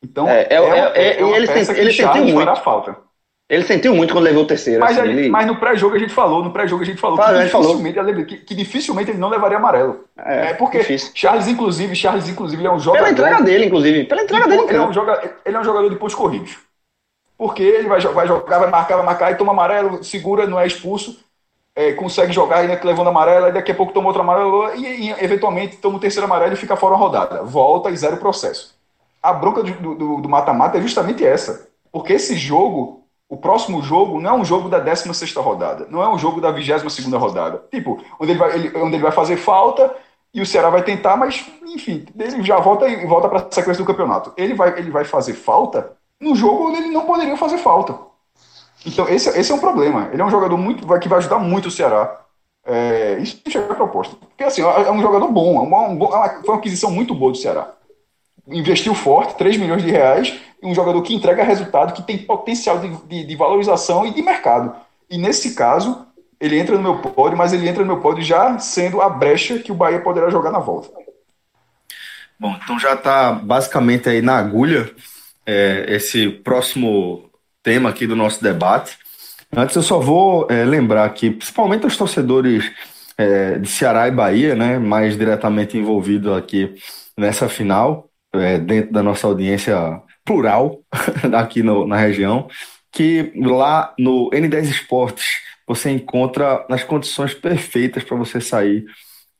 Então, 0.02 0.28
é, 0.28 0.46
é, 0.50 0.54
é, 0.54 0.92
é, 0.94 1.20
é 1.20 1.24
uma 1.24 1.36
ele 1.36 1.46
peça 1.46 1.72
ele 1.72 1.92
sentiu 1.92 2.24
muito. 2.24 2.56
falta. 2.56 2.96
Ele 3.48 3.62
sentiu 3.62 3.94
muito 3.94 4.12
quando 4.12 4.24
levou 4.24 4.42
o 4.42 4.46
terceiro. 4.46 4.80
Mas, 4.80 4.98
assim, 4.98 5.08
aí- 5.08 5.18
ele... 5.18 5.28
mas 5.28 5.46
no 5.46 5.56
pré-jogo 5.56 5.94
a 5.94 5.98
gente 5.98 6.12
falou, 6.12 6.42
no 6.42 6.50
pré-jogo 6.50 6.82
a 6.82 6.86
gente 6.86 7.00
falou 7.00 7.16
Fala, 7.16 7.44
que, 7.44 7.48
falou. 7.48 7.76
dificilmente, 7.76 7.98
ele- 7.98 8.24
que, 8.24 8.36
que 8.38 8.54
dificilmente 8.56 9.10
ele 9.10 9.18
não 9.18 9.28
levaria 9.28 9.56
amarelo. 9.56 10.04
É, 10.18 10.52
porque 10.54 10.78
difícil. 10.78 11.12
Charles, 11.14 11.46
inclusive, 11.46 11.94
Charles, 11.94 12.28
inclusive, 12.28 12.60
ele 12.60 12.66
é 12.66 12.72
um 12.72 12.78
jogador. 12.80 13.04
Pela 13.04 13.12
entrega 13.12 13.42
dele, 13.44 13.66
inclusive. 13.66 14.04
Pela 14.04 14.22
entrega 14.22 14.48
dele, 14.48 14.62
ele, 14.62 14.76
é 14.76 14.80
um 14.80 14.92
joga, 14.92 15.36
ele 15.44 15.56
é 15.56 15.60
um 15.60 15.64
jogador 15.64 15.88
de 15.88 15.94
pontos 15.94 16.16
corridos. 16.16 16.58
Porque 17.36 17.62
ele 17.62 17.88
vai, 17.88 18.00
vai 18.00 18.26
jogar, 18.26 18.58
vai 18.58 18.70
marcar, 18.70 18.96
vai 18.96 19.04
marcar, 19.06 19.32
e 19.32 19.36
toma 19.36 19.52
amarelo, 19.52 20.02
segura, 20.02 20.46
não 20.46 20.58
é 20.58 20.66
expulso, 20.66 21.18
é, 21.74 21.92
consegue 21.92 22.32
jogar 22.32 22.58
ainda 22.58 22.80
levando 22.82 23.08
amarelo, 23.08 23.46
aí 23.46 23.52
daqui 23.52 23.70
a 23.70 23.74
pouco 23.74 23.92
toma 23.92 24.08
outro 24.08 24.22
amarelo, 24.22 24.74
e, 24.74 25.08
e, 25.08 25.10
eventualmente 25.22 25.76
toma 25.76 25.98
o 25.98 26.00
terceiro 26.00 26.24
amarelo 26.24 26.54
e 26.54 26.56
fica 26.56 26.74
fora 26.76 26.94
a 26.94 26.98
rodada. 26.98 27.42
Volta 27.42 27.90
e 27.90 27.96
zero 27.96 28.16
processo. 28.16 28.74
A 29.22 29.32
bronca 29.32 29.62
do 29.62 30.28
mata-mata 30.28 30.78
é 30.78 30.80
justamente 30.80 31.24
essa. 31.24 31.68
Porque 31.92 32.14
esse 32.14 32.36
jogo, 32.36 33.04
o 33.28 33.36
próximo 33.36 33.82
jogo, 33.82 34.20
não 34.20 34.30
é 34.30 34.32
um 34.34 34.44
jogo 34.44 34.68
da 34.68 34.78
16 34.78 35.34
rodada, 35.36 35.86
não 35.90 36.02
é 36.02 36.08
um 36.08 36.18
jogo 36.18 36.40
da 36.40 36.50
22 36.50 37.06
rodada. 37.14 37.62
Tipo, 37.70 37.98
onde 38.20 38.32
ele, 38.32 38.38
vai, 38.38 38.54
ele- 38.54 38.78
onde 38.78 38.96
ele 38.96 39.02
vai 39.02 39.12
fazer 39.12 39.36
falta 39.36 39.94
e 40.32 40.40
o 40.40 40.46
Ceará 40.46 40.70
vai 40.70 40.82
tentar, 40.82 41.16
mas, 41.16 41.44
enfim, 41.64 42.06
ele 42.18 42.42
já 42.42 42.58
volta 42.58 42.88
e 42.88 43.06
volta 43.06 43.28
para 43.28 43.40
a 43.40 43.50
sequência 43.50 43.82
do 43.82 43.86
campeonato. 43.86 44.32
Ele 44.36 44.54
vai, 44.54 44.78
ele 44.78 44.90
vai 44.90 45.04
fazer 45.04 45.34
falta 45.34 45.95
no 46.20 46.34
jogo 46.34 46.68
onde 46.68 46.78
ele 46.78 46.90
não 46.90 47.04
poderia 47.06 47.36
fazer 47.36 47.58
falta. 47.58 47.98
Então, 48.84 49.08
esse, 49.08 49.28
esse 49.38 49.50
é 49.50 49.54
um 49.54 49.58
problema. 49.60 50.08
Ele 50.12 50.22
é 50.22 50.24
um 50.24 50.30
jogador 50.30 50.56
muito, 50.56 50.86
que 51.00 51.08
vai 51.08 51.18
ajudar 51.18 51.38
muito 51.38 51.66
o 51.68 51.70
Ceará. 51.70 52.20
É, 52.64 53.18
isso 53.20 53.40
é 53.54 53.58
a 53.58 53.74
proposta. 53.74 54.16
Porque, 54.16 54.44
assim, 54.44 54.62
é 54.62 54.90
um 54.90 55.00
jogador 55.02 55.28
bom, 55.28 55.58
é 55.58 55.62
uma, 55.62 55.88
um 55.88 56.24
é 56.24 56.40
foi 56.40 56.50
uma 56.50 56.58
aquisição 56.58 56.90
muito 56.90 57.14
boa 57.14 57.32
do 57.32 57.38
Ceará. 57.38 57.72
Investiu 58.48 58.94
forte, 58.94 59.36
3 59.36 59.56
milhões 59.56 59.82
de 59.82 59.90
reais, 59.90 60.34
um 60.62 60.74
jogador 60.74 61.02
que 61.02 61.14
entrega 61.14 61.42
resultado, 61.42 61.92
que 61.92 62.02
tem 62.02 62.18
potencial 62.18 62.78
de, 62.78 62.88
de- 63.06 63.24
de 63.26 63.36
valorização 63.36 64.06
e 64.06 64.12
de 64.12 64.22
mercado. 64.22 64.74
E 65.10 65.18
nesse 65.18 65.54
caso, 65.54 66.06
ele 66.40 66.58
entra 66.58 66.76
no 66.76 66.82
meu 66.82 66.98
pódio, 66.98 67.36
mas 67.36 67.52
ele 67.52 67.68
entra 67.68 67.82
no 67.84 67.92
meu 67.92 68.00
pódio 68.00 68.22
já 68.22 68.58
sendo 68.58 69.00
a 69.00 69.08
brecha 69.08 69.58
que 69.58 69.72
o 69.72 69.74
Bahia 69.74 70.00
poderá 70.00 70.30
jogar 70.30 70.50
na 70.52 70.58
volta. 70.58 70.88
Bom, 72.38 72.54
então 72.62 72.78
já 72.78 72.94
está 72.94 73.32
basicamente 73.32 74.08
aí 74.08 74.20
na 74.22 74.36
agulha 74.36 74.94
é, 75.46 75.86
esse 75.88 76.28
próximo 76.28 77.30
tema 77.62 77.90
aqui 77.90 78.06
do 78.06 78.16
nosso 78.16 78.42
debate. 78.42 78.98
Antes 79.56 79.76
eu 79.76 79.82
só 79.82 79.98
vou 80.00 80.46
é, 80.50 80.64
lembrar 80.64 81.08
que, 81.10 81.30
principalmente 81.30 81.86
os 81.86 81.96
torcedores 81.96 82.70
é, 83.16 83.58
de 83.58 83.68
Ceará 83.68 84.08
e 84.08 84.10
Bahia, 84.10 84.54
né, 84.54 84.78
mais 84.78 85.16
diretamente 85.16 85.76
envolvidos 85.78 86.36
aqui 86.36 86.74
nessa 87.16 87.48
final, 87.48 88.10
é, 88.34 88.58
dentro 88.58 88.92
da 88.92 89.02
nossa 89.02 89.26
audiência 89.26 89.76
plural 90.24 90.80
aqui 91.36 91.62
no- 91.62 91.86
na 91.86 91.96
região, 91.96 92.48
que 92.92 93.32
lá 93.36 93.94
no 93.98 94.30
N10 94.30 94.64
Esportes 94.68 95.26
você 95.66 95.90
encontra 95.90 96.64
as 96.70 96.84
condições 96.84 97.34
perfeitas 97.34 98.04
para 98.04 98.16
você 98.16 98.40
sair 98.40 98.84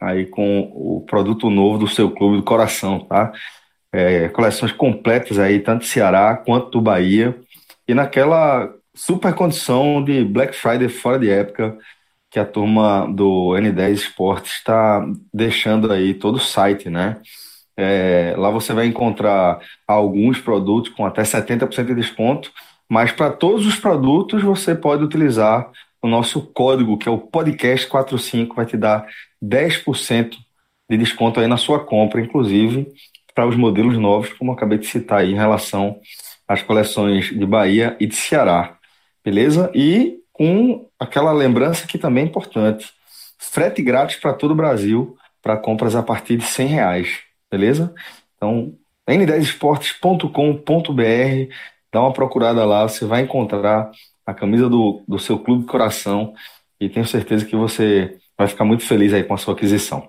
aí 0.01 0.27
com 0.27 0.61
o 0.75 1.05
produto 1.07 1.49
novo 1.49 1.79
do 1.79 1.89
seu 1.89 2.11
clube 2.11 2.37
do 2.37 2.43
coração, 2.43 3.01
tá? 3.01 3.33
É, 3.93 4.29
coleções 4.29 4.73
completas 4.73 5.39
aí, 5.39 5.61
tanto 5.61 5.81
do 5.81 5.87
Ceará 5.87 6.37
quanto 6.37 6.71
do 6.71 6.81
Bahia, 6.81 7.39
e 7.89 7.95
naquela 7.95 8.73
super 8.95 9.35
condição 9.35 10.03
de 10.03 10.25
Black 10.25 10.55
Friday 10.55 10.89
fora 10.89 11.19
de 11.19 11.31
época 11.31 11.79
que 12.31 12.39
a 12.39 12.45
turma 12.45 13.07
do 13.07 13.55
N10 13.55 13.93
Esportes 13.93 14.53
está 14.53 15.07
deixando 15.33 15.91
aí 15.93 16.15
todo 16.15 16.37
o 16.37 16.41
site, 16.41 16.91
né? 16.91 17.19
É, 17.77 18.35
lá 18.37 18.51
você 18.51 18.73
vai 18.73 18.87
encontrar 18.87 19.61
alguns 19.87 20.41
produtos 20.41 20.93
com 20.93 21.05
até 21.05 21.23
70% 21.23 21.87
de 21.87 21.95
desconto, 21.95 22.51
mas 22.89 23.13
para 23.13 23.31
todos 23.31 23.67
os 23.67 23.77
produtos 23.77 24.43
você 24.43 24.75
pode 24.75 25.05
utilizar 25.05 25.71
o 26.03 26.09
nosso 26.09 26.43
código, 26.53 26.99
que 26.99 27.09
é 27.09 27.13
o 27.13 27.19
podcast45, 27.19 28.55
vai 28.55 28.67
te 28.67 28.77
dar 28.77 29.07
10% 29.43 30.37
de 30.89 30.97
desconto 30.97 31.41
aí 31.41 31.47
na 31.47 31.57
sua 31.57 31.85
compra, 31.85 32.21
inclusive 32.21 32.87
para 33.37 33.47
os 33.47 33.55
modelos 33.55 33.97
novos, 33.99 34.33
como 34.33 34.51
acabei 34.51 34.79
de 34.79 34.87
citar 34.87 35.21
aí, 35.21 35.31
em 35.31 35.37
relação 35.37 36.01
às 36.49 36.63
coleções 36.63 37.27
de 37.27 37.45
Bahia 37.45 37.95
e 38.01 38.07
de 38.07 38.17
Ceará, 38.17 38.79
beleza? 39.23 39.71
E 39.75 40.21
com 40.33 40.89
aquela 40.99 41.33
lembrança 41.33 41.87
que 41.87 41.99
também 41.99 42.25
é 42.25 42.27
importante, 42.27 42.91
frete 43.39 43.83
grátis 43.83 44.17
para 44.17 44.33
todo 44.33 44.53
o 44.53 44.57
Brasil, 44.57 45.19
para 45.43 45.59
compras 45.59 45.95
a 45.95 46.03
partir 46.03 46.39
de 46.39 46.45
100 46.45 46.67
reais, 46.67 47.19
beleza? 47.51 47.95
Então, 48.37 48.73
n10esportes.com.br, 49.07 51.55
dá 51.93 52.01
uma 52.01 52.15
procurada 52.15 52.65
lá, 52.65 52.89
você 52.89 53.05
vai 53.05 53.21
encontrar 53.21 53.91
a 54.25 54.33
camisa 54.33 54.67
do, 54.67 55.05
do 55.07 55.19
seu 55.19 55.39
clube 55.39 55.67
coração 55.67 56.33
e 56.81 56.89
tenho 56.89 57.07
certeza 57.07 57.45
que 57.45 57.55
você 57.55 58.17
vai 58.37 58.49
ficar 58.49 58.65
muito 58.65 58.85
feliz 58.85 59.13
aí 59.13 59.25
com 59.25 59.35
a 59.35 59.39
sua 59.39 59.53
aquisição. 59.53 60.09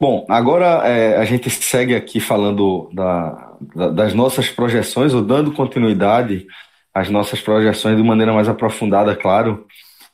Bom, 0.00 0.24
agora 0.28 0.86
é, 0.86 1.16
a 1.16 1.24
gente 1.24 1.50
segue 1.50 1.94
aqui 1.94 2.20
falando 2.20 2.88
da, 2.92 3.56
da- 3.74 3.88
das 3.90 4.14
nossas 4.14 4.48
projeções, 4.48 5.12
ou 5.12 5.22
dando 5.22 5.52
continuidade 5.52 6.46
às 6.94 7.10
nossas 7.10 7.40
projeções 7.40 7.96
de 7.96 8.02
maneira 8.02 8.32
mais 8.32 8.48
aprofundada, 8.48 9.16
claro, 9.16 9.66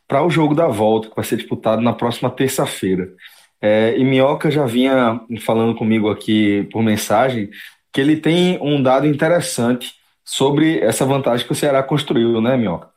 para 0.09 0.25
o 0.25 0.31
jogo 0.31 0.55
da 0.55 0.69
volta, 0.69 1.09
que 1.11 1.17
vai 1.17 1.25
ser 1.25 1.37
disputado 1.37 1.83
na 1.83 1.93
próxima 1.93 2.31
terça-feira. 2.31 3.11
É, 3.61 3.97
e 3.99 4.05
Minhoca 4.05 4.51
já 4.51 4.67
vinha 4.67 5.21
falando 5.45 5.75
comigo 5.77 6.11
aqui 6.11 6.69
por 6.73 6.83
mensagem 6.83 7.51
que 7.93 8.01
ele 8.01 8.17
tem 8.17 8.59
um 8.63 8.83
dado 8.83 9.07
interessante 9.07 9.95
sobre 10.25 10.81
essa 10.81 11.07
vantagem 11.07 11.47
que 11.47 11.53
o 11.53 11.57
Ceará 11.57 11.83
construiu, 11.83 12.41
né, 12.41 12.57
Minhoca? 12.57 12.91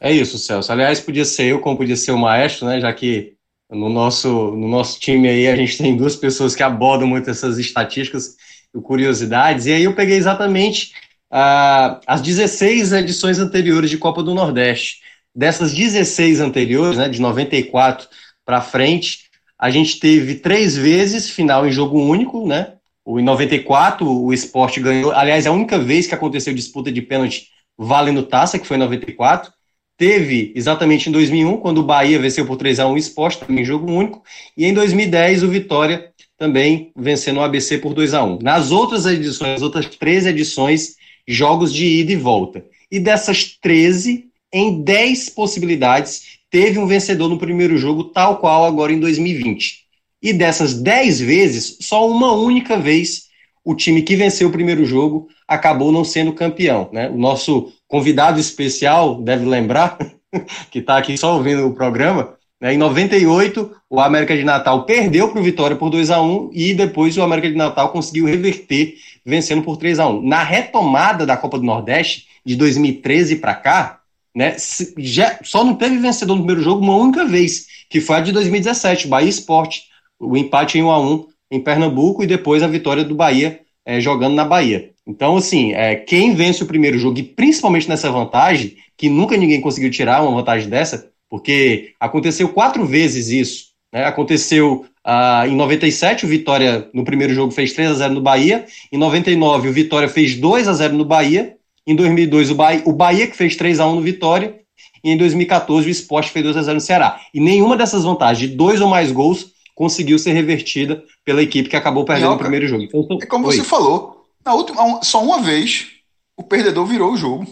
É 0.00 0.12
isso, 0.12 0.38
Celso. 0.38 0.70
Aliás, 0.72 1.00
podia 1.00 1.24
ser 1.24 1.46
eu, 1.46 1.60
como 1.60 1.76
podia 1.76 1.96
ser 1.96 2.12
o 2.12 2.18
maestro, 2.18 2.66
né? 2.66 2.80
Já 2.80 2.92
que 2.92 3.33
no 3.74 3.88
nosso, 3.88 4.52
no 4.52 4.68
nosso 4.68 4.98
time 5.00 5.28
aí 5.28 5.48
a 5.48 5.56
gente 5.56 5.76
tem 5.76 5.96
duas 5.96 6.16
pessoas 6.16 6.54
que 6.54 6.62
abordam 6.62 7.06
muito 7.06 7.28
essas 7.28 7.58
estatísticas 7.58 8.36
e 8.74 8.80
curiosidades. 8.80 9.66
E 9.66 9.72
aí 9.72 9.84
eu 9.84 9.94
peguei 9.94 10.16
exatamente 10.16 10.92
ah, 11.30 12.00
as 12.06 12.20
16 12.20 12.92
edições 12.92 13.38
anteriores 13.38 13.90
de 13.90 13.98
Copa 13.98 14.22
do 14.22 14.34
Nordeste. 14.34 15.00
Dessas 15.34 15.74
16 15.74 16.40
anteriores, 16.40 16.96
né, 16.96 17.08
de 17.08 17.20
94 17.20 18.08
para 18.44 18.60
frente, 18.60 19.24
a 19.58 19.70
gente 19.70 19.98
teve 19.98 20.36
três 20.36 20.76
vezes 20.76 21.28
final 21.28 21.66
em 21.66 21.72
jogo 21.72 21.98
único, 21.98 22.46
né? 22.46 22.74
Em 23.06 23.22
94, 23.22 24.06
o 24.08 24.32
esporte 24.32 24.80
ganhou. 24.80 25.12
Aliás, 25.12 25.44
é 25.44 25.48
a 25.48 25.52
única 25.52 25.78
vez 25.78 26.06
que 26.06 26.14
aconteceu 26.14 26.54
disputa 26.54 26.90
de 26.90 27.02
pênalti 27.02 27.48
valendo 27.76 28.22
taça, 28.22 28.58
que 28.58 28.66
foi 28.66 28.76
em 28.76 28.80
94. 28.80 29.52
Teve 29.96 30.52
exatamente 30.56 31.08
em 31.08 31.12
2001, 31.12 31.56
quando 31.58 31.78
o 31.78 31.84
Bahia 31.84 32.18
venceu 32.18 32.44
por 32.44 32.56
3 32.56 32.80
a 32.80 32.88
1 32.88 32.94
o 32.94 33.30
também 33.38 33.62
em 33.62 33.64
jogo 33.64 33.90
único, 33.90 34.22
e 34.56 34.66
em 34.66 34.74
2010 34.74 35.44
o 35.44 35.48
Vitória 35.48 36.12
também 36.36 36.90
vencendo 36.96 37.36
o 37.38 37.42
ABC 37.42 37.78
por 37.78 37.94
2 37.94 38.12
a 38.12 38.24
1 38.24 38.40
Nas 38.42 38.72
outras 38.72 39.06
edições, 39.06 39.54
as 39.54 39.62
outras 39.62 39.86
13 39.86 40.30
edições, 40.30 40.96
jogos 41.26 41.72
de 41.72 41.86
ida 41.86 42.12
e 42.12 42.16
volta. 42.16 42.64
E 42.90 42.98
dessas 42.98 43.56
13, 43.60 44.26
em 44.52 44.82
10 44.82 45.30
possibilidades, 45.30 46.38
teve 46.50 46.78
um 46.78 46.86
vencedor 46.86 47.28
no 47.28 47.38
primeiro 47.38 47.76
jogo, 47.76 48.04
tal 48.04 48.38
qual 48.38 48.64
agora 48.64 48.92
em 48.92 48.98
2020. 48.98 49.84
E 50.20 50.32
dessas 50.32 50.74
10 50.74 51.20
vezes, 51.20 51.78
só 51.80 52.08
uma 52.08 52.32
única 52.32 52.78
vez 52.78 53.24
o 53.64 53.74
time 53.74 54.02
que 54.02 54.16
venceu 54.16 54.48
o 54.48 54.52
primeiro 54.52 54.84
jogo 54.84 55.28
acabou 55.48 55.90
não 55.90 56.04
sendo 56.04 56.32
campeão. 56.32 56.90
Né? 56.92 57.08
O 57.08 57.16
nosso 57.16 57.72
convidado 57.94 58.40
especial 58.40 59.22
deve 59.22 59.46
lembrar, 59.46 59.96
que 60.68 60.80
está 60.80 60.98
aqui 60.98 61.16
só 61.16 61.36
ouvindo 61.36 61.64
o 61.64 61.74
programa, 61.74 62.34
né? 62.60 62.74
em 62.74 62.76
98 62.76 63.70
o 63.88 64.00
América 64.00 64.36
de 64.36 64.42
Natal 64.42 64.84
perdeu 64.84 65.28
para 65.28 65.40
o 65.40 65.44
Vitória 65.44 65.76
por 65.76 65.90
2 65.90 66.10
a 66.10 66.20
1 66.20 66.50
e 66.52 66.74
depois 66.74 67.16
o 67.16 67.22
América 67.22 67.48
de 67.48 67.54
Natal 67.54 67.90
conseguiu 67.90 68.26
reverter, 68.26 68.96
vencendo 69.24 69.62
por 69.62 69.76
3 69.76 70.00
a 70.00 70.08
1 70.08 70.22
Na 70.22 70.42
retomada 70.42 71.24
da 71.24 71.36
Copa 71.36 71.56
do 71.56 71.62
Nordeste, 71.62 72.26
de 72.44 72.56
2013 72.56 73.36
para 73.36 73.54
cá, 73.54 74.00
né, 74.34 74.56
já, 74.98 75.38
só 75.44 75.62
não 75.62 75.76
teve 75.76 75.96
vencedor 75.98 76.34
no 76.34 76.40
primeiro 76.40 76.62
jogo 76.62 76.82
uma 76.82 76.96
única 76.96 77.24
vez, 77.24 77.66
que 77.88 78.00
foi 78.00 78.16
a 78.16 78.20
de 78.20 78.32
2017, 78.32 79.06
Bahia 79.06 79.28
Esporte, 79.28 79.84
o 80.18 80.36
empate 80.36 80.78
em 80.78 80.82
1 80.82 80.90
a 80.90 81.00
1 81.00 81.26
em 81.48 81.60
Pernambuco 81.60 82.24
e 82.24 82.26
depois 82.26 82.60
a 82.60 82.66
vitória 82.66 83.04
do 83.04 83.14
Bahia 83.14 83.60
é, 83.84 84.00
jogando 84.00 84.34
na 84.34 84.44
Bahia. 84.44 84.90
Então, 85.06 85.36
assim, 85.36 85.72
é, 85.72 85.96
quem 85.96 86.34
vence 86.34 86.62
o 86.62 86.66
primeiro 86.66 86.98
jogo, 86.98 87.18
e 87.18 87.22
principalmente 87.22 87.88
nessa 87.88 88.10
vantagem, 88.10 88.76
que 88.96 89.08
nunca 89.08 89.36
ninguém 89.36 89.60
conseguiu 89.60 89.90
tirar 89.90 90.22
uma 90.22 90.34
vantagem 90.34 90.68
dessa, 90.68 91.10
porque 91.28 91.92
aconteceu 92.00 92.48
quatro 92.48 92.86
vezes 92.86 93.28
isso. 93.28 93.66
Né? 93.92 94.04
Aconteceu 94.04 94.86
ah, 95.04 95.44
em 95.46 95.54
97, 95.54 96.24
o 96.24 96.28
Vitória 96.28 96.88
no 96.94 97.04
primeiro 97.04 97.34
jogo 97.34 97.52
fez 97.52 97.72
3 97.72 97.90
a 97.90 97.94
0 97.94 98.14
no 98.14 98.22
Bahia, 98.22 98.64
em 98.90 98.96
99 98.96 99.68
o 99.68 99.72
Vitória 99.72 100.08
fez 100.08 100.34
2 100.36 100.66
a 100.66 100.72
0 100.72 100.94
no 100.94 101.04
Bahia, 101.04 101.56
em 101.86 101.94
2002 101.94 102.50
o 102.50 102.54
Bahia, 102.54 102.82
o 102.86 102.92
Bahia 102.92 103.26
que 103.26 103.36
fez 103.36 103.56
3 103.56 103.80
a 103.80 103.86
1 103.86 103.96
no 103.96 104.00
Vitória, 104.00 104.54
e 105.02 105.10
em 105.10 105.18
2014 105.18 105.86
o 105.86 105.90
Sport 105.90 106.28
fez 106.28 106.42
2 106.42 106.56
a 106.56 106.62
0 106.62 106.74
no 106.76 106.80
Ceará. 106.80 107.20
E 107.34 107.38
nenhuma 107.38 107.76
dessas 107.76 108.04
vantagens 108.04 108.50
de 108.50 108.56
dois 108.56 108.80
ou 108.80 108.88
mais 108.88 109.12
gols 109.12 109.52
conseguiu 109.74 110.18
ser 110.18 110.32
revertida 110.32 111.04
pela 111.24 111.42
equipe 111.42 111.68
que 111.68 111.76
acabou 111.76 112.04
perdendo 112.04 112.26
Minhoca, 112.26 112.36
o 112.36 112.44
primeiro 112.44 112.68
jogo. 112.68 112.82
Então, 112.82 113.18
é 113.20 113.26
como 113.26 113.48
Oi. 113.48 113.56
você 113.56 113.64
falou, 113.64 114.26
na 114.44 114.54
última, 114.54 115.02
só 115.02 115.22
uma 115.22 115.40
vez 115.40 115.90
o 116.36 116.42
perdedor 116.42 116.86
virou 116.86 117.12
o 117.12 117.16
jogo. 117.16 117.46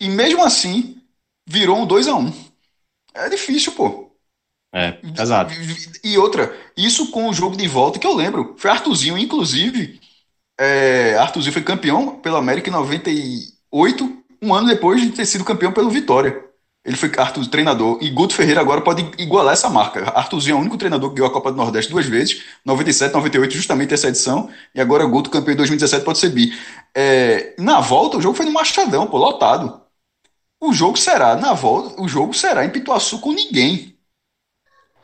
E 0.00 0.08
mesmo 0.08 0.42
assim, 0.42 0.96
virou 1.46 1.78
um 1.78 1.86
2 1.86 2.08
a 2.08 2.16
1 2.16 2.32
É 3.14 3.28
difícil, 3.28 3.72
pô. 3.72 4.10
É, 4.74 4.98
exato. 5.20 5.54
E 6.02 6.18
outra, 6.18 6.52
isso 6.76 7.12
com 7.12 7.28
o 7.28 7.32
jogo 7.32 7.56
de 7.56 7.68
volta 7.68 7.98
que 7.98 8.06
eu 8.06 8.14
lembro. 8.14 8.54
Foi 8.58 8.70
Artuzinho, 8.70 9.16
inclusive. 9.16 10.00
É, 10.58 11.16
Artuzinho 11.16 11.52
foi 11.52 11.62
campeão 11.62 12.18
pela 12.18 12.38
América 12.38 12.68
em 12.68 12.72
98, 12.72 14.24
um 14.42 14.52
ano 14.52 14.68
depois 14.68 15.00
de 15.00 15.10
ter 15.10 15.26
sido 15.26 15.44
campeão 15.44 15.72
pelo 15.72 15.90
Vitória. 15.90 16.44
Ele 16.84 16.96
foi 16.96 17.10
Arthur, 17.16 17.46
treinador. 17.46 17.98
E 18.02 18.10
Guto 18.10 18.34
Ferreira 18.34 18.60
agora 18.60 18.82
pode 18.82 19.10
igualar 19.16 19.54
essa 19.54 19.70
marca. 19.70 20.10
Arthurzinho 20.10 20.54
é 20.54 20.58
o 20.58 20.60
único 20.60 20.76
treinador 20.76 21.08
que 21.10 21.16
ganhou 21.16 21.30
a 21.30 21.32
Copa 21.32 21.50
do 21.50 21.56
Nordeste 21.56 21.90
duas 21.90 22.04
vezes, 22.04 22.42
97, 22.64 23.14
98, 23.14 23.54
justamente 23.54 23.94
essa 23.94 24.08
edição. 24.08 24.50
E 24.74 24.80
agora 24.80 25.06
Guto, 25.06 25.30
campeão 25.30 25.54
em 25.54 25.56
2017, 25.56 26.04
pode 26.04 26.18
ser 26.18 26.28
bi. 26.28 26.52
É, 26.94 27.54
na 27.58 27.80
volta, 27.80 28.18
o 28.18 28.20
jogo 28.20 28.36
foi 28.36 28.44
no 28.44 28.52
Machadão, 28.52 29.06
pô, 29.06 29.16
lotado. 29.16 29.80
O 30.60 30.72
jogo 30.72 30.98
será, 30.98 31.36
na 31.36 31.54
volta, 31.54 32.00
o 32.00 32.08
jogo 32.08 32.34
será 32.34 32.64
em 32.64 32.70
Pituaçu 32.70 33.18
com 33.18 33.32
ninguém. 33.32 33.94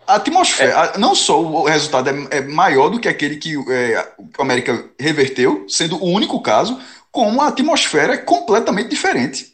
A 0.06 0.16
atmosfera, 0.16 0.92
é. 0.94 0.98
não 0.98 1.14
só 1.14 1.40
o 1.40 1.64
resultado 1.64 2.10
é, 2.10 2.38
é, 2.38 2.40
maior 2.40 2.88
do 2.88 2.98
que 2.98 3.08
aquele 3.08 3.36
que 3.36 3.54
é, 3.70 4.12
o 4.18 4.42
América 4.42 4.90
reverteu, 4.98 5.66
sendo 5.68 6.02
o 6.02 6.08
único 6.08 6.40
caso, 6.42 6.80
como 7.12 7.40
a 7.40 7.48
atmosfera 7.48 8.14
é 8.14 8.18
completamente 8.18 8.88
diferente. 8.88 9.49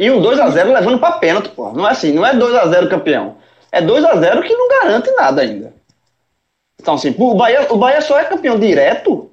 E 0.00 0.10
um 0.10 0.22
2x0 0.22 0.72
levando 0.72 0.98
pra 0.98 1.12
pênalti, 1.12 1.50
pô. 1.50 1.72
Não 1.74 1.86
é 1.86 1.90
assim, 1.90 2.10
não 2.10 2.24
é 2.24 2.34
2x0 2.34 2.88
campeão. 2.88 3.36
É 3.70 3.82
2x0 3.82 4.42
que 4.42 4.54
não 4.54 4.66
garante 4.66 5.10
nada 5.10 5.42
ainda. 5.42 5.74
Então, 6.80 6.94
assim, 6.94 7.14
o 7.18 7.34
Bahia, 7.34 7.66
o 7.68 7.76
Bahia 7.76 8.00
só 8.00 8.18
é 8.18 8.24
campeão 8.24 8.58
direto 8.58 9.30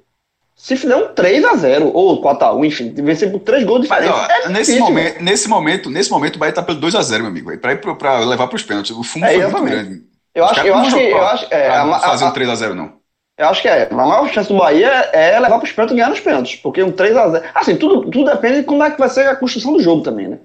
se 0.54 0.76
fizer 0.76 0.94
um 0.94 1.14
3x0 1.14 1.90
ou 1.94 2.20
4x1, 2.20 2.66
enfim, 2.66 2.92
vencer 2.92 3.32
por 3.32 3.40
3 3.40 3.64
gols 3.64 3.80
diferentes. 3.80 4.14
Mas, 4.14 4.28
ó, 4.28 4.32
é 4.32 4.48
nesse, 4.50 4.72
difícil, 4.72 4.80
momento, 4.80 5.22
nesse, 5.22 5.48
momento, 5.48 5.90
nesse 5.90 6.10
momento, 6.10 6.36
o 6.36 6.38
Bahia 6.38 6.52
tá 6.52 6.62
pelo 6.62 6.78
2x0, 6.78 7.18
meu 7.18 7.28
amigo. 7.28 7.56
Pra, 7.56 7.72
ir 7.72 7.80
pro, 7.80 7.96
pra 7.96 8.18
levar 8.18 8.46
pros 8.48 8.62
pênaltis. 8.62 8.90
O 8.94 9.02
fundo 9.02 9.24
é, 9.24 9.40
foi 9.40 9.60
muito 9.62 9.64
grande. 9.64 10.02
Eu 10.34 10.44
acho, 10.44 10.60
eu 10.66 10.74
acho 10.74 10.96
que. 10.96 11.02
Eu 11.02 11.26
acho, 11.26 11.46
é, 11.50 11.78
não 11.78 11.98
fazer 11.98 12.24
um 12.26 12.32
3x0, 12.32 12.74
não. 12.74 12.92
Eu 13.38 13.48
acho 13.48 13.62
que 13.62 13.68
é. 13.68 13.88
A 13.90 13.94
maior 13.94 14.28
chance 14.28 14.52
do 14.52 14.58
Bahia 14.58 14.90
é 15.14 15.40
levar 15.40 15.58
pros 15.58 15.72
pênaltis 15.72 15.94
e 15.94 15.96
ganhar 15.96 16.10
nos 16.10 16.20
pênaltis. 16.20 16.56
Porque 16.56 16.82
um 16.82 16.92
3x0. 16.92 17.42
Assim, 17.54 17.74
tudo, 17.76 18.10
tudo 18.10 18.30
depende 18.30 18.58
de 18.58 18.64
como 18.64 18.84
é 18.84 18.90
que 18.90 18.98
vai 18.98 19.08
ser 19.08 19.28
a 19.28 19.36
construção 19.36 19.72
do 19.72 19.80
jogo 19.80 20.02
também, 20.02 20.28
né? 20.28 20.38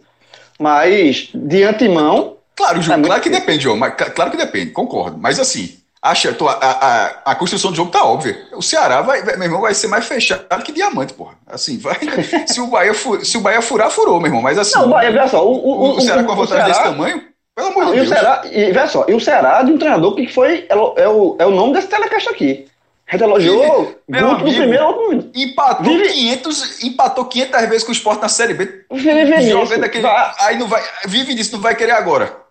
Mas, 0.60 1.30
de 1.34 1.64
antemão. 1.64 2.38
Claro, 2.56 2.82
Ju, 2.82 2.94
é 2.94 3.02
claro 3.02 3.22
que 3.22 3.30
depende, 3.30 3.64
João, 3.64 3.78
mas, 3.78 3.96
claro 3.96 4.32
que 4.32 4.38
depende, 4.38 4.72
concordo. 4.72 5.18
Mas 5.18 5.40
assim, 5.40 5.76
acha, 6.04 6.36
a, 6.40 6.68
a, 6.68 7.32
a 7.32 7.36
construção 7.36 7.72
do 7.72 7.78
jogo 7.78 7.92
tá 7.92 8.04
óbvia. 8.04 8.38
O 8.54 8.62
Ceará 8.62 9.02
vai, 9.02 9.24
vai, 9.24 9.36
meu 9.38 9.46
irmão, 9.46 9.62
vai 9.62 9.74
ser 9.74 9.88
mais 9.88 10.06
fechado 10.06 10.64
que 10.64 10.72
diamante, 10.72 11.14
porra. 11.14 11.36
Assim, 11.48 11.78
vai. 11.78 11.98
se, 12.46 12.60
o 12.60 12.68
Bahia 12.68 12.94
fur, 12.94 13.26
se 13.26 13.38
o 13.38 13.42
Bahia 13.42 13.62
furar, 13.62 13.90
furou, 13.90 14.20
meu 14.20 14.28
irmão. 14.28 14.42
Mas 14.42 14.58
assim. 14.58 14.78
Não, 14.78 14.88
o 14.88 14.90
Bahia, 14.90 15.12
veja 15.12 15.30
só. 15.30 15.48
O, 15.48 15.54
o, 15.54 15.72
o, 15.72 15.98
o 15.98 16.02
Ceará 16.02 16.24
com 16.24 16.32
a 16.34 16.36
vantagem 16.36 16.66
desse 16.66 16.84
tamanho. 16.84 17.24
Pelo 17.56 17.68
amor 17.68 17.86
de 17.86 17.92
Deus. 17.92 18.04
E 18.04 18.06
o 18.06 18.10
Ceará, 18.10 18.42
e, 18.46 18.66
veja 18.66 18.88
só, 18.88 19.06
e 19.08 19.14
o 19.14 19.20
Ceará 19.20 19.64
de 19.64 19.72
um 19.72 19.78
treinador 19.78 20.16
que 20.16 20.28
foi. 20.28 20.66
É, 20.70 20.74
é, 20.74 21.08
o, 21.08 21.36
é 21.40 21.46
o 21.46 21.52
nome 21.52 21.74
desse 21.74 21.88
telecast 21.88 22.30
aqui. 22.30 22.66
Relogiou 23.06 23.96
amigo, 24.10 24.28
no 24.28 24.40
primeiro 24.40 24.86
outro 24.86 25.32
empatou, 25.36 25.86
Vive... 25.86 26.10
500, 26.10 26.84
empatou 26.84 27.26
500 27.26 27.62
vezes 27.70 27.84
com 27.84 27.92
o 27.92 27.96
Sport 27.96 28.22
na 28.22 28.30
Série 28.30 28.54
B. 28.54 28.86
Vive 28.92 29.78
daquele, 29.78 30.08
aí 30.40 30.58
não 30.58 30.68
vai, 30.68 30.82
vive 31.06 31.36
disso, 31.36 31.54
não 31.54 31.62
vai 31.62 31.76
querer 31.76 31.92
agora. 31.92 32.44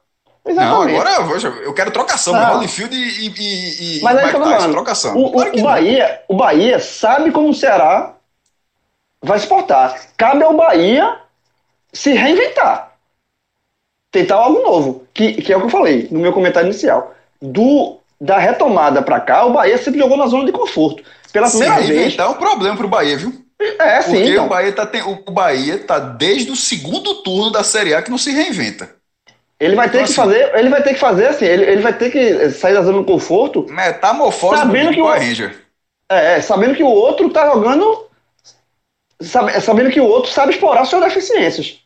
Exatamente. 0.44 0.92
Não, 0.92 1.00
agora 1.00 1.38
eu, 1.40 1.62
eu 1.62 1.74
quero 1.74 1.90
trocação, 1.90 2.34
ah. 2.34 2.54
Holyfield 2.54 2.94
e, 2.94 3.28
e, 3.28 3.98
e 3.98 4.02
Mas 4.02 4.18
aí, 4.18 4.26
Mike 4.26 4.40
Tyson, 4.40 4.70
trocação. 4.70 5.16
O, 5.16 5.32
claro 5.32 5.58
o, 5.58 5.62
Bahia, 5.62 6.22
o 6.28 6.36
Bahia 6.36 6.80
sabe 6.80 7.30
como 7.30 7.48
o 7.48 7.54
Ceará 7.54 8.14
vai 9.22 9.38
exportar. 9.38 9.98
Cabe 10.16 10.42
ao 10.42 10.54
Bahia 10.54 11.16
se 11.92 12.12
reinventar. 12.12 12.92
Tentar 14.10 14.36
algo 14.36 14.62
novo, 14.62 15.06
que, 15.14 15.34
que 15.34 15.52
é 15.52 15.56
o 15.56 15.60
que 15.60 15.66
eu 15.66 15.70
falei 15.70 16.08
no 16.10 16.18
meu 16.18 16.32
comentário 16.32 16.68
inicial. 16.68 17.14
Do 17.40 18.01
da 18.22 18.38
retomada 18.38 19.02
para 19.02 19.18
cá, 19.18 19.44
o 19.44 19.52
Bahia 19.52 19.76
sempre 19.76 19.98
jogou 19.98 20.16
na 20.16 20.28
zona 20.28 20.44
de 20.44 20.52
conforto. 20.52 21.02
Pela 21.32 21.48
sim, 21.48 21.58
primeira 21.58 21.82
vez. 21.82 22.14
Então 22.14 22.26
é 22.26 22.30
um 22.30 22.34
problema 22.38 22.76
pro 22.76 22.86
Bahia, 22.86 23.16
viu? 23.16 23.32
É, 23.80 24.00
sim. 24.00 24.12
Porque 24.12 24.30
então. 24.30 24.46
o, 24.46 24.48
Bahia 24.48 24.72
tá, 24.72 24.88
o 25.06 25.32
Bahia 25.32 25.78
tá 25.78 25.98
desde 25.98 26.52
o 26.52 26.56
segundo 26.56 27.16
turno 27.22 27.50
da 27.50 27.64
Série 27.64 27.94
A 27.94 28.00
que 28.00 28.10
não 28.10 28.18
se 28.18 28.30
reinventa. 28.30 28.90
Ele 29.58 29.74
vai 29.74 29.90
ter 29.90 29.98
então, 29.98 30.06
que 30.06 30.20
assim, 30.20 30.30
fazer, 30.30 30.56
ele 30.56 30.68
vai 30.68 30.82
ter 30.82 30.94
que 30.94 31.00
fazer 31.00 31.26
assim, 31.26 31.44
ele, 31.44 31.64
ele 31.64 31.82
vai 31.82 31.92
ter 31.92 32.10
que 32.10 32.50
sair 32.50 32.74
da 32.74 32.82
zona 32.82 33.00
de 33.00 33.04
conforto. 33.06 33.66
Metamorfose 33.68 34.58
sabendo 34.58 34.92
que 34.92 35.00
o 35.00 35.06
Ranger. 35.06 35.56
É, 36.08 36.34
é, 36.34 36.40
sabendo 36.40 36.74
que 36.76 36.82
o 36.82 36.88
outro 36.88 37.28
tá 37.30 37.46
jogando. 37.46 38.06
Sabe, 39.20 39.60
sabendo 39.60 39.90
que 39.90 40.00
o 40.00 40.06
outro 40.06 40.30
sabe 40.30 40.52
explorar 40.52 40.84
suas 40.84 41.04
deficiências. 41.04 41.80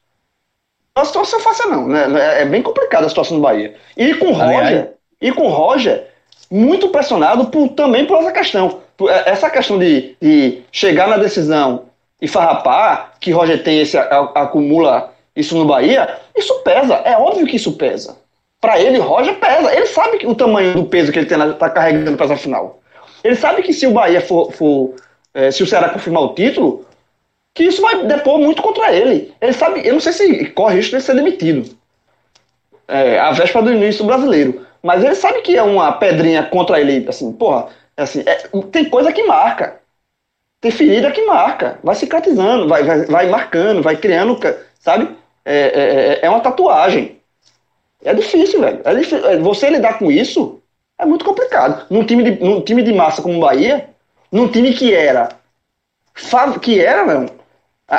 Não 0.95 1.01
é 1.01 1.01
uma 1.01 1.07
situação 1.07 1.41
fácil, 1.41 1.71
não. 1.71 1.89
Né? 1.89 2.43
É 2.43 2.45
bem 2.45 2.63
complicada 2.63 3.07
a 3.07 3.09
situação 3.09 3.39
do 3.39 3.43
Bahia. 3.43 3.75
E 3.97 4.15
com 4.15 4.29
o 4.29 4.33
Roger, 4.33 4.93
e 5.21 5.33
com 5.33 5.49
Roger, 5.49 6.07
muito 6.51 6.89
pressionado 6.89 7.47
por, 7.47 7.69
também 7.71 8.07
por 8.07 8.19
essa 8.19 8.33
questão. 8.33 8.81
É, 9.09 9.31
essa 9.31 9.51
questão 9.51 9.79
de, 9.79 10.17
de 10.21 10.63
chegar 10.73 11.09
na 11.09 11.17
decisão 11.17 11.85
e 12.21 12.27
farrapar, 12.27 13.13
que 13.21 13.31
Roger 13.31 13.63
tem 13.63 13.81
esse 13.81 13.97
acumula 13.99 15.13
isso 15.35 15.57
no 15.57 15.67
Bahia, 15.67 16.19
isso 16.35 16.55
pesa. 16.61 16.95
É 17.05 17.17
óbvio 17.17 17.47
que 17.47 17.57
isso 17.57 17.73
pesa. 17.73 18.17
Para 18.61 18.81
ele, 18.81 18.99
Roger 18.99 19.35
pesa. 19.39 19.75
Ele 19.75 19.87
sabe 19.87 20.27
o 20.27 20.35
tamanho 20.35 20.75
do 20.75 20.85
peso 20.85 21.13
que 21.13 21.19
ele 21.19 21.27
está 21.27 21.69
carregando 21.69 22.17
para 22.17 22.27
essa 22.27 22.37
final. 22.37 22.81
Ele 23.23 23.37
sabe 23.37 23.63
que 23.63 23.73
se 23.73 23.87
o 23.87 23.93
Bahia 23.93 24.21
for, 24.21 24.51
for 24.53 24.95
é, 25.35 25.51
se 25.51 25.63
o 25.63 25.67
Ceará 25.67 25.91
confirmar 25.91 26.23
o 26.23 26.35
título, 26.35 26.87
que 27.55 27.65
isso 27.65 27.83
vai 27.83 28.07
depor 28.07 28.39
muito 28.39 28.63
contra 28.63 28.95
ele. 28.95 29.35
Ele 29.41 29.53
sabe, 29.53 29.87
eu 29.87 29.95
não 29.95 30.01
sei 30.01 30.13
se 30.13 30.47
corre 30.47 30.77
risco 30.77 30.97
de 30.97 31.03
ser 31.03 31.15
demitido. 31.15 31.77
É, 32.89 33.19
a 33.19 33.33
véspera 33.33 33.65
do 33.65 33.73
início 33.73 34.05
do 34.05 34.07
brasileiro. 34.07 34.66
Mas 34.87 35.03
ele 35.03 35.15
sabe 35.17 35.43
que 35.43 35.57
é 35.57 35.63
uma 35.63 35.93
pedrinha 35.93 36.45
contra 36.45 36.81
ele, 36.81 37.05
assim, 37.09 37.33
porra, 37.33 37.67
assim, 37.97 38.23
é, 38.25 38.37
tem 38.71 38.89
coisa 38.89 39.13
que 39.13 39.25
marca. 39.25 39.81
Tem 40.61 40.71
ferida 40.71 41.11
que 41.11 41.25
marca. 41.27 41.79
Vai 41.83 41.95
cicatrizando, 41.97 42.69
vai, 42.69 42.85
vai, 42.85 43.05
vai 43.05 43.29
marcando, 43.29 43.83
vai 43.83 43.97
criando, 43.97 44.39
sabe? 44.79 45.11
É, 45.45 45.57
é, 45.57 46.13
é, 46.13 46.19
é 46.23 46.31
uma 46.31 46.41
tatuagem. 46.41 47.19
É 48.05 48.15
difícil, 48.15 48.61
velho. 48.61 48.81
É 48.85 48.95
difícil. 48.95 49.27
É, 49.27 49.37
você 49.39 49.69
lidar 49.69 49.99
com 49.99 50.11
isso 50.11 50.63
é 50.99 51.05
muito 51.05 51.25
complicado. 51.25 51.87
Num 51.91 52.05
time 52.05 52.23
de, 52.23 52.45
num 52.45 52.61
time 52.61 52.83
de 52.83 52.93
massa 52.93 53.21
como 53.21 53.37
o 53.37 53.41
Bahia, 53.41 53.91
num 54.31 54.49
time 54.49 54.73
que 54.73 54.95
era. 54.95 55.29
Que 56.63 56.81
era, 56.81 57.05
não. 57.05 57.27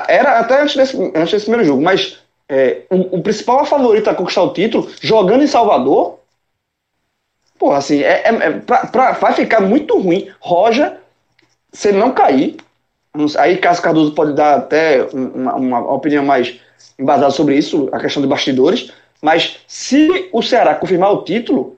Era 0.07 0.39
até 0.39 0.61
antes 0.61 0.75
desse, 0.75 0.97
antes 1.15 1.31
desse 1.31 1.45
primeiro 1.45 1.65
jogo, 1.65 1.81
mas 1.81 2.19
é, 2.49 2.81
o, 2.89 3.17
o, 3.17 3.21
principal 3.21 3.65
favorito 3.65 4.09
a 4.09 4.15
conquistar 4.15 4.43
o 4.43 4.53
título, 4.53 4.89
jogando 5.01 5.43
em 5.43 5.47
Salvador, 5.47 6.16
Pô, 7.57 7.71
assim, 7.71 8.01
é, 8.01 8.23
é, 8.23 8.29
é 8.29 8.51
pra, 8.51 8.85
pra, 8.87 9.11
vai 9.13 9.33
ficar 9.33 9.61
muito 9.61 9.97
ruim. 9.99 10.29
Roja, 10.39 10.97
se 11.71 11.89
ele 11.89 11.97
não 11.97 12.11
cair, 12.11 12.57
aí 13.37 13.57
Cássio 13.57 13.83
Cardoso 13.83 14.13
pode 14.13 14.33
dar 14.33 14.57
até 14.57 15.03
uma, 15.13 15.55
uma 15.55 15.93
opinião 15.93 16.23
mais 16.23 16.59
embasada 16.99 17.31
sobre 17.31 17.55
isso, 17.55 17.89
a 17.91 17.99
questão 17.99 18.21
de 18.21 18.27
bastidores, 18.27 18.91
mas 19.21 19.59
se 19.67 20.29
o 20.31 20.41
Ceará 20.41 20.75
confirmar 20.75 21.11
o 21.11 21.23
título, 21.23 21.77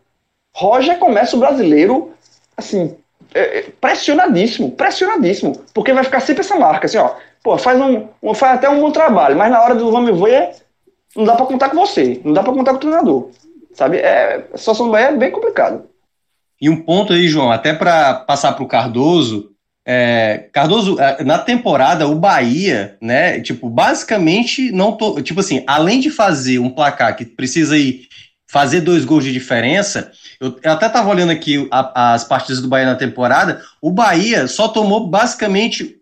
Roger 0.56 0.98
começa 0.98 1.36
o 1.36 1.40
brasileiro, 1.40 2.12
assim, 2.56 2.96
é, 3.34 3.60
é, 3.60 3.62
pressionadíssimo, 3.80 4.72
pressionadíssimo, 4.72 5.54
porque 5.74 5.94
vai 5.94 6.04
ficar 6.04 6.20
sempre 6.20 6.42
essa 6.42 6.56
marca, 6.56 6.88
assim, 6.88 6.98
ó, 6.98 7.12
pô, 7.44 7.58
faz, 7.58 7.80
um, 7.80 8.08
um 8.22 8.34
faz 8.34 8.56
até 8.56 8.70
um 8.70 8.80
bom 8.82 8.92
trabalho, 8.92 9.38
mas 9.38 9.52
na 9.52 9.62
hora 9.62 9.76
do 9.76 9.92
vamos 9.92 10.20
ver, 10.20 10.52
não 11.16 11.26
dá 11.26 11.36
para 11.36 11.46
contar 11.46 11.70
com 11.70 11.78
você, 11.78 12.20
não 12.24 12.34
dá 12.34 12.44
para 12.44 12.54
contar 12.54 12.72
com 12.72 12.78
o 12.78 12.82
treinador. 12.82 13.30
Sabe? 13.74 13.98
É, 13.98 14.48
a 14.54 14.58
situação 14.58 14.88
do 14.88 14.92
Bahia 14.92 15.08
é 15.08 15.18
bem 15.18 15.32
complicada. 15.32 15.86
E 16.62 16.70
um 16.70 16.82
ponto 16.82 17.14
aí, 17.14 17.28
João, 17.28 17.52
até 17.52 17.74
para 17.74 18.16
passar 18.16 18.54
para 18.54 18.64
o 18.64 18.68
Cardoso. 18.68 19.52
É, 19.86 20.50
Cardoso, 20.52 21.00
é, 21.00 21.24
na 21.24 21.40
temporada, 21.40 22.08
o 22.08 22.16
Bahia, 22.16 22.98
né? 23.02 23.40
Tipo, 23.40 23.70
basicamente, 23.70 24.72
não 24.72 24.92
tô. 24.92 25.22
Tipo 25.22 25.40
assim, 25.40 25.64
além 25.66 26.00
de 26.00 26.10
fazer 26.10 26.60
um 26.60 26.70
placar 26.70 27.16
que 27.16 27.26
precisa 27.26 27.78
ir 27.78 28.08
fazer 28.48 28.82
dois 28.82 29.06
gols 29.06 29.24
de 29.24 29.32
diferença, 29.32 30.12
eu, 30.42 30.60
eu 30.64 30.72
até 30.72 30.88
estava 30.88 31.10
olhando 31.10 31.32
aqui 31.32 31.68
a, 31.72 32.14
as 32.14 32.24
partidas 32.24 32.62
do 32.62 32.68
Bahia 32.68 32.88
na 32.88 32.96
temporada, 32.96 33.62
o 33.82 33.92
Bahia 33.92 34.48
só 34.48 34.68
tomou 34.68 35.08
basicamente 35.08 35.98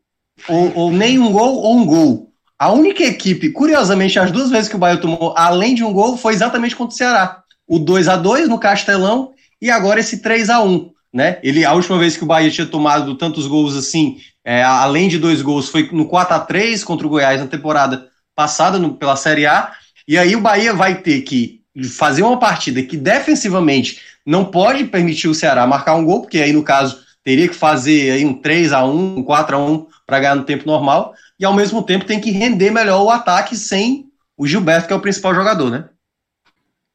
ou, 0.47 0.71
ou 0.75 0.91
nem 0.91 1.19
um 1.19 1.31
gol 1.31 1.55
ou 1.55 1.77
um 1.77 1.85
gol. 1.85 2.31
A 2.57 2.71
única 2.71 3.03
equipe, 3.03 3.49
curiosamente, 3.49 4.17
as 4.17 4.31
duas 4.31 4.49
vezes 4.49 4.69
que 4.69 4.75
o 4.75 4.79
Bahia 4.79 4.97
tomou 4.97 5.33
além 5.37 5.75
de 5.75 5.83
um 5.83 5.93
gol 5.93 6.17
foi 6.17 6.33
exatamente 6.33 6.75
contra 6.75 6.93
o 6.93 6.97
Ceará 6.97 7.43
o 7.67 7.79
2 7.79 8.07
a 8.07 8.15
2 8.15 8.47
no 8.47 8.59
Castelão 8.59 9.33
e 9.61 9.69
agora 9.69 9.99
esse 9.99 10.21
3 10.21 10.49
a 10.49 10.61
1 10.61 10.91
né? 11.13 11.39
Ele, 11.41 11.65
a 11.65 11.73
última 11.73 11.97
vez 11.97 12.15
que 12.15 12.23
o 12.23 12.27
Bahia 12.27 12.51
tinha 12.51 12.67
tomado 12.67 13.15
tantos 13.15 13.47
gols 13.47 13.75
assim, 13.75 14.17
é, 14.45 14.63
além 14.63 15.07
de 15.07 15.17
dois 15.17 15.41
gols, 15.41 15.69
foi 15.69 15.89
no 15.91 16.05
4 16.05 16.35
a 16.35 16.39
3 16.39 16.83
contra 16.83 17.07
o 17.07 17.09
Goiás 17.09 17.39
na 17.39 17.47
temporada 17.47 18.07
passada 18.35 18.77
no, 18.77 18.93
pela 18.93 19.15
Série 19.15 19.45
A. 19.45 19.71
E 20.07 20.17
aí 20.17 20.35
o 20.35 20.41
Bahia 20.41 20.73
vai 20.73 21.01
ter 21.01 21.21
que 21.21 21.61
fazer 21.95 22.21
uma 22.21 22.37
partida 22.37 22.83
que 22.83 22.97
defensivamente 22.97 23.99
não 24.25 24.45
pode 24.45 24.83
permitir 24.85 25.27
o 25.27 25.33
Ceará 25.33 25.65
marcar 25.65 25.95
um 25.95 26.05
gol, 26.05 26.21
porque 26.21 26.39
aí 26.39 26.51
no 26.51 26.63
caso 26.63 26.99
teria 27.23 27.47
que 27.47 27.55
fazer 27.55 28.11
aí 28.11 28.25
um 28.25 28.33
3 28.33 28.71
a 28.73 28.85
1 28.85 29.17
um 29.17 29.23
4 29.23 29.55
a 29.55 29.59
1 29.59 29.87
para 30.05 30.19
ganhar 30.19 30.35
no 30.35 30.43
tempo 30.43 30.65
normal, 30.65 31.13
e 31.39 31.45
ao 31.45 31.53
mesmo 31.53 31.83
tempo 31.83 32.05
tem 32.05 32.19
que 32.19 32.31
render 32.31 32.71
melhor 32.71 33.03
o 33.03 33.09
ataque 33.09 33.55
sem 33.55 34.05
o 34.37 34.45
Gilberto, 34.45 34.87
que 34.87 34.93
é 34.93 34.95
o 34.95 35.01
principal 35.01 35.33
jogador, 35.33 35.69
né? 35.69 35.85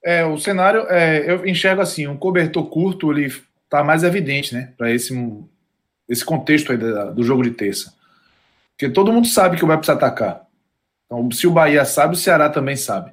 É, 0.04 0.24
o 0.24 0.36
cenário, 0.36 0.86
é, 0.88 1.30
eu 1.30 1.46
enxergo 1.46 1.80
assim, 1.80 2.06
um 2.06 2.16
cobertor 2.16 2.66
curto, 2.66 3.12
ele 3.12 3.32
tá 3.68 3.84
mais 3.84 4.02
evidente, 4.02 4.52
né, 4.54 4.72
para 4.76 4.90
esse, 4.90 5.14
esse 6.08 6.24
contexto 6.24 6.72
aí 6.72 6.78
do 6.78 7.22
jogo 7.22 7.42
de 7.42 7.52
terça. 7.52 7.94
Porque 8.72 8.92
todo 8.92 9.12
mundo 9.12 9.28
sabe 9.28 9.56
que 9.56 9.64
o 9.64 9.66
Bahia 9.66 9.78
precisa 9.78 9.96
atacar. 9.96 10.46
Então, 11.06 11.30
se 11.30 11.46
o 11.46 11.52
Bahia 11.52 11.84
sabe, 11.84 12.14
o 12.14 12.18
Ceará 12.18 12.48
também 12.48 12.74
sabe. 12.74 13.12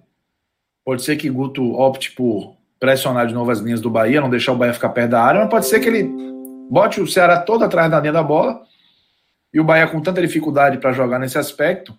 Pode 0.84 1.04
ser 1.04 1.16
que 1.16 1.30
Guto 1.30 1.74
opte 1.74 2.12
por 2.12 2.58
pressionar 2.80 3.28
de 3.28 3.34
novo 3.34 3.52
as 3.52 3.60
linhas 3.60 3.82
do 3.82 3.90
Bahia, 3.90 4.22
não 4.22 4.30
deixar 4.30 4.54
o 4.54 4.58
Bahia 4.58 4.74
ficar 4.74 4.90
perto 4.90 5.12
da 5.12 5.22
área, 5.22 5.42
mas 5.42 5.50
pode 5.50 5.66
ser 5.68 5.80
que 5.80 5.88
ele 5.88 6.10
bote 6.70 7.02
o 7.02 7.08
Ceará 7.08 7.40
todo 7.40 7.64
atrás 7.64 7.92
da 7.92 8.00
linha 8.00 8.14
da 8.14 8.24
bola 8.24 8.62
e 9.54 9.60
o 9.60 9.64
Bahia 9.64 9.88
com 9.88 10.02
tanta 10.02 10.22
dificuldade 10.22 10.78
para 10.78 10.94
jogar 10.94 11.20
nesse 11.20 11.38
aspecto, 11.38 11.98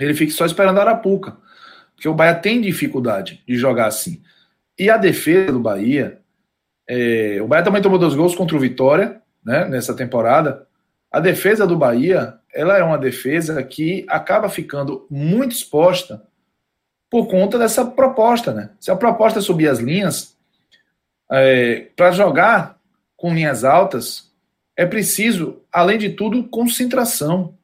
ele 0.00 0.14
fique 0.14 0.32
só 0.32 0.44
esperando 0.44 0.78
a 0.78 0.82
Arapuca. 0.82 1.36
Porque 2.02 2.08
o 2.08 2.14
Bahia 2.14 2.34
tem 2.34 2.60
dificuldade 2.60 3.40
de 3.46 3.54
jogar 3.54 3.86
assim. 3.86 4.20
E 4.76 4.90
a 4.90 4.96
defesa 4.96 5.52
do 5.52 5.60
Bahia, 5.60 6.18
é, 6.88 7.38
o 7.40 7.46
Bahia 7.46 7.62
também 7.62 7.80
tomou 7.80 7.96
dois 7.96 8.16
gols 8.16 8.34
contra 8.34 8.56
o 8.56 8.60
Vitória, 8.60 9.22
né, 9.44 9.66
nessa 9.66 9.94
temporada. 9.94 10.66
A 11.12 11.20
defesa 11.20 11.64
do 11.64 11.78
Bahia, 11.78 12.34
ela 12.52 12.76
é 12.76 12.82
uma 12.82 12.98
defesa 12.98 13.62
que 13.62 14.04
acaba 14.08 14.48
ficando 14.48 15.06
muito 15.08 15.52
exposta 15.52 16.24
por 17.08 17.28
conta 17.28 17.56
dessa 17.56 17.84
proposta, 17.84 18.52
né? 18.52 18.70
Se 18.80 18.90
a 18.90 18.96
proposta 18.96 19.38
é 19.38 19.42
subir 19.42 19.68
as 19.68 19.78
linhas, 19.78 20.36
é, 21.30 21.86
para 21.94 22.10
jogar 22.10 22.80
com 23.16 23.32
linhas 23.32 23.62
altas, 23.62 24.28
é 24.76 24.84
preciso, 24.84 25.62
além 25.70 25.98
de 25.98 26.10
tudo, 26.10 26.48
concentração. 26.48 27.56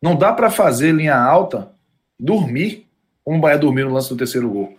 Não 0.00 0.14
dá 0.14 0.32
para 0.32 0.52
fazer 0.52 0.92
linha 0.92 1.16
alta 1.16 1.72
dormir, 2.16 2.85
como 3.26 3.38
o 3.38 3.40
Bahia 3.40 3.58
dormir 3.58 3.84
no 3.84 3.92
lance 3.92 4.08
do 4.08 4.16
terceiro 4.16 4.48
gol. 4.48 4.78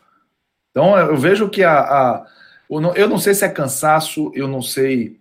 Então 0.72 0.98
eu 0.98 1.18
vejo 1.18 1.50
que 1.50 1.66
a, 1.66 1.80
a 1.80 2.26
eu 2.70 3.10
não 3.10 3.20
sei 3.20 3.34
se 3.34 3.44
é 3.44 3.50
cansaço, 3.50 4.32
eu 4.34 4.48
não 4.48 4.62
sei 4.62 5.20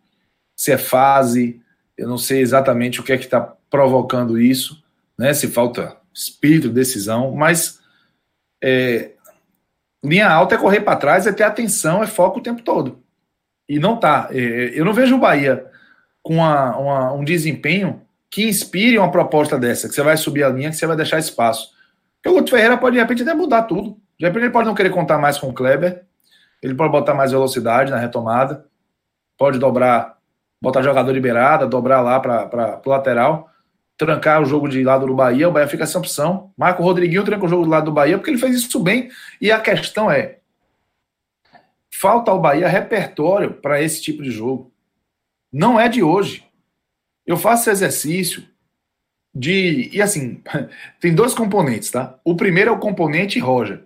se 0.56 0.70
é 0.70 0.78
fase, 0.78 1.60
eu 1.98 2.08
não 2.08 2.18
sei 2.18 2.40
exatamente 2.40 3.00
o 3.00 3.02
que 3.02 3.12
é 3.12 3.18
que 3.18 3.24
está 3.24 3.40
provocando 3.68 4.40
isso, 4.40 4.80
né? 5.18 5.34
Se 5.34 5.48
falta 5.48 5.96
espírito, 6.14 6.68
decisão, 6.68 7.32
mas 7.32 7.80
é, 8.62 9.12
linha 10.04 10.28
alta 10.28 10.54
é 10.54 10.58
correr 10.58 10.80
para 10.80 10.96
trás, 10.96 11.26
é 11.26 11.32
ter 11.32 11.42
atenção, 11.42 12.02
é 12.02 12.06
foco 12.06 12.38
o 12.38 12.42
tempo 12.42 12.62
todo. 12.62 13.02
E 13.68 13.78
não 13.78 13.98
tá. 13.98 14.28
É, 14.30 14.70
eu 14.72 14.84
não 14.84 14.92
vejo 14.92 15.16
o 15.16 15.20
Bahia 15.20 15.66
com 16.22 16.36
uma, 16.36 16.76
uma, 16.76 17.12
um 17.12 17.24
desempenho 17.24 18.02
que 18.30 18.48
inspire 18.48 18.98
uma 18.98 19.10
proposta 19.10 19.58
dessa, 19.58 19.88
que 19.88 19.94
você 19.94 20.02
vai 20.02 20.16
subir 20.16 20.44
a 20.44 20.48
linha, 20.48 20.70
que 20.70 20.76
você 20.76 20.86
vai 20.86 20.96
deixar 20.96 21.18
espaço. 21.18 21.75
O 22.26 22.34
Guto 22.34 22.50
Ferreira 22.50 22.76
pode, 22.76 22.94
de 22.94 23.00
repente, 23.02 23.22
até 23.22 23.34
mudar 23.34 23.62
tudo. 23.62 23.96
De 24.18 24.26
repente, 24.26 24.44
ele 24.44 24.52
pode 24.52 24.66
não 24.66 24.74
querer 24.74 24.90
contar 24.90 25.18
mais 25.18 25.38
com 25.38 25.48
o 25.48 25.52
Kleber, 25.52 26.04
ele 26.62 26.74
pode 26.74 26.90
botar 26.90 27.14
mais 27.14 27.32
velocidade 27.32 27.90
na 27.90 27.98
retomada, 27.98 28.66
pode 29.36 29.58
dobrar, 29.58 30.18
botar 30.60 30.82
jogador 30.82 31.12
liberada, 31.12 31.66
dobrar 31.66 32.00
lá 32.00 32.18
para 32.18 32.80
o 32.84 32.88
lateral 32.88 33.50
trancar 33.96 34.42
o 34.42 34.44
jogo 34.44 34.68
de 34.68 34.82
lado 34.84 35.06
do 35.06 35.14
Bahia, 35.14 35.48
o 35.48 35.52
Bahia 35.52 35.68
fica 35.68 35.86
sem 35.86 35.98
opção. 35.98 36.52
Marco 36.56 36.82
Rodriguinho 36.82 37.24
tranca 37.24 37.44
o 37.44 37.48
jogo 37.48 37.64
do 37.64 37.70
lado 37.70 37.86
do 37.86 37.92
Bahia 37.92 38.18
porque 38.18 38.30
ele 38.30 38.38
fez 38.38 38.56
isso 38.56 38.80
bem. 38.80 39.10
E 39.40 39.50
a 39.50 39.58
questão 39.58 40.10
é: 40.10 40.38
falta 41.90 42.30
ao 42.30 42.40
Bahia 42.40 42.68
repertório 42.68 43.54
para 43.54 43.80
esse 43.80 44.02
tipo 44.02 44.22
de 44.22 44.30
jogo. 44.30 44.72
Não 45.52 45.80
é 45.80 45.88
de 45.88 46.02
hoje. 46.02 46.44
Eu 47.26 47.36
faço 47.36 47.70
exercício 47.70 48.44
de. 49.38 49.90
E 49.92 50.02
assim, 50.02 50.42
tem 51.00 51.14
dois 51.14 51.34
componentes, 51.34 51.90
tá? 51.90 52.18
O 52.24 52.36
primeiro 52.36 52.70
é 52.70 52.72
o 52.72 52.78
componente 52.78 53.38
Roger. 53.38 53.84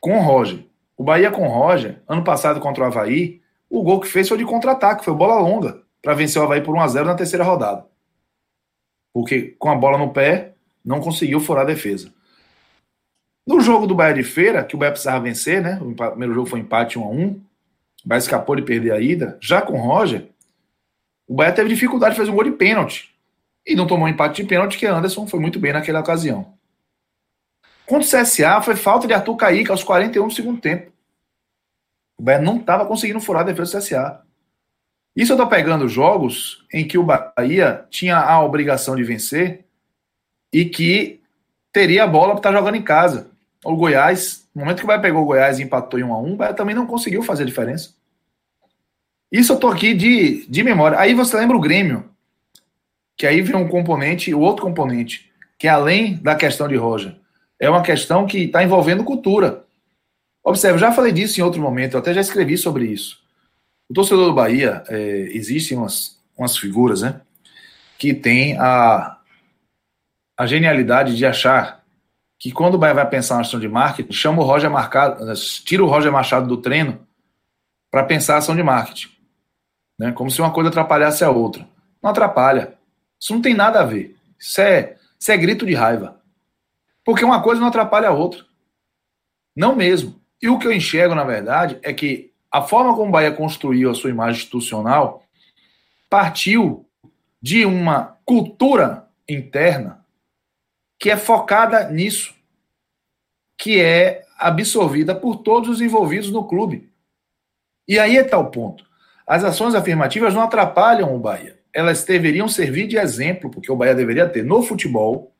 Com 0.00 0.20
Roger. 0.20 0.64
O 0.96 1.04
Bahia 1.04 1.30
com 1.30 1.46
Roger, 1.46 2.00
ano 2.08 2.24
passado 2.24 2.60
contra 2.60 2.84
o 2.84 2.86
Havaí, 2.86 3.40
o 3.68 3.82
gol 3.82 4.00
que 4.00 4.08
fez 4.08 4.28
foi 4.28 4.38
de 4.38 4.44
contra-ataque, 4.44 5.04
foi 5.04 5.14
bola 5.14 5.38
longa, 5.38 5.82
para 6.00 6.14
vencer 6.14 6.40
o 6.40 6.44
Havaí 6.44 6.62
por 6.62 6.74
1x0 6.74 7.04
na 7.04 7.14
terceira 7.14 7.44
rodada 7.44 7.84
porque 9.16 9.56
com 9.58 9.70
a 9.70 9.74
bola 9.74 9.96
no 9.96 10.12
pé 10.12 10.52
não 10.84 11.00
conseguiu 11.00 11.40
furar 11.40 11.64
a 11.64 11.66
defesa. 11.66 12.12
No 13.46 13.62
jogo 13.62 13.86
do 13.86 13.94
Bahia 13.94 14.12
de 14.12 14.22
Feira, 14.22 14.62
que 14.62 14.74
o 14.74 14.78
Bahia 14.78 14.92
precisava 14.92 15.24
vencer, 15.24 15.62
né? 15.62 15.78
O 15.80 15.94
primeiro 15.94 16.34
jogo 16.34 16.46
foi 16.46 16.60
empate 16.60 16.98
1 16.98 17.02
a 17.02 17.08
1 17.08 17.28
O 17.28 17.40
Bahia 18.04 18.18
escapou 18.18 18.54
de 18.54 18.60
perder 18.60 18.92
a 18.92 19.00
ida. 19.00 19.38
Já 19.40 19.62
com 19.62 19.72
o 19.72 19.80
Roger, 19.80 20.28
o 21.26 21.34
Bahia 21.34 21.54
teve 21.54 21.70
dificuldade 21.70 22.12
de 22.12 22.20
fazer 22.20 22.30
um 22.30 22.34
gol 22.34 22.44
de 22.44 22.50
pênalti. 22.50 23.15
E 23.66 23.74
não 23.74 23.86
tomou 23.86 24.08
empate 24.08 24.42
de 24.42 24.48
pênalti, 24.48 24.78
que 24.78 24.86
Anderson 24.86 25.26
foi 25.26 25.40
muito 25.40 25.58
bem 25.58 25.72
naquela 25.72 26.00
ocasião. 26.00 26.54
Contra 27.84 28.06
o 28.06 28.22
CSA, 28.22 28.60
foi 28.62 28.76
falta 28.76 29.06
de 29.06 29.14
Arthur 29.14 29.36
Caíque 29.36 29.70
aos 29.70 29.82
41 29.82 30.28
do 30.28 30.34
segundo 30.34 30.60
tempo. 30.60 30.92
O 32.18 32.22
Bahia 32.22 32.40
não 32.40 32.58
estava 32.58 32.86
conseguindo 32.86 33.20
furar 33.20 33.42
a 33.42 33.46
defesa 33.46 33.78
do 33.78 33.82
CSA. 33.82 34.22
Isso 35.14 35.32
eu 35.32 35.36
estou 35.36 35.48
pegando 35.48 35.88
jogos 35.88 36.64
em 36.72 36.86
que 36.86 36.98
o 36.98 37.04
Bahia 37.04 37.86
tinha 37.90 38.18
a 38.18 38.42
obrigação 38.42 38.94
de 38.94 39.02
vencer 39.02 39.64
e 40.52 40.64
que 40.64 41.20
teria 41.72 42.04
a 42.04 42.06
bola 42.06 42.32
para 42.32 42.38
estar 42.38 42.52
tá 42.52 42.58
jogando 42.58 42.76
em 42.76 42.82
casa. 42.82 43.30
O 43.64 43.76
Goiás, 43.76 44.48
no 44.54 44.60
momento 44.60 44.78
que 44.78 44.84
o 44.84 44.86
Bahia 44.86 45.02
pegou 45.02 45.22
o 45.22 45.26
Goiás 45.26 45.58
e 45.58 45.62
empatou 45.62 45.98
em 45.98 46.04
1 46.04 46.12
a 46.12 46.18
1 46.18 46.32
o 46.32 46.36
Bahia 46.36 46.54
também 46.54 46.74
não 46.74 46.86
conseguiu 46.86 47.22
fazer 47.22 47.44
diferença. 47.44 47.94
Isso 49.30 49.52
eu 49.52 49.56
estou 49.56 49.70
aqui 49.70 49.94
de, 49.94 50.46
de 50.46 50.62
memória. 50.62 50.98
Aí 50.98 51.14
você 51.14 51.36
lembra 51.36 51.56
o 51.56 51.60
Grêmio, 51.60 52.08
que 53.16 53.26
aí 53.26 53.40
vem 53.40 53.56
um 53.56 53.68
componente, 53.68 54.34
o 54.34 54.40
outro 54.40 54.62
componente, 54.62 55.30
que 55.58 55.66
é 55.66 55.70
além 55.70 56.16
da 56.16 56.34
questão 56.34 56.68
de 56.68 56.76
Roger, 56.76 57.16
é 57.58 57.68
uma 57.70 57.82
questão 57.82 58.26
que 58.26 58.44
está 58.44 58.62
envolvendo 58.62 59.04
cultura. 59.04 59.64
Observe, 60.44 60.78
já 60.78 60.92
falei 60.92 61.12
disso 61.12 61.40
em 61.40 61.42
outro 61.42 61.60
momento, 61.60 61.94
eu 61.94 62.00
até 62.00 62.12
já 62.12 62.20
escrevi 62.20 62.58
sobre 62.58 62.86
isso. 62.86 63.18
O 63.88 63.94
torcedor 63.94 64.26
do 64.26 64.34
Bahia, 64.34 64.82
é, 64.88 65.28
existem 65.32 65.78
umas, 65.78 66.20
umas 66.36 66.56
figuras, 66.56 67.02
né? 67.02 67.20
Que 67.98 68.12
tem 68.12 68.58
a, 68.58 69.18
a 70.36 70.46
genialidade 70.46 71.16
de 71.16 71.24
achar 71.24 71.84
que 72.38 72.52
quando 72.52 72.74
o 72.74 72.78
Bahia 72.78 72.94
vai 72.94 73.08
pensar 73.08 73.36
na 73.36 73.40
ação 73.40 73.58
de 73.58 73.68
marketing, 73.68 74.12
chama 74.12 74.42
o 74.42 74.44
Roger 74.44 74.70
Marcado, 74.70 75.32
tira 75.64 75.82
o 75.82 75.88
Roger 75.88 76.12
Machado 76.12 76.46
do 76.46 76.58
treino 76.58 77.00
para 77.90 78.04
pensar 78.04 78.34
a 78.34 78.38
ação 78.38 78.54
de 78.54 78.62
marketing. 78.62 79.08
Né? 79.98 80.12
Como 80.12 80.30
se 80.30 80.40
uma 80.40 80.52
coisa 80.52 80.68
atrapalhasse 80.68 81.24
a 81.24 81.30
outra. 81.30 81.66
Não 82.02 82.10
atrapalha. 82.10 82.75
Isso 83.26 83.34
não 83.34 83.42
tem 83.42 83.54
nada 83.54 83.80
a 83.80 83.84
ver. 83.84 84.14
Isso 84.38 84.60
é, 84.60 84.96
isso 85.18 85.32
é 85.32 85.36
grito 85.36 85.66
de 85.66 85.74
raiva. 85.74 86.22
Porque 87.04 87.24
uma 87.24 87.42
coisa 87.42 87.60
não 87.60 87.66
atrapalha 87.66 88.08
a 88.08 88.12
outra. 88.12 88.46
Não 89.56 89.74
mesmo. 89.74 90.22
E 90.40 90.48
o 90.48 90.60
que 90.60 90.64
eu 90.68 90.72
enxergo, 90.72 91.12
na 91.12 91.24
verdade, 91.24 91.76
é 91.82 91.92
que 91.92 92.32
a 92.52 92.62
forma 92.62 92.94
como 92.94 93.08
o 93.08 93.10
Bahia 93.10 93.32
construiu 93.32 93.90
a 93.90 93.96
sua 93.96 94.10
imagem 94.10 94.40
institucional 94.40 95.24
partiu 96.08 96.88
de 97.42 97.66
uma 97.66 98.16
cultura 98.24 99.08
interna 99.28 100.06
que 100.96 101.10
é 101.10 101.16
focada 101.16 101.90
nisso, 101.90 102.32
que 103.58 103.80
é 103.80 104.24
absorvida 104.38 105.16
por 105.16 105.38
todos 105.38 105.68
os 105.68 105.80
envolvidos 105.80 106.30
no 106.30 106.46
clube. 106.46 106.88
E 107.88 107.98
aí 107.98 108.18
está 108.18 108.38
o 108.38 108.52
ponto. 108.52 108.86
As 109.26 109.42
ações 109.42 109.74
afirmativas 109.74 110.32
não 110.32 110.42
atrapalham 110.42 111.12
o 111.12 111.18
Bahia. 111.18 111.55
Elas 111.76 112.04
deveriam 112.04 112.48
servir 112.48 112.86
de 112.86 112.96
exemplo, 112.96 113.50
porque 113.50 113.70
o 113.70 113.76
Bahia 113.76 113.94
deveria 113.94 114.28
ter 114.28 114.42
no 114.42 114.62
futebol 114.62 115.32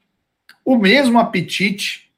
o 0.65 0.77
mesmo 0.77 1.19
apetite, 1.19 2.13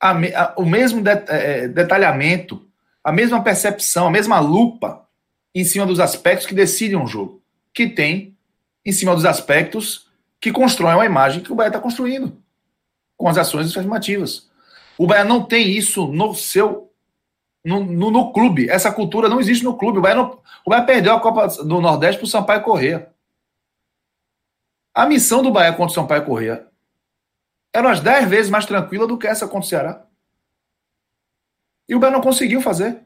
a, 0.00 0.12
a, 0.12 0.54
o 0.56 0.64
mesmo 0.64 1.02
de, 1.02 1.10
é, 1.10 1.68
detalhamento 1.68 2.66
a 3.04 3.12
mesma 3.12 3.40
percepção, 3.40 4.08
a 4.08 4.10
mesma 4.10 4.40
lupa 4.40 5.06
em 5.54 5.64
cima 5.64 5.86
dos 5.86 6.00
aspectos 6.00 6.44
que 6.44 6.54
decidem 6.54 6.96
um 6.96 7.06
jogo, 7.06 7.40
que 7.72 7.86
tem 7.88 8.36
em 8.84 8.90
cima 8.90 9.14
dos 9.14 9.24
aspectos 9.24 10.08
que 10.40 10.50
constroem 10.50 11.00
a 11.00 11.04
imagem 11.04 11.40
que 11.40 11.52
o 11.52 11.54
Bahia 11.54 11.68
está 11.68 11.78
construindo 11.78 12.36
com 13.16 13.28
as 13.28 13.38
ações 13.38 13.70
afirmativas. 13.70 14.48
O 14.98 15.06
Bahia 15.06 15.24
não 15.24 15.44
tem 15.44 15.70
isso 15.70 16.08
no 16.08 16.34
seu 16.34 16.90
no, 17.64 17.84
no, 17.84 18.10
no, 18.10 18.32
clube. 18.32 18.68
Essa 18.68 18.90
cultura 18.90 19.28
não 19.28 19.40
existe 19.40 19.62
no 19.62 19.76
clube. 19.76 19.98
O 19.98 20.02
Bahia, 20.02 20.16
não, 20.16 20.40
o 20.64 20.70
Bahia 20.70 20.84
perdeu 20.84 21.14
a 21.14 21.20
Copa 21.20 21.46
do 21.64 21.80
Nordeste 21.80 22.18
para 22.18 22.26
o 22.26 22.30
Sampaio 22.30 22.62
Corrêa. 22.62 23.08
A 24.96 25.04
missão 25.04 25.42
do 25.42 25.52
Bahia 25.52 25.74
contra 25.74 25.92
o 25.92 25.94
Sampaio 25.94 26.24
Corrêa 26.24 26.66
era 27.70 27.86
umas 27.86 28.00
10 28.00 28.30
vezes 28.30 28.50
mais 28.50 28.64
tranquila 28.64 29.06
do 29.06 29.18
que 29.18 29.26
essa 29.26 29.46
contra 29.46 29.66
o 29.66 29.68
Ceará. 29.68 30.06
E 31.86 31.94
o 31.94 31.98
Bahia 31.98 32.14
não 32.14 32.22
conseguiu 32.22 32.62
fazer. 32.62 33.02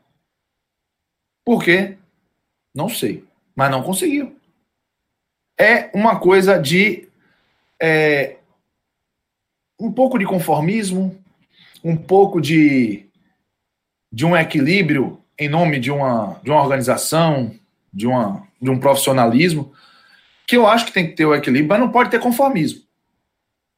Por 1.44 1.64
quê? 1.64 1.98
Não 2.72 2.88
sei. 2.88 3.24
Mas 3.56 3.72
não 3.72 3.82
conseguiu. 3.82 4.38
É 5.58 5.90
uma 5.92 6.20
coisa 6.20 6.60
de. 6.60 7.08
É, 7.82 8.36
um 9.76 9.90
pouco 9.90 10.16
de 10.16 10.24
conformismo, 10.24 11.20
um 11.82 11.96
pouco 11.96 12.40
de, 12.40 13.08
de 14.12 14.24
um 14.24 14.36
equilíbrio 14.36 15.20
em 15.36 15.48
nome 15.48 15.80
de 15.80 15.90
uma, 15.90 16.38
de 16.44 16.50
uma 16.50 16.62
organização, 16.62 17.52
de, 17.92 18.06
uma, 18.06 18.46
de 18.62 18.70
um 18.70 18.78
profissionalismo, 18.78 19.74
que 20.50 20.56
eu 20.56 20.66
acho 20.66 20.86
que 20.86 20.92
tem 20.92 21.06
que 21.06 21.14
ter 21.14 21.24
o 21.24 21.32
equilíbrio, 21.32 21.68
mas 21.68 21.78
não 21.78 21.92
pode 21.92 22.10
ter 22.10 22.18
conformismo. 22.18 22.82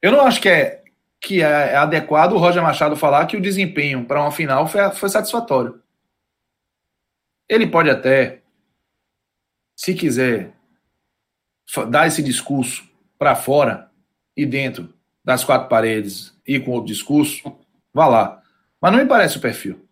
Eu 0.01 0.11
não 0.11 0.21
acho 0.21 0.41
que 0.41 0.49
é 0.49 0.83
que 1.21 1.39
é, 1.39 1.45
é 1.45 1.75
adequado 1.75 2.33
o 2.33 2.39
Roger 2.39 2.63
Machado 2.63 2.95
falar 2.95 3.27
que 3.27 3.37
o 3.37 3.41
desempenho 3.41 4.05
para 4.05 4.19
uma 4.19 4.31
final 4.31 4.67
foi, 4.67 4.89
foi 4.89 5.07
satisfatório. 5.07 5.79
Ele 7.47 7.67
pode 7.67 7.91
até, 7.91 8.41
se 9.75 9.93
quiser, 9.93 10.51
dar 11.91 12.07
esse 12.07 12.23
discurso 12.23 12.89
para 13.19 13.35
fora 13.35 13.91
e 14.35 14.43
dentro 14.43 14.91
das 15.23 15.43
quatro 15.43 15.69
paredes 15.69 16.35
e 16.43 16.59
com 16.59 16.71
outro 16.71 16.91
discurso, 16.91 17.55
vá 17.93 18.07
lá. 18.07 18.41
Mas 18.81 18.91
não 18.91 18.97
me 18.97 19.05
parece 19.05 19.37
o 19.37 19.41
perfil. 19.41 19.87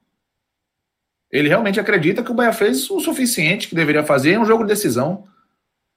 Ele 1.29 1.47
realmente 1.47 1.79
acredita 1.79 2.23
que 2.23 2.31
o 2.31 2.33
Bahia 2.33 2.51
fez 2.51 2.89
o 2.89 2.99
suficiente 2.99 3.67
que 3.67 3.75
deveria 3.75 4.03
fazer 4.03 4.33
em 4.33 4.39
um 4.39 4.45
jogo 4.45 4.63
de 4.63 4.69
decisão. 4.69 5.27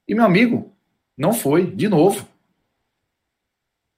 E, 0.06 0.14
meu 0.14 0.26
amigo, 0.26 0.73
não 1.16 1.32
foi, 1.32 1.70
de 1.70 1.88
novo. 1.88 2.26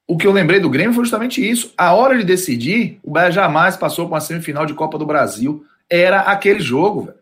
O 0.06 0.16
que 0.16 0.26
eu 0.26 0.32
lembrei 0.32 0.60
do 0.60 0.70
Grêmio 0.70 0.94
foi 0.94 1.04
justamente 1.04 1.46
isso. 1.46 1.72
A 1.76 1.92
hora 1.94 2.16
de 2.16 2.24
decidir, 2.24 3.00
o 3.02 3.10
Bahia 3.10 3.30
jamais 3.30 3.76
passou 3.76 4.06
para 4.06 4.14
uma 4.14 4.20
semifinal 4.20 4.64
de 4.64 4.74
Copa 4.74 4.98
do 4.98 5.06
Brasil. 5.06 5.66
Era 5.90 6.20
aquele 6.20 6.60
jogo, 6.60 7.06
velho. 7.06 7.18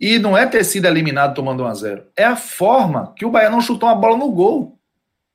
E 0.00 0.18
não 0.18 0.36
é 0.36 0.46
ter 0.46 0.64
sido 0.64 0.86
eliminado 0.86 1.34
tomando 1.34 1.62
1 1.62 1.66
a 1.66 1.74
0 1.74 2.06
É 2.16 2.24
a 2.24 2.36
forma 2.36 3.14
que 3.16 3.24
o 3.24 3.30
Bahia 3.30 3.48
não 3.48 3.60
chutou 3.60 3.88
uma 3.88 3.94
bola 3.94 4.16
no 4.16 4.30
gol. 4.30 4.78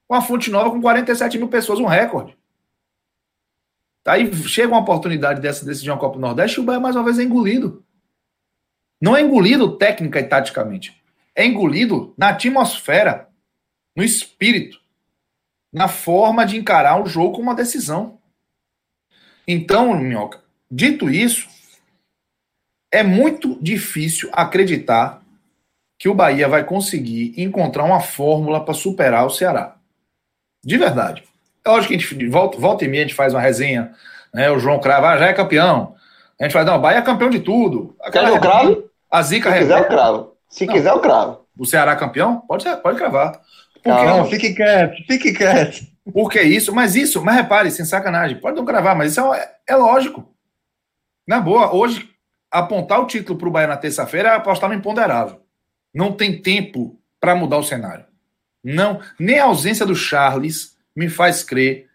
Com 0.08 0.14
a 0.14 0.22
Fonte 0.22 0.52
Nova 0.52 0.70
com 0.70 0.82
47 0.82 1.38
mil 1.38 1.48
pessoas, 1.48 1.80
um 1.80 1.86
recorde. 1.86 2.38
Aí 4.06 4.34
chega 4.48 4.74
uma 4.74 4.82
oportunidade 4.82 5.40
dessa 5.40 5.66
decidir 5.66 5.90
uma 5.90 5.98
Copa 5.98 6.16
do 6.16 6.22
Nordeste 6.22 6.60
e 6.60 6.62
o 6.62 6.66
Bahia 6.66 6.80
mais 6.80 6.96
uma 6.96 7.06
vez 7.06 7.18
é 7.18 7.24
engolido. 7.24 7.84
Não 9.00 9.16
é 9.16 9.22
engolido 9.22 9.78
técnica 9.78 10.20
e 10.20 10.24
taticamente. 10.24 11.01
É 11.36 11.46
engolido 11.46 12.14
na 12.18 12.30
atmosfera, 12.30 13.30
no 13.96 14.04
espírito, 14.04 14.80
na 15.72 15.88
forma 15.88 16.46
de 16.46 16.58
encarar 16.58 17.02
o 17.02 17.06
jogo 17.06 17.34
como 17.34 17.44
uma 17.44 17.56
decisão. 17.56 18.20
Então, 19.48 19.94
Minhoca, 19.98 20.42
dito 20.70 21.10
isso, 21.10 21.48
é 22.92 23.04
muito 23.04 23.58
difícil 23.62 24.30
acreditar 24.34 25.22
que 25.98 26.10
o 26.10 26.16
Bahia 26.16 26.48
vai 26.48 26.64
conseguir 26.64 27.34
encontrar 27.38 27.84
uma 27.84 28.02
fórmula 28.02 28.64
para 28.66 28.74
superar 28.74 29.26
o 29.26 29.30
Ceará. 29.30 29.76
De 30.64 30.78
verdade. 30.78 31.24
É 31.64 31.70
lógico 31.70 31.90
que 31.90 31.96
a 31.96 32.00
gente 32.00 32.28
volta, 32.28 32.58
volta 32.58 32.84
e 32.84 32.88
meia, 32.88 33.04
a 33.04 33.08
gente 33.08 33.16
faz 33.16 33.34
uma 33.34 33.42
resenha, 33.42 33.94
né? 34.34 34.50
O 34.50 34.60
João 34.60 34.80
Crava 34.80 35.10
ah, 35.10 35.18
já 35.18 35.28
é 35.28 35.34
campeão. 35.34 35.96
A 36.40 36.44
gente 36.44 36.54
faz, 36.54 36.66
não, 36.66 36.78
o 36.78 36.80
Bahia 36.80 36.98
é 36.98 37.04
campeão 37.04 37.30
de 37.30 37.40
tudo. 37.40 37.96
Aquela 38.02 38.32
Quer 38.32 38.38
o 38.38 38.42
cravo? 38.42 38.90
A 39.10 39.22
zica 39.22 39.52
cravo. 39.86 40.36
Se 40.52 40.68
não. 40.68 40.74
quiser, 40.74 40.92
eu 40.92 41.00
cravo. 41.00 41.48
O 41.58 41.66
Ceará 41.66 41.96
campeão? 41.96 42.42
Pode, 42.42 42.66
pode 42.84 42.98
cravar. 42.98 43.42
Porque, 43.74 43.90
não, 43.90 44.26
fique 44.26 44.54
quieto, 44.54 44.96
fique 45.08 45.34
quieto. 45.34 45.88
Por 46.14 46.30
que 46.30 46.42
isso? 46.42 46.74
Mas 46.74 46.96
isso, 46.96 47.24
mas 47.24 47.36
repare, 47.36 47.72
sem 47.72 47.86
sacanagem, 47.86 48.40
pode 48.40 48.58
não 48.58 48.66
cravar, 48.66 48.96
mas 48.96 49.12
isso 49.12 49.34
é, 49.34 49.56
é 49.68 49.76
lógico. 49.76 50.28
Na 51.28 51.40
boa, 51.40 51.74
hoje, 51.74 52.10
apontar 52.52 53.00
o 53.00 53.08
título 53.08 53.40
para 53.40 53.48
o 53.48 53.52
Bahia 53.52 53.68
na 53.68 53.78
terça-feira 53.78 54.30
é 54.30 54.36
apostar 54.36 54.70
no 54.70 54.76
imponderável. 54.76 55.42
Não 55.94 56.12
tem 56.12 56.42
tempo 56.42 57.00
para 57.20 57.36
mudar 57.36 57.58
o 57.58 57.64
cenário. 57.64 58.06
Não, 58.64 59.00
nem 59.20 59.40
a 59.40 59.46
ausência 59.46 59.86
do 59.86 59.96
Charles 59.96 60.78
me 60.96 61.10
faz 61.10 61.44
crer 61.44 61.90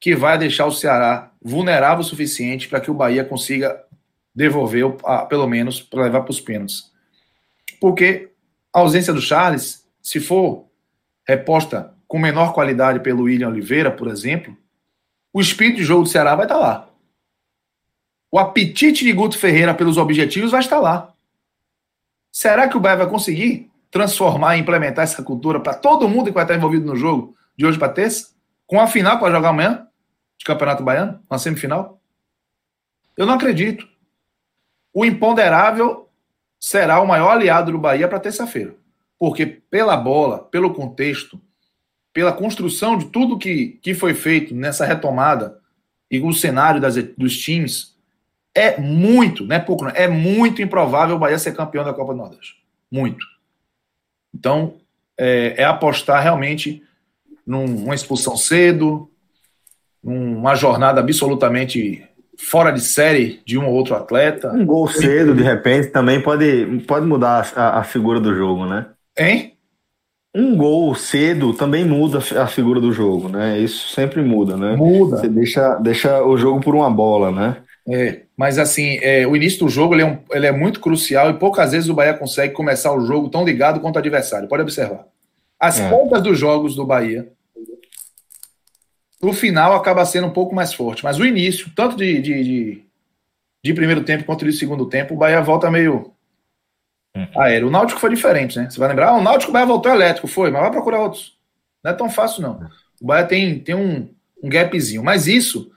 que 0.00 0.14
vai 0.14 0.36
deixar 0.36 0.66
o 0.66 0.72
Ceará 0.72 1.30
vulnerável 1.40 2.00
o 2.00 2.04
suficiente 2.04 2.68
para 2.68 2.80
que 2.80 2.90
o 2.90 2.94
Bahia 2.94 3.24
consiga 3.24 3.84
devolver, 4.34 4.84
pelo 5.28 5.46
menos, 5.46 5.80
para 5.80 6.02
levar 6.02 6.22
para 6.22 6.30
os 6.30 6.40
pênaltis. 6.40 6.92
Porque 7.80 8.32
a 8.72 8.80
ausência 8.80 9.12
do 9.12 9.20
Charles, 9.20 9.86
se 10.02 10.20
for 10.20 10.66
reposta 11.26 11.94
com 12.06 12.18
menor 12.18 12.52
qualidade 12.52 13.00
pelo 13.00 13.24
William 13.24 13.48
Oliveira, 13.48 13.90
por 13.90 14.08
exemplo, 14.08 14.56
o 15.32 15.40
espírito 15.40 15.78
de 15.78 15.84
jogo 15.84 16.04
do 16.04 16.08
Ceará 16.08 16.34
vai 16.34 16.46
estar 16.46 16.58
lá. 16.58 16.88
O 18.30 18.38
apetite 18.38 19.04
de 19.04 19.12
Guto 19.12 19.38
Ferreira 19.38 19.74
pelos 19.74 19.96
objetivos 19.96 20.50
vai 20.50 20.60
estar 20.60 20.78
lá. 20.78 21.12
Será 22.30 22.68
que 22.68 22.76
o 22.76 22.80
Bahia 22.80 22.98
vai 22.98 23.08
conseguir 23.08 23.70
transformar 23.90 24.56
e 24.56 24.60
implementar 24.60 25.04
essa 25.04 25.22
cultura 25.22 25.58
para 25.58 25.74
todo 25.74 26.08
mundo 26.08 26.26
que 26.26 26.32
vai 26.32 26.44
estar 26.44 26.54
envolvido 26.54 26.84
no 26.86 26.96
jogo 26.96 27.34
de 27.56 27.64
hoje 27.64 27.78
para 27.78 27.92
terça? 27.92 28.34
Com 28.66 28.80
a 28.80 28.86
final 28.86 29.18
para 29.18 29.34
jogar 29.34 29.48
amanhã 29.48 29.86
de 30.36 30.44
Campeonato 30.44 30.82
Baiano, 30.82 31.20
uma 31.30 31.38
semifinal? 31.38 32.00
Eu 33.16 33.24
não 33.24 33.34
acredito. 33.34 33.88
O 34.92 35.04
imponderável 35.04 36.05
será 36.66 37.00
o 37.00 37.06
maior 37.06 37.30
aliado 37.30 37.70
do 37.70 37.78
Bahia 37.78 38.08
para 38.08 38.18
terça-feira. 38.18 38.74
Porque 39.16 39.46
pela 39.46 39.96
bola, 39.96 40.40
pelo 40.40 40.74
contexto, 40.74 41.40
pela 42.12 42.32
construção 42.32 42.98
de 42.98 43.04
tudo 43.04 43.38
que, 43.38 43.78
que 43.80 43.94
foi 43.94 44.14
feito 44.14 44.52
nessa 44.52 44.84
retomada 44.84 45.60
e 46.10 46.18
o 46.18 46.32
cenário 46.32 46.80
das, 46.80 46.96
dos 47.16 47.38
times, 47.38 47.96
é 48.52 48.80
muito, 48.80 49.46
não 49.46 49.54
é 49.54 49.60
pouco, 49.60 49.84
não, 49.84 49.92
é 49.92 50.08
muito 50.08 50.60
improvável 50.60 51.14
o 51.14 51.18
Bahia 51.20 51.38
ser 51.38 51.54
campeão 51.54 51.84
da 51.84 51.94
Copa 51.94 52.12
do 52.12 52.18
Nordeste. 52.18 52.56
Muito. 52.90 53.24
Então, 54.34 54.74
é, 55.16 55.54
é 55.58 55.64
apostar 55.64 56.20
realmente 56.20 56.82
numa 57.46 57.94
expulsão 57.94 58.36
cedo, 58.36 59.08
numa 60.02 60.56
jornada 60.56 61.00
absolutamente 61.00 62.04
fora 62.38 62.70
de 62.70 62.80
série 62.80 63.40
de 63.44 63.58
um 63.58 63.66
ou 63.66 63.74
outro 63.74 63.94
atleta. 63.94 64.52
Um 64.52 64.64
gol 64.64 64.88
cedo, 64.88 65.34
de 65.34 65.42
repente, 65.42 65.88
também 65.88 66.20
pode, 66.20 66.82
pode 66.86 67.06
mudar 67.06 67.52
a, 67.56 67.80
a 67.80 67.84
figura 67.84 68.20
do 68.20 68.34
jogo, 68.34 68.66
né? 68.66 68.86
Hein? 69.18 69.54
Um 70.34 70.54
gol 70.54 70.94
cedo 70.94 71.54
também 71.54 71.84
muda 71.84 72.18
a 72.18 72.46
figura 72.46 72.78
do 72.78 72.92
jogo, 72.92 73.28
né? 73.28 73.58
Isso 73.58 73.88
sempre 73.88 74.20
muda, 74.20 74.56
né? 74.56 74.76
Muda. 74.76 75.16
Você 75.16 75.28
deixa, 75.28 75.76
deixa 75.76 76.22
o 76.22 76.36
jogo 76.36 76.60
por 76.60 76.74
uma 76.74 76.90
bola, 76.90 77.30
né? 77.32 77.56
É, 77.88 78.22
mas 78.36 78.58
assim, 78.58 78.98
é, 79.00 79.26
o 79.26 79.34
início 79.34 79.60
do 79.60 79.68
jogo 79.68 79.94
ele 79.94 80.02
é, 80.02 80.06
um, 80.06 80.18
ele 80.32 80.46
é, 80.46 80.52
muito 80.52 80.80
crucial 80.80 81.30
e 81.30 81.34
poucas 81.34 81.72
vezes 81.72 81.88
o 81.88 81.94
Bahia 81.94 82.12
consegue 82.12 82.52
começar 82.52 82.92
o 82.92 83.06
jogo 83.06 83.30
tão 83.30 83.44
ligado 83.44 83.80
quanto 83.80 83.96
o 83.96 83.98
adversário. 83.98 84.48
Pode 84.48 84.62
observar. 84.62 85.06
As 85.58 85.80
é. 85.80 85.88
pontas 85.88 86.22
dos 86.22 86.38
jogos 86.38 86.74
do 86.74 86.84
Bahia, 86.84 87.28
o 89.20 89.32
final 89.32 89.74
acaba 89.74 90.04
sendo 90.04 90.26
um 90.26 90.32
pouco 90.32 90.54
mais 90.54 90.74
forte, 90.74 91.04
mas 91.04 91.18
o 91.18 91.24
início, 91.24 91.70
tanto 91.74 91.96
de, 91.96 92.20
de, 92.20 92.44
de, 92.44 92.82
de 93.64 93.74
primeiro 93.74 94.04
tempo 94.04 94.24
quanto 94.24 94.44
de 94.44 94.52
segundo 94.52 94.86
tempo, 94.86 95.14
o 95.14 95.16
Bahia 95.16 95.40
volta 95.40 95.70
meio 95.70 96.12
uhum. 97.16 97.26
aéreo. 97.36 97.68
O 97.68 97.70
Náutico 97.70 98.00
foi 98.00 98.10
diferente, 98.10 98.58
né? 98.58 98.68
Você 98.68 98.78
vai 98.78 98.88
lembrar? 98.88 99.08
Ah, 99.08 99.16
o 99.16 99.22
Náutico 99.22 99.50
o 99.50 99.52
Bahia 99.52 99.66
voltou 99.66 99.90
elétrico, 99.90 100.28
foi, 100.28 100.50
mas 100.50 100.62
vai 100.62 100.70
procurar 100.70 101.00
outros. 101.00 101.36
Não 101.82 101.90
é 101.90 101.94
tão 101.94 102.10
fácil, 102.10 102.42
não. 102.42 102.68
O 103.00 103.06
Bahia 103.06 103.26
tem, 103.26 103.58
tem 103.58 103.74
um, 103.74 104.08
um 104.42 104.48
gapzinho, 104.48 105.02
mas 105.02 105.26
isso, 105.26 105.70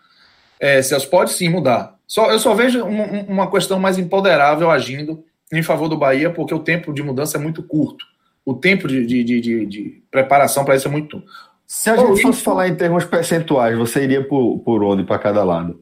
é, 0.59 0.81
Celso, 0.81 1.09
pode 1.09 1.31
sim 1.31 1.49
mudar. 1.49 1.95
Só, 2.05 2.31
eu 2.31 2.39
só 2.39 2.53
vejo 2.53 2.83
um, 2.83 3.21
uma 3.25 3.49
questão 3.49 3.79
mais 3.79 3.97
empoderável 3.97 4.69
agindo 4.69 5.23
em 5.53 5.63
favor 5.63 5.87
do 5.87 5.97
Bahia, 5.97 6.29
porque 6.29 6.53
o 6.53 6.59
tempo 6.59 6.93
de 6.93 7.03
mudança 7.03 7.37
é 7.37 7.39
muito 7.39 7.63
curto. 7.63 8.05
O 8.43 8.53
tempo 8.53 8.87
de, 8.87 9.05
de, 9.05 9.23
de, 9.23 9.65
de 9.65 10.03
preparação 10.09 10.65
para 10.65 10.75
isso 10.75 10.87
é 10.87 10.91
muito. 10.91 11.23
Se 11.69 11.87
a 11.91 11.95
gente 11.95 12.23
fosse 12.23 12.41
falar 12.41 12.67
em 12.67 12.75
termos 12.75 13.05
percentuais, 13.05 13.77
você 13.77 14.03
iria 14.03 14.27
por, 14.27 14.57
por 14.65 14.83
onde 14.83 15.03
para 15.03 15.19
cada 15.19 15.43
lado? 15.43 15.79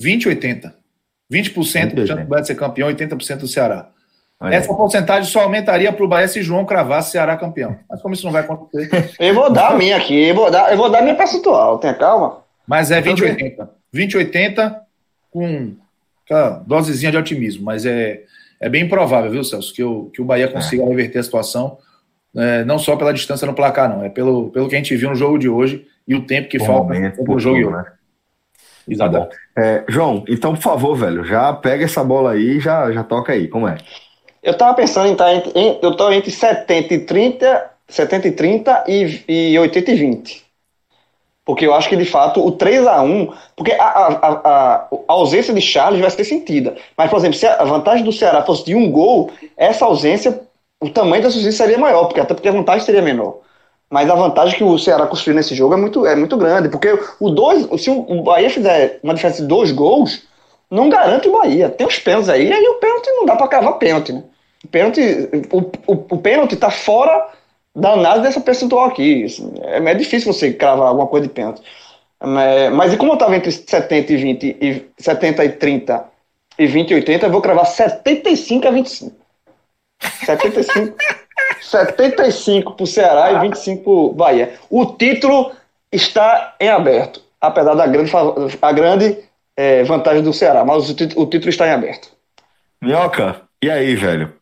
20 0.00 0.28
80. 0.28 0.78
20% 1.30 1.94
do 1.94 2.06
do 2.06 2.24
Bahia 2.24 2.44
ser 2.44 2.54
campeão, 2.54 2.88
80% 2.88 3.38
do 3.38 3.48
Ceará. 3.48 3.90
Aí. 4.38 4.54
Essa 4.54 4.72
porcentagem 4.72 5.28
só 5.28 5.40
aumentaria 5.40 5.92
para 5.92 6.04
o 6.04 6.08
Bahia 6.08 6.28
se 6.28 6.40
João 6.40 6.64
cravasse 6.64 7.10
Ceará 7.10 7.36
campeão. 7.36 7.76
Mas 7.90 8.00
como 8.00 8.14
isso 8.14 8.24
não 8.24 8.32
vai 8.32 8.42
acontecer. 8.42 9.10
Eu 9.18 9.34
vou 9.34 9.52
dar 9.52 9.72
a 9.72 9.76
minha 9.76 9.96
aqui, 9.96 10.28
eu 10.28 10.34
vou 10.36 10.48
dar, 10.48 10.70
eu 10.70 10.76
vou 10.76 10.88
dar 10.88 11.00
a 11.00 11.02
minha 11.02 11.16
percentual, 11.16 11.78
tenha 11.78 11.94
calma. 11.94 12.44
Mas 12.64 12.92
é 12.92 13.02
20-80. 13.02 13.68
20-80 13.92 14.76
com 15.32 15.74
aquela 16.24 16.62
dosezinha 16.64 17.10
de 17.10 17.18
otimismo, 17.18 17.64
mas 17.64 17.84
é, 17.84 18.22
é 18.60 18.68
bem 18.68 18.88
provável, 18.88 19.32
viu, 19.32 19.42
Celso, 19.42 19.74
que, 19.74 19.82
o, 19.82 20.04
que 20.10 20.22
o 20.22 20.24
Bahia 20.24 20.46
consiga 20.46 20.84
é. 20.84 20.86
reverter 20.86 21.18
a 21.18 21.22
situação, 21.24 21.78
é, 22.38 22.64
não 22.64 22.78
só 22.78 22.96
pela 22.96 23.12
distância 23.12 23.46
no 23.46 23.54
placar, 23.54 23.88
não, 23.88 24.04
é 24.04 24.08
pelo, 24.08 24.50
pelo 24.50 24.68
que 24.68 24.74
a 24.74 24.78
gente 24.78 24.96
viu 24.96 25.10
no 25.10 25.14
jogo 25.14 25.38
de 25.38 25.48
hoje 25.48 25.86
e 26.06 26.14
o 26.14 26.24
tempo 26.24 26.48
que 26.48 26.58
Bom 26.58 26.64
falta 26.64 26.94
para 27.24 27.34
o 27.34 27.38
jogo. 27.40 27.70
Né? 27.70 27.84
Exato. 28.88 29.12
Tá 29.12 29.28
é, 29.56 29.84
João, 29.88 30.24
então, 30.28 30.54
por 30.54 30.62
favor, 30.62 30.96
velho, 30.96 31.24
já 31.24 31.52
pega 31.52 31.84
essa 31.84 32.02
bola 32.02 32.32
aí 32.32 32.56
e 32.56 32.60
já, 32.60 32.90
já 32.92 33.04
toca 33.04 33.32
aí, 33.32 33.48
como 33.48 33.68
é? 33.68 33.76
Eu 34.42 34.56
tava 34.56 34.74
pensando 34.74 35.08
em 35.08 35.12
estar 35.12 35.24
tá 35.24 35.34
entre, 35.34 35.52
em, 35.58 35.78
eu 35.82 35.96
tô 35.96 36.10
entre 36.10 36.30
70 36.30 36.94
e 36.94 36.98
30, 37.00 37.70
70 37.88 38.28
e 38.28 38.32
30 38.32 38.84
e, 38.86 39.24
e 39.28 39.58
80 39.58 39.90
e 39.90 39.94
20. 39.94 40.48
Porque 41.44 41.66
eu 41.66 41.72
acho 41.74 41.88
que, 41.88 41.96
de 41.96 42.04
fato, 42.04 42.46
o 42.46 42.52
3 42.52 42.86
a 42.86 43.00
1 43.00 43.32
Porque 43.56 43.72
a, 43.72 43.84
a, 43.84 44.08
a, 44.12 44.74
a, 44.74 44.88
ausência 45.08 45.54
de 45.54 45.62
Charles 45.62 45.98
vai 45.98 46.10
ser 46.10 46.24
sentida. 46.24 46.76
Mas, 46.94 47.08
por 47.08 47.18
exemplo, 47.18 47.38
se 47.38 47.46
a 47.46 47.64
vantagem 47.64 48.04
do 48.04 48.12
Ceará 48.12 48.42
fosse 48.42 48.66
de 48.66 48.74
um 48.74 48.90
gol, 48.90 49.30
essa 49.56 49.86
ausência, 49.86 50.42
o 50.80 50.90
tamanho 50.90 51.22
da 51.22 51.28
ausência 51.28 51.52
seria 51.52 51.78
maior, 51.78 52.04
porque 52.06 52.20
até 52.20 52.34
porque 52.34 52.48
a 52.48 52.52
vantagem 52.52 52.84
seria 52.84 53.02
menor. 53.02 53.40
Mas 53.90 54.08
a 54.10 54.14
vantagem 54.14 54.56
que 54.56 54.64
o 54.64 54.78
Ceará 54.78 55.06
construiu 55.06 55.36
nesse 55.36 55.54
jogo 55.54 55.74
é 55.74 55.76
muito, 55.76 56.06
é 56.06 56.14
muito 56.14 56.36
grande. 56.36 56.68
Porque 56.68 56.98
o 57.18 57.30
dois, 57.30 57.66
se 57.82 57.90
o 57.90 58.22
Bahia 58.22 58.50
fizer 58.50 59.00
uma 59.02 59.14
diferença 59.14 59.42
de 59.42 59.48
dois 59.48 59.72
gols, 59.72 60.22
não 60.70 60.88
garante 60.88 61.28
o 61.28 61.32
Bahia. 61.32 61.70
Tem 61.70 61.86
os 61.86 61.98
pênaltis 61.98 62.28
aí, 62.28 62.48
e 62.48 62.52
aí 62.52 62.68
o 62.68 62.74
pênalti 62.74 63.06
não 63.08 63.24
dá 63.24 63.34
para 63.36 63.48
cavar 63.48 63.78
pênalti, 63.78 64.12
né? 64.12 64.22
O 64.64 64.68
pênalti, 64.68 65.00
o, 65.50 65.58
o, 65.92 66.06
o 66.10 66.18
pênalti 66.18 66.56
tá 66.56 66.70
fora 66.70 67.28
danado 67.74 68.22
dessa 68.22 68.40
percentual 68.40 68.84
aqui. 68.86 69.24
Assim, 69.24 69.54
é, 69.62 69.78
é 69.78 69.94
difícil 69.94 70.32
você 70.32 70.52
cravar 70.52 70.88
alguma 70.88 71.06
coisa 71.06 71.26
de 71.26 71.32
pênalti. 71.32 71.62
É, 72.20 72.68
mas 72.70 72.92
e 72.92 72.96
como 72.96 73.12
eu 73.12 73.14
estava 73.14 73.36
entre 73.36 73.50
70 73.50 74.12
e 74.12 74.16
20, 74.16 74.56
e 74.60 74.84
70 74.98 75.44
e 75.44 75.52
30 75.52 76.04
e 76.58 76.66
20 76.66 76.90
e 76.90 76.94
80, 76.94 77.26
eu 77.26 77.30
vou 77.30 77.40
cravar 77.40 77.66
75 77.66 78.66
a 78.68 78.70
25. 78.70 79.16
75, 80.24 80.96
75 81.60 82.72
para 82.74 82.84
o 82.84 82.86
Ceará 82.86 83.32
e 83.32 83.40
25 83.40 83.82
para 83.82 83.92
o 83.92 84.12
Bahia. 84.12 84.54
O 84.70 84.86
título 84.86 85.52
está 85.90 86.54
em 86.60 86.68
aberto, 86.68 87.22
apesar 87.40 87.74
da 87.74 87.86
grande, 87.86 88.10
a 88.60 88.72
grande 88.72 89.18
é, 89.56 89.82
vantagem 89.84 90.22
do 90.22 90.32
Ceará, 90.32 90.64
mas 90.64 90.88
o 90.88 90.92
o 90.92 91.26
título 91.26 91.50
está 91.50 91.66
em 91.66 91.72
aberto. 91.72 92.10
Minhoca, 92.80 93.42
e 93.62 93.70
aí, 93.70 93.94
velho? 93.96 94.37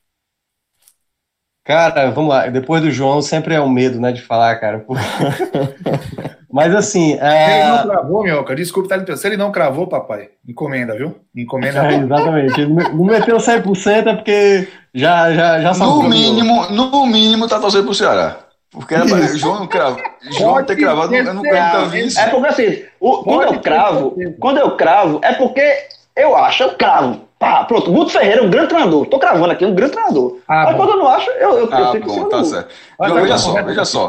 Cara, 1.66 2.10
vamos 2.10 2.30
lá. 2.30 2.46
Depois 2.46 2.80
do 2.80 2.90
João, 2.90 3.20
sempre 3.20 3.54
é 3.54 3.60
um 3.60 3.68
medo, 3.68 4.00
né, 4.00 4.12
de 4.12 4.22
falar, 4.22 4.54
cara. 4.56 4.84
Mas 6.50 6.74
assim. 6.74 7.18
É... 7.20 7.60
Ele 7.60 7.68
não 7.68 7.88
cravou, 7.88 8.22
Minhoca. 8.22 8.54
Desculpa, 8.54 9.04
tá 9.04 9.16
Se 9.16 9.26
ele 9.26 9.36
não 9.36 9.50
cravou, 9.50 9.88
papai, 9.88 10.28
encomenda, 10.48 10.96
viu? 10.96 11.16
Encomenda. 11.36 11.86
É, 11.86 11.96
exatamente. 11.96 12.64
Não 12.66 13.04
meteu 13.04 13.36
100% 13.36 14.06
é 14.06 14.14
porque 14.14 14.68
já, 14.94 15.32
já, 15.34 15.60
já 15.60 15.74
No 15.74 16.04
mínimo, 16.04 16.70
no 16.70 17.04
mínimo, 17.04 17.48
tá 17.48 17.58
torcendo 17.58 17.84
pro 17.84 17.94
Ceará. 17.94 18.38
Porque 18.70 18.94
era 18.94 19.04
pra, 19.04 19.36
João 19.36 19.60
não 19.60 19.66
cravo. 19.66 19.98
João 20.38 20.64
ter 20.64 20.76
cravado, 20.76 21.14
eu 21.14 21.34
nunca 21.34 21.84
vi 21.86 22.06
isso. 22.06 22.18
É 22.18 22.28
porque 22.28 22.46
assim, 22.46 22.84
o, 23.00 23.22
quando 23.22 23.54
eu 23.54 23.60
cravo, 23.60 24.16
quando 24.38 24.58
eu 24.58 24.76
cravo, 24.76 25.20
é 25.22 25.32
porque 25.34 25.88
eu 26.16 26.36
acho, 26.36 26.62
eu 26.62 26.74
cravo. 26.74 27.25
Pá, 27.38 27.64
pronto, 27.64 27.92
Guto 27.92 28.12
Ferreira 28.12 28.40
é 28.40 28.42
um 28.42 28.50
grande 28.50 28.68
treinador. 28.68 29.06
Tô 29.06 29.18
cravando 29.18 29.52
aqui, 29.52 29.66
um 29.66 29.74
grande 29.74 29.92
treinador. 29.92 30.38
Ah, 30.48 30.64
Mas 30.64 30.72
bom. 30.72 30.78
quando 30.78 30.90
eu 30.90 30.96
não 30.96 31.08
acho, 31.08 31.30
eu, 31.32 31.58
eu, 31.58 31.68
ah, 31.70 31.80
eu 31.80 31.92
fico 31.92 32.06
bom, 32.06 32.28
tá 32.28 32.44
certo. 32.44 32.74
Olha, 32.98 33.14
veja 33.14 33.38
só, 33.38 33.62
veja 33.62 33.84
só. 33.84 34.08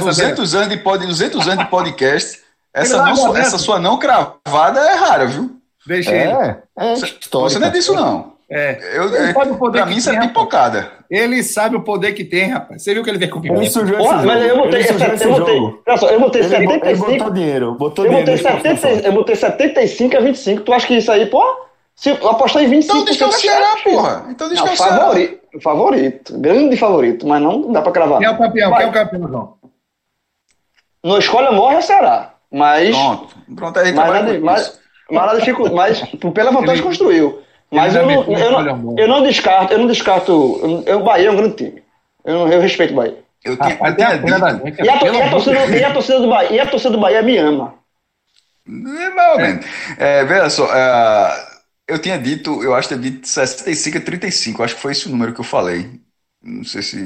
200 0.00 0.54
anos, 0.54 0.68
de 0.68 0.76
pod, 0.78 1.06
200 1.06 1.46
anos 1.46 1.64
de 1.64 1.70
podcast, 1.70 2.40
essa, 2.74 3.04
não, 3.04 3.36
essa 3.36 3.58
sua 3.58 3.78
não 3.78 3.98
cravada 3.98 4.80
é 4.80 4.94
rara, 4.94 5.26
viu? 5.26 5.56
Deixa 5.86 6.10
é, 6.10 6.58
é 6.76 6.94
Você 6.96 7.58
não 7.60 7.68
é 7.68 7.70
disso, 7.70 7.94
não. 7.94 8.34
É. 8.50 8.78
Eu, 8.94 9.14
é, 9.14 9.32
pra 9.32 9.86
mim, 9.86 9.96
isso 9.96 10.10
é 10.10 10.18
pipocada. 10.20 10.90
Ele 11.10 11.42
sabe 11.42 11.76
o 11.76 11.82
poder 11.82 12.12
que 12.12 12.24
tem, 12.24 12.48
rapaz. 12.48 12.82
Você 12.82 12.94
viu 12.94 13.02
que 13.02 13.10
ele 13.10 13.18
veio 13.18 13.30
comigo? 13.30 13.56
Ele 13.56 13.70
sujou 13.70 13.98
esse 13.98 14.26
mas 14.26 14.44
eu 14.44 14.56
botei, 14.56 14.82
eu 14.82 15.32
botei, 15.32 15.54
olha 15.86 15.98
só, 15.98 16.08
eu 16.08 16.20
botei 16.20 16.42
ele 16.42 16.48
75. 16.48 16.86
Ele 16.86 16.96
botou 16.96 17.30
dinheiro, 17.32 17.74
botou 17.74 18.04
eu 18.04 18.10
dinheiro. 18.10 18.42
Botei 18.42 18.72
70, 18.74 19.06
eu 19.06 19.12
botei 19.12 19.36
75 19.36 20.16
a 20.16 20.20
25. 20.20 20.62
Tu 20.62 20.72
acha 20.72 20.86
que 20.86 20.96
isso 20.96 21.12
aí, 21.12 21.26
pô? 21.26 21.42
Se 21.96 22.10
eu 22.10 22.28
apostar 22.28 22.62
em 22.62 22.68
25, 22.68 22.94
então 22.94 23.04
diz 23.06 23.16
que 23.16 23.24
é 23.24 23.26
o 23.26 23.32
Ceará, 23.32 23.76
porra. 23.82 24.26
Então 24.28 24.48
diz 24.50 24.60
que 24.60 24.68
é 24.68 24.72
o 24.72 24.76
Ceará. 24.76 24.96
Favorito, 24.96 25.60
favorito, 25.62 26.38
grande 26.38 26.76
favorito, 26.76 27.26
mas 27.26 27.42
não 27.42 27.72
dá 27.72 27.80
pra 27.80 27.90
cravar. 27.90 28.18
Quem 28.18 28.26
é 28.26 28.30
o 28.30 28.36
campeão? 28.36 28.72
Quem 28.74 28.82
é 28.82 28.88
o 28.88 28.92
campeão, 28.92 29.28
João? 29.28 29.54
No 31.02 31.18
escolha 31.18 31.50
morre 31.52 31.76
é 31.76 31.78
o 31.78 31.82
Ceará. 31.82 32.34
Mas. 32.52 32.94
Pronto, 32.94 33.36
pronto 33.56 33.78
aí, 33.78 33.92
mas, 33.92 34.12
nada, 34.12 34.40
mas, 34.40 34.80
mas, 35.10 35.26
nada 35.26 35.40
fico, 35.40 35.72
mas 35.72 36.00
pela 36.34 36.50
vantagem 36.50 36.74
ele, 36.74 36.82
construiu. 36.82 37.42
Mas 37.70 37.96
eu 37.96 38.06
não, 38.06 38.24
eu, 38.24 38.50
não, 38.50 38.98
eu 38.98 39.08
não 39.08 39.22
descarto, 39.22 39.72
eu 39.72 39.78
não 39.78 39.86
descarto. 39.86 40.84
Eu, 40.86 40.98
o 40.98 41.02
Bahia 41.02 41.28
é 41.28 41.30
um 41.30 41.36
grande 41.36 41.56
time. 41.56 41.82
Eu, 42.24 42.46
eu 42.46 42.60
respeito 42.60 42.92
o 42.92 42.96
Bahia. 42.96 43.18
Eu 43.42 43.56
tenho, 43.56 43.72
eu 43.72 43.96
tenho 43.96 44.08
a 44.08 44.10
e, 44.10 44.88
a, 44.88 45.12
e, 45.14 45.22
a 45.22 45.30
torcida, 45.30 45.66
e, 45.66 45.84
a 45.84 45.92
torcida 45.92 46.20
do 46.20 46.28
Bahia, 46.28 46.52
e 46.52 46.60
a 46.60 46.66
torcida 46.66 46.90
do 46.90 46.98
Bahia 46.98 47.22
me 47.22 47.38
ama. 47.38 47.74
É, 48.68 49.32
ou 49.32 49.38
menos. 49.38 49.66
É, 49.96 50.24
veja 50.24 50.50
só, 50.50 50.66
é, 50.74 51.55
eu 51.88 51.98
tinha 52.00 52.18
dito, 52.18 52.62
eu 52.62 52.74
acho 52.74 52.88
que 52.88 52.94
tinha 52.98 53.10
dito 53.10 53.28
65 53.28 53.98
a 53.98 54.00
35, 54.00 54.62
acho 54.62 54.74
que 54.76 54.80
foi 54.82 54.92
esse 54.92 55.06
o 55.06 55.10
número 55.10 55.32
que 55.34 55.40
eu 55.40 55.44
falei. 55.44 56.00
Não 56.42 56.64
sei 56.64 56.82
se 56.82 56.98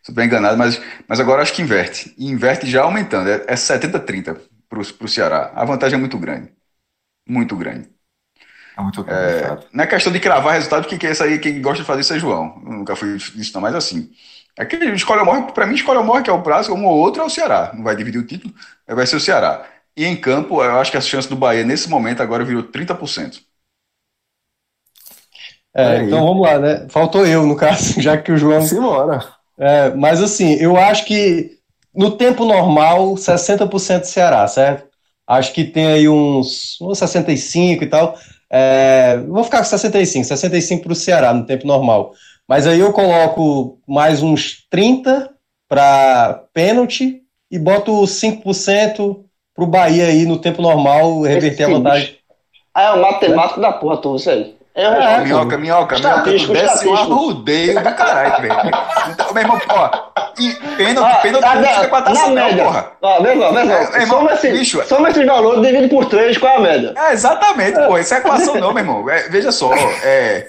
estou 0.00 0.14
bem 0.14 0.26
enganado, 0.26 0.56
mas, 0.58 0.80
mas 1.08 1.20
agora 1.20 1.42
acho 1.42 1.52
que 1.54 1.62
inverte. 1.62 2.14
E 2.18 2.26
inverte 2.28 2.66
já 2.66 2.82
aumentando, 2.82 3.28
é, 3.30 3.44
é 3.48 3.56
70 3.56 3.98
a 3.98 4.00
30 4.00 4.34
para 4.68 4.80
o 4.80 5.08
Ceará. 5.08 5.52
A 5.54 5.64
vantagem 5.64 5.96
é 5.96 6.00
muito 6.00 6.18
grande. 6.18 6.52
Muito 7.28 7.56
grande. 7.56 7.90
É 8.76 8.82
muito 8.82 9.04
grande. 9.04 9.34
É, 9.36 9.58
não 9.72 9.84
é 9.84 9.86
questão 9.86 10.12
de 10.12 10.18
cravar 10.20 10.54
resultado, 10.54 10.86
porque 10.88 11.06
isso 11.06 11.22
aí, 11.22 11.38
quem 11.38 11.60
gosta 11.60 11.82
de 11.82 11.86
fazer 11.86 12.00
isso 12.00 12.14
é 12.14 12.18
João. 12.18 12.60
Eu 12.64 12.72
nunca 12.72 12.96
fui 12.96 13.16
disso, 13.16 13.52
não, 13.54 13.60
mas 13.60 13.74
assim. 13.74 14.10
É 14.58 14.64
escolha 14.94 15.24
morre, 15.24 15.52
para 15.52 15.66
mim, 15.66 15.74
escolha 15.74 16.02
morre, 16.02 16.22
que 16.22 16.30
é 16.30 16.32
o 16.32 16.42
prazo, 16.42 16.72
um 16.74 16.86
ou 16.86 16.96
outro 16.96 17.22
é 17.22 17.24
o 17.24 17.30
Ceará. 17.30 17.72
Não 17.74 17.82
vai 17.82 17.96
dividir 17.96 18.18
o 18.20 18.26
título, 18.26 18.54
vai 18.88 19.06
ser 19.06 19.16
o 19.16 19.20
Ceará. 19.20 19.66
E 19.96 20.04
em 20.04 20.16
campo, 20.16 20.62
eu 20.62 20.78
acho 20.80 20.90
que 20.90 20.96
a 20.96 21.00
chance 21.00 21.28
do 21.28 21.36
Bahia 21.36 21.64
nesse 21.64 21.88
momento 21.88 22.22
agora 22.22 22.44
virou 22.44 22.62
30%. 22.62 23.42
É, 25.76 26.02
então 26.02 26.24
vamos 26.24 26.42
lá, 26.42 26.58
né? 26.58 26.86
Faltou 26.88 27.26
eu, 27.26 27.44
no 27.44 27.56
caso, 27.56 27.98
já 28.00 28.16
que 28.16 28.30
o 28.30 28.36
João. 28.36 28.62
Simbora. 28.62 29.24
É, 29.58 29.90
mas 29.94 30.22
assim, 30.22 30.54
eu 30.54 30.76
acho 30.76 31.04
que 31.04 31.50
no 31.94 32.12
tempo 32.12 32.44
normal, 32.44 33.14
60% 33.14 34.04
Ceará, 34.04 34.46
certo? 34.46 34.86
Acho 35.26 35.52
que 35.52 35.64
tem 35.64 35.86
aí 35.86 36.08
uns, 36.08 36.78
uns 36.80 36.98
65 36.98 37.84
e 37.84 37.86
tal. 37.86 38.16
É, 38.50 39.18
vou 39.26 39.42
ficar 39.42 39.58
com 39.58 39.64
65, 39.64 40.26
65 40.26 40.82
para 40.82 40.92
o 40.92 40.96
Ceará 40.96 41.32
no 41.32 41.46
tempo 41.46 41.66
normal. 41.66 42.12
Mas 42.46 42.66
aí 42.66 42.78
eu 42.78 42.92
coloco 42.92 43.78
mais 43.88 44.22
uns 44.22 44.66
30 44.70 45.30
para 45.68 46.44
pênalti 46.52 47.22
e 47.50 47.58
boto 47.58 47.92
5% 47.92 49.24
para 49.54 49.64
o 49.64 49.66
Bahia 49.66 50.06
aí 50.06 50.26
no 50.26 50.38
tempo 50.38 50.60
normal 50.60 51.22
reverter 51.22 51.64
a 51.64 51.68
vantagem. 51.68 52.16
Ah, 52.74 52.82
é 52.82 52.90
o 52.92 53.00
matemático 53.00 53.60
da 53.60 53.72
porra, 53.72 53.96
tu, 53.98 54.16
isso 54.16 54.28
aí. 54.28 54.53
É, 54.74 54.82
é, 54.82 55.20
minhoca, 55.20 55.56
minhoca, 55.56 55.96
minhoca, 55.96 56.36
tu 56.36 56.52
desce 56.52 56.88
um 56.88 56.94
arrudeio 56.94 57.80
do 57.80 57.94
caralho, 57.94 58.42
velho. 58.42 58.54
Então, 59.12 59.32
meu 59.32 59.42
irmão, 59.42 59.60
ó, 59.68 59.90
e 60.38 60.54
pênalti, 60.76 61.12
ah, 61.12 61.20
pênalti 61.22 61.44
não 61.44 61.64
fica 61.64 61.88
pra 61.88 62.02
taça 62.02 62.30
não, 62.30 62.56
porra. 62.56 62.92
Ó, 63.00 63.22
vê 63.22 63.36
só, 63.36 63.52
vê 63.52 63.66
só. 63.66 63.96
É, 63.96 64.06
soma, 64.06 64.32
esse, 64.32 64.52
bicho, 64.52 64.84
soma 64.86 65.10
esses 65.10 65.26
valores, 65.26 65.62
divide 65.62 65.88
por 65.88 66.06
três, 66.06 66.38
qual 66.38 66.54
é 66.54 66.56
a 66.56 66.60
média? 66.60 66.94
É, 66.96 67.12
exatamente, 67.12 67.78
é. 67.78 67.86
pô, 67.86 67.98
isso 67.98 68.14
é 68.14 68.18
equação 68.18 68.54
não, 68.56 68.72
meu 68.72 68.82
irmão. 68.82 69.10
É, 69.10 69.28
veja 69.28 69.52
só, 69.52 69.72
é... 70.02 70.46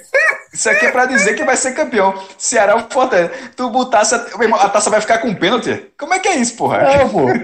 Isso 0.55 0.69
aqui 0.69 0.85
é 0.85 0.91
pra 0.91 1.05
dizer 1.05 1.35
que 1.35 1.43
vai 1.43 1.57
ser 1.57 1.73
campeão. 1.73 2.13
Ceará 2.37 2.77
é 2.77 2.93
Fortaleza. 2.93 3.29
Tu 3.57 3.69
botasse. 3.69 4.15
A, 4.15 4.41
irmão, 4.41 4.57
a 4.57 4.69
taça 4.69 4.89
vai 4.89 5.01
ficar 5.01 5.17
com 5.17 5.35
pênalti? 5.35 5.91
Como 5.99 6.13
é 6.13 6.19
que 6.19 6.29
é 6.29 6.37
isso, 6.37 6.55
porra? 6.55 6.77
É, 6.77 7.05
pô. 7.05 7.25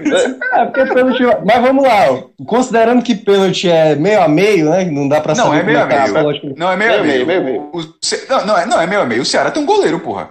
É 0.52 0.64
porque 0.64 0.86
pênalti. 0.86 1.22
Mas 1.44 1.60
vamos 1.60 1.84
lá, 1.84 2.10
ó. 2.10 2.22
considerando 2.46 3.02
que 3.02 3.14
pênalti 3.14 3.68
é 3.68 3.94
meio 3.94 4.22
a 4.22 4.28
meio, 4.28 4.70
né? 4.70 4.84
Não 4.84 5.06
dá 5.06 5.20
pra 5.20 5.34
saber. 5.34 5.50
Não, 5.50 5.56
é 5.56 5.62
meio 5.62 5.78
a 5.78 5.82
é 5.82 5.86
tá 5.88 6.22
meio. 6.22 6.54
Não, 6.56 6.72
é 6.72 6.76
meio 6.76 6.94
a 6.94 7.02
meio. 7.02 7.26
meio, 7.26 7.44
meio. 7.44 7.60
O, 7.72 7.80
não, 8.30 8.46
não, 8.46 8.58
é, 8.58 8.66
não, 8.66 8.80
é 8.80 8.86
meio 8.86 9.02
a 9.02 9.04
meio. 9.04 9.22
O 9.22 9.26
Ceará 9.26 9.50
tem 9.50 9.62
um 9.62 9.66
goleiro, 9.66 10.00
porra. 10.00 10.30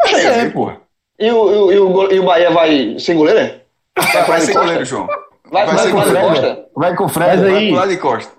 Acho 0.00 0.14
que 0.14 0.26
é, 0.26 0.50
porra. 0.50 0.81
E 1.22 1.30
o, 1.30 1.72
e, 1.72 1.78
o, 1.78 2.12
e 2.12 2.18
o 2.18 2.24
Bahia 2.24 2.50
vai 2.50 2.96
sem 2.98 3.16
goleiro, 3.16 3.38
né? 3.38 3.60
Vai, 3.96 4.24
vai 4.24 4.40
sem 4.40 4.54
goleiro, 4.54 4.84
João. 4.84 5.06
Vai, 5.52 5.66
vai, 5.66 5.76
vai, 5.76 5.90
com 5.92 5.98
o 5.98 6.02
Costa. 6.02 6.66
Vai 6.74 6.96
com 6.96 7.04
o 7.04 7.08
Fred. 7.08 7.42
Vai 7.42 7.66
pro 7.68 7.76
lado 7.76 7.88
de 7.90 7.96
Costa. 7.98 8.32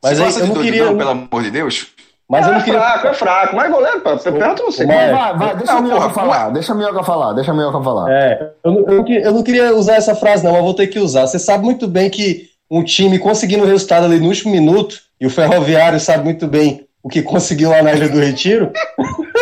Mas 0.00 0.20
aí, 0.20 0.40
eu 0.40 0.46
não 0.46 0.62
queria. 0.62 0.94
pelo 0.94 1.10
amor 1.10 1.42
de 1.42 1.50
Deus. 1.50 1.88
Mas 2.30 2.46
é, 2.46 2.50
eu 2.50 2.54
não 2.54 2.62
queria... 2.62 2.80
fraco, 2.80 3.06
é 3.08 3.14
fraco. 3.14 3.56
Mas 3.56 3.72
goleiro, 3.72 4.00
pô, 4.00 4.16
pênalti 4.16 4.60
não 4.60 4.70
sei. 4.70 4.86
Vai, 4.86 5.10
vai, 5.10 5.36
vai, 5.36 5.56
deixa 5.56 5.72
não, 5.72 5.78
a 5.78 5.82
Minhoca 5.82 6.10
falar, 6.10 6.50
deixa 6.50 6.72
a 6.72 6.74
Minhoca 6.76 7.02
falar, 7.02 7.32
deixa 7.32 7.50
a 7.50 7.54
Minhoca 7.54 7.82
falar. 7.82 8.12
É, 8.12 8.52
eu, 8.62 8.86
eu, 8.86 9.06
eu, 9.06 9.32
não 9.32 9.42
queria 9.42 9.74
usar 9.74 9.94
essa 9.96 10.14
frase 10.14 10.44
não, 10.44 10.52
mas 10.52 10.62
vou 10.62 10.74
ter 10.74 10.86
que 10.86 11.00
usar. 11.00 11.26
Você 11.26 11.40
sabe 11.40 11.64
muito 11.64 11.88
bem 11.88 12.08
que 12.08 12.48
um 12.70 12.84
time 12.84 13.18
conseguindo 13.18 13.64
o 13.64 13.66
resultado 13.66 14.04
ali 14.04 14.20
no 14.20 14.28
último 14.28 14.52
minuto, 14.52 15.00
e 15.20 15.26
o 15.26 15.30
Ferroviário 15.30 15.98
sabe 15.98 16.22
muito 16.22 16.46
bem 16.46 16.86
o 17.02 17.08
que 17.08 17.22
conseguiu 17.22 17.70
lá 17.70 17.82
na 17.82 17.92
Ilha 17.92 18.08
do 18.08 18.20
Retiro, 18.20 18.70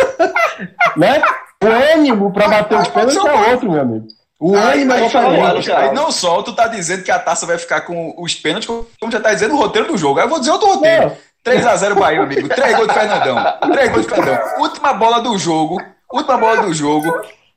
né? 0.97 1.21
O 1.63 1.93
ânimo 1.93 2.31
para 2.31 2.47
bater 2.47 2.77
os 2.77 2.87
pênaltis 2.87 3.17
é 3.17 3.51
outro, 3.51 3.71
meu 3.71 3.81
amigo. 3.81 4.07
O 4.39 4.55
ânimo 4.55 4.91
é 4.91 5.01
diferente. 5.01 5.71
Aí 5.71 5.93
não 5.93 6.11
só 6.11 6.41
tu 6.41 6.53
tá 6.53 6.67
dizendo 6.67 7.03
que 7.03 7.11
a 7.11 7.19
taça 7.19 7.45
vai 7.45 7.57
ficar 7.57 7.81
com 7.81 8.13
os 8.17 8.35
pênaltis, 8.35 8.67
como 8.67 9.11
já 9.11 9.19
tá 9.19 9.33
dizendo 9.33 9.53
o 9.53 9.57
roteiro 9.57 9.87
do 9.87 9.97
jogo. 9.97 10.19
Aí 10.19 10.25
eu 10.25 10.29
vou 10.29 10.39
dizer 10.39 10.51
outro 10.51 10.67
roteiro. 10.67 11.05
Não. 11.05 11.53
3x0 11.53 11.93
Bahia, 11.95 12.21
amigo. 12.21 12.47
3 12.47 12.75
gols 12.75 12.87
de 12.87 12.93
Fernandão. 12.93 13.35
3 13.71 13.91
gols 13.91 14.05
de 14.05 14.13
Fernandão. 14.13 14.59
Última 14.59 14.93
bola 14.93 15.21
do 15.21 15.37
jogo. 15.37 15.81
Última 16.11 16.37
bola 16.37 16.61
do 16.63 16.73
jogo. 16.73 17.13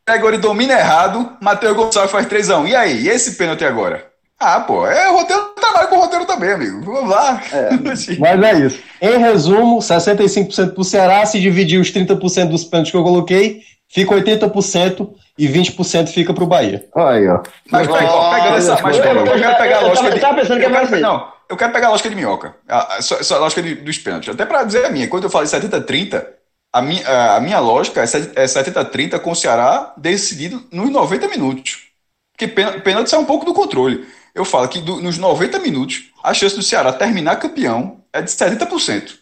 Gregori 0.09 0.39
domina 0.39 0.75
errado. 0.75 1.37
Matheus 1.41 1.77
Gonçalves 1.77 2.13
faz 2.13 2.27
3x1. 2.27 2.69
E 2.69 2.77
aí? 2.77 3.03
E 3.03 3.09
esse 3.09 3.37
pênalti 3.37 3.65
agora? 3.65 4.07
Ah, 4.39 4.61
pô, 4.61 4.87
é 4.87 5.11
o 5.11 5.17
roteiro 5.17 5.43
trabalho 5.61 5.89
com 5.89 5.97
o 5.97 6.01
roteiro 6.01 6.27
também, 6.27 6.53
amigo. 6.53 6.83
Vamos 6.83 7.11
lá. 7.11 7.43
É, 7.53 7.71
mas 8.19 8.43
é 8.43 8.55
isso. 8.61 8.79
Em 9.01 9.19
resumo, 9.19 9.79
65% 9.79 10.75
pro 10.75 10.85
Ceará. 10.85 11.25
Se 11.27 11.41
dividir 11.41 11.81
os 11.81 11.91
30% 11.91 12.49
dos 12.49 12.65
pênaltis 12.65 12.93
que 12.93 12.97
eu 12.97 13.03
coloquei, 13.03 13.63
fica 13.89 14.15
80% 14.15 15.11
e 15.39 15.49
20% 15.49 16.09
fica 16.09 16.33
pro 16.33 16.47
Bahia. 16.47 16.87
Aí, 16.95 17.29
ó. 17.29 17.43
Mas, 17.71 17.89
ó, 17.89 18.35
pegando 18.35 18.57
essa. 18.57 18.81
Mas, 18.83 18.99
eu, 18.99 19.05
eu 19.05 19.25
quero 19.25 19.57
pegar 19.57 19.79
a 19.79 19.81
lógica. 19.81 20.09
Eu 20.09 20.21
tava 20.21 20.41
pensando 20.41 20.61
que 20.61 20.67
ia 20.67 21.01
Não 21.01 21.37
eu 21.49 21.57
quero 21.57 21.73
pegar 21.73 21.89
a 21.89 21.91
lógica 21.91 22.09
de 22.09 22.17
minhoca, 22.17 22.57
a, 22.69 22.95
a, 22.95 22.99
a 22.99 23.39
lógica 23.39 23.63
de, 23.63 23.77
dos 23.77 23.99
pênaltis. 23.99 24.29
Até 24.29 24.45
para 24.45 24.65
dizer 24.65 24.85
a 24.85 24.91
minha, 24.91 25.09
quando 25.09 25.25
eu 25.25 25.31
falei 25.31 25.49
70-30, 25.49 26.27
a 26.73 26.83
minha, 26.83 27.35
a 27.37 27.41
minha 27.41 27.61
lógica 27.61 28.01
é 28.03 28.05
70-30 28.05 29.21
com 29.21 29.31
o 29.31 29.37
Ceará 29.37 29.95
decidido 29.97 30.67
nos 30.73 30.91
90 30.91 31.29
minutos. 31.29 31.87
Porque 32.33 32.49
pênalti 32.49 33.15
é 33.15 33.19
um 33.19 33.25
pouco 33.25 33.47
do 33.47 33.55
controle. 33.55 34.07
Eu 34.35 34.45
falo 34.45 34.69
que 34.69 34.81
do, 34.81 35.01
nos 35.01 35.17
90 35.17 35.59
minutos, 35.61 36.11
a 36.23 36.35
chance 36.35 36.55
do 36.55 36.63
Ceará 36.63 36.93
terminar 36.93 37.37
campeão 37.37 38.05
é 38.13 38.21
de 38.21 38.31
70%. 38.31 39.19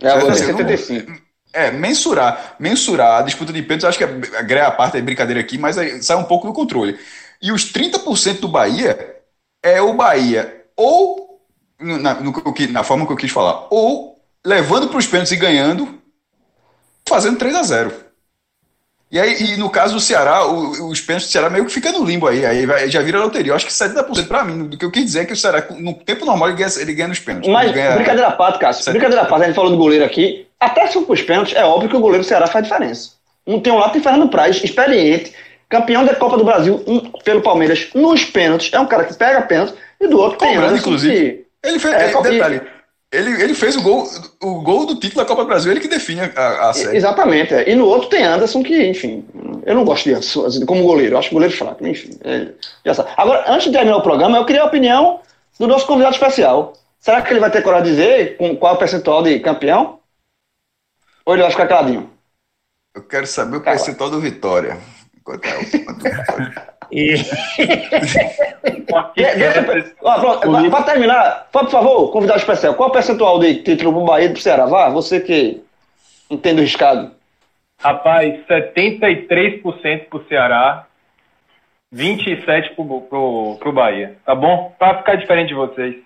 É, 0.00 0.10
agora 0.10 0.32
é 0.32 0.36
75. 0.36 1.12
É, 1.52 1.70
mensurar, 1.70 2.56
mensurar 2.58 3.20
a 3.20 3.22
disputa 3.22 3.52
de 3.52 3.62
pênaltis, 3.62 3.84
acho 3.84 3.98
que 3.98 4.04
é, 4.04 4.60
a 4.60 4.70
parte 4.70 4.96
é 4.96 5.02
brincadeira 5.02 5.40
aqui, 5.40 5.58
mas 5.58 5.76
sai 6.04 6.16
um 6.16 6.24
pouco 6.24 6.46
do 6.46 6.52
controle. 6.52 6.98
E 7.40 7.52
os 7.52 7.72
30% 7.72 8.40
do 8.40 8.48
Bahia 8.48 9.16
é 9.62 9.80
o 9.80 9.94
Bahia 9.94 10.64
ou, 10.76 11.40
na, 11.78 12.14
no, 12.14 12.32
na 12.70 12.84
forma 12.84 13.06
que 13.06 13.12
eu 13.12 13.16
quis 13.16 13.30
falar, 13.30 13.66
ou 13.70 14.20
levando 14.44 14.88
para 14.88 14.98
os 14.98 15.06
pênaltis 15.06 15.32
e 15.32 15.36
ganhando, 15.36 16.00
fazendo 17.06 17.38
3 17.38 17.54
a 17.54 17.62
0 17.62 18.01
e 19.12 19.20
aí, 19.20 19.42
e 19.42 19.56
no 19.58 19.68
caso 19.68 19.92
do 19.92 20.00
Ceará, 20.00 20.46
o, 20.46 20.88
os 20.88 21.02
pênaltis 21.02 21.28
do 21.28 21.32
Ceará 21.32 21.50
meio 21.50 21.66
que 21.66 21.72
fica 21.72 21.92
no 21.92 22.02
limbo 22.02 22.26
aí, 22.26 22.46
aí 22.46 22.64
vai, 22.64 22.88
já 22.88 23.02
vira 23.02 23.18
loteria. 23.18 23.52
Eu 23.52 23.56
acho 23.56 23.66
que 23.66 23.72
70% 23.72 24.26
para 24.26 24.42
mim, 24.42 24.66
do 24.66 24.78
que 24.78 24.86
eu 24.86 24.90
quis 24.90 25.04
dizer 25.04 25.20
é 25.20 25.24
que 25.26 25.34
o 25.34 25.36
Ceará, 25.36 25.62
no 25.78 25.92
tempo 25.92 26.24
normal, 26.24 26.48
ele 26.48 26.56
ganha, 26.56 26.70
ele 26.78 26.94
ganha 26.94 27.08
nos 27.08 27.18
pênaltis. 27.18 27.52
Mas, 27.52 27.70
ganha, 27.72 27.90
brincadeira 27.90 28.28
à 28.28 28.32
parte, 28.32 28.58
Cássio, 28.58 28.90
brincadeira 28.90 29.20
à 29.20 29.26
parte, 29.26 29.42
a 29.42 29.46
gente 29.48 29.54
falou 29.54 29.70
do 29.70 29.76
goleiro 29.76 30.02
aqui, 30.02 30.46
até 30.58 30.86
se 30.86 30.94
for 30.94 31.02
para 31.02 31.12
os 31.12 31.20
pênaltis, 31.20 31.54
é 31.54 31.62
óbvio 31.62 31.90
que 31.90 31.96
o 31.96 32.00
goleiro 32.00 32.24
do 32.24 32.26
Ceará 32.26 32.46
faz 32.46 32.64
diferença. 32.64 33.10
Um 33.46 33.60
tem 33.60 33.70
um 33.70 33.78
lado, 33.78 33.92
tem 33.92 34.00
Fernando 34.00 34.30
Praz, 34.30 34.64
experiente, 34.64 35.34
campeão 35.68 36.06
da 36.06 36.14
Copa 36.14 36.38
do 36.38 36.44
Brasil 36.44 36.82
um, 36.86 37.00
pelo 37.22 37.42
Palmeiras 37.42 37.90
nos 37.94 38.24
pênaltis, 38.24 38.72
é 38.72 38.80
um 38.80 38.86
cara 38.86 39.04
que 39.04 39.12
pega 39.12 39.42
pênaltis, 39.42 39.74
e 40.00 40.08
do 40.08 40.18
outro 40.18 40.38
tem 40.38 40.56
Anderson, 40.56 40.76
inclusive. 40.76 41.14
Que, 41.14 41.68
ele 41.68 41.78
fez, 41.78 41.94
é, 41.94 42.12
é, 42.12 42.22
detalhe, 42.22 42.62
ele, 43.12 43.42
ele 43.42 43.54
fez 43.54 43.76
o 43.76 43.82
gol, 43.82 44.08
o 44.40 44.62
gol 44.62 44.86
do 44.86 44.94
título 44.98 45.22
da 45.22 45.28
Copa 45.28 45.42
do 45.42 45.48
Brasil, 45.48 45.70
ele 45.70 45.80
que 45.80 45.88
define 45.88 46.22
a, 46.34 46.70
a 46.70 46.72
série. 46.72 46.96
Exatamente. 46.96 47.52
É. 47.52 47.70
E 47.70 47.74
no 47.74 47.84
outro 47.84 48.08
tem 48.08 48.24
Anderson, 48.24 48.62
que, 48.62 48.88
enfim, 48.88 49.22
eu 49.66 49.74
não 49.74 49.84
gosto 49.84 50.04
de 50.04 50.14
Anderson 50.14 50.46
assim, 50.46 50.64
como 50.64 50.82
goleiro, 50.82 51.14
eu 51.14 51.18
acho 51.18 51.30
goleiro 51.30 51.54
fraco, 51.54 51.86
enfim. 51.86 52.18
É, 52.24 52.48
já 52.86 52.94
sabe. 52.94 53.10
Agora, 53.14 53.44
antes 53.52 53.66
de 53.66 53.72
terminar 53.72 53.98
o 53.98 54.02
programa, 54.02 54.38
eu 54.38 54.46
queria 54.46 54.62
a 54.62 54.66
opinião 54.66 55.20
do 55.58 55.66
nosso 55.66 55.86
convidado 55.86 56.14
especial. 56.14 56.72
Será 56.98 57.20
que 57.20 57.30
ele 57.30 57.40
vai 57.40 57.50
ter 57.50 57.62
coragem 57.62 57.84
de 57.84 57.90
dizer 57.90 58.36
com 58.38 58.56
qual 58.56 58.72
é 58.72 58.76
o 58.76 58.78
percentual 58.78 59.22
de 59.22 59.38
campeão? 59.40 59.98
Ou 61.26 61.34
ele 61.34 61.42
vai 61.42 61.50
ficar 61.50 61.68
caladinho? 61.68 62.10
Eu 62.94 63.02
quero 63.02 63.26
saber 63.26 63.58
o 63.58 63.60
percentual 63.60 64.08
do 64.08 64.20
Vitória. 64.20 64.78
Quanto 65.22 65.44
é 65.46 65.58
o 65.58 65.62
Vitória? 65.62 66.68
E... 66.92 67.14
Para 70.70 70.82
terminar, 70.82 71.48
por 71.50 71.70
favor, 71.70 72.12
convidado 72.12 72.40
especial, 72.40 72.74
qual 72.74 72.90
o 72.90 72.92
percentual 72.92 73.38
de 73.40 73.62
título 73.62 73.92
pro 73.92 74.04
Bahia 74.04 74.26
e 74.26 74.32
pro 74.32 74.42
Ceará? 74.42 74.66
Vá, 74.66 74.90
você 74.90 75.18
que 75.18 75.62
entende 76.30 76.60
o 76.60 76.64
riscado. 76.64 77.12
Rapaz, 77.80 78.34
73% 78.46 80.08
pro 80.10 80.24
Ceará, 80.28 80.86
27% 81.94 82.74
pro, 82.76 83.00
pro, 83.00 83.56
pro 83.58 83.72
Bahia. 83.72 84.18
Tá 84.26 84.34
bom? 84.34 84.74
Pra 84.78 84.98
ficar 84.98 85.14
diferente 85.16 85.48
de 85.48 85.54
vocês. 85.54 85.96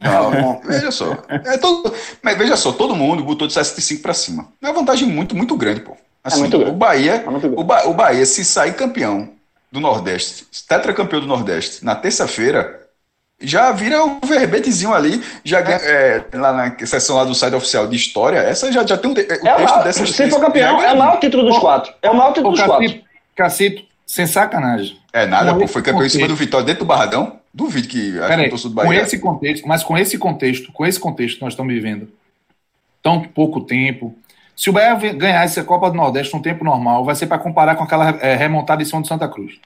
Não, 0.00 0.60
veja 0.62 0.90
só. 0.90 1.12
É 1.28 1.58
todo, 1.58 1.94
mas 2.22 2.38
veja 2.38 2.56
só, 2.56 2.72
todo 2.72 2.96
mundo 2.96 3.22
botou 3.22 3.46
de 3.46 3.52
65 3.52 4.02
para 4.02 4.14
cima. 4.14 4.48
É 4.62 4.66
uma 4.66 4.74
vantagem 4.74 5.06
muito, 5.06 5.36
muito 5.36 5.54
grande, 5.56 5.80
pô. 5.80 5.94
Assim, 6.24 6.38
é 6.38 6.40
muito 6.40 6.58
grande. 6.58 6.74
O 6.74 6.78
Bahia, 6.78 7.22
é 7.24 7.28
o, 7.28 7.62
ba 7.62 7.86
o 7.86 7.94
Bahia, 7.94 8.24
se 8.24 8.44
sair 8.44 8.74
campeão 8.74 9.41
do 9.72 9.80
Nordeste, 9.80 10.46
tetracampeão 10.68 11.22
do 11.22 11.26
Nordeste, 11.26 11.82
na 11.82 11.96
terça-feira, 11.96 12.82
já 13.40 13.72
vira 13.72 14.04
um 14.04 14.20
verbetezinho 14.20 14.92
ali, 14.92 15.20
já 15.42 15.62
ganha, 15.62 15.78
é, 15.78 16.24
lá 16.34 16.52
na 16.52 16.86
sessão 16.86 17.16
lá 17.16 17.24
do 17.24 17.34
site 17.34 17.54
oficial 17.54 17.88
de 17.88 17.96
história, 17.96 18.38
essa 18.38 18.70
já, 18.70 18.86
já 18.86 18.98
tem 18.98 19.10
um, 19.10 19.14
o 19.14 19.18
é 19.18 19.24
texto 19.24 19.44
maior, 19.44 19.82
dessas 19.82 20.10
Se 20.10 20.30
for 20.30 20.40
campeão, 20.40 20.80
é 20.82 20.92
o 20.92 20.98
maior 20.98 21.18
título 21.18 21.44
dos 21.44 21.58
quatro. 21.58 21.92
É 22.02 22.10
o 22.10 22.14
maior 22.14 22.32
título 22.32 22.52
dos 22.52 22.62
quatro. 22.62 23.00
Cacito, 23.34 23.82
sem 24.06 24.26
sacanagem. 24.26 24.98
É 25.10 25.26
nada, 25.26 25.54
pô, 25.54 25.66
foi 25.66 25.80
campeão 25.80 25.94
contexto. 25.96 26.16
em 26.16 26.18
cima 26.18 26.28
do 26.28 26.36
Vitória 26.36 26.66
dentro 26.66 26.84
do 26.84 26.88
Barradão. 26.88 27.40
Duvido 27.52 27.88
que 27.88 28.18
a 28.18 28.28
Peraí, 28.28 28.48
do 28.50 28.70
Bahia. 28.70 28.88
Com 28.88 29.06
esse 29.06 29.18
contexto, 29.18 29.68
mas 29.68 29.82
com 29.82 29.98
esse 29.98 30.18
contexto, 30.18 30.72
com 30.72 30.86
esse 30.86 31.00
contexto 31.00 31.36
que 31.36 31.42
nós 31.42 31.54
estamos 31.54 31.72
vivendo, 31.72 32.08
tão 33.02 33.22
pouco 33.22 33.62
tempo, 33.62 34.14
se 34.62 34.70
o 34.70 34.72
Bahia 34.72 34.94
ganhar 34.94 35.42
essa 35.42 35.64
Copa 35.64 35.90
do 35.90 35.96
Nordeste 35.96 36.32
num 36.32 36.40
tempo 36.40 36.64
normal, 36.64 37.04
vai 37.04 37.16
ser 37.16 37.26
para 37.26 37.36
comparar 37.36 37.74
com 37.74 37.82
aquela 37.82 38.10
é, 38.20 38.36
remontada 38.36 38.80
em 38.80 38.84
São 38.84 39.02
de 39.02 39.08
Santa 39.08 39.28
Cruz. 39.28 39.60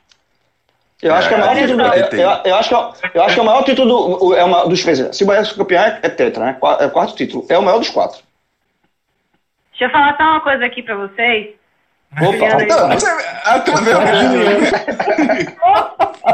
Eu 1.02 1.14
acho 1.14 1.28
que 1.28 1.34
é 1.34 1.36
o 1.36 1.40
maior 1.40 1.54
título. 1.54 1.82
Eu, 1.82 2.30
eu, 2.46 2.56
acho 2.56 2.68
que, 2.70 2.74
eu 3.18 3.22
acho 3.22 3.34
que 3.34 3.40
é 3.40 3.42
o 3.42 3.44
maior 3.46 3.62
título 3.62 4.18
do, 4.18 4.34
é 4.34 4.42
uma, 4.42 4.66
dos 4.66 4.82
três. 4.82 5.14
Se 5.14 5.22
o 5.22 5.26
Bahia 5.26 5.44
for 5.44 5.58
campeão, 5.58 5.84
é, 5.84 6.00
é 6.02 6.08
tetra, 6.08 6.46
né? 6.46 6.56
É 6.80 6.86
o 6.86 6.90
quarto 6.90 7.14
título. 7.14 7.44
É 7.50 7.58
o 7.58 7.62
maior 7.62 7.78
dos 7.78 7.90
quatro. 7.90 8.20
Deixa 9.72 9.84
eu 9.84 9.90
falar 9.90 10.16
só 10.16 10.22
uma 10.22 10.40
coisa 10.40 10.64
aqui 10.64 10.82
pra 10.82 10.94
vocês. 10.96 11.48
Opa, 12.12 12.48
não, 12.48 12.98
você, 12.98 13.06
ah, 13.44 13.60
tu 13.60 13.72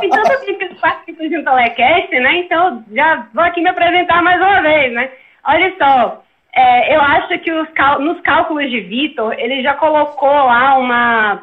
Então, 0.05 0.23
eu 0.23 0.41
que 0.41 0.75
participo 0.77 1.29
de 1.29 1.37
um 1.37 1.43
telecast, 1.43 2.11
né? 2.21 2.37
Então, 2.37 2.85
já 2.93 3.27
vou 3.35 3.43
aqui 3.43 3.61
me 3.61 3.71
apresentar 3.71 4.23
mais 4.23 4.41
uma 4.41 4.63
vez, 4.63 4.95
né? 4.95 5.11
Olha 5.49 5.75
só, 5.77 6.23
é, 6.55 6.95
eu 6.95 7.01
acho 7.01 7.39
que 7.39 7.51
os, 7.51 7.69
nos 8.01 8.21
cálculos 8.21 8.71
de 8.71 8.81
Vitor, 8.81 9.33
ele 9.39 9.63
já 9.63 9.75
colocou 9.75 10.29
lá 10.29 10.77
uma, 10.79 11.43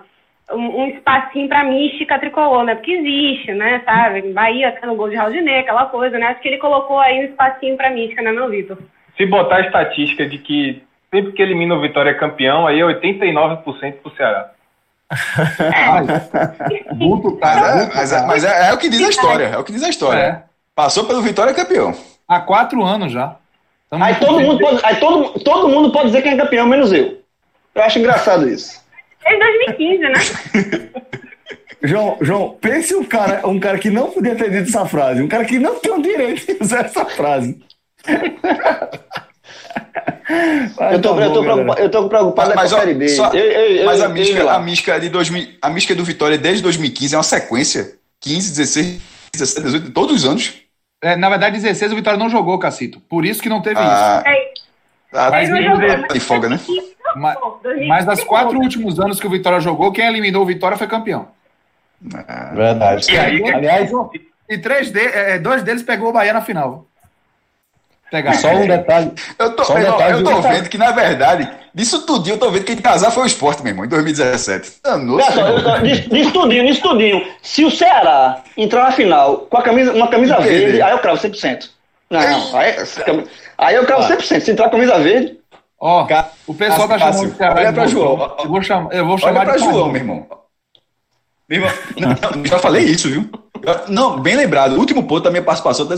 um, 0.52 0.84
um 0.84 0.88
espacinho 0.90 1.48
para 1.48 1.64
mística 1.64 2.20
tricolor, 2.20 2.64
né? 2.64 2.76
Porque 2.76 2.92
existe, 2.92 3.54
né? 3.54 3.82
Sabe? 3.86 4.34
Bahia 4.34 4.72
tá 4.72 4.86
no 4.86 4.96
gol 4.96 5.10
de 5.10 5.16
Raudinei, 5.16 5.60
aquela 5.60 5.88
coisa, 5.88 6.20
né? 6.20 6.28
Acho 6.28 6.42
que 6.42 6.48
ele 6.48 6.58
colocou 6.58 7.00
aí 7.00 7.20
um 7.20 7.24
espacinho 7.24 7.76
para 7.76 7.90
mística, 7.90 8.22
né, 8.22 8.32
meu 8.32 8.50
Vitor? 8.50 8.78
Se 9.18 9.26
botar 9.26 9.58
a 9.58 9.62
estatística 9.62 10.28
de 10.28 10.38
que 10.38 10.82
sempre 11.12 11.32
que 11.34 11.42
elimina 11.42 11.76
o 11.76 11.82
Vitória 11.82 12.12
é 12.12 12.14
campeão, 12.14 12.68
aí 12.68 12.80
é 12.80 12.84
89% 12.84 13.94
pro 14.04 14.16
Ceará. 14.16 14.52
muito 16.94 17.36
tá, 17.38 17.90
mas, 17.96 18.14
é, 18.14 18.28
mas 18.28 18.44
é, 18.44 18.70
é, 18.70 18.74
o 18.74 18.78
que 18.78 18.90
diz 18.90 19.04
a 19.04 19.10
história. 19.10 19.46
É 19.46 19.58
o 19.58 19.64
que 19.64 19.72
diz 19.72 19.82
a 19.82 19.90
história. 19.90 20.20
É. 20.20 20.44
Passou 20.76 21.06
pelo 21.06 21.24
Vitória 21.24 21.52
campeão. 21.52 21.94
Há 22.28 22.40
quatro 22.42 22.84
anos 22.84 23.12
já. 23.12 23.39
Tamo 23.90 24.04
aí 24.04 24.16
todo 24.16 24.40
mundo, 24.40 24.60
pode, 24.60 24.80
aí 24.84 24.96
todo, 24.98 25.40
todo 25.40 25.70
mundo 25.70 25.92
pode 25.92 26.08
dizer 26.08 26.22
quem 26.22 26.34
é 26.34 26.38
campeão, 26.38 26.68
menos 26.68 26.94
eu. 26.94 27.20
Eu 27.74 27.84
acho 27.84 28.00
engraçado 28.00 28.48
isso. 28.48 28.80
Desde 29.24 29.40
2015, 29.76 30.00
né? 30.00 30.14
João, 31.82 32.18
João, 32.22 32.58
pense 32.60 32.94
um 32.94 33.04
cara, 33.04 33.48
um 33.48 33.60
cara 33.60 33.80
que 33.80 33.90
não 33.90 34.12
podia 34.12 34.36
ter 34.36 34.52
dito 34.52 34.68
essa 34.70 34.86
frase, 34.86 35.22
um 35.22 35.28
cara 35.28 35.46
que 35.46 35.58
não 35.58 35.80
tem 35.80 35.92
o 35.92 36.02
direito 36.02 36.46
de 36.46 36.62
usar 36.62 36.86
essa 36.86 37.06
frase. 37.06 37.58
eu, 40.92 41.02
tô, 41.02 41.16
tá 41.16 41.22
eu, 41.24 41.34
tô 41.34 41.42
preocupado, 41.42 41.82
eu 41.82 41.90
tô 41.90 42.10
preocupado 42.10 42.54
mas, 42.56 42.70
com 42.70 42.78
a 42.78 42.80
Série 42.80 42.94
B. 42.94 43.08
Só, 43.08 43.32
eu, 43.32 43.46
eu, 43.46 43.86
mas 43.86 44.02
a 44.02 44.10
mística, 44.10 44.52
a, 44.52 44.60
mística 44.60 45.00
de 45.00 45.10
2000, 45.10 45.48
a 45.62 45.70
mística 45.70 45.96
do 45.96 46.04
Vitória 46.04 46.38
desde 46.38 46.62
2015 46.64 47.16
é 47.16 47.18
uma 47.18 47.24
sequência. 47.24 47.98
15, 48.22 48.50
16, 48.50 49.02
17, 49.32 49.66
18, 49.66 49.92
todos 49.92 50.18
os 50.18 50.26
anos. 50.26 50.54
É, 51.02 51.16
na 51.16 51.30
verdade, 51.30 51.60
16 51.60 51.94
o 51.94 51.96
Vitória 51.96 52.20
não 52.20 52.30
jogou, 52.30 52.60
Cacito. 52.60 53.00
Por 53.02 53.26
isso 53.26 53.42
que 53.42 53.50
não 53.50 53.62
teve 53.62 53.80
ah, 53.80 54.24
isso. 54.24 54.28
É. 54.28 54.54
Ah, 55.14 55.32
mas, 55.32 55.50
tá 56.08 56.14
de 56.14 56.20
folga, 56.20 56.50
né? 56.50 56.60
Mas, 57.16 57.38
mas 57.88 58.06
das 58.06 58.24
quatro 58.24 58.60
últimos 58.60 59.00
anos 59.00 59.20
que 59.20 59.26
o 59.26 59.30
Vitória 59.30 59.60
jogou, 59.60 59.92
quem 59.92 60.06
eliminou 60.06 60.44
o 60.44 60.46
Vitória 60.46 60.78
foi 60.78 60.88
campeão. 60.88 61.30
Ah, 62.28 62.52
verdade. 62.54 63.12
E 63.12 63.18
aí, 63.18 63.44
aliás, 63.52 63.92
e 64.50 64.58
três 64.58 64.92
de, 64.92 65.00
é, 65.00 65.40
dois 65.40 65.64
deles 65.64 65.84
pegou 65.84 66.10
o 66.10 66.14
Bahia 66.14 66.34
na 66.34 66.42
final. 66.42 66.89
Pegar. 68.12 68.34
Só 68.34 68.50
um 68.50 68.68
detalhe. 68.68 69.12
Eu 69.38 69.56
tô, 69.56 69.72
um 69.72 69.76
detalhe 69.76 70.14
eu 70.14 70.24
tô 70.24 70.42
vendo 70.42 70.70
que, 70.70 70.78
na 70.78 70.92
verdade, 70.92 71.50
disso 71.74 72.06
tudinho, 72.06 72.36
eu 72.36 72.40
tô 72.40 72.50
vendo 72.50 72.64
que 72.64 72.74
quem 72.74 72.82
casar 72.82 73.12
foi 73.12 73.24
o 73.24 73.28
esporte, 73.28 73.62
meu 73.62 73.72
irmão, 73.72 73.86
em 73.86 73.90
2017. 73.90 74.82
Nossa, 75.04 75.80
disso 75.82 76.32
tudinho, 76.32 76.66
disso 76.66 76.82
tudinho. 76.82 77.26
Se 77.42 77.64
o 77.64 77.72
Ceará 77.72 78.42
entrar 78.58 78.86
na 78.86 78.92
final 78.92 79.38
com 79.50 79.58
a 79.58 79.62
camisa, 79.62 79.94
uma 79.94 80.08
camisa 80.08 80.36
Entendi. 80.36 80.50
verde, 80.50 80.82
aí 80.82 80.92
eu 80.92 81.00
cravo 81.00 81.22
100%. 81.22 81.70
Não, 82.10 82.20
não. 82.20 82.58
Aí, 82.58 82.76
aí 83.58 83.76
eu 83.76 83.86
cravo 83.86 84.04
100%. 84.04 84.40
Se 84.40 84.52
entrar 84.52 84.70
com 84.70 84.78
a 84.78 84.80
camisa 84.80 85.00
verde. 85.00 85.38
Ó, 85.80 86.06
oh, 86.06 86.52
o 86.52 86.54
pessoal 86.54 86.88
tá 86.88 87.00
chamando 87.00 87.32
o 87.32 87.36
Ceará. 87.36 87.56
Olha 87.56 87.74
pra 87.74 87.88
João. 87.88 88.36
Eu 88.40 88.50
vou, 88.50 88.62
chamar, 88.62 88.94
eu 88.94 89.06
vou 89.06 89.18
chamar 89.18 89.40
olha 89.42 89.50
pra 89.50 89.58
João, 89.58 89.88
meu 89.88 90.02
irmão. 90.02 90.28
Meu 91.48 91.62
irmão, 91.62 91.72
não, 92.36 92.46
já 92.46 92.60
falei 92.60 92.84
isso, 92.84 93.08
viu? 93.10 93.30
Não, 93.88 94.20
bem 94.20 94.36
lembrado. 94.36 94.74
O 94.74 94.80
último 94.80 95.04
ponto 95.08 95.24
da 95.24 95.32
minha 95.32 95.44
participação, 95.44 95.88
tá 95.88 95.96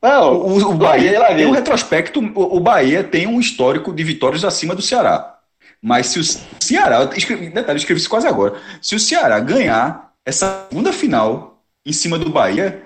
não, 0.00 0.34
o, 0.34 0.70
o 0.70 0.74
Bahia 0.74 1.34
tem 1.34 1.46
um 1.46 1.50
retrospecto. 1.50 2.20
O, 2.34 2.60
Bahia 2.60 3.02
tem 3.02 3.26
um 3.26 3.40
histórico 3.40 3.92
de 3.92 4.04
vitórias 4.04 4.44
acima 4.44 4.74
do 4.74 4.82
Ceará. 4.82 5.38
Mas 5.82 6.08
se 6.08 6.20
o 6.20 6.24
Ceará, 6.62 7.02
eu 7.02 7.12
escrevi, 7.16 7.50
detalhe, 7.50 7.76
eu 7.76 7.76
escrevi 7.76 8.00
isso 8.00 8.10
quase 8.10 8.26
agora. 8.26 8.54
Se 8.80 8.94
o 8.94 9.00
Ceará 9.00 9.38
ganhar 9.40 10.12
essa 10.24 10.66
segunda 10.68 10.92
final 10.92 11.62
em 11.84 11.92
cima 11.92 12.18
do 12.18 12.30
Bahia, 12.30 12.82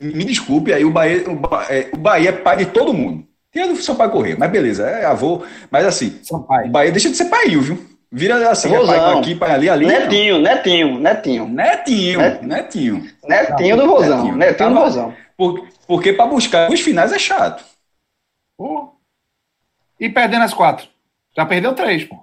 me 0.00 0.24
desculpe, 0.24 0.72
aí 0.72 0.84
o 0.84 0.90
Bahia, 0.90 1.24
o, 1.28 1.40
é, 1.68 1.90
o 1.92 1.96
Bahia 1.96 2.30
é 2.30 2.32
pai 2.32 2.56
de 2.56 2.66
todo 2.66 2.94
mundo. 2.94 3.24
Tem 3.50 3.62
a 3.62 3.66
do 3.66 3.76
Sampaio 3.76 4.10
correr, 4.10 4.36
mas 4.38 4.50
beleza, 4.50 4.86
é 4.88 5.04
avô. 5.04 5.42
Mas 5.70 5.86
assim, 5.86 6.20
o 6.30 6.68
Bahia 6.68 6.92
deixa 6.92 7.10
de 7.10 7.16
ser 7.16 7.26
pai, 7.26 7.48
viu? 7.48 7.78
Vira 8.10 8.50
assim, 8.50 8.74
é 8.74 8.86
pai 8.86 9.18
aqui, 9.18 9.34
pai 9.34 9.52
ali, 9.52 9.68
ali. 9.68 9.86
Netinho, 9.86 10.38
netinho, 10.38 10.98
netinho. 10.98 11.48
Netinho, 11.48 12.20
netinho. 12.42 13.06
Netinho 13.26 13.76
do 13.76 13.86
Rosão, 13.86 14.36
netinho 14.36 14.70
do 14.70 14.78
Rosão. 14.78 15.14
Por, 15.36 15.66
porque 15.88 16.12
para 16.12 16.26
buscar 16.26 16.70
os 16.70 16.80
finais 16.80 17.12
é 17.12 17.18
chato. 17.18 17.64
Pô. 18.56 18.92
E 19.98 20.08
perdendo 20.08 20.44
as 20.44 20.52
quatro. 20.52 20.86
Já 21.34 21.46
perdeu 21.46 21.74
três, 21.74 22.04
pô. 22.04 22.18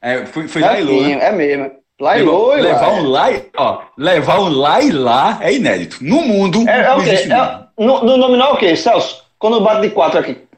É, 0.00 0.24
foi, 0.24 0.48
foi 0.48 0.62
lá 0.62 0.80
e 0.80 0.82
lá. 0.84 1.08
Né? 1.08 1.24
É 1.26 1.32
mesmo. 1.32 1.70
Lá 2.00 2.18
e 2.18 2.22
lá. 2.22 2.54
Levar 2.56 2.88
um 2.94 3.02
lá 3.08 3.30
e, 3.30 3.46
ó, 3.54 3.82
levar 3.96 4.40
um 4.40 4.48
lá 4.48 4.80
e 4.80 4.90
lá 4.90 5.38
é 5.42 5.52
inédito. 5.52 5.98
No 6.02 6.22
mundo. 6.22 6.66
É, 6.66 6.80
é 6.86 6.94
o 6.94 7.04
quê? 7.04 7.10
É, 7.10 7.84
no, 7.84 8.02
no 8.02 8.16
nominal 8.16 8.52
é 8.52 8.54
o 8.54 8.56
quê, 8.56 8.74
Celso? 8.74 9.22
Quando 9.38 9.60
bate 9.60 9.82
de 9.82 9.90
quatro 9.90 10.18
aqui. 10.18 10.48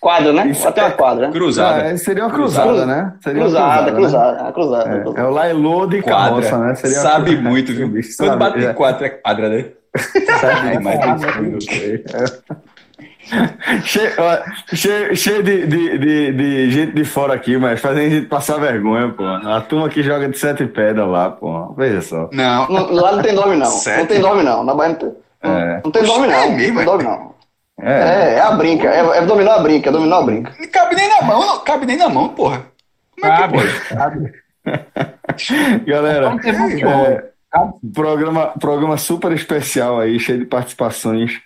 Quadra, 0.00 0.32
né? 0.32 0.52
Até 0.64 0.80
uma 0.82 0.92
quadra. 0.92 1.30
Cruzada. 1.30 1.90
Ah, 1.90 1.96
seria 1.98 2.24
uma 2.24 2.32
cruzada, 2.32 2.68
Cruzada. 2.68 2.86
né? 2.86 3.14
Seria 3.20 3.42
uma 3.42 3.46
Cruzada, 3.48 3.82
né? 3.90 3.96
cruzada, 3.96 4.52
cruzada. 4.52 4.90
É, 4.90 5.00
cruzada. 5.00 5.20
é 5.20 5.24
o 5.24 5.30
Lailô 5.30 5.86
de 5.86 6.02
Quadra. 6.02 6.28
carroça, 6.28 6.58
né? 6.58 6.74
Seria 6.76 6.98
Sabe 6.98 7.24
cruzada. 7.32 7.48
muito, 7.50 7.72
viu? 7.74 7.88
Bicho, 7.90 8.16
Quando 8.16 8.38
bate 8.38 8.64
é. 8.64 8.70
em 8.70 8.74
quatro 8.74 9.04
é 9.04 9.08
quadra, 9.10 9.48
né? 9.48 9.64
Ai, 9.94 10.78
mas 10.78 10.98
Cheio, 13.84 14.10
cheio, 14.74 15.16
cheio 15.16 15.42
de, 15.42 15.66
de, 15.66 15.98
de, 15.98 16.32
de 16.32 16.70
gente 16.70 16.92
de 16.92 17.04
fora 17.04 17.34
aqui, 17.34 17.58
mas 17.58 17.78
fazendo 17.80 18.06
a 18.06 18.10
gente 18.10 18.26
passar 18.26 18.58
vergonha, 18.58 19.10
pô. 19.10 19.22
A 19.24 19.60
turma 19.60 19.88
que 19.90 20.02
joga 20.02 20.28
de 20.28 20.38
sete 20.38 20.66
pedras 20.66 21.06
lá, 21.06 21.30
pô. 21.30 21.74
Veja 21.74 22.00
só. 22.00 22.30
Não, 22.32 22.66
lá 22.70 23.12
não 23.12 23.22
tem 23.22 23.34
nome, 23.34 23.56
não. 23.56 23.66
Sete. 23.66 23.98
Não 23.98 24.06
tem 24.06 24.18
nome, 24.18 24.42
não. 24.42 24.64
Na 24.64 24.74
Bahia 24.74 24.92
não 24.92 24.98
tem, 24.98 25.12
É. 25.42 25.80
não 25.84 25.90
tem 25.90 26.02
nome, 26.04 26.26
não. 26.26 26.34
É 26.34 26.48
mesmo, 26.50 26.74
não 26.74 26.80
é? 26.82 26.84
tem 26.84 26.86
nome, 26.86 27.04
não. 27.04 27.34
É. 27.80 27.92
É, 27.92 28.34
é 28.34 28.40
a 28.40 28.50
brinca. 28.52 28.88
É, 28.88 29.18
é 29.18 29.26
dominou 29.26 29.52
a 29.52 29.58
brinca, 29.60 29.92
dominou 29.92 30.18
a 30.18 30.22
brinca. 30.24 30.52
não 30.58 30.68
cabe 30.68 30.96
nem 30.96 31.08
na 31.08 31.22
mão, 31.22 31.46
não 31.46 31.58
cabe 31.60 31.86
nem 31.86 31.96
na 31.96 32.08
mão, 32.08 32.28
porra. 32.30 32.64
Como 33.20 33.32
é 33.32 33.36
que 33.36 33.42
Cabe, 33.42 33.58
pode? 33.58 33.80
cabe. 33.88 34.32
Galera, 35.86 36.36
é, 36.44 37.24
programa, 37.94 38.48
programa 38.58 38.96
super 38.96 39.32
especial 39.32 39.98
aí, 40.00 40.18
cheio 40.18 40.38
de 40.40 40.46
participações. 40.46 41.40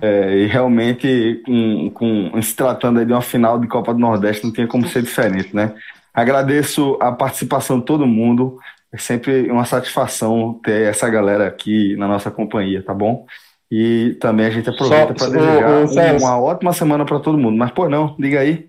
é, 0.00 0.36
e 0.36 0.46
realmente, 0.46 1.42
com, 1.44 1.90
com, 1.90 2.42
se 2.42 2.54
tratando 2.54 3.00
aí 3.00 3.06
de 3.06 3.12
uma 3.12 3.22
final 3.22 3.58
de 3.58 3.66
Copa 3.66 3.92
do 3.92 4.00
Nordeste, 4.00 4.44
não 4.44 4.52
tinha 4.52 4.66
como 4.66 4.86
ser 4.86 5.02
diferente, 5.02 5.54
né? 5.54 5.74
Agradeço 6.14 6.96
a 7.00 7.12
participação 7.12 7.80
de 7.80 7.84
todo 7.84 8.06
mundo. 8.06 8.58
É 8.92 8.96
sempre 8.96 9.50
uma 9.50 9.64
satisfação 9.64 10.58
ter 10.64 10.88
essa 10.88 11.08
galera 11.08 11.46
aqui 11.46 11.96
na 11.96 12.08
nossa 12.08 12.30
companhia, 12.30 12.82
tá 12.82 12.94
bom? 12.94 13.26
E 13.70 14.16
também 14.20 14.46
a 14.46 14.50
gente 14.50 14.70
aproveita 14.70 15.14
para 15.14 15.28
desejar 15.28 15.80
ô, 15.80 15.84
ô, 15.84 15.88
Celso. 15.88 16.24
uma 16.24 16.40
ótima 16.40 16.72
semana 16.72 17.04
para 17.04 17.20
todo 17.20 17.36
mundo. 17.36 17.56
Mas, 17.56 17.70
pô, 17.70 17.88
não, 17.88 18.16
diga 18.18 18.40
aí. 18.40 18.68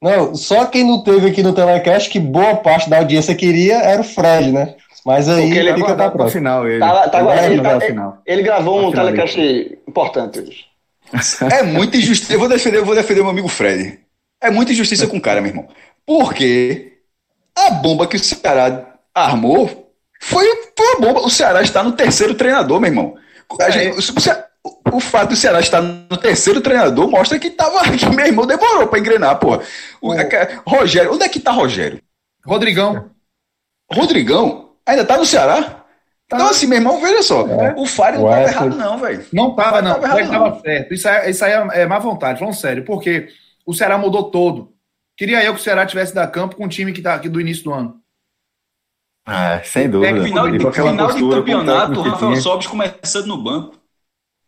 Não, 0.00 0.34
só 0.34 0.64
quem 0.66 0.84
não 0.84 1.02
teve 1.02 1.28
aqui 1.28 1.42
no 1.42 1.52
Telecast, 1.52 2.08
que 2.08 2.20
boa 2.20 2.56
parte 2.56 2.88
da 2.88 2.98
audiência 2.98 3.34
queria, 3.34 3.78
era 3.78 4.00
o 4.00 4.04
Fred, 4.04 4.52
né? 4.52 4.76
Mas 5.08 5.26
aí 5.26 5.42
Porque 5.46 5.58
ele 5.58 5.70
é 5.70 5.74
fica 5.74 5.94
pra 5.96 6.10
próxima. 6.10 6.30
final 6.40 6.68
ele. 6.68 6.80
Tá, 6.80 7.08
tá, 7.08 7.20
Ele 7.46 7.54
ele, 7.54 7.62
tá- 7.62 7.80
final. 7.80 8.22
ele 8.26 8.42
gravou 8.42 8.88
um 8.88 8.92
telecast 8.92 9.78
importante 9.88 10.38
hoje. 10.40 10.66
É 11.50 11.62
muita 11.62 11.96
injustiça. 11.96 12.34
Eu 12.34 12.38
vou 12.38 12.46
defender, 12.48 12.76
eu 12.76 12.84
vou 12.84 12.94
defender 12.94 13.22
meu 13.22 13.30
amigo 13.30 13.48
Fred. 13.48 14.00
É 14.38 14.50
muita 14.50 14.72
injustiça 14.72 15.06
com 15.06 15.16
o 15.16 15.20
cara, 15.20 15.40
meu 15.40 15.50
irmão. 15.50 15.66
Porque 16.04 16.98
a 17.56 17.70
bomba 17.70 18.06
que 18.06 18.16
o 18.16 18.20
Ceará 18.20 18.96
armou 19.14 19.90
foi, 20.20 20.44
foi 20.76 20.86
uma 20.88 21.00
bomba. 21.00 21.20
O 21.20 21.30
Ceará 21.30 21.62
está 21.62 21.82
no 21.82 21.92
terceiro 21.92 22.34
treinador, 22.34 22.78
meu 22.78 22.90
irmão. 22.90 23.14
A 23.62 23.70
gente- 23.70 23.96
o, 24.62 24.96
o 24.96 25.00
fato 25.00 25.30
do 25.30 25.36
Ceará 25.36 25.58
estar 25.60 25.80
no 25.80 26.16
terceiro 26.18 26.60
treinador 26.60 27.10
mostra 27.10 27.38
que 27.38 27.48
tava 27.48 27.80
que 27.96 28.06
meu 28.14 28.26
irmão 28.26 28.46
demorou 28.46 28.86
para 28.88 28.98
engrenar, 28.98 29.38
porra. 29.38 29.62
O, 30.02 30.12
a- 30.12 30.18
Rogério, 30.66 31.14
onde 31.14 31.24
é 31.24 31.28
que 31.30 31.40
tá 31.40 31.50
Rogério? 31.50 31.98
Rodrigão. 32.44 33.10
Rodrigão 33.90 34.67
ainda 34.88 35.04
tá 35.04 35.16
no 35.16 35.26
Ceará? 35.26 35.84
Então, 36.26 36.48
assim, 36.48 36.66
meu 36.66 36.78
irmão, 36.78 37.00
veja 37.00 37.22
só. 37.22 37.44
O 37.76 37.86
Fábio 37.86 38.20
não 38.20 38.26
Ué, 38.26 38.44
tava 38.44 38.58
foi- 38.58 38.66
errado, 38.66 38.76
não, 38.76 38.98
velho. 38.98 39.26
Não 39.32 39.56
tava, 39.56 39.80
não. 39.80 40.00
Tava 40.00 40.20
errado, 40.20 40.44
tava 40.44 40.60
certo. 40.60 40.94
Isso 40.94 41.08
aí, 41.08 41.30
isso 41.30 41.44
aí 41.44 41.52
é, 41.52 41.68
é 41.82 41.86
má 41.86 41.98
vontade, 41.98 42.38
falando 42.38 42.54
sério. 42.54 42.84
Porque 42.84 43.28
o 43.64 43.72
Ceará 43.72 43.96
mudou 43.96 44.30
todo. 44.30 44.72
Queria 45.16 45.42
eu 45.42 45.54
que 45.54 45.60
o 45.60 45.62
Ceará 45.62 45.86
tivesse 45.86 46.14
da 46.14 46.26
campo 46.26 46.54
com 46.54 46.66
o 46.66 46.68
time 46.68 46.92
que 46.92 47.00
tá 47.00 47.14
aqui 47.14 47.28
do 47.28 47.40
início 47.40 47.64
do 47.64 47.72
ano. 47.72 48.00
É, 49.26 49.62
sem 49.62 49.88
dúvida. 49.88 50.18
É, 50.18 50.22
final, 50.24 50.50
de, 50.50 50.58
final 50.58 51.12
de 51.12 51.30
campeonato, 51.30 52.00
o 52.00 52.02
Rafael. 52.02 52.36
Sobis 52.36 52.66
começando 52.66 53.26
no 53.26 53.42
banco. 53.42 53.76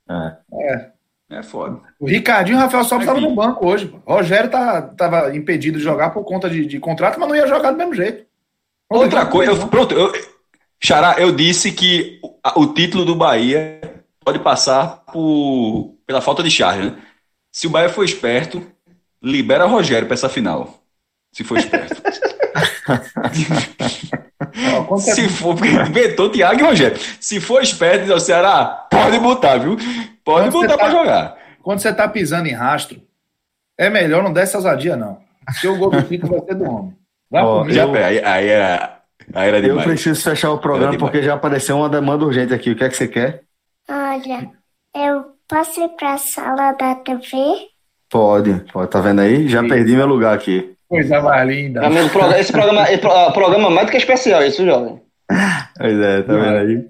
É. 0.09 0.91
É 1.31 1.43
foda. 1.43 1.81
O 1.99 2.07
Ricardinho 2.07 2.57
e 2.57 2.59
o 2.59 2.61
Rafael 2.61 2.83
Sobis 2.85 3.07
estavam 3.07 3.23
no 3.23 3.35
banco 3.35 3.67
hoje. 3.67 3.95
O 4.05 4.15
Rogério 4.15 4.51
tá, 4.51 4.83
tava 4.83 5.35
impedido 5.35 5.79
de 5.79 5.85
jogar 5.85 6.11
por 6.11 6.25
conta 6.25 6.51
de, 6.51 6.67
de 6.67 6.81
contrato, 6.81 7.19
mas 7.21 7.29
não 7.29 7.37
ia 7.37 7.47
jogar 7.47 7.71
do 7.71 7.79
mesmo 7.79 7.95
jeito. 7.95 8.27
Outra 8.91 9.25
coisa, 9.27 9.53
eu- 9.53 9.57
não. 9.57 9.69
pronto, 9.69 9.95
eu, 9.95 10.13
Xará, 10.83 11.17
eu 11.19 11.31
disse 11.33 11.71
que 11.73 12.19
o, 12.23 12.37
a- 12.43 12.59
o 12.59 12.73
título 12.75 13.05
do 13.05 13.15
Bahia 13.15 13.81
pode 14.25 14.39
passar 14.41 15.05
por, 15.13 15.95
pela 16.07 16.21
falta 16.21 16.43
de 16.43 16.51
charge, 16.51 16.91
né? 16.91 16.97
Se 17.53 17.67
o 17.67 17.71
Bahia 17.71 17.89
for 17.89 18.05
esperto, 18.05 18.63
libera 19.23 19.65
Rogério 19.67 20.07
para 20.07 20.15
essa 20.15 20.29
final. 20.29 20.83
Se 21.33 21.45
for 21.45 21.59
esperto. 21.59 22.01
Você- 24.89 25.15
Se 25.15 25.29
for, 25.29 25.55
porque 25.55 25.71
inventou 25.73 26.31
Thiago 26.31 26.61
e 26.61 26.63
Rogério. 26.65 26.99
Se 27.21 27.41
for 27.41 27.63
esperto, 27.63 28.03
diz 28.03 28.11
ao 28.11 28.21
Ceará, 28.21 28.87
pode 28.91 29.19
botar, 29.19 29.59
viu? 29.59 29.77
Pode 30.25 30.51
Quando 30.51 30.53
botar 30.53 30.69
tá- 30.69 30.79
para 30.79 30.91
jogar. 30.91 31.37
Quando 31.63 31.79
você 31.81 31.93
tá 31.93 32.09
pisando 32.09 32.49
em 32.49 32.53
rastro, 32.55 33.01
é 33.79 33.89
melhor 33.91 34.23
não 34.23 34.33
dar 34.33 34.43
essa 34.43 34.59
ousadia, 34.59 34.97
não. 34.97 35.21
Porque 35.45 35.69
o 35.69 35.77
gol 35.77 35.91
do 35.91 36.03
título 36.03 36.33
vai 36.39 36.41
ser 36.47 36.55
do 36.55 36.65
homem. 36.65 36.97
Vai 37.31 37.43
Ó. 37.45 37.69
Já, 37.69 37.85
eu- 37.85 37.95
aí, 37.95 38.25
aí 38.25 38.49
era, 38.49 38.99
aí 39.35 39.49
era 39.49 39.59
Eu 39.59 39.63
demais. 39.63 39.87
preciso 39.87 40.23
fechar 40.23 40.51
o 40.51 40.59
programa 40.59 40.97
porque 40.99 41.23
já 41.23 41.35
apareceu 41.35 41.77
uma 41.77 41.89
demanda 41.89 42.25
urgente 42.25 42.53
aqui. 42.53 42.71
O 42.73 42.77
que 42.77 42.85
é 42.85 42.89
que 42.89 42.97
você 42.97 43.07
quer? 43.09 43.43
Olha, 43.89 44.51
eu 44.97 45.25
posso 45.49 45.81
ir 45.81 45.89
pra 45.91 46.19
sala 46.19 46.73
da 46.73 46.95
TV? 46.97 47.69
Pode, 48.11 48.65
pode, 48.73 48.91
tá 48.91 49.01
vendo 49.01 49.21
aí? 49.21 49.47
Já 49.49 49.63
Sim. 49.63 49.69
perdi 49.69 49.95
meu 49.97 50.07
lugar 50.07 50.35
aqui. 50.35 50.75
Coisa 50.89 51.21
mais 51.21 51.49
linda. 51.49 51.87
Amigo, 51.87 52.09
esse 52.37 52.51
programa 52.51 52.83
é 52.89 52.99
pro- 52.99 53.33
programa 53.33 53.71
mais 53.71 53.87
do 53.87 53.91
que 53.93 53.97
especial, 53.99 54.43
isso, 54.43 54.65
jovem. 54.65 55.01
Pois 55.79 55.97
é, 56.01 56.23
tá 56.23 56.33
vendo 56.33 56.57
aí? 56.57 56.85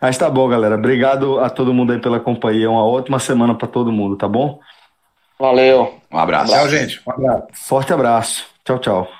Mas 0.00 0.16
tá 0.16 0.30
bom, 0.30 0.48
galera. 0.48 0.76
Obrigado 0.76 1.40
a 1.40 1.50
todo 1.50 1.74
mundo 1.74 1.92
aí 1.92 1.98
pela 2.00 2.20
companhia. 2.20 2.70
Uma 2.70 2.86
ótima 2.86 3.18
semana 3.18 3.52
pra 3.56 3.66
todo 3.66 3.90
mundo, 3.90 4.16
tá 4.16 4.28
bom? 4.28 4.60
Valeu. 5.38 5.94
Um 6.12 6.18
abraço. 6.18 6.52
Tchau, 6.52 6.68
gente. 6.68 7.00
Um 7.04 7.10
abraço. 7.10 7.46
Forte 7.52 7.92
abraço. 7.92 8.46
Tchau, 8.64 8.78
tchau. 8.78 9.19